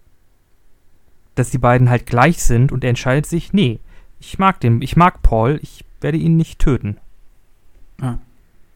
dass 1.35 1.49
die 1.49 1.60
beiden 1.60 1.89
halt 1.89 2.06
gleich 2.06 2.43
sind 2.43 2.73
und 2.73 2.84
er 2.84 2.89
entscheidet 2.89 3.26
sich, 3.26 3.53
nee, 3.53 3.80
ich 4.19 4.38
mag 4.38 4.60
den, 4.60 4.81
ich 4.81 4.97
mag 4.97 5.22
Paul, 5.22 5.60
ich 5.61 5.85
werde 6.02 6.18
ihn 6.18 6.35
nicht 6.35 6.60
töten. 6.60 6.97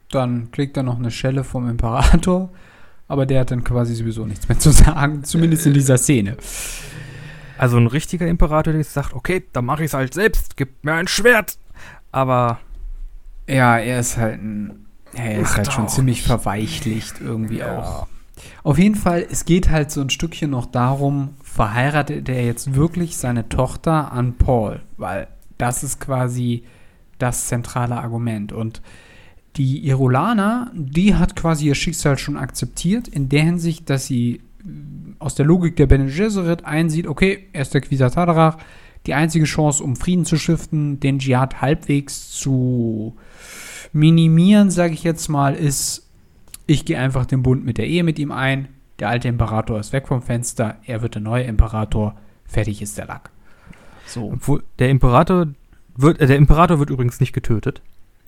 Dann 0.09 0.51
kriegt 0.51 0.77
er 0.77 0.83
noch 0.83 0.99
eine 0.99 1.11
Schelle 1.11 1.43
vom 1.43 1.67
Imperator, 1.69 2.49
aber 3.09 3.25
der 3.25 3.41
hat 3.41 3.51
dann 3.51 3.65
quasi 3.65 3.93
sowieso 3.93 4.25
nichts 4.25 4.47
mehr 4.47 4.57
zu 4.57 4.71
sagen, 4.71 5.25
zumindest 5.25 5.65
in 5.65 5.73
dieser 5.73 5.97
Szene. 5.97 6.37
Also 7.57 7.75
ein 7.75 7.87
richtiger 7.87 8.25
Imperator, 8.25 8.71
der 8.71 8.85
sagt, 8.85 9.13
okay, 9.13 9.43
dann 9.51 9.65
mache 9.65 9.83
ich 9.83 9.87
es 9.87 9.93
halt 9.93 10.13
selbst, 10.13 10.55
gib 10.55 10.81
mir 10.85 10.93
ein 10.93 11.09
Schwert. 11.09 11.57
Aber 12.11 12.59
Ja, 13.47 13.77
er 13.77 13.99
ist 13.99 14.17
halt 14.17 14.41
ein, 14.41 14.85
ja, 15.13 15.23
er 15.23 15.39
ist 15.41 15.57
halt 15.57 15.71
schon 15.71 15.87
ziemlich 15.89 16.17
nicht. 16.17 16.27
verweichlicht 16.27 17.15
irgendwie 17.21 17.63
auch. 17.63 18.07
Auf 18.63 18.77
jeden 18.77 18.95
Fall, 18.95 19.25
es 19.29 19.45
geht 19.45 19.69
halt 19.69 19.91
so 19.91 20.01
ein 20.01 20.09
Stückchen 20.09 20.49
noch 20.51 20.65
darum, 20.65 21.35
verheiratet 21.43 22.29
er 22.29 22.45
jetzt 22.45 22.75
wirklich 22.75 23.17
seine 23.17 23.49
Tochter 23.49 24.11
an 24.11 24.35
Paul, 24.37 24.81
weil 24.97 25.27
Das 25.57 25.83
ist 25.83 25.99
quasi 25.99 26.63
das 27.17 27.47
zentrale 27.47 27.97
Argument. 27.97 28.53
Und 28.53 28.81
die 29.57 29.85
Irolana, 29.85 30.71
die 30.73 31.15
hat 31.15 31.35
quasi 31.35 31.67
ihr 31.67 31.75
Schicksal 31.75 32.17
schon 32.17 32.37
akzeptiert, 32.37 33.09
in 33.09 33.27
der 33.27 33.43
Hinsicht, 33.43 33.89
dass 33.89 34.05
sie 34.05 34.41
aus 35.19 35.35
der 35.35 35.45
Logik 35.45 35.75
der 35.75 35.87
Bene 35.87 36.05
Gesserit 36.05 36.63
einsieht, 36.65 37.07
okay, 37.07 37.47
er 37.51 37.63
ist 37.63 37.73
der 37.73 37.81
Quisatadrach, 37.81 38.57
die 39.09 39.15
einzige 39.15 39.45
Chance, 39.45 39.83
um 39.83 39.95
Frieden 39.95 40.23
zu 40.23 40.37
stiften, 40.37 40.99
den 40.99 41.17
Dschihad 41.17 41.61
halbwegs 41.61 42.29
zu 42.29 43.15
minimieren, 43.91 44.69
sage 44.69 44.93
ich 44.93 45.03
jetzt 45.03 45.29
mal, 45.29 45.55
ist, 45.55 46.07
ich 46.67 46.85
gehe 46.85 46.99
einfach 46.99 47.25
den 47.25 47.41
Bund 47.41 47.65
mit 47.65 47.79
der 47.79 47.87
Ehe 47.87 48.03
mit 48.03 48.19
ihm 48.19 48.31
ein, 48.31 48.67
der 48.99 49.09
alte 49.09 49.27
Imperator 49.27 49.79
ist 49.79 49.93
weg 49.93 50.07
vom 50.07 50.21
Fenster, 50.21 50.77
er 50.85 51.01
wird 51.01 51.15
der 51.15 51.23
neue 51.23 51.43
Imperator, 51.45 52.17
fertig 52.45 52.83
ist 52.83 52.99
der 52.99 53.07
Lack. 53.07 53.31
So. 54.05 54.31
Obwohl, 54.31 54.63
der 54.77 54.89
Imperator 54.91 55.47
wird, 55.95 56.21
äh, 56.21 56.27
der 56.27 56.37
Imperator 56.37 56.77
wird 56.77 56.91
übrigens 56.91 57.19
nicht 57.19 57.33
getötet. 57.33 57.81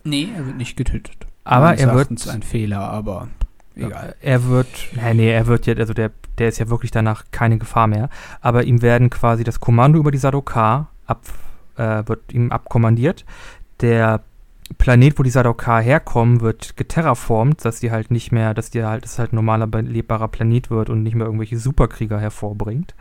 Nee, 0.04 0.30
er 0.36 0.48
wird 0.48 0.58
nicht 0.58 0.78
getötet. 0.78 1.28
Aber 1.44 1.76
er 1.76 1.94
wird. 1.94 2.10
Das 2.10 2.26
ist 2.26 2.28
ein 2.30 2.42
Fehler, 2.42 2.80
aber 2.80 3.28
egal. 3.76 4.16
Er 4.22 4.46
wird. 4.46 4.68
Nee, 4.94 5.14
nee, 5.14 5.32
er 5.32 5.48
wird 5.48 5.66
jetzt, 5.66 5.80
also 5.80 5.94
der, 5.94 6.12
der 6.38 6.50
ist 6.50 6.60
ja 6.60 6.70
wirklich 6.70 6.92
danach 6.92 7.26
keine 7.32 7.58
Gefahr 7.58 7.88
mehr. 7.88 8.10
Aber 8.42 8.64
ihm 8.64 8.82
werden 8.82 9.10
quasi 9.10 9.44
das 9.44 9.60
Kommando 9.60 10.00
über 10.00 10.12
die 10.12 10.18
Sadokar 10.18 10.90
ab, 11.06 11.22
äh, 11.78 12.04
wird 12.06 12.34
ihm 12.34 12.52
abkommandiert. 12.52 13.26
Der 13.82 14.22
Planet, 14.78 15.20
wo 15.20 15.24
die 15.24 15.30
Sadokar 15.30 15.82
herkommen, 15.82 16.42
wird 16.42 16.78
geterraformt, 16.78 17.66
dass 17.66 17.80
die 17.80 17.92
halt 17.92 18.12
nicht 18.12 18.32
mehr, 18.32 18.54
dass 18.54 18.70
die 18.70 18.84
halt, 18.84 19.04
dass 19.04 19.20
halt 19.20 19.34
ein 19.34 19.36
normaler 19.36 19.68
belebbarer 19.68 20.28
Planet 20.28 20.70
wird 20.70 20.90
und 20.90 21.04
nicht 21.04 21.16
mehr 21.16 21.26
irgendwelche 21.26 21.58
Superkrieger 21.58 22.20
hervorbringt. 22.20 22.96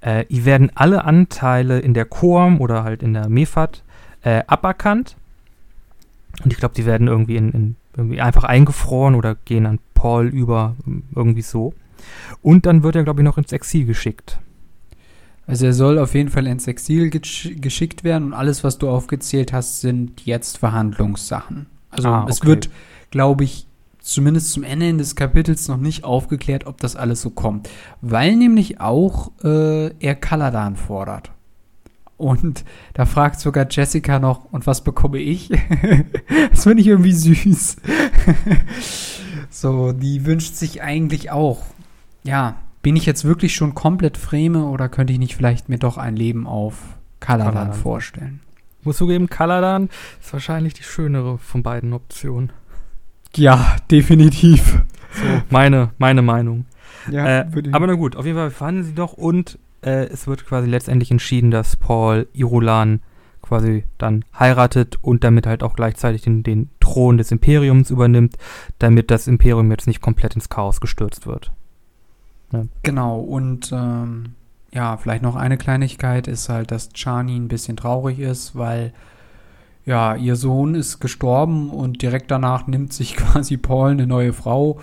Äh, 0.00 0.26
die 0.26 0.44
werden 0.44 0.70
alle 0.74 1.04
Anteile 1.04 1.80
in 1.80 1.94
der 1.94 2.04
Koam 2.04 2.60
oder 2.60 2.84
halt 2.84 3.02
in 3.02 3.14
der 3.14 3.28
Mefat 3.28 3.82
äh, 4.22 4.42
aberkannt 4.46 5.16
und 6.44 6.52
ich 6.52 6.58
glaube, 6.58 6.74
die 6.74 6.86
werden 6.86 7.08
irgendwie, 7.08 7.36
in, 7.36 7.50
in, 7.52 7.76
irgendwie 7.96 8.20
einfach 8.20 8.44
eingefroren 8.44 9.14
oder 9.14 9.34
gehen 9.34 9.66
an 9.66 9.78
Paul 9.94 10.26
über, 10.28 10.76
irgendwie 11.14 11.42
so. 11.42 11.72
Und 12.42 12.66
dann 12.66 12.82
wird 12.82 12.96
er, 12.96 13.04
glaube 13.04 13.20
ich, 13.20 13.24
noch 13.24 13.38
ins 13.38 13.52
Exil 13.52 13.86
geschickt. 13.86 14.38
Also 15.46 15.66
er 15.66 15.72
soll 15.72 15.98
auf 15.98 16.14
jeden 16.14 16.30
Fall 16.30 16.46
ins 16.46 16.66
Exil 16.66 17.08
gesch 17.10 17.50
geschickt 17.60 18.02
werden 18.02 18.24
und 18.24 18.32
alles, 18.34 18.64
was 18.64 18.78
du 18.78 18.88
aufgezählt 18.88 19.52
hast, 19.52 19.80
sind 19.80 20.26
jetzt 20.26 20.58
Verhandlungssachen. 20.58 21.66
Also 21.90 22.08
ah, 22.08 22.22
okay. 22.22 22.30
es 22.32 22.44
wird, 22.44 22.70
glaube 23.10 23.44
ich, 23.44 23.68
zumindest 24.00 24.52
zum 24.52 24.64
Ende 24.64 24.96
des 24.96 25.14
Kapitels 25.14 25.68
noch 25.68 25.76
nicht 25.76 26.04
aufgeklärt, 26.04 26.66
ob 26.66 26.78
das 26.78 26.96
alles 26.96 27.22
so 27.22 27.30
kommt. 27.30 27.68
Weil 28.00 28.36
nämlich 28.36 28.80
auch 28.80 29.30
äh, 29.44 29.90
er 29.98 30.14
Kaladan 30.16 30.76
fordert. 30.76 31.30
Und 32.16 32.64
da 32.94 33.04
fragt 33.04 33.40
sogar 33.40 33.66
Jessica 33.70 34.18
noch, 34.18 34.44
und 34.50 34.66
was 34.66 34.82
bekomme 34.82 35.18
ich? 35.18 35.48
das 36.50 36.62
finde 36.64 36.80
ich 36.80 36.88
irgendwie 36.88 37.12
süß. 37.12 37.76
so, 39.50 39.92
die 39.92 40.24
wünscht 40.24 40.54
sich 40.54 40.82
eigentlich 40.82 41.30
auch, 41.30 41.62
ja, 42.24 42.56
bin 42.82 42.96
ich 42.96 43.04
jetzt 43.04 43.24
wirklich 43.24 43.54
schon 43.54 43.74
komplett 43.74 44.16
Freme 44.16 44.64
oder 44.66 44.88
könnte 44.88 45.12
ich 45.12 45.18
nicht 45.18 45.36
vielleicht 45.36 45.68
mir 45.68 45.78
doch 45.78 45.98
ein 45.98 46.16
Leben 46.16 46.46
auf 46.46 46.78
Kaladan 47.20 47.72
vorstellen? 47.74 48.40
Muss 48.82 48.98
zugeben, 48.98 49.28
Kaladan 49.28 49.90
ist 50.20 50.32
wahrscheinlich 50.32 50.74
die 50.74 50.84
schönere 50.84 51.38
von 51.38 51.62
beiden 51.62 51.92
Optionen. 51.92 52.52
Ja, 53.34 53.76
definitiv. 53.90 54.82
So, 55.12 55.24
meine, 55.50 55.90
meine 55.98 56.22
Meinung. 56.22 56.66
Ja, 57.10 57.40
äh, 57.40 57.46
aber 57.72 57.86
na 57.88 57.94
gut, 57.94 58.16
auf 58.16 58.24
jeden 58.24 58.38
Fall 58.38 58.50
verhandeln 58.50 58.86
sie 58.86 58.94
doch 58.94 59.12
und 59.12 59.58
äh, 59.82 60.06
es 60.06 60.26
wird 60.26 60.46
quasi 60.46 60.68
letztendlich 60.68 61.10
entschieden, 61.10 61.50
dass 61.50 61.76
Paul 61.76 62.28
Irulan 62.32 63.00
quasi 63.42 63.84
dann 63.98 64.24
heiratet 64.38 64.96
und 65.02 65.22
damit 65.24 65.46
halt 65.46 65.62
auch 65.62 65.76
gleichzeitig 65.76 66.22
den, 66.22 66.42
den 66.42 66.68
Thron 66.80 67.16
des 67.16 67.30
Imperiums 67.30 67.90
übernimmt, 67.90 68.36
damit 68.78 69.10
das 69.10 69.28
Imperium 69.28 69.70
jetzt 69.70 69.86
nicht 69.86 70.00
komplett 70.00 70.34
ins 70.34 70.48
Chaos 70.48 70.80
gestürzt 70.80 71.26
wird. 71.26 71.52
Ja. 72.52 72.64
Genau, 72.82 73.20
und 73.20 73.70
ähm, 73.72 74.34
ja, 74.72 74.96
vielleicht 74.96 75.22
noch 75.22 75.36
eine 75.36 75.58
Kleinigkeit 75.58 76.26
ist 76.28 76.48
halt, 76.48 76.70
dass 76.70 76.90
Chani 76.92 77.36
ein 77.36 77.48
bisschen 77.48 77.76
traurig 77.76 78.18
ist, 78.18 78.56
weil 78.56 78.92
ja, 79.84 80.16
ihr 80.16 80.34
Sohn 80.34 80.74
ist 80.74 80.98
gestorben 80.98 81.70
und 81.70 82.02
direkt 82.02 82.30
danach 82.32 82.66
nimmt 82.66 82.92
sich 82.92 83.16
quasi 83.16 83.56
Paul 83.56 83.92
eine 83.92 84.06
neue 84.06 84.32
Frau. 84.32 84.80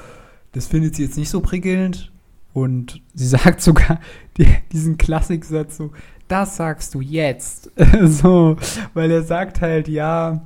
Das 0.53 0.67
findet 0.67 0.95
sie 0.95 1.03
jetzt 1.03 1.17
nicht 1.17 1.29
so 1.29 1.41
prickelnd 1.41 2.12
und 2.53 3.01
sie 3.13 3.27
sagt 3.37 3.61
sogar 3.61 3.99
die, 4.37 4.47
diesen 4.71 4.97
Klassiksatz 4.97 5.77
so, 5.77 5.91
das 6.27 6.55
sagst 6.55 6.93
du 6.95 7.01
jetzt. 7.01 7.71
so, 8.03 8.57
weil 8.93 9.11
er 9.11 9.23
sagt 9.23 9.61
halt, 9.61 9.87
ja, 9.87 10.41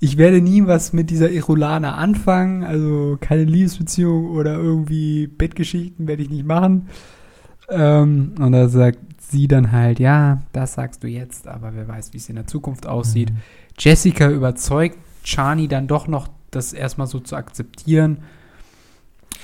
ich 0.00 0.16
werde 0.16 0.40
nie 0.40 0.66
was 0.66 0.92
mit 0.92 1.10
dieser 1.10 1.30
Irulana 1.30 1.96
anfangen, 1.96 2.62
also 2.62 3.18
keine 3.20 3.44
Liebesbeziehung 3.44 4.30
oder 4.30 4.54
irgendwie 4.54 5.26
Bettgeschichten 5.26 6.06
werde 6.06 6.22
ich 6.22 6.30
nicht 6.30 6.46
machen. 6.46 6.88
Ähm, 7.68 8.34
und 8.38 8.52
da 8.52 8.68
sagt 8.68 8.98
sie 9.18 9.48
dann 9.48 9.72
halt, 9.72 9.98
ja, 9.98 10.40
das 10.52 10.74
sagst 10.74 11.02
du 11.02 11.08
jetzt, 11.08 11.48
aber 11.48 11.74
wer 11.74 11.88
weiß, 11.88 12.12
wie 12.12 12.18
es 12.18 12.28
in 12.28 12.36
der 12.36 12.46
Zukunft 12.46 12.86
aussieht. 12.86 13.30
Mhm. 13.30 13.38
Jessica 13.78 14.30
überzeugt 14.30 14.96
Chani 15.24 15.68
dann 15.68 15.86
doch 15.86 16.06
noch, 16.06 16.28
das 16.50 16.72
erstmal 16.72 17.08
so 17.08 17.20
zu 17.20 17.36
akzeptieren 17.36 18.18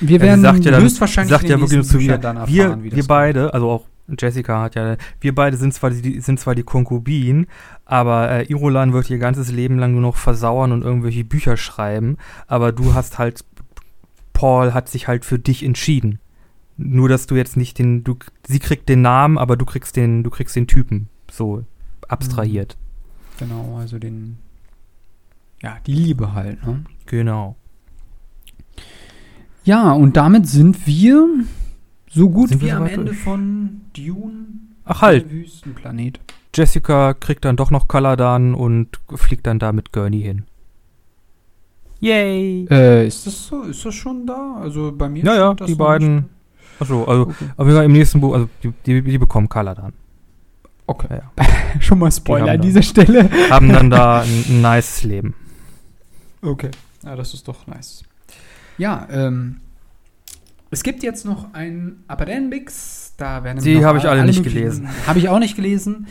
wir 0.01 0.21
werden 0.21 0.43
ja, 0.43 0.53
sagt 0.53 0.65
ja 0.65 0.73
dann, 0.73 0.83
höchstwahrscheinlich 0.83 1.31
sagt 1.31 1.49
ja 1.49 1.59
wirklich 1.59 1.83
zu 1.87 1.99
mir, 1.99 2.21
wir, 2.47 2.83
wir 2.83 3.07
beide, 3.07 3.55
also 3.55 3.71
auch 3.71 3.87
Jessica 4.19 4.61
hat 4.63 4.75
ja, 4.75 4.97
wir 5.21 5.35
beide 5.35 5.57
sind 5.57 5.73
zwar 5.73 5.91
die, 5.91 6.21
sind 6.21 6.39
zwar 6.39 6.55
die 6.55 6.63
Konkubinen, 6.63 7.47
aber 7.85 8.31
äh, 8.31 8.45
Irolan 8.45 8.93
wird 8.93 9.09
ihr 9.09 9.19
ganzes 9.19 9.51
Leben 9.51 9.79
lang 9.79 9.93
nur 9.93 10.03
noch 10.03 10.17
versauern 10.17 10.73
und 10.73 10.83
irgendwelche 10.83 11.25
Bücher 11.25 11.57
schreiben, 11.57 12.19
aber 12.47 12.73
du 12.73 12.95
hast 12.95 13.19
halt, 13.19 13.45
Paul 14.33 14.75
hat 14.75 14.89
sich 14.89 15.09
halt 15.09 15.25
für 15.25 15.39
dich 15.39 15.63
entschieden. 15.63 16.19
Nur, 16.77 17.09
dass 17.09 17.27
du 17.27 17.37
jetzt 17.37 17.57
nicht 17.57 17.79
den, 17.79 18.03
du, 18.03 18.19
sie 18.47 18.59
kriegt 18.59 18.89
den 18.89 19.01
Namen, 19.01 19.39
aber 19.39 19.57
du 19.57 19.65
kriegst 19.65 19.97
den, 19.97 20.25
du 20.25 20.31
kriegst 20.31 20.57
den 20.57 20.67
Typen, 20.67 21.09
so 21.31 21.65
abstrahiert. 22.09 22.77
Genau, 23.39 23.77
also 23.79 23.99
den, 23.99 24.39
ja, 25.63 25.79
die 25.87 25.95
Liebe 25.95 26.35
halt, 26.35 26.65
ne? 26.67 26.85
Genau. 27.07 27.57
Ja, 29.65 29.93
und 29.93 30.17
damit 30.17 30.47
sind 30.47 30.87
wir 30.87 31.27
so 32.11 32.31
gut 32.31 32.51
sind 32.51 32.63
wie 32.63 32.71
am 32.71 32.87
Ende 32.87 33.07
durch? 33.07 33.19
von 33.19 33.81
Dune. 33.97 34.47
Ach 34.85 35.03
halt. 35.03 35.31
Wüstenplanet. 35.31 36.21
Jessica 36.55 37.15
kriegt 37.15 37.45
dann 37.45 37.57
doch 37.57 37.71
noch 37.71 37.89
Kaladan 37.89 38.55
und 38.55 39.01
fliegt 39.15 39.47
dann 39.47 39.59
da 39.59 39.73
mit 39.73 39.93
Gurney 39.93 40.23
hin. 40.23 40.45
Yay! 42.01 42.67
Äh, 42.71 43.07
ist 43.07 43.27
das 43.27 43.47
so? 43.47 43.63
Ist 43.63 43.85
das 43.85 43.95
schon 43.95 44.27
da? 44.27 44.59
Also 44.61 44.93
bei 44.97 45.09
mir 45.09 45.25
Ja, 45.25 45.35
ja, 45.35 45.55
die 45.55 45.75
beiden. 45.75 46.29
Achso, 46.79 47.05
also 47.05 47.23
okay. 47.23 47.47
auf 47.57 47.67
jeden 47.67 47.77
Fall 47.77 47.87
im 47.87 47.93
nächsten 47.93 48.21
Buch, 48.21 48.35
also 48.35 48.49
die, 48.63 48.73
die, 48.85 49.03
die 49.03 49.19
bekommen 49.19 49.49
Kaladan. 49.49 49.95
Okay. 50.87 51.07
Ja, 51.11 51.23
ja. 51.39 51.47
schon 51.81 51.99
mal 51.99 52.13
Spoiler 52.13 52.53
an 52.53 52.61
dieser 52.61 52.83
Stelle. 52.83 53.31
haben 53.51 53.73
dann 53.73 53.91
da 53.91 54.21
ein, 54.21 54.45
ein 54.49 54.61
nice 54.61 55.03
Leben. 55.05 55.35
Okay. 56.43 56.71
Ja, 57.05 57.17
das 57.17 57.33
ist 57.33 57.49
doch 57.49 57.67
nice. 57.67 58.05
Ja, 58.79 59.07
ähm, 59.11 59.61
es 60.71 60.83
gibt 60.83 61.03
jetzt 61.03 61.25
noch 61.25 61.55
ein 61.55 62.03
Appendix, 62.09 63.15
da 63.17 63.45
werden 63.45 63.63
Die 63.63 63.85
habe 63.85 63.99
ich 63.99 64.05
alle, 64.05 64.23
alle 64.23 64.31
nicht 64.31 64.43
gelesen. 64.43 64.89
Habe 65.07 65.21
ich 65.21 65.29
auch 65.29 65.39
nicht 65.39 65.55
gelesen. 65.55 66.09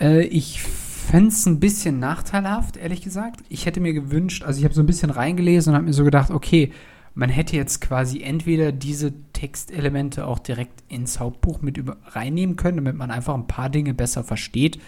Äh, 0.00 0.24
ich 0.26 0.62
fände 0.62 1.28
es 1.28 1.46
ein 1.46 1.60
bisschen 1.60 1.98
nachteilhaft, 1.98 2.76
ehrlich 2.76 3.00
gesagt. 3.00 3.40
Ich 3.48 3.64
hätte 3.64 3.80
mir 3.80 3.94
gewünscht, 3.94 4.44
also 4.44 4.58
ich 4.58 4.64
habe 4.64 4.74
so 4.74 4.82
ein 4.82 4.86
bisschen 4.86 5.10
reingelesen 5.10 5.70
und 5.70 5.76
habe 5.76 5.86
mir 5.86 5.94
so 5.94 6.04
gedacht, 6.04 6.30
okay, 6.30 6.72
man 7.14 7.30
hätte 7.30 7.56
jetzt 7.56 7.80
quasi 7.80 8.20
entweder 8.20 8.72
diese 8.72 9.14
Textelemente 9.32 10.26
auch 10.26 10.38
direkt 10.38 10.84
ins 10.88 11.18
Hauptbuch 11.18 11.62
mit 11.62 11.78
über 11.78 11.96
reinnehmen 12.08 12.56
können, 12.56 12.76
damit 12.76 12.96
man 12.96 13.10
einfach 13.10 13.34
ein 13.34 13.46
paar 13.46 13.70
Dinge 13.70 13.94
besser 13.94 14.22
versteht. 14.22 14.78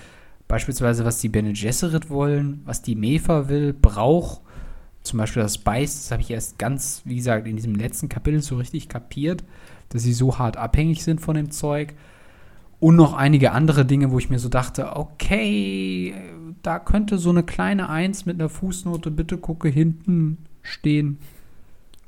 Beispielsweise, 0.49 1.07
was 1.07 1.19
die 1.21 1.31
Bene 1.31 1.55
Gesserit 1.55 2.11
wollen, 2.11 2.61
was 2.67 2.83
die 2.83 2.95
Mefa 2.95 3.49
will, 3.49 3.73
braucht 3.73 4.43
zum 5.09 5.19
Beispiel 5.19 5.43
das 5.43 5.59
Beiß, 5.59 5.95
das 5.95 6.11
habe 6.11 6.23
ich 6.23 6.31
erst 6.31 6.59
ganz, 6.59 7.03
wie 7.05 7.17
gesagt, 7.17 7.47
in 7.47 7.57
diesem 7.57 7.75
letzten 7.75 8.09
Kapitel 8.09 8.41
so 8.43 8.57
richtig 8.57 8.89
kapiert, 8.89 9.45
dass 9.89 10.03
sie 10.03 10.13
so 10.13 10.39
hart 10.39 10.57
abhängig 10.57 11.03
sind 11.03 11.21
von 11.21 11.35
dem 11.35 11.51
Zeug. 11.51 11.95
Und 12.81 12.95
noch 12.95 13.13
einige 13.13 13.53
andere 13.53 13.85
Dinge, 13.85 14.13
wo 14.13 14.19
ich 14.19 14.31
mir 14.31 14.39
so 14.39 14.49
dachte, 14.49 14.97
okay, 14.97 16.15
da 16.63 16.79
könnte 16.79 17.19
so 17.19 17.31
eine 17.31 17.43
kleine 17.43 17.89
Eins 17.89 18.25
mit 18.25 18.39
einer 18.39 18.49
Fußnote, 18.49 19.11
bitte 19.11 19.37
gucke 19.37 19.69
hinten 19.69 20.39
stehen. 20.63 21.19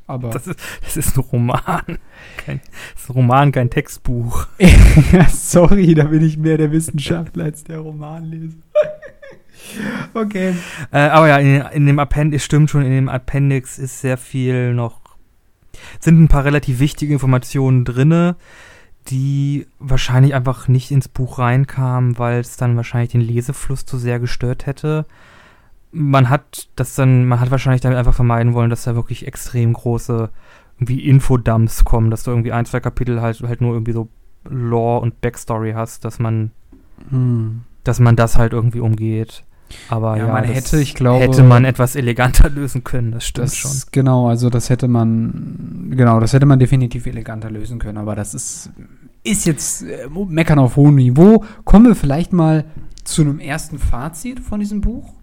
Aber 0.06 0.30
das 0.30 0.46
ist, 0.46 0.60
das 0.82 0.96
ist 0.96 1.16
ein 1.16 1.20
Roman. 1.22 1.98
Kein, 2.36 2.60
das 2.94 3.02
ist 3.02 3.10
ein 3.10 3.14
Roman, 3.14 3.52
kein 3.52 3.70
Textbuch. 3.70 4.46
sorry, 5.28 5.94
da 5.94 6.04
bin 6.04 6.24
ich 6.24 6.36
mehr 6.36 6.58
der 6.58 6.72
Wissenschaftler 6.72 7.44
als 7.44 7.64
der 7.64 7.78
Romanleser. 7.78 8.58
Okay. 10.14 10.54
Äh, 10.92 10.98
aber 10.98 11.28
ja, 11.28 11.38
in, 11.38 11.62
in 11.72 11.86
dem 11.86 11.98
Appendix, 11.98 12.44
stimmt 12.44 12.70
schon, 12.70 12.82
in 12.82 12.90
dem 12.90 13.08
Appendix 13.08 13.78
ist 13.78 14.00
sehr 14.00 14.18
viel 14.18 14.74
noch, 14.74 15.00
sind 16.00 16.20
ein 16.20 16.28
paar 16.28 16.44
relativ 16.44 16.80
wichtige 16.80 17.12
Informationen 17.12 17.84
drinne, 17.84 18.36
die 19.08 19.66
wahrscheinlich 19.78 20.34
einfach 20.34 20.68
nicht 20.68 20.90
ins 20.90 21.08
Buch 21.08 21.38
reinkam, 21.38 22.18
weil 22.18 22.40
es 22.40 22.56
dann 22.56 22.76
wahrscheinlich 22.76 23.12
den 23.12 23.20
Lesefluss 23.20 23.86
zu 23.86 23.98
sehr 23.98 24.20
gestört 24.20 24.66
hätte. 24.66 25.06
Man 25.92 26.28
hat 26.28 26.68
das 26.76 26.94
dann, 26.94 27.26
man 27.26 27.40
hat 27.40 27.50
wahrscheinlich 27.50 27.80
damit 27.80 27.98
einfach 27.98 28.14
vermeiden 28.14 28.54
wollen, 28.54 28.70
dass 28.70 28.84
da 28.84 28.94
wirklich 28.94 29.26
extrem 29.26 29.72
große 29.72 30.30
irgendwie 30.80 31.06
Infodumps 31.06 31.84
kommen, 31.84 32.10
dass 32.10 32.22
du 32.22 32.30
irgendwie 32.30 32.52
ein, 32.52 32.64
zwei 32.64 32.80
Kapitel 32.80 33.20
halt, 33.20 33.40
halt 33.42 33.60
nur 33.60 33.74
irgendwie 33.74 33.92
so 33.92 34.08
Lore 34.48 35.00
und 35.00 35.20
Backstory 35.20 35.72
hast, 35.72 36.04
dass 36.04 36.18
man, 36.18 36.52
hm. 37.10 37.62
dass 37.84 38.00
man 38.00 38.16
das 38.16 38.38
halt 38.38 38.54
irgendwie 38.54 38.80
umgeht. 38.80 39.44
Aber 39.88 40.16
ja, 40.16 40.26
ja 40.26 40.32
man 40.32 40.44
hätte, 40.44 40.80
ich 40.80 40.94
glaube, 40.94 41.24
hätte 41.24 41.42
man 41.42 41.64
etwas 41.64 41.96
eleganter 41.96 42.50
lösen 42.54 42.84
können, 42.84 43.12
das 43.12 43.24
stimmt 43.26 43.48
das, 43.48 43.56
schon. 43.56 43.70
Genau, 43.92 44.28
also 44.28 44.50
das 44.50 44.70
hätte 44.70 44.88
man, 44.88 45.92
genau, 45.96 46.20
das 46.20 46.32
hätte 46.32 46.46
man 46.46 46.58
definitiv 46.58 47.06
eleganter 47.06 47.50
lösen 47.50 47.78
können, 47.78 47.98
aber 47.98 48.14
das 48.16 48.34
ist, 48.34 48.70
ist 49.22 49.46
jetzt 49.46 49.82
äh, 49.82 50.08
meckern 50.28 50.58
auf 50.58 50.76
hohem 50.76 50.96
Niveau. 50.96 51.44
Kommen 51.64 51.86
wir 51.86 51.94
vielleicht 51.94 52.32
mal 52.32 52.64
zu 53.04 53.22
einem 53.22 53.38
ersten 53.38 53.78
Fazit 53.78 54.40
von 54.40 54.60
diesem 54.60 54.80
Buch. 54.80 55.14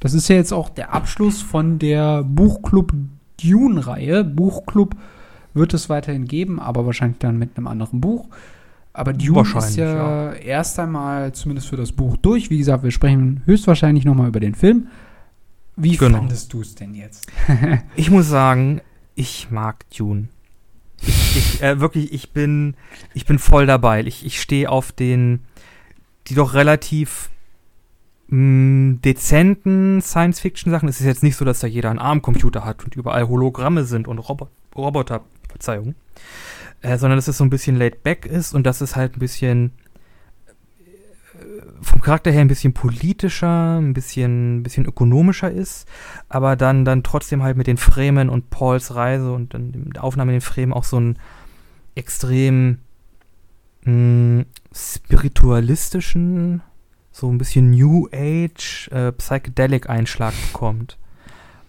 Das 0.00 0.14
ist 0.14 0.28
ja 0.28 0.36
jetzt 0.36 0.52
auch 0.52 0.68
der 0.68 0.92
Abschluss 0.92 1.40
von 1.40 1.78
der 1.78 2.22
Buchclub 2.22 2.92
Dune-Reihe. 3.42 4.24
Buchclub 4.24 4.94
wird 5.54 5.72
es 5.72 5.88
weiterhin 5.88 6.26
geben, 6.26 6.60
aber 6.60 6.84
wahrscheinlich 6.84 7.18
dann 7.18 7.38
mit 7.38 7.56
einem 7.56 7.66
anderen 7.66 8.00
Buch. 8.00 8.28
Aber 8.96 9.12
Dune 9.12 9.42
ist 9.42 9.76
ja, 9.76 10.32
ja, 10.32 10.32
erst 10.34 10.78
einmal 10.78 11.32
zumindest 11.32 11.68
für 11.68 11.76
das 11.76 11.90
Buch 11.90 12.16
durch. 12.16 12.48
Wie 12.48 12.58
gesagt, 12.58 12.84
wir 12.84 12.92
sprechen 12.92 13.42
höchstwahrscheinlich 13.44 14.04
nochmal 14.04 14.28
über 14.28 14.38
den 14.38 14.54
Film. 14.54 14.86
Wie 15.74 15.96
genau. 15.96 16.18
fandest 16.18 16.52
du 16.52 16.60
es 16.60 16.76
denn 16.76 16.94
jetzt? 16.94 17.26
ich 17.96 18.12
muss 18.12 18.28
sagen, 18.28 18.80
ich 19.16 19.50
mag 19.50 19.84
Dune. 19.90 20.28
Ich, 21.02 21.36
ich 21.36 21.62
äh, 21.62 21.80
wirklich, 21.80 22.12
ich 22.12 22.32
bin, 22.32 22.76
ich 23.14 23.26
bin 23.26 23.40
voll 23.40 23.66
dabei. 23.66 24.04
Ich, 24.04 24.24
ich 24.24 24.40
stehe 24.40 24.70
auf 24.70 24.92
den, 24.92 25.40
die 26.28 26.36
doch 26.36 26.54
relativ 26.54 27.30
mh, 28.28 28.38
mm, 28.38 29.00
dezenten 29.02 30.02
Science-Fiction-Sachen. 30.02 30.88
Es 30.88 31.00
ist 31.00 31.06
jetzt 31.06 31.24
nicht 31.24 31.34
so, 31.34 31.44
dass 31.44 31.58
da 31.58 31.66
jeder 31.66 31.90
einen 31.90 31.98
Armcomputer 31.98 32.64
hat 32.64 32.84
und 32.84 32.94
überall 32.94 33.26
Hologramme 33.26 33.82
sind 33.84 34.06
und 34.06 34.18
Robo 34.20 34.50
Roboter, 34.76 35.24
Verzeihung 35.48 35.96
äh, 36.84 36.98
sondern 36.98 37.16
dass 37.16 37.28
es 37.28 37.38
so 37.38 37.44
ein 37.44 37.50
bisschen 37.50 37.76
laid 37.76 38.02
back 38.02 38.26
ist 38.26 38.54
und 38.54 38.64
dass 38.66 38.82
es 38.82 38.94
halt 38.94 39.16
ein 39.16 39.18
bisschen 39.18 39.72
äh, 41.34 41.40
vom 41.80 42.02
Charakter 42.02 42.30
her 42.30 42.42
ein 42.42 42.48
bisschen 42.48 42.74
politischer, 42.74 43.78
ein 43.78 43.94
bisschen, 43.94 44.58
ein 44.58 44.62
bisschen 44.62 44.84
ökonomischer 44.84 45.50
ist, 45.50 45.88
aber 46.28 46.56
dann, 46.56 46.84
dann 46.84 47.02
trotzdem 47.02 47.42
halt 47.42 47.56
mit 47.56 47.68
den 47.68 47.78
Fremen 47.78 48.28
und 48.28 48.50
Pauls 48.50 48.94
Reise 48.94 49.32
und 49.32 49.54
dann 49.54 49.90
der 49.94 50.04
Aufnahme 50.04 50.32
in 50.32 50.36
den 50.36 50.42
Fremen 50.42 50.74
auch 50.74 50.84
so 50.84 50.98
einen 50.98 51.18
extrem 51.94 52.80
mh, 53.84 53.86
hm, 53.86 54.46
spiritualistischen, 54.74 56.60
so 57.12 57.30
ein 57.30 57.38
bisschen 57.38 57.70
New 57.70 58.08
Age, 58.12 58.90
äh, 58.92 59.10
Psychedelic 59.12 59.88
Einschlag 59.88 60.34
bekommt. 60.52 60.98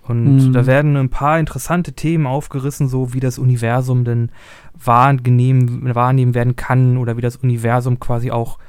Und 0.08 0.36
mhm. 0.38 0.54
da 0.54 0.66
werden 0.66 0.96
ein 0.98 1.10
paar 1.10 1.40
interessante 1.40 1.94
Themen 1.94 2.28
aufgerissen, 2.28 2.88
so 2.88 3.14
wie 3.14 3.20
das 3.20 3.40
Universum 3.40 4.06
denn 4.06 4.30
wahrnehmen, 4.74 5.94
wahrnehmen 5.96 6.36
werden 6.36 6.56
kann 6.56 6.98
oder 6.98 7.18
wie 7.18 7.22
das 7.22 7.38
Universum 7.38 8.00
quasi 8.00 8.30
auch 8.32 8.60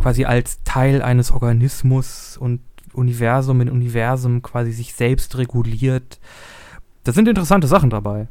quasi 0.00 0.24
als 0.24 0.62
Teil 0.64 1.02
eines 1.02 1.30
Organismus 1.30 2.36
und 2.36 2.60
Universum 2.92 3.60
in 3.62 3.70
Universum 3.70 4.42
quasi 4.42 4.72
sich 4.72 4.94
selbst 4.94 5.38
reguliert. 5.38 6.20
Da 7.04 7.12
sind 7.12 7.28
interessante 7.28 7.66
Sachen 7.66 7.90
dabei. 7.90 8.28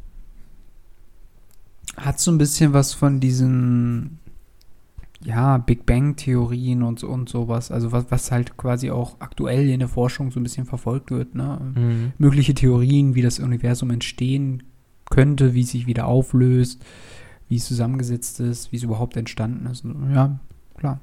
Hat 1.96 2.20
so 2.20 2.30
ein 2.30 2.38
bisschen 2.38 2.72
was 2.72 2.94
von 2.94 3.20
diesen 3.20 4.18
ja, 5.24 5.58
Big 5.58 5.86
Bang-Theorien 5.86 6.82
und, 6.82 7.02
und 7.04 7.28
sowas, 7.28 7.70
also 7.70 7.92
was, 7.92 8.06
was 8.10 8.30
halt 8.30 8.56
quasi 8.56 8.90
auch 8.90 9.16
aktuell 9.20 9.68
in 9.68 9.78
der 9.78 9.88
Forschung 9.88 10.30
so 10.30 10.40
ein 10.40 10.42
bisschen 10.42 10.66
verfolgt 10.66 11.10
wird, 11.10 11.34
ne? 11.34 11.72
Mhm. 11.74 12.12
Mögliche 12.18 12.54
Theorien, 12.54 13.14
wie 13.14 13.22
das 13.22 13.38
Universum 13.38 13.90
entstehen 13.90 14.62
könnte, 15.10 15.54
wie 15.54 15.62
es 15.62 15.70
sich 15.70 15.86
wieder 15.86 16.06
auflöst, 16.06 16.84
wie 17.48 17.56
es 17.56 17.66
zusammengesetzt 17.66 18.40
ist, 18.40 18.72
wie 18.72 18.76
es 18.76 18.82
überhaupt 18.82 19.16
entstanden 19.16 19.66
ist. 19.66 19.84
Ja, 20.12 20.38
klar. 20.76 21.00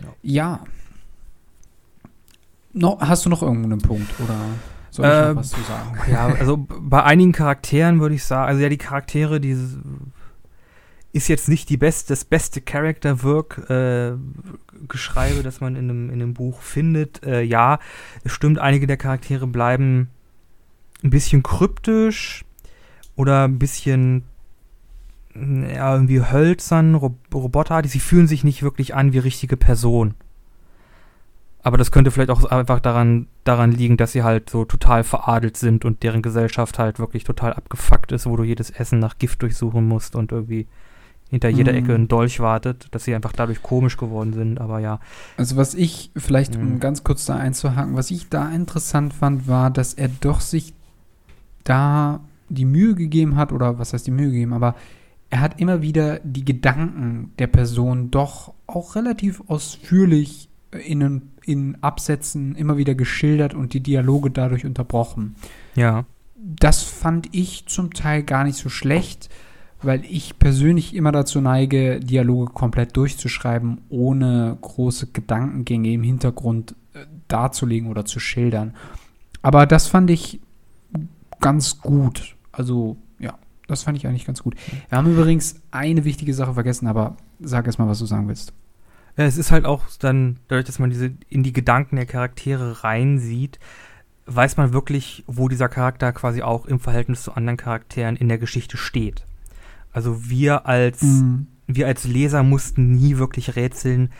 Ja. 0.00 0.08
ja. 0.22 0.60
No, 2.72 2.98
hast 3.00 3.24
du 3.24 3.30
noch 3.30 3.42
irgendeinen 3.42 3.80
Punkt 3.80 4.12
oder 4.20 4.38
soll 4.90 5.06
ich 5.06 5.12
äh, 5.12 5.28
noch 5.28 5.36
was 5.36 5.50
zu 5.50 5.60
sagen? 5.62 5.98
Ja, 6.10 6.26
also 6.26 6.66
bei 6.68 7.02
einigen 7.02 7.32
Charakteren 7.32 8.00
würde 8.00 8.14
ich 8.14 8.24
sagen, 8.24 8.48
also 8.48 8.62
ja, 8.62 8.68
die 8.68 8.76
Charaktere, 8.76 9.40
die 9.40 9.56
ist 11.16 11.28
jetzt 11.28 11.48
nicht 11.48 11.70
die 11.70 11.76
best, 11.78 12.10
das 12.10 12.24
beste 12.24 12.60
Character-Work, 12.60 13.70
äh, 13.70 14.12
Geschreibe, 14.86 15.42
das 15.42 15.60
man 15.60 15.74
in 15.74 15.90
einem, 15.90 16.10
in 16.10 16.22
einem 16.22 16.34
Buch 16.34 16.60
findet. 16.60 17.24
Äh, 17.24 17.42
ja, 17.42 17.78
es 18.22 18.32
stimmt, 18.32 18.58
einige 18.58 18.86
der 18.86 18.98
Charaktere 18.98 19.46
bleiben 19.46 20.10
ein 21.02 21.10
bisschen 21.10 21.42
kryptisch 21.42 22.44
oder 23.16 23.44
ein 23.44 23.58
bisschen 23.58 24.24
ja, 25.34 25.94
irgendwie 25.94 26.22
hölzern, 26.22 26.94
Rob 26.94 27.16
roboterartig. 27.32 27.90
Sie 27.90 28.00
fühlen 28.00 28.26
sich 28.26 28.44
nicht 28.44 28.62
wirklich 28.62 28.94
an 28.94 29.12
wie 29.12 29.18
richtige 29.18 29.56
Personen. 29.56 30.14
Aber 31.62 31.78
das 31.78 31.90
könnte 31.90 32.10
vielleicht 32.10 32.30
auch 32.30 32.44
einfach 32.44 32.80
daran, 32.80 33.26
daran 33.44 33.72
liegen, 33.72 33.96
dass 33.96 34.12
sie 34.12 34.22
halt 34.22 34.48
so 34.50 34.64
total 34.64 35.02
veradelt 35.02 35.56
sind 35.56 35.84
und 35.84 36.02
deren 36.02 36.22
Gesellschaft 36.22 36.78
halt 36.78 36.98
wirklich 36.98 37.24
total 37.24 37.54
abgefuckt 37.54 38.12
ist, 38.12 38.26
wo 38.26 38.36
du 38.36 38.44
jedes 38.44 38.70
Essen 38.70 38.98
nach 38.98 39.18
Gift 39.18 39.42
durchsuchen 39.42 39.86
musst 39.86 40.14
und 40.14 40.30
irgendwie 40.30 40.68
hinter 41.28 41.48
jeder 41.48 41.72
mm. 41.72 41.76
Ecke 41.76 41.94
ein 41.94 42.08
Dolch 42.08 42.40
wartet, 42.40 42.88
dass 42.92 43.04
sie 43.04 43.14
einfach 43.14 43.32
dadurch 43.32 43.62
komisch 43.62 43.96
geworden 43.96 44.32
sind, 44.32 44.60
aber 44.60 44.78
ja. 44.78 45.00
Also 45.36 45.56
was 45.56 45.74
ich, 45.74 46.10
vielleicht 46.16 46.56
um 46.56 46.74
mhm. 46.74 46.80
ganz 46.80 47.02
kurz 47.02 47.24
da 47.24 47.36
einzuhaken, 47.36 47.96
was 47.96 48.10
ich 48.10 48.28
da 48.28 48.50
interessant 48.50 49.12
fand, 49.12 49.48
war, 49.48 49.70
dass 49.70 49.94
er 49.94 50.08
doch 50.20 50.40
sich 50.40 50.72
da 51.64 52.20
die 52.48 52.64
Mühe 52.64 52.94
gegeben 52.94 53.36
hat, 53.36 53.52
oder 53.52 53.78
was 53.78 53.92
heißt 53.92 54.06
die 54.06 54.12
Mühe 54.12 54.30
gegeben, 54.30 54.52
aber 54.52 54.76
er 55.30 55.40
hat 55.40 55.60
immer 55.60 55.82
wieder 55.82 56.20
die 56.20 56.44
Gedanken 56.44 57.32
der 57.38 57.48
Person 57.48 58.12
doch 58.12 58.54
auch 58.68 58.94
relativ 58.94 59.42
ausführlich 59.48 60.48
in, 60.70 61.22
in 61.44 61.78
Absätzen 61.82 62.54
immer 62.54 62.76
wieder 62.76 62.94
geschildert 62.94 63.54
und 63.54 63.74
die 63.74 63.82
Dialoge 63.82 64.30
dadurch 64.30 64.64
unterbrochen. 64.64 65.34
Ja. 65.74 66.04
Das 66.36 66.82
fand 66.82 67.28
ich 67.32 67.66
zum 67.66 67.92
Teil 67.92 68.22
gar 68.22 68.44
nicht 68.44 68.56
so 68.56 68.68
schlecht, 68.68 69.28
weil 69.86 70.04
ich 70.04 70.38
persönlich 70.38 70.94
immer 70.94 71.12
dazu 71.12 71.40
neige, 71.40 72.00
Dialoge 72.00 72.52
komplett 72.52 72.96
durchzuschreiben, 72.96 73.82
ohne 73.88 74.58
große 74.60 75.08
Gedankengänge 75.08 75.92
im 75.92 76.02
Hintergrund 76.02 76.74
äh, 76.92 77.06
darzulegen 77.28 77.88
oder 77.88 78.04
zu 78.04 78.20
schildern. 78.20 78.74
Aber 79.42 79.66
das 79.66 79.86
fand 79.86 80.10
ich 80.10 80.40
ganz 81.40 81.80
gut. 81.80 82.36
Also 82.52 82.96
das 83.66 83.82
fand 83.82 83.98
ich 83.98 84.06
eigentlich 84.06 84.26
ganz 84.26 84.42
gut. 84.42 84.54
Wir 84.88 84.98
haben 84.98 85.10
übrigens 85.10 85.60
eine 85.70 86.04
wichtige 86.04 86.34
Sache 86.34 86.54
vergessen, 86.54 86.86
aber 86.86 87.16
sag 87.40 87.66
erst 87.66 87.78
mal, 87.78 87.88
was 87.88 87.98
du 87.98 88.06
sagen 88.06 88.28
willst. 88.28 88.52
Ja, 89.16 89.24
es 89.24 89.38
ist 89.38 89.50
halt 89.50 89.64
auch 89.64 89.84
dann, 89.98 90.38
dadurch, 90.48 90.66
dass 90.66 90.78
man 90.78 90.90
diese 90.90 91.12
in 91.28 91.42
die 91.42 91.52
Gedanken 91.52 91.96
der 91.96 92.06
Charaktere 92.06 92.84
reinsieht, 92.84 93.58
weiß 94.26 94.56
man 94.56 94.72
wirklich, 94.72 95.24
wo 95.26 95.48
dieser 95.48 95.68
Charakter 95.68 96.12
quasi 96.12 96.42
auch 96.42 96.66
im 96.66 96.80
Verhältnis 96.80 97.22
zu 97.22 97.32
anderen 97.32 97.56
Charakteren 97.56 98.16
in 98.16 98.28
der 98.28 98.38
Geschichte 98.38 98.76
steht. 98.76 99.24
Also 99.96 100.28
wir 100.28 100.66
als, 100.66 101.00
mhm. 101.00 101.46
wir 101.66 101.86
als 101.86 102.04
Leser 102.04 102.42
mussten 102.42 102.92
nie 102.92 103.16
wirklich 103.16 103.56
rätseln, 103.56 104.12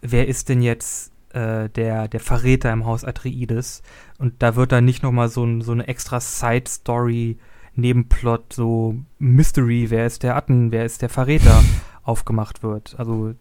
wer 0.00 0.28
ist 0.28 0.48
denn 0.48 0.62
jetzt 0.62 1.10
äh, 1.30 1.68
der, 1.68 2.06
der 2.06 2.20
Verräter 2.20 2.72
im 2.72 2.84
Haus 2.86 3.02
Atreides. 3.02 3.82
Und 4.18 4.34
da 4.38 4.54
wird 4.54 4.70
dann 4.70 4.84
nicht 4.84 5.02
nochmal 5.02 5.28
so, 5.28 5.42
ein, 5.42 5.62
so 5.62 5.72
eine 5.72 5.88
extra 5.88 6.20
Side-Story 6.20 7.38
Nebenplot, 7.74 8.52
so 8.52 8.94
Mystery, 9.18 9.90
wer 9.90 10.06
ist 10.06 10.22
der 10.22 10.36
Atten, 10.36 10.70
wer 10.70 10.84
ist 10.84 11.02
der 11.02 11.08
Verräter, 11.08 11.60
aufgemacht 12.04 12.62
wird. 12.62 12.94
Also 12.96 13.34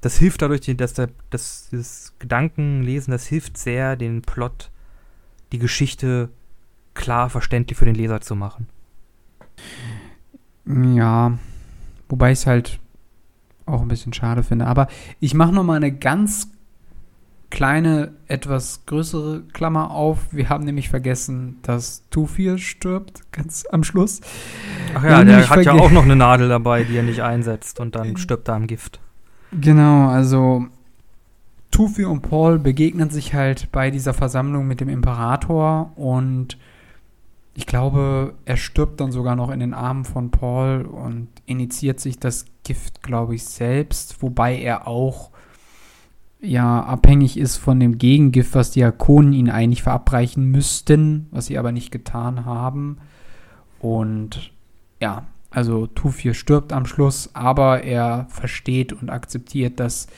das 0.00 0.16
hilft 0.16 0.40
dadurch, 0.40 0.62
dass 0.62 0.94
der, 0.94 1.10
dass 1.28 1.68
das 1.70 2.14
Gedankenlesen, 2.18 3.10
das 3.10 3.26
hilft 3.26 3.58
sehr, 3.58 3.96
den 3.96 4.22
Plot, 4.22 4.70
die 5.52 5.58
Geschichte 5.58 6.30
klar 6.94 7.28
verständlich 7.28 7.76
für 7.76 7.84
den 7.84 7.94
Leser 7.94 8.22
zu 8.22 8.34
machen. 8.36 8.68
Ja, 10.66 11.38
wobei 12.08 12.32
ich 12.32 12.40
es 12.40 12.46
halt 12.46 12.80
auch 13.66 13.82
ein 13.82 13.88
bisschen 13.88 14.12
schade 14.12 14.42
finde. 14.42 14.66
Aber 14.66 14.88
ich 15.20 15.34
mache 15.34 15.52
noch 15.52 15.64
mal 15.64 15.76
eine 15.76 15.92
ganz 15.92 16.48
kleine, 17.50 18.12
etwas 18.26 18.84
größere 18.86 19.42
Klammer 19.52 19.90
auf. 19.90 20.32
Wir 20.32 20.48
haben 20.48 20.64
nämlich 20.64 20.88
vergessen, 20.88 21.58
dass 21.62 22.02
Tufir 22.10 22.58
stirbt, 22.58 23.22
ganz 23.32 23.64
am 23.70 23.84
Schluss. 23.84 24.20
Ach 24.94 25.04
ja, 25.04 25.24
der 25.24 25.48
hat 25.48 25.64
ja 25.64 25.72
auch 25.72 25.90
noch 25.90 26.04
eine 26.04 26.16
Nadel 26.16 26.48
dabei, 26.48 26.84
die 26.84 26.96
er 26.96 27.02
nicht 27.02 27.22
einsetzt 27.22 27.80
und 27.80 27.94
dann 27.94 28.16
stirbt 28.16 28.48
er 28.48 28.54
am 28.54 28.66
Gift. 28.66 29.00
Genau, 29.52 30.08
also 30.08 30.66
Tufir 31.70 32.10
und 32.10 32.22
Paul 32.22 32.58
begegnen 32.58 33.10
sich 33.10 33.34
halt 33.34 33.70
bei 33.70 33.90
dieser 33.90 34.14
Versammlung 34.14 34.66
mit 34.66 34.80
dem 34.80 34.88
Imperator 34.88 35.92
und 35.96 36.58
ich 37.56 37.66
glaube, 37.66 38.34
er 38.44 38.58
stirbt 38.58 39.00
dann 39.00 39.12
sogar 39.12 39.34
noch 39.34 39.50
in 39.50 39.60
den 39.60 39.72
Armen 39.72 40.04
von 40.04 40.30
Paul 40.30 40.82
und 40.82 41.28
initiiert 41.46 42.00
sich 42.00 42.18
das 42.18 42.44
Gift, 42.64 43.02
glaube 43.02 43.34
ich, 43.34 43.44
selbst, 43.44 44.20
wobei 44.20 44.58
er 44.58 44.86
auch 44.86 45.30
ja 46.38 46.82
abhängig 46.82 47.38
ist 47.38 47.56
von 47.56 47.80
dem 47.80 47.96
Gegengift, 47.96 48.54
was 48.54 48.72
die 48.72 48.84
Arkonen 48.84 49.32
ihn 49.32 49.48
eigentlich 49.48 49.82
verabreichen 49.82 50.44
müssten, 50.50 51.28
was 51.30 51.46
sie 51.46 51.56
aber 51.56 51.72
nicht 51.72 51.90
getan 51.90 52.44
haben. 52.44 52.98
Und 53.78 54.52
ja, 55.00 55.24
also 55.48 55.86
Tufir 55.86 56.34
stirbt 56.34 56.74
am 56.74 56.84
Schluss, 56.84 57.30
aber 57.32 57.84
er 57.84 58.26
versteht 58.28 58.92
und 58.92 59.08
akzeptiert, 59.08 59.80
dass 59.80 60.08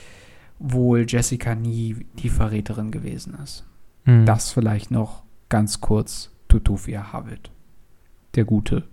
wohl 0.59 1.05
Jessica 1.07 1.55
nie 1.55 2.05
die 2.15 2.29
Verräterin 2.29 2.91
gewesen 2.91 3.37
ist. 3.41 3.65
Hm. 4.03 4.25
Das 4.25 4.51
vielleicht 4.51 4.91
noch 4.91 5.23
ganz 5.47 5.79
kurz 5.79 6.31
zu 6.49 6.59
Tufir 6.59 7.13
Havid. 7.13 7.51
Der 8.35 8.45
Gute. 8.45 8.83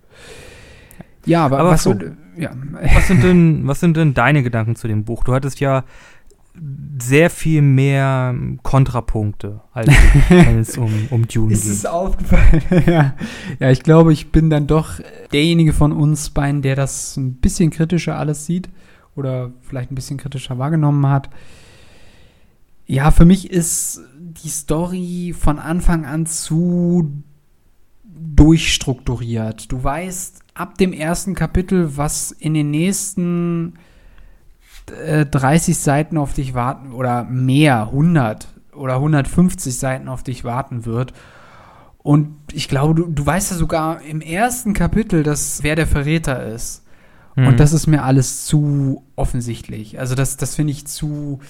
Ja, 1.25 1.45
aber, 1.45 1.59
Aber 1.59 1.71
was 1.71 1.83
so. 1.83 1.93
so, 1.93 1.99
ja, 2.39 2.53
Was 2.95 3.09
sind 3.09 3.25
denn, 3.25 3.67
was 3.67 3.81
sind 3.81 3.97
denn 3.97 4.15
deine 4.15 4.43
Gedanken 4.43 4.77
zu 4.77 4.87
dem 4.87 5.05
Buch? 5.05 5.25
Du 5.25 5.35
hattest 5.35 5.59
ja 5.61 5.85
sehr 7.03 7.29
viel 7.29 7.61
mehr 7.61 8.35
Kontrapunkte, 8.63 9.61
als 9.73 9.89
wenn 10.29 10.59
es 10.59 10.79
um, 10.79 10.91
um 11.11 11.27
Dune 11.29 11.53
Ist 11.53 11.65
geht. 11.65 11.73
es 11.73 11.87
aufgefallen? 11.87 12.63
ja. 12.87 13.15
ja, 13.59 13.71
ich 13.71 13.83
glaube, 13.83 14.13
ich 14.13 14.33
bin 14.33 14.49
dann 14.49 14.67
doch 14.67 15.01
derjenige 15.33 15.73
von 15.73 15.93
uns 15.93 16.31
beiden, 16.31 16.63
der 16.63 16.77
das 16.77 17.17
ein 17.17 17.35
bisschen 17.35 17.71
kritischer 17.71 18.17
alles 18.19 18.47
sieht 18.47 18.71
oder 19.17 19.53
vielleicht 19.63 19.91
ein 19.91 19.95
bisschen 19.97 20.17
kritischer 20.17 20.59
wahrgenommen 20.59 21.07
hat. 21.09 21.29
Ja, 22.87 23.11
für 23.11 23.25
mich 23.25 23.51
ist 23.51 24.01
die 24.45 24.49
Story 24.49 25.35
von 25.39 25.59
Anfang 25.59 26.07
an 26.07 26.25
zu 26.25 27.13
durchstrukturiert. 28.17 29.71
Du 29.71 29.83
weißt 29.83 30.41
ab 30.55 30.79
dem 30.79 30.93
ersten 30.93 31.35
Kapitel, 31.35 31.97
was 31.97 32.33
in 32.33 32.55
den 32.55 32.71
nächsten 32.71 33.75
äh, 35.05 35.27
30 35.27 35.77
Seiten 35.77 36.17
auf 36.17 36.33
dich 36.33 36.55
warten 36.55 36.93
oder 36.93 37.25
mehr, 37.25 37.83
100 37.83 38.49
oder 38.73 38.95
150 38.95 39.77
Seiten 39.77 40.09
auf 40.09 40.23
dich 40.23 40.45
warten 40.45 40.85
wird. 40.85 41.13
Und 41.99 42.37
ich 42.53 42.69
glaube, 42.69 42.95
du, 42.95 43.07
du 43.09 43.27
weißt 43.27 43.51
ja 43.51 43.57
sogar 43.57 44.01
im 44.03 44.21
ersten 44.21 44.75
Kapitel, 44.75 45.23
dass 45.23 45.63
wer 45.63 45.75
der 45.75 45.87
Verräter 45.87 46.47
ist. 46.47 46.85
Mhm. 47.35 47.49
Und 47.49 47.61
das 47.61 47.73
ist 47.73 47.87
mir 47.87 48.03
alles 48.03 48.47
zu 48.47 49.05
offensichtlich. 49.17 49.99
Also 49.99 50.15
das, 50.15 50.37
das 50.37 50.55
finde 50.55 50.73
ich 50.73 50.87
zu. 50.87 51.41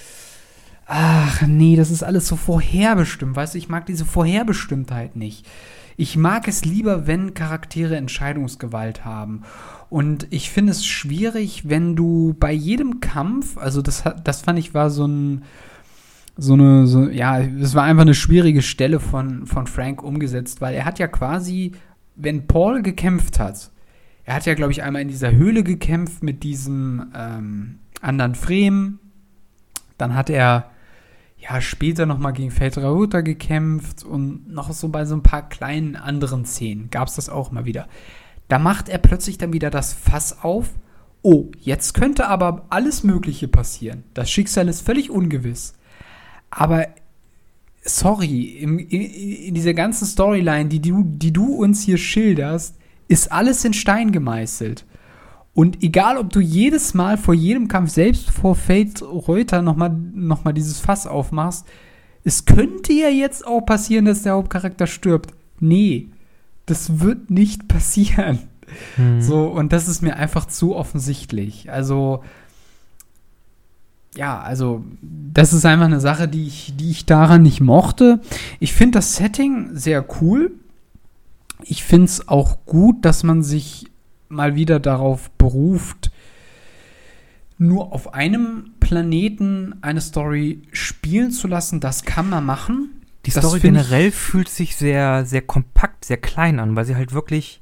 Ach 0.85 1.41
nee, 1.45 1.75
das 1.75 1.91
ist 1.91 2.01
alles 2.01 2.27
so 2.27 2.35
vorherbestimmt. 2.35 3.35
Weißt 3.35 3.53
du, 3.53 3.57
ich 3.57 3.69
mag 3.69 3.85
diese 3.85 4.05
Vorherbestimmtheit 4.05 5.15
nicht. 5.15 5.45
Ich 5.99 6.15
mag 6.15 6.47
es 6.47 6.63
lieber, 6.63 7.07
wenn 7.07 7.33
Charaktere 7.33 7.97
Entscheidungsgewalt 7.97 9.03
haben. 9.03 9.41
Und 9.89 10.27
ich 10.29 10.51
finde 10.51 10.71
es 10.71 10.85
schwierig, 10.85 11.67
wenn 11.67 11.95
du 11.95 12.35
bei 12.39 12.53
jedem 12.53 12.99
Kampf, 12.99 13.57
also 13.57 13.81
das, 13.81 14.03
das 14.23 14.41
fand 14.43 14.59
ich 14.59 14.75
war 14.75 14.91
so 14.91 15.07
ein, 15.07 15.43
so 16.37 16.53
eine, 16.53 16.85
so, 16.85 17.09
ja, 17.09 17.39
es 17.39 17.73
war 17.73 17.83
einfach 17.83 18.03
eine 18.03 18.13
schwierige 18.13 18.61
Stelle 18.61 18.99
von, 18.99 19.47
von 19.47 19.65
Frank 19.65 20.03
umgesetzt, 20.03 20.61
weil 20.61 20.75
er 20.75 20.85
hat 20.85 20.99
ja 20.99 21.07
quasi, 21.07 21.71
wenn 22.15 22.45
Paul 22.45 22.83
gekämpft 22.83 23.39
hat, 23.39 23.71
er 24.23 24.35
hat 24.35 24.45
ja, 24.45 24.53
glaube 24.53 24.73
ich, 24.73 24.83
einmal 24.83 25.01
in 25.01 25.07
dieser 25.07 25.31
Höhle 25.31 25.63
gekämpft 25.63 26.21
mit 26.21 26.43
diesem 26.43 27.11
ähm, 27.15 27.79
anderen 28.01 28.35
Fremen. 28.35 28.99
Dann 29.97 30.13
hat 30.13 30.29
er 30.29 30.69
ja 31.37 31.61
später 31.61 32.05
noch 32.05 32.17
mal 32.17 32.31
gegen 32.31 32.51
Feldrauta 32.51 33.21
gekämpft 33.21 34.03
und 34.03 34.51
noch 34.51 34.71
so 34.71 34.89
bei 34.89 35.05
so 35.05 35.15
ein 35.15 35.23
paar 35.23 35.47
kleinen 35.47 35.95
anderen 35.95 36.45
Szenen 36.45 36.89
gab 36.89 37.07
es 37.07 37.15
das 37.15 37.29
auch 37.29 37.51
mal 37.51 37.65
wieder. 37.65 37.87
Da 38.47 38.59
macht 38.59 38.89
er 38.89 38.97
plötzlich 38.97 39.37
dann 39.37 39.53
wieder 39.53 39.69
das 39.69 39.93
Fass 39.93 40.43
auf. 40.43 40.69
Oh, 41.21 41.47
jetzt 41.59 41.93
könnte 41.93 42.27
aber 42.27 42.65
alles 42.69 43.03
Mögliche 43.03 43.47
passieren. 43.47 44.03
Das 44.13 44.31
Schicksal 44.31 44.67
ist 44.67 44.81
völlig 44.81 45.09
ungewiss. 45.09 45.73
Aber 46.49 46.87
sorry, 47.83 48.57
im, 48.59 48.79
in, 48.79 49.01
in 49.01 49.53
dieser 49.53 49.73
ganzen 49.73 50.05
Storyline, 50.05 50.69
die 50.69 50.81
du, 50.81 51.03
die 51.03 51.33
du 51.33 51.53
uns 51.55 51.83
hier 51.83 51.97
schilderst, 51.97 52.75
ist 53.07 53.31
alles 53.31 53.63
in 53.65 53.73
Stein 53.73 54.11
gemeißelt. 54.11 54.85
Und 55.57 55.81
egal, 55.81 56.17
ob 56.17 56.29
du 56.29 56.39
jedes 56.39 56.93
Mal 56.93 57.17
vor 57.17 57.33
jedem 57.33 57.67
Kampf, 57.67 57.89
selbst 57.89 58.29
vor 58.29 58.55
Fate 58.55 59.01
Reuter, 59.01 59.63
nochmal 59.63 59.89
noch 59.89 60.43
mal 60.43 60.53
dieses 60.53 60.79
Fass 60.79 61.07
aufmachst, 61.07 61.65
es 62.23 62.45
könnte 62.45 62.93
ja 62.93 63.09
jetzt 63.09 63.47
auch 63.47 63.61
passieren, 63.61 64.05
dass 64.05 64.21
der 64.21 64.33
Hauptcharakter 64.33 64.85
stirbt. 64.85 65.33
Nee, 65.59 66.09
das 66.67 66.99
wird 66.99 67.31
nicht 67.31 67.67
passieren. 67.67 68.37
Mhm. 68.97 69.19
So, 69.19 69.47
und 69.47 69.73
das 69.73 69.87
ist 69.87 70.03
mir 70.03 70.17
einfach 70.17 70.45
zu 70.45 70.75
offensichtlich. 70.75 71.71
Also, 71.71 72.23
ja, 74.15 74.39
also, 74.39 74.83
das 75.01 75.53
ist 75.53 75.65
einfach 75.65 75.85
eine 75.85 76.01
Sache, 76.01 76.27
die 76.27 76.45
ich, 76.45 76.75
die 76.77 76.91
ich 76.91 77.07
daran 77.07 77.41
nicht 77.41 77.61
mochte. 77.61 78.21
Ich 78.59 78.73
finde 78.73 78.99
das 78.99 79.15
Setting 79.15 79.69
sehr 79.73 80.05
cool. 80.21 80.51
Ich 81.63 81.83
finde 81.83 82.05
es 82.05 82.27
auch 82.27 82.63
gut, 82.67 83.03
dass 83.05 83.23
man 83.23 83.41
sich 83.41 83.87
mal 84.29 84.55
wieder 84.55 84.79
darauf 84.79 85.29
beruft, 85.31 86.11
nur 87.57 87.91
auf 87.93 88.13
einem 88.13 88.71
Planeten 88.79 89.75
eine 89.81 90.01
Story 90.01 90.61
spielen 90.71 91.31
zu 91.31 91.47
lassen. 91.47 91.79
Das 91.79 92.03
kann 92.03 92.29
man 92.29 92.45
machen. 92.45 93.01
Die 93.25 93.31
das 93.31 93.43
Story 93.43 93.59
generell 93.59 94.11
fühlt 94.11 94.47
sich 94.47 94.75
sehr, 94.75 95.25
sehr 95.25 95.41
kompakt, 95.41 96.05
sehr 96.05 96.17
klein 96.17 96.59
an, 96.59 96.75
weil 96.75 96.85
sie 96.85 96.95
halt 96.95 97.13
wirklich 97.13 97.61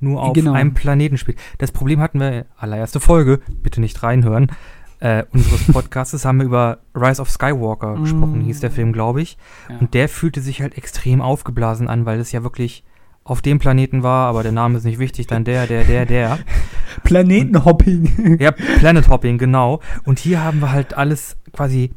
nur 0.00 0.22
auf 0.22 0.34
Genau. 0.34 0.52
einem 0.52 0.74
Planeten 0.74 1.16
spielt. 1.16 1.38
Das 1.58 1.72
Problem 1.72 2.00
hatten 2.00 2.20
wir, 2.20 2.46
allererste 2.58 3.00
Folge, 3.00 3.40
bitte 3.62 3.80
nicht 3.80 4.02
reinhören, 4.02 4.50
äh, 4.98 5.24
unseres 5.32 5.64
Podcastes 5.72 6.24
haben 6.24 6.38
wir 6.38 6.44
über 6.44 6.78
Rise 6.94 7.22
of 7.22 7.30
Skywalker 7.30 7.96
Mm. 7.96 8.02
gesprochen, 8.02 8.40
hieß 8.40 8.60
der 8.60 8.70
Film, 8.70 8.92
glaube 8.92 9.22
ich. 9.22 9.38
Ja. 9.70 9.78
Und 9.78 9.94
der 9.94 10.08
fühlte 10.08 10.40
sich 10.40 10.60
halt 10.60 10.76
extrem 10.76 11.22
aufgeblasen 11.22 11.88
an, 11.88 12.04
weil 12.04 12.18
es 12.18 12.32
ja 12.32 12.42
wirklich 12.42 12.82
auf 13.26 13.42
dem 13.42 13.58
Planeten 13.58 14.04
war, 14.04 14.28
aber 14.28 14.44
der 14.44 14.52
Name 14.52 14.78
ist 14.78 14.84
nicht 14.84 15.00
wichtig, 15.00 15.26
dann 15.26 15.42
der, 15.42 15.66
der, 15.66 15.82
der, 15.82 16.06
der. 16.06 16.38
Planetenhopping. 17.02 18.36
Ja, 18.40 18.52
Planet 18.52 19.08
Hopping, 19.08 19.36
genau. 19.36 19.80
Und 20.04 20.18
hier 20.20 20.42
haben 20.44 20.60
wir 20.60 20.70
halt 20.70 20.94
alles 20.94 21.36
quasi 21.52 21.90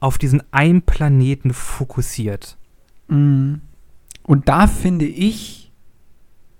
auf 0.00 0.18
diesen 0.18 0.42
einen 0.52 0.82
Planeten 0.82 1.52
fokussiert. 1.54 2.58
Mm. 3.08 3.54
Und 4.24 4.48
da 4.48 4.66
finde 4.66 5.06
ich, 5.06 5.72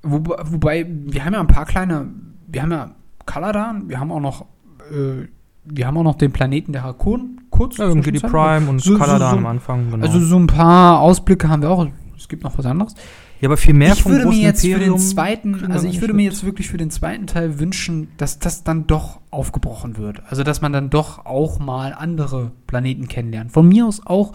wobei, 0.03 0.37
wobei, 0.47 0.87
wir 0.89 1.25
haben 1.25 1.35
ja 1.35 1.41
ein 1.41 1.47
paar 1.47 1.67
kleine, 1.67 2.09
wir 2.49 2.63
haben 2.63 2.73
ja 2.73 2.95
Kaladan, 3.27 3.89
wir 3.89 4.01
haben 4.01 4.11
auch 4.11 4.21
noch, 4.21 4.47
äh, 4.91 5.27
wir 5.65 5.87
haben 5.87 5.97
auch 5.99 6.03
noch 6.03 6.17
den 6.17 6.33
Planeten 6.33 6.73
der 6.73 6.83
Harkonnen, 6.83 7.43
kurz. 7.51 7.77
Ja, 7.77 7.87
irgendwie 7.87 8.13
die. 8.13 8.21
Prime 8.21 8.69
und 8.71 8.81
So- 8.81 8.93
so- 8.95 8.99
Kaladan 8.99 9.31
so- 9.33 9.37
am 9.37 9.47
Anfang, 9.47 9.91
genau. 9.91 10.05
Also 10.07 10.19
so 10.19 10.39
ein 10.39 10.47
paar 10.47 11.01
Ausblicke 11.01 11.49
haben 11.49 11.63
wir 11.63 11.71
auch. 11.71 11.87
Es 12.17 12.29
gibt 12.29 12.43
noch 12.45 12.57
was 12.57 12.65
anderes. 12.67 12.95
Ja, 13.43 13.49
aber 13.49 13.57
viel 13.57 13.75
mehr 13.75 13.93
ich 13.93 14.05
vom 14.05 14.13
würde 14.13 14.25
großen 14.25 14.39
mir 14.39 14.47
jetzt 14.47 14.61
für 14.61 14.69
Imperium 14.69 14.99
den 14.99 15.05
zweiten, 15.05 15.73
also 15.73 15.89
ich 15.89 16.01
würde 16.01 16.15
mir 16.15 16.23
jetzt 16.23 16.45
wirklich 16.45 16.69
für 16.69 16.77
den 16.77 16.91
zweiten 16.91 17.27
Teil 17.27 17.59
wünschen, 17.59 18.07
dass 18.17 18.39
das 18.39 18.63
dann 18.63 18.87
doch 18.87 19.19
aufgebrochen 19.33 19.97
wird. 19.97 20.23
Also 20.29 20.45
dass 20.45 20.61
man 20.61 20.73
dann 20.73 20.91
doch 20.91 21.27
auch 21.27 21.59
mal 21.59 21.93
andere 21.93 22.53
Planeten 22.69 23.09
kennenlernt. 23.09 23.51
Von 23.51 23.67
mir 23.67 23.85
aus 23.85 24.07
auch, 24.07 24.33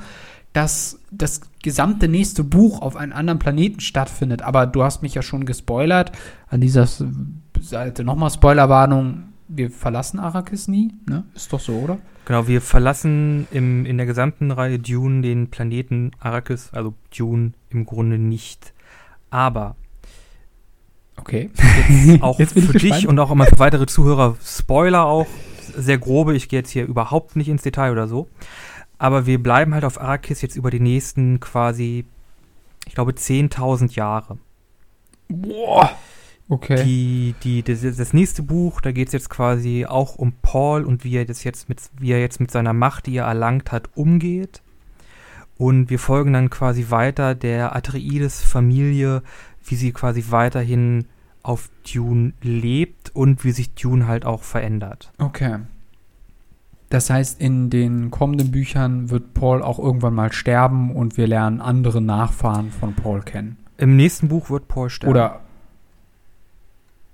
dass 0.52 1.00
das 1.10 1.40
gesamte 1.64 2.10
nächste 2.10 2.44
Buch 2.44 2.82
auf 2.82 2.98
einem 2.98 3.14
anderen 3.14 3.40
Planeten 3.40 3.80
stattfindet. 3.80 4.42
Aber 4.42 4.66
du 4.66 4.84
hast 4.84 5.02
mich 5.04 5.14
ja 5.14 5.22
schon 5.22 5.46
gespoilert. 5.46 6.12
An 6.50 6.60
dieser 6.60 6.86
Seite 7.62 8.04
nochmal 8.04 8.30
Spoilerwarnung. 8.30 9.24
Wir 9.48 9.72
verlassen 9.72 10.20
Arrakis 10.20 10.68
nie, 10.68 10.94
ne? 11.08 11.24
Ist 11.34 11.54
doch 11.54 11.62
so, 11.62 11.76
oder? 11.76 11.98
Genau, 12.26 12.46
wir 12.50 12.60
verlassen 12.60 13.48
im, 13.52 13.86
in 13.86 13.96
der 13.96 14.06
gesamten 14.06 14.52
Reihe 14.52 14.80
Dune 14.80 15.22
den 15.22 15.48
Planeten 15.48 16.12
Arrakis, 16.20 16.72
also 16.74 16.94
Dune 17.18 17.54
im 17.70 17.86
Grunde 17.86 18.18
nicht. 18.18 18.74
Aber 19.30 19.76
Okay. 21.20 21.50
jetzt 22.06 22.22
auch 22.24 22.40
Jetzt 22.40 22.54
für 22.54 22.62
dich 22.62 22.82
gespannt. 22.82 23.06
und 23.08 23.20
auch 23.20 23.32
immer 23.32 23.46
für 23.48 23.60
weitere 23.60 23.86
Zuhörer, 23.88 24.38
Spoiler 24.44 25.06
auch, 25.06 25.28
sehr 25.76 25.98
grobe, 25.98 26.36
ich 26.36 26.48
gehe 26.48 26.60
jetzt 26.60 26.70
hier 26.70 26.86
überhaupt 26.86 27.36
nicht 27.36 27.50
ins 27.50 27.64
Detail 27.64 27.92
oder 27.92 28.08
so. 28.08 28.28
Aber 29.00 29.26
wir 29.26 29.42
bleiben 29.42 29.74
halt 29.74 29.84
auf 29.84 30.00
Arrakis 30.00 30.42
jetzt 30.42 30.56
über 30.56 30.72
die 30.72 30.80
nächsten 30.80 31.40
quasi, 31.40 32.06
ich 32.88 32.94
glaube, 32.96 33.12
10.000 33.12 33.94
Jahre. 33.96 34.38
Boah. 35.28 35.92
Okay. 36.50 36.84
Die, 36.86 37.36
die, 37.44 37.62
das, 37.64 37.82
das 37.82 38.14
nächste 38.14 38.42
Buch, 38.42 38.80
da 38.80 38.92
geht 38.94 39.08
es 39.08 39.14
jetzt 39.14 39.30
quasi 39.30 39.86
auch 39.86 40.16
um 40.16 40.34
Paul 40.42 40.84
und 40.86 41.04
wie 41.04 41.16
er 41.18 41.26
das 41.26 41.44
jetzt 41.44 41.68
mit, 41.68 41.82
wie 42.00 42.12
er 42.12 42.22
jetzt 42.22 42.40
mit 42.40 42.52
seiner 42.52 42.74
Macht, 42.74 43.08
die 43.08 43.18
er 43.18 43.26
erlangt 43.26 43.72
hat, 43.72 43.90
umgeht. 43.96 44.62
Und 45.58 45.90
wir 45.90 46.00
folgen 46.00 46.34
dann 46.34 46.50
quasi 46.50 46.88
weiter 46.90 47.34
der 47.34 47.76
Atreides-Familie, 47.76 49.24
wie 49.66 49.76
sie 49.76 49.92
quasi 49.92 50.26
weiterhin 50.30 51.06
auf 51.42 51.70
Dune 51.92 52.34
lebt 52.42 53.16
und 53.16 53.44
wie 53.44 53.52
sich 53.52 53.74
Dune 53.74 54.08
halt 54.08 54.26
auch 54.26 54.44
verändert. 54.44 55.12
Okay. 55.18 55.60
Das 56.90 57.10
heißt, 57.10 57.42
in 57.42 57.70
den 57.70 58.12
kommenden 58.12 58.52
Büchern 58.52 59.10
wird 59.10 59.34
Paul 59.34 59.62
auch 59.62 59.80
irgendwann 59.80 60.14
mal 60.14 60.32
sterben 60.32 60.96
und 60.96 61.18
wir 61.18 61.28
lernen 61.28 61.60
andere 61.60 62.02
Nachfahren 62.02 62.72
von 62.72 62.94
Paul 62.94 63.22
kennen. 63.22 63.58
Im 63.78 63.96
nächsten 63.96 64.30
Buch 64.30 64.50
wird 64.50 64.68
Paul 64.68 64.90
sterben. 64.90 65.12
Oder. 65.12 65.42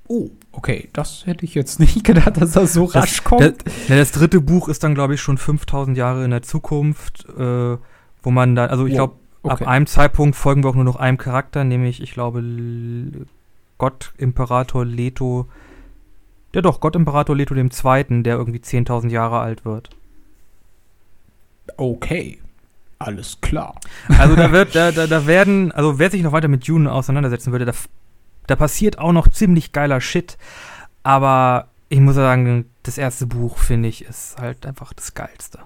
Oh, 0.08 0.30
okay. 0.52 0.90
Das 0.94 1.26
hätte 1.26 1.44
ich 1.46 1.56
jetzt 1.56 1.80
nicht 1.80 2.04
gedacht, 2.04 2.38
dass 2.40 2.52
das 2.52 2.74
so 2.74 2.86
rasch 2.86 3.18
das, 3.18 3.24
kommt. 3.24 3.42
Das, 3.42 3.54
das 3.88 4.12
dritte 4.12 4.42
Buch 4.42 4.70
ist 4.70 4.84
dann, 4.84 4.94
glaube 4.94 5.16
ich, 5.16 5.22
schon 5.22 5.38
5000 5.38 5.98
Jahre 5.98 6.24
in 6.24 6.32
der 6.32 6.44
Zukunft, 6.44 7.26
äh, 7.38 7.78
wo 8.24 8.32
man 8.32 8.56
dann, 8.56 8.70
also 8.70 8.86
ich 8.88 8.94
glaube, 8.94 9.16
okay. 9.44 9.54
ab 9.64 9.68
einem 9.68 9.86
Zeitpunkt 9.86 10.36
folgen 10.36 10.64
wir 10.64 10.70
auch 10.70 10.76
nur 10.76 10.84
noch 10.84 10.96
einem 10.96 11.18
Charakter, 11.18 11.64
nämlich, 11.64 12.02
ich 12.02 12.14
glaube, 12.14 12.40
L- 12.40 13.28
Gott 13.78 14.14
Imperator 14.18 14.86
Leto. 14.86 15.48
Ja 16.54 16.62
doch, 16.62 16.80
Gott 16.80 16.96
Imperator 16.96 17.36
Leto 17.36 17.54
dem 17.54 17.72
Zweiten, 17.72 18.24
der 18.24 18.38
irgendwie 18.38 18.60
10.000 18.60 19.10
Jahre 19.10 19.40
alt 19.40 19.66
wird. 19.66 19.90
okay. 21.78 22.40
Alles 23.00 23.42
klar. 23.42 23.76
Also 24.18 24.36
da 24.38 24.54
wird, 24.54 24.76
da, 24.76 24.94
da, 24.94 25.08
da 25.08 25.28
werden, 25.28 25.74
also 25.74 26.00
wer 26.00 26.10
sich 26.10 26.22
noch 26.24 26.32
weiter 26.32 26.48
mit 26.48 26.66
Dune 26.66 26.90
auseinandersetzen 26.90 27.52
würde, 27.52 27.66
da, 27.66 27.74
da 28.48 28.56
passiert 28.56 28.98
auch 28.98 29.12
noch 29.12 29.28
ziemlich 29.28 29.74
geiler 29.74 30.00
Shit. 30.00 30.38
Aber 31.02 31.68
ich 31.90 32.00
muss 32.00 32.16
sagen, 32.16 32.70
das 32.84 32.98
erste 32.98 33.26
Buch, 33.28 33.58
finde 33.58 33.90
ich, 33.90 34.06
ist 34.06 34.38
halt 34.40 34.66
einfach 34.66 34.94
das 34.94 35.14
Geilste. 35.16 35.60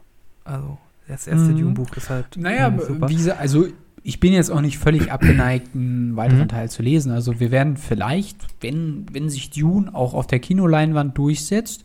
Also, 0.46 0.80
das 1.08 1.28
erste 1.28 1.52
Mhm. 1.52 1.58
Dune-Buch 1.60 1.96
ist 1.96 2.10
halt 2.10 2.38
Naja, 2.38 2.74
super. 2.78 3.10
wie 3.10 3.32
also 3.32 3.68
ich 4.04 4.20
bin 4.20 4.32
jetzt 4.34 4.50
auch 4.52 4.62
nicht 4.62 4.78
völlig 4.78 5.12
abgeneigt, 5.12 5.76
einen 5.76 6.16
weiteren 6.16 6.44
Mhm. 6.44 6.48
Teil 6.50 6.70
zu 6.70 6.82
lesen. 6.82 7.12
Also 7.12 7.40
wir 7.40 7.52
werden 7.52 7.78
vielleicht, 7.78 8.38
wenn, 8.62 9.06
wenn 9.12 9.30
sich 9.30 9.50
Dune 9.50 9.94
auch 9.94 10.14
auf 10.14 10.28
der 10.28 10.40
Kinoleinwand 10.40 11.18
durchsetzt, 11.18 11.84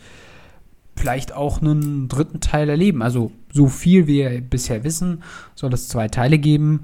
vielleicht 0.96 1.32
auch 1.34 1.60
einen 1.60 2.08
dritten 2.08 2.40
Teil 2.40 2.68
erleben. 2.68 3.02
Also 3.02 3.32
so 3.52 3.66
viel 3.68 4.06
wir 4.06 4.40
bisher 4.40 4.84
wissen, 4.84 5.22
soll 5.54 5.72
es 5.72 5.88
zwei 5.88 6.08
Teile 6.08 6.38
geben 6.38 6.82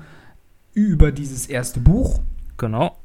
über 0.72 1.12
dieses 1.12 1.46
erste 1.46 1.80
Buch. 1.80 2.20
Genau. 2.56 2.96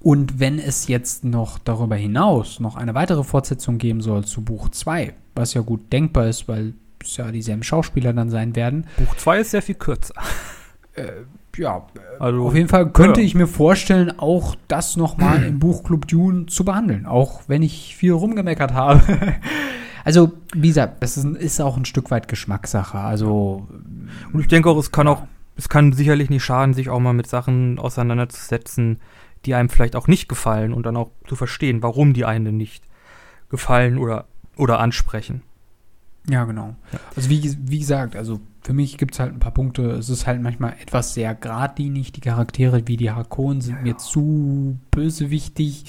Und 0.00 0.38
wenn 0.40 0.58
es 0.58 0.88
jetzt 0.88 1.24
noch 1.24 1.58
darüber 1.58 1.96
hinaus 1.96 2.60
noch 2.60 2.76
eine 2.76 2.94
weitere 2.94 3.24
Fortsetzung 3.24 3.78
geben 3.78 4.00
soll 4.00 4.24
zu 4.24 4.42
Buch 4.42 4.68
2, 4.68 5.14
was 5.34 5.54
ja 5.54 5.60
gut 5.62 5.92
denkbar 5.92 6.28
ist, 6.28 6.48
weil 6.48 6.74
es 7.06 7.16
ja 7.16 7.30
dieselben 7.30 7.62
Schauspieler 7.62 8.12
dann 8.12 8.30
sein 8.30 8.56
werden, 8.56 8.86
Buch 8.96 9.16
2 9.16 9.40
ist 9.40 9.50
sehr 9.52 9.62
viel 9.62 9.74
kürzer. 9.74 10.14
ja, 11.56 11.86
Also, 12.18 12.46
Auf 12.46 12.54
jeden 12.54 12.68
Fall 12.68 12.90
könnte 12.90 13.20
ja. 13.20 13.26
ich 13.26 13.34
mir 13.34 13.46
vorstellen, 13.46 14.18
auch 14.18 14.56
das 14.68 14.96
nochmal 14.96 15.42
im 15.44 15.58
Buchclub 15.58 16.06
Dune 16.08 16.46
zu 16.46 16.64
behandeln, 16.64 17.06
auch 17.06 17.42
wenn 17.46 17.62
ich 17.62 17.96
viel 17.96 18.12
rumgemeckert 18.12 18.72
habe. 18.74 19.02
also, 20.04 20.32
wie 20.54 20.68
gesagt, 20.68 21.02
das 21.02 21.16
ist, 21.16 21.24
ist 21.24 21.60
auch 21.60 21.76
ein 21.76 21.84
Stück 21.84 22.10
weit 22.10 22.28
Geschmackssache. 22.28 22.98
Also, 22.98 23.66
Und 24.32 24.40
ich 24.40 24.48
denke 24.48 24.68
auch, 24.68 24.78
es 24.78 24.92
kann 24.92 25.08
auch, 25.08 25.22
es 25.56 25.68
kann 25.68 25.92
sicherlich 25.92 26.30
nicht 26.30 26.44
schaden, 26.44 26.74
sich 26.74 26.90
auch 26.90 27.00
mal 27.00 27.14
mit 27.14 27.26
Sachen 27.26 27.78
auseinanderzusetzen, 27.78 29.00
die 29.44 29.54
einem 29.54 29.68
vielleicht 29.68 29.96
auch 29.96 30.08
nicht 30.08 30.28
gefallen 30.28 30.72
und 30.72 30.84
dann 30.84 30.96
auch 30.96 31.10
zu 31.26 31.36
verstehen, 31.36 31.82
warum 31.82 32.12
die 32.12 32.24
einen 32.24 32.56
nicht 32.56 32.84
gefallen 33.48 33.96
oder, 33.96 34.26
oder 34.56 34.80
ansprechen. 34.80 35.42
Ja, 36.28 36.44
genau. 36.44 36.74
Also, 37.14 37.28
wie, 37.30 37.56
wie 37.66 37.78
gesagt, 37.78 38.16
also 38.16 38.40
für 38.62 38.72
mich 38.72 38.98
gibt 38.98 39.14
es 39.14 39.20
halt 39.20 39.32
ein 39.32 39.38
paar 39.38 39.52
Punkte. 39.54 39.90
Es 39.92 40.08
ist 40.08 40.26
halt 40.26 40.42
manchmal 40.42 40.74
etwas 40.82 41.14
sehr 41.14 41.34
geradlinig. 41.34 42.12
Die 42.12 42.20
Charaktere 42.20 42.82
wie 42.86 42.96
die 42.96 43.10
Harkonnen 43.10 43.60
sind 43.60 43.82
mir 43.82 43.96
zu 43.96 44.76
bösewichtig. 44.90 45.84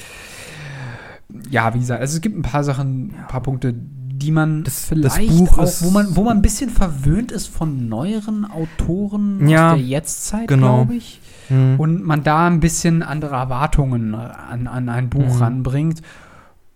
Ja, 1.50 1.74
wie 1.74 1.80
gesagt, 1.80 2.00
also 2.02 2.16
es 2.16 2.22
gibt 2.22 2.38
ein 2.38 2.42
paar 2.44 2.64
Sachen, 2.64 3.14
ein 3.20 3.28
paar 3.28 3.42
Punkte, 3.42 3.74
die 3.76 4.32
man 4.32 4.64
Das- 4.64 4.74
das 4.76 4.86
vielleicht 4.86 5.30
Buch 5.30 5.58
auch, 5.58 5.64
ist- 5.64 5.84
wo 5.84 5.92
man, 5.92 6.16
wo 6.16 6.24
man 6.24 6.38
ein 6.38 6.42
bisschen 6.42 6.70
verwöhnt 6.70 7.32
ist 7.32 7.48
von 7.48 7.88
neueren 7.90 8.46
Autoren 8.46 9.48
Ja, 9.48 9.72
aus 9.74 9.78
der 9.78 9.86
Jetztzeit, 9.86 10.48
genau. 10.48 10.78
glaube 10.78 10.96
ich. 10.96 11.20
Hm. 11.50 11.80
Und 11.80 12.04
man 12.04 12.24
da 12.24 12.48
ein 12.48 12.60
bisschen 12.60 13.04
andere 13.04 13.36
Erwartungen 13.36 14.16
an, 14.16 14.68
an 14.68 14.90
ein 14.90 15.10
Buch 15.10 15.36
Mhm. 15.36 15.42
ranbringt. 15.42 16.02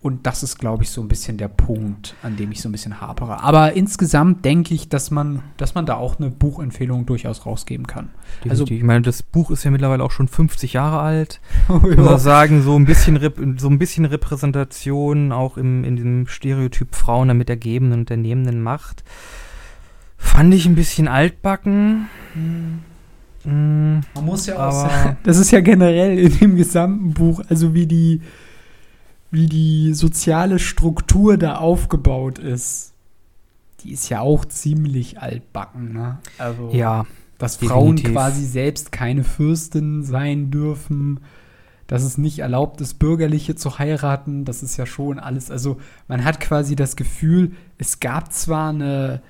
Und 0.02 0.26
das 0.26 0.42
ist, 0.42 0.58
glaube 0.58 0.82
ich, 0.82 0.90
so 0.90 1.00
ein 1.00 1.06
bisschen 1.06 1.38
der 1.38 1.46
Punkt, 1.46 2.16
an 2.24 2.36
dem 2.36 2.50
ich 2.50 2.60
so 2.60 2.68
ein 2.68 2.72
bisschen 2.72 3.00
hapere. 3.00 3.40
Aber 3.44 3.74
insgesamt 3.74 4.44
denke 4.44 4.74
ich, 4.74 4.88
dass 4.88 5.12
man, 5.12 5.42
dass 5.58 5.76
man 5.76 5.86
da 5.86 5.94
auch 5.94 6.18
eine 6.18 6.28
Buchempfehlung 6.28 7.06
durchaus 7.06 7.46
rausgeben 7.46 7.86
kann. 7.86 8.10
Also, 8.48 8.66
ich 8.66 8.82
meine, 8.82 9.02
das 9.02 9.22
Buch 9.22 9.52
ist 9.52 9.62
ja 9.62 9.70
mittlerweile 9.70 10.02
auch 10.02 10.10
schon 10.10 10.26
50 10.26 10.72
Jahre 10.72 10.98
alt. 10.98 11.40
Ich 11.88 11.96
muss 11.96 12.08
auch 12.08 12.18
sagen, 12.18 12.62
so 12.62 12.74
ein 12.76 12.84
bisschen, 12.84 13.16
so 13.58 13.68
ein 13.68 13.78
bisschen 13.78 14.04
Repräsentation 14.04 15.30
auch 15.30 15.56
im, 15.56 15.84
in 15.84 15.94
diesem 15.94 16.26
Stereotyp 16.26 16.96
Frauen 16.96 17.36
mit 17.38 17.48
der 17.48 17.56
gebenden 17.56 18.00
und 18.00 18.10
der 18.10 18.16
nehmenden 18.16 18.60
Macht. 18.60 19.04
Fand 20.18 20.52
ich 20.52 20.66
ein 20.66 20.74
bisschen 20.74 21.06
altbacken. 21.06 22.08
Mm, 23.44 24.00
Man 24.14 24.24
muss 24.24 24.46
ja 24.46 24.56
Aber- 24.56 24.72
sagen, 24.72 25.16
das 25.24 25.38
ist 25.38 25.50
ja 25.50 25.60
generell 25.60 26.18
in 26.18 26.38
dem 26.38 26.56
gesamten 26.56 27.12
Buch, 27.12 27.40
also 27.48 27.74
wie 27.74 27.86
die, 27.86 28.20
wie 29.32 29.46
die 29.46 29.94
soziale 29.94 30.58
Struktur 30.58 31.38
da 31.38 31.56
aufgebaut 31.56 32.38
ist. 32.38 32.92
Die 33.80 33.90
ist 33.90 34.10
ja 34.10 34.20
auch 34.20 34.44
ziemlich 34.44 35.20
altbacken, 35.20 35.94
ne? 35.94 36.18
Also, 36.38 36.70
ja, 36.72 37.06
dass 37.38 37.56
Frauen 37.56 37.96
definitiv. 37.96 38.12
quasi 38.12 38.44
selbst 38.44 38.92
keine 38.92 39.24
Fürstin 39.24 40.04
sein 40.04 40.50
dürfen, 40.50 41.20
dass 41.86 42.02
es 42.04 42.18
nicht 42.18 42.40
erlaubt 42.40 42.80
ist, 42.82 42.98
Bürgerliche 42.98 43.56
zu 43.56 43.78
heiraten, 43.78 44.44
das 44.44 44.62
ist 44.62 44.76
ja 44.76 44.84
schon 44.86 45.18
alles. 45.18 45.50
Also, 45.50 45.80
man 46.08 46.24
hat 46.24 46.38
quasi 46.38 46.76
das 46.76 46.94
Gefühl, 46.94 47.52
es 47.78 48.00
gab 48.00 48.32
zwar 48.32 48.68
eine, 48.68 49.22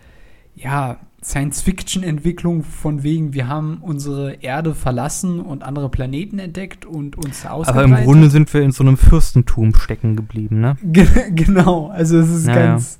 ja, 0.54 0.98
Science-Fiction-Entwicklung 1.22 2.64
von 2.64 3.02
wegen, 3.02 3.32
wir 3.32 3.46
haben 3.48 3.78
unsere 3.80 4.34
Erde 4.42 4.74
verlassen 4.74 5.40
und 5.40 5.62
andere 5.62 5.88
Planeten 5.88 6.38
entdeckt 6.38 6.84
und 6.84 7.16
uns 7.16 7.44
aber 7.46 7.54
ausgebreitet. 7.54 7.98
im 7.98 8.04
Grunde 8.04 8.30
sind 8.30 8.52
wir 8.52 8.62
in 8.62 8.72
so 8.72 8.82
einem 8.82 8.96
Fürstentum 8.96 9.74
stecken 9.74 10.16
geblieben, 10.16 10.60
ne? 10.60 10.76
Ge- 10.82 11.30
genau, 11.32 11.88
also 11.88 12.18
es 12.18 12.28
ist 12.30 12.46
Ja, 12.48 12.54
ganz. 12.54 12.98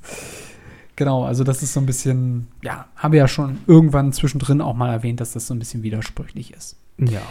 Genau, 0.95 1.25
also 1.25 1.43
das 1.43 1.63
ist 1.63 1.73
so 1.73 1.81
ein 1.81 1.87
bisschen, 1.87 2.47
ja, 2.63 2.87
haben 2.97 3.13
wir 3.13 3.19
ja 3.19 3.29
schon 3.29 3.59
irgendwann 3.67 4.13
zwischendrin 4.13 4.61
auch 4.61 4.75
mal 4.75 4.93
erwähnt, 4.93 5.21
dass 5.21 5.33
das 5.33 5.47
so 5.47 5.55
ein 5.55 5.59
bisschen 5.59 5.83
widersprüchlich 5.83 6.53
ist. 6.53 6.77
Ja. 6.99 7.23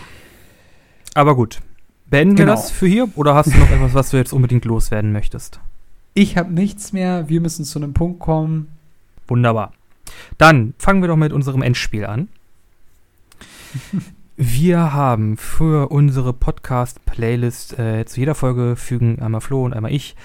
Aber 1.13 1.35
gut. 1.35 1.61
Beenden 2.09 2.37
wir 2.37 2.45
Genau. 2.45 2.55
das 2.57 2.71
für 2.71 2.87
hier? 2.87 3.07
Oder 3.15 3.35
hast 3.35 3.53
du 3.53 3.57
noch 3.57 3.69
etwas, 3.71 3.93
was 3.93 4.09
du 4.09 4.17
jetzt 4.17 4.33
unbedingt 4.33 4.65
loswerden 4.65 5.13
möchtest? 5.13 5.59
Ich 6.13 6.35
habe 6.37 6.51
nichts 6.51 6.91
mehr, 6.91 7.29
wir 7.29 7.39
müssen 7.39 7.63
zu 7.63 7.79
einem 7.79 7.93
Punkt 7.93 8.19
kommen. 8.19 8.67
Wunderbar. 9.27 9.71
Dann 10.37 10.73
fangen 10.77 11.01
wir 11.01 11.07
doch 11.07 11.17
mit 11.17 11.33
unserem 11.33 11.61
Endspiel 11.61 12.05
an. 12.05 12.29
Wir 14.37 14.93
haben 14.93 15.37
für 15.37 15.91
unsere 15.91 16.33
Podcast-Playlist 16.33 17.77
äh, 17.77 18.05
zu 18.05 18.19
jeder 18.19 18.33
Folge 18.33 18.75
fügen 18.75 19.19
einmal 19.21 19.41
Flo 19.41 19.63
und 19.63 19.73
einmal 19.73 19.93
ich 19.93 20.15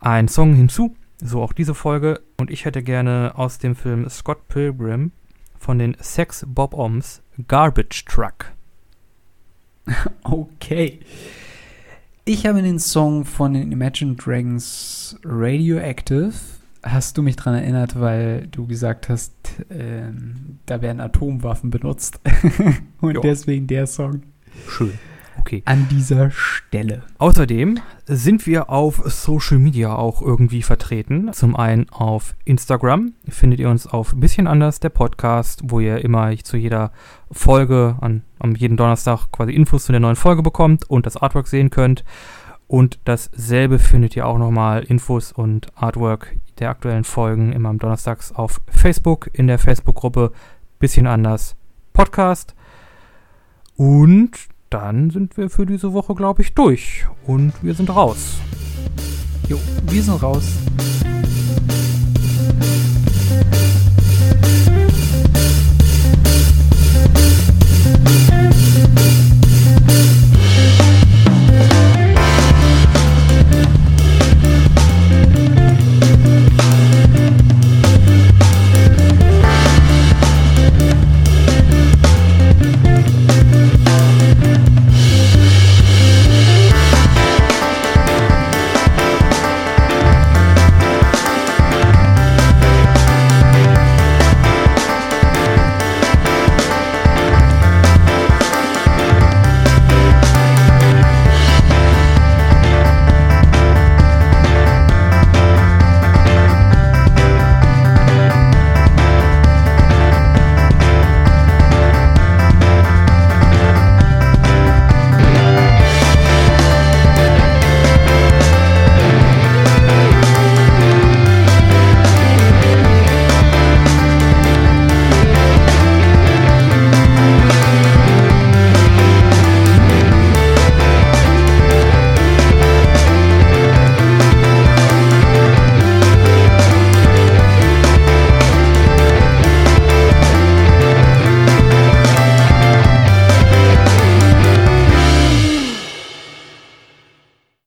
einen 0.00 0.28
Song 0.28 0.54
hinzu. 0.54 0.94
So 1.20 1.42
auch 1.42 1.52
diese 1.52 1.74
Folge. 1.74 2.20
Und 2.36 2.50
ich 2.50 2.64
hätte 2.64 2.82
gerne 2.82 3.32
aus 3.36 3.58
dem 3.58 3.74
Film 3.74 4.08
Scott 4.10 4.48
Pilgrim 4.48 5.12
von 5.58 5.78
den 5.78 5.96
Sex 5.98 6.44
Bob 6.46 6.74
Oms 6.74 7.22
Garbage 7.46 8.04
Truck. 8.04 8.52
Okay. 10.22 11.00
Ich 12.26 12.44
habe 12.44 12.60
den 12.60 12.78
Song 12.78 13.24
von 13.24 13.54
den 13.54 13.72
Imagine 13.72 14.14
Dragons 14.16 15.18
Radioactive. 15.24 16.34
Hast 16.82 17.18
du 17.18 17.22
mich 17.22 17.36
daran 17.36 17.54
erinnert, 17.54 17.98
weil 17.98 18.46
du 18.50 18.66
gesagt 18.66 19.08
hast, 19.08 19.34
ähm, 19.70 20.58
da 20.66 20.80
werden 20.80 21.00
Atomwaffen 21.00 21.70
benutzt. 21.70 22.20
Und 23.00 23.14
Ja. 23.16 23.20
deswegen 23.20 23.66
der 23.66 23.86
Song 23.86 24.22
Schön. 24.68 24.92
Okay. 25.40 25.62
an 25.66 25.86
dieser 25.88 26.30
Stelle. 26.30 27.02
Außerdem 27.18 27.78
sind 28.06 28.46
wir 28.46 28.70
auf 28.70 29.02
Social 29.06 29.58
Media 29.58 29.94
auch 29.94 30.20
irgendwie 30.20 30.62
vertreten. 30.62 31.32
Zum 31.32 31.54
einen 31.56 31.88
auf 31.90 32.34
Instagram 32.44 33.12
findet 33.28 33.60
ihr 33.60 33.70
uns 33.70 33.86
auf 33.86 34.14
bisschen 34.16 34.46
anders 34.48 34.80
der 34.80 34.88
Podcast, 34.90 35.60
wo 35.64 35.78
ihr 35.80 36.04
immer 36.04 36.36
zu 36.38 36.56
jeder 36.56 36.90
Folge 37.30 37.96
an, 38.00 38.22
am 38.40 38.54
jeden 38.56 38.76
Donnerstag 38.76 39.30
quasi 39.30 39.52
Infos 39.52 39.84
zu 39.84 39.92
der 39.92 40.00
neuen 40.00 40.16
Folge 40.16 40.42
bekommt 40.42 40.88
und 40.90 41.06
das 41.06 41.16
Artwork 41.16 41.46
sehen 41.46 41.70
könnt. 41.70 42.04
Und 42.66 42.98
dasselbe 43.04 43.78
findet 43.78 44.14
ihr 44.16 44.26
auch 44.26 44.38
nochmal 44.38 44.82
Infos 44.84 45.32
und 45.32 45.68
Artwork 45.74 46.36
der 46.58 46.70
aktuellen 46.70 47.04
Folgen 47.04 47.52
immer 47.52 47.68
am 47.68 47.78
Donnerstags 47.78 48.32
auf 48.32 48.60
Facebook 48.68 49.30
in 49.32 49.46
der 49.46 49.58
Facebook-Gruppe 49.58 50.32
bisschen 50.78 51.06
anders 51.06 51.56
Podcast. 51.92 52.54
Und 53.76 54.32
dann 54.70 55.10
sind 55.10 55.36
wir 55.36 55.50
für 55.50 55.66
diese 55.66 55.92
Woche, 55.92 56.14
glaube 56.14 56.42
ich, 56.42 56.54
durch. 56.54 57.06
Und 57.26 57.52
wir 57.62 57.74
sind 57.74 57.90
raus. 57.94 58.38
Jo, 59.48 59.58
wir 59.86 60.02
sind 60.02 60.22
raus. 60.22 60.58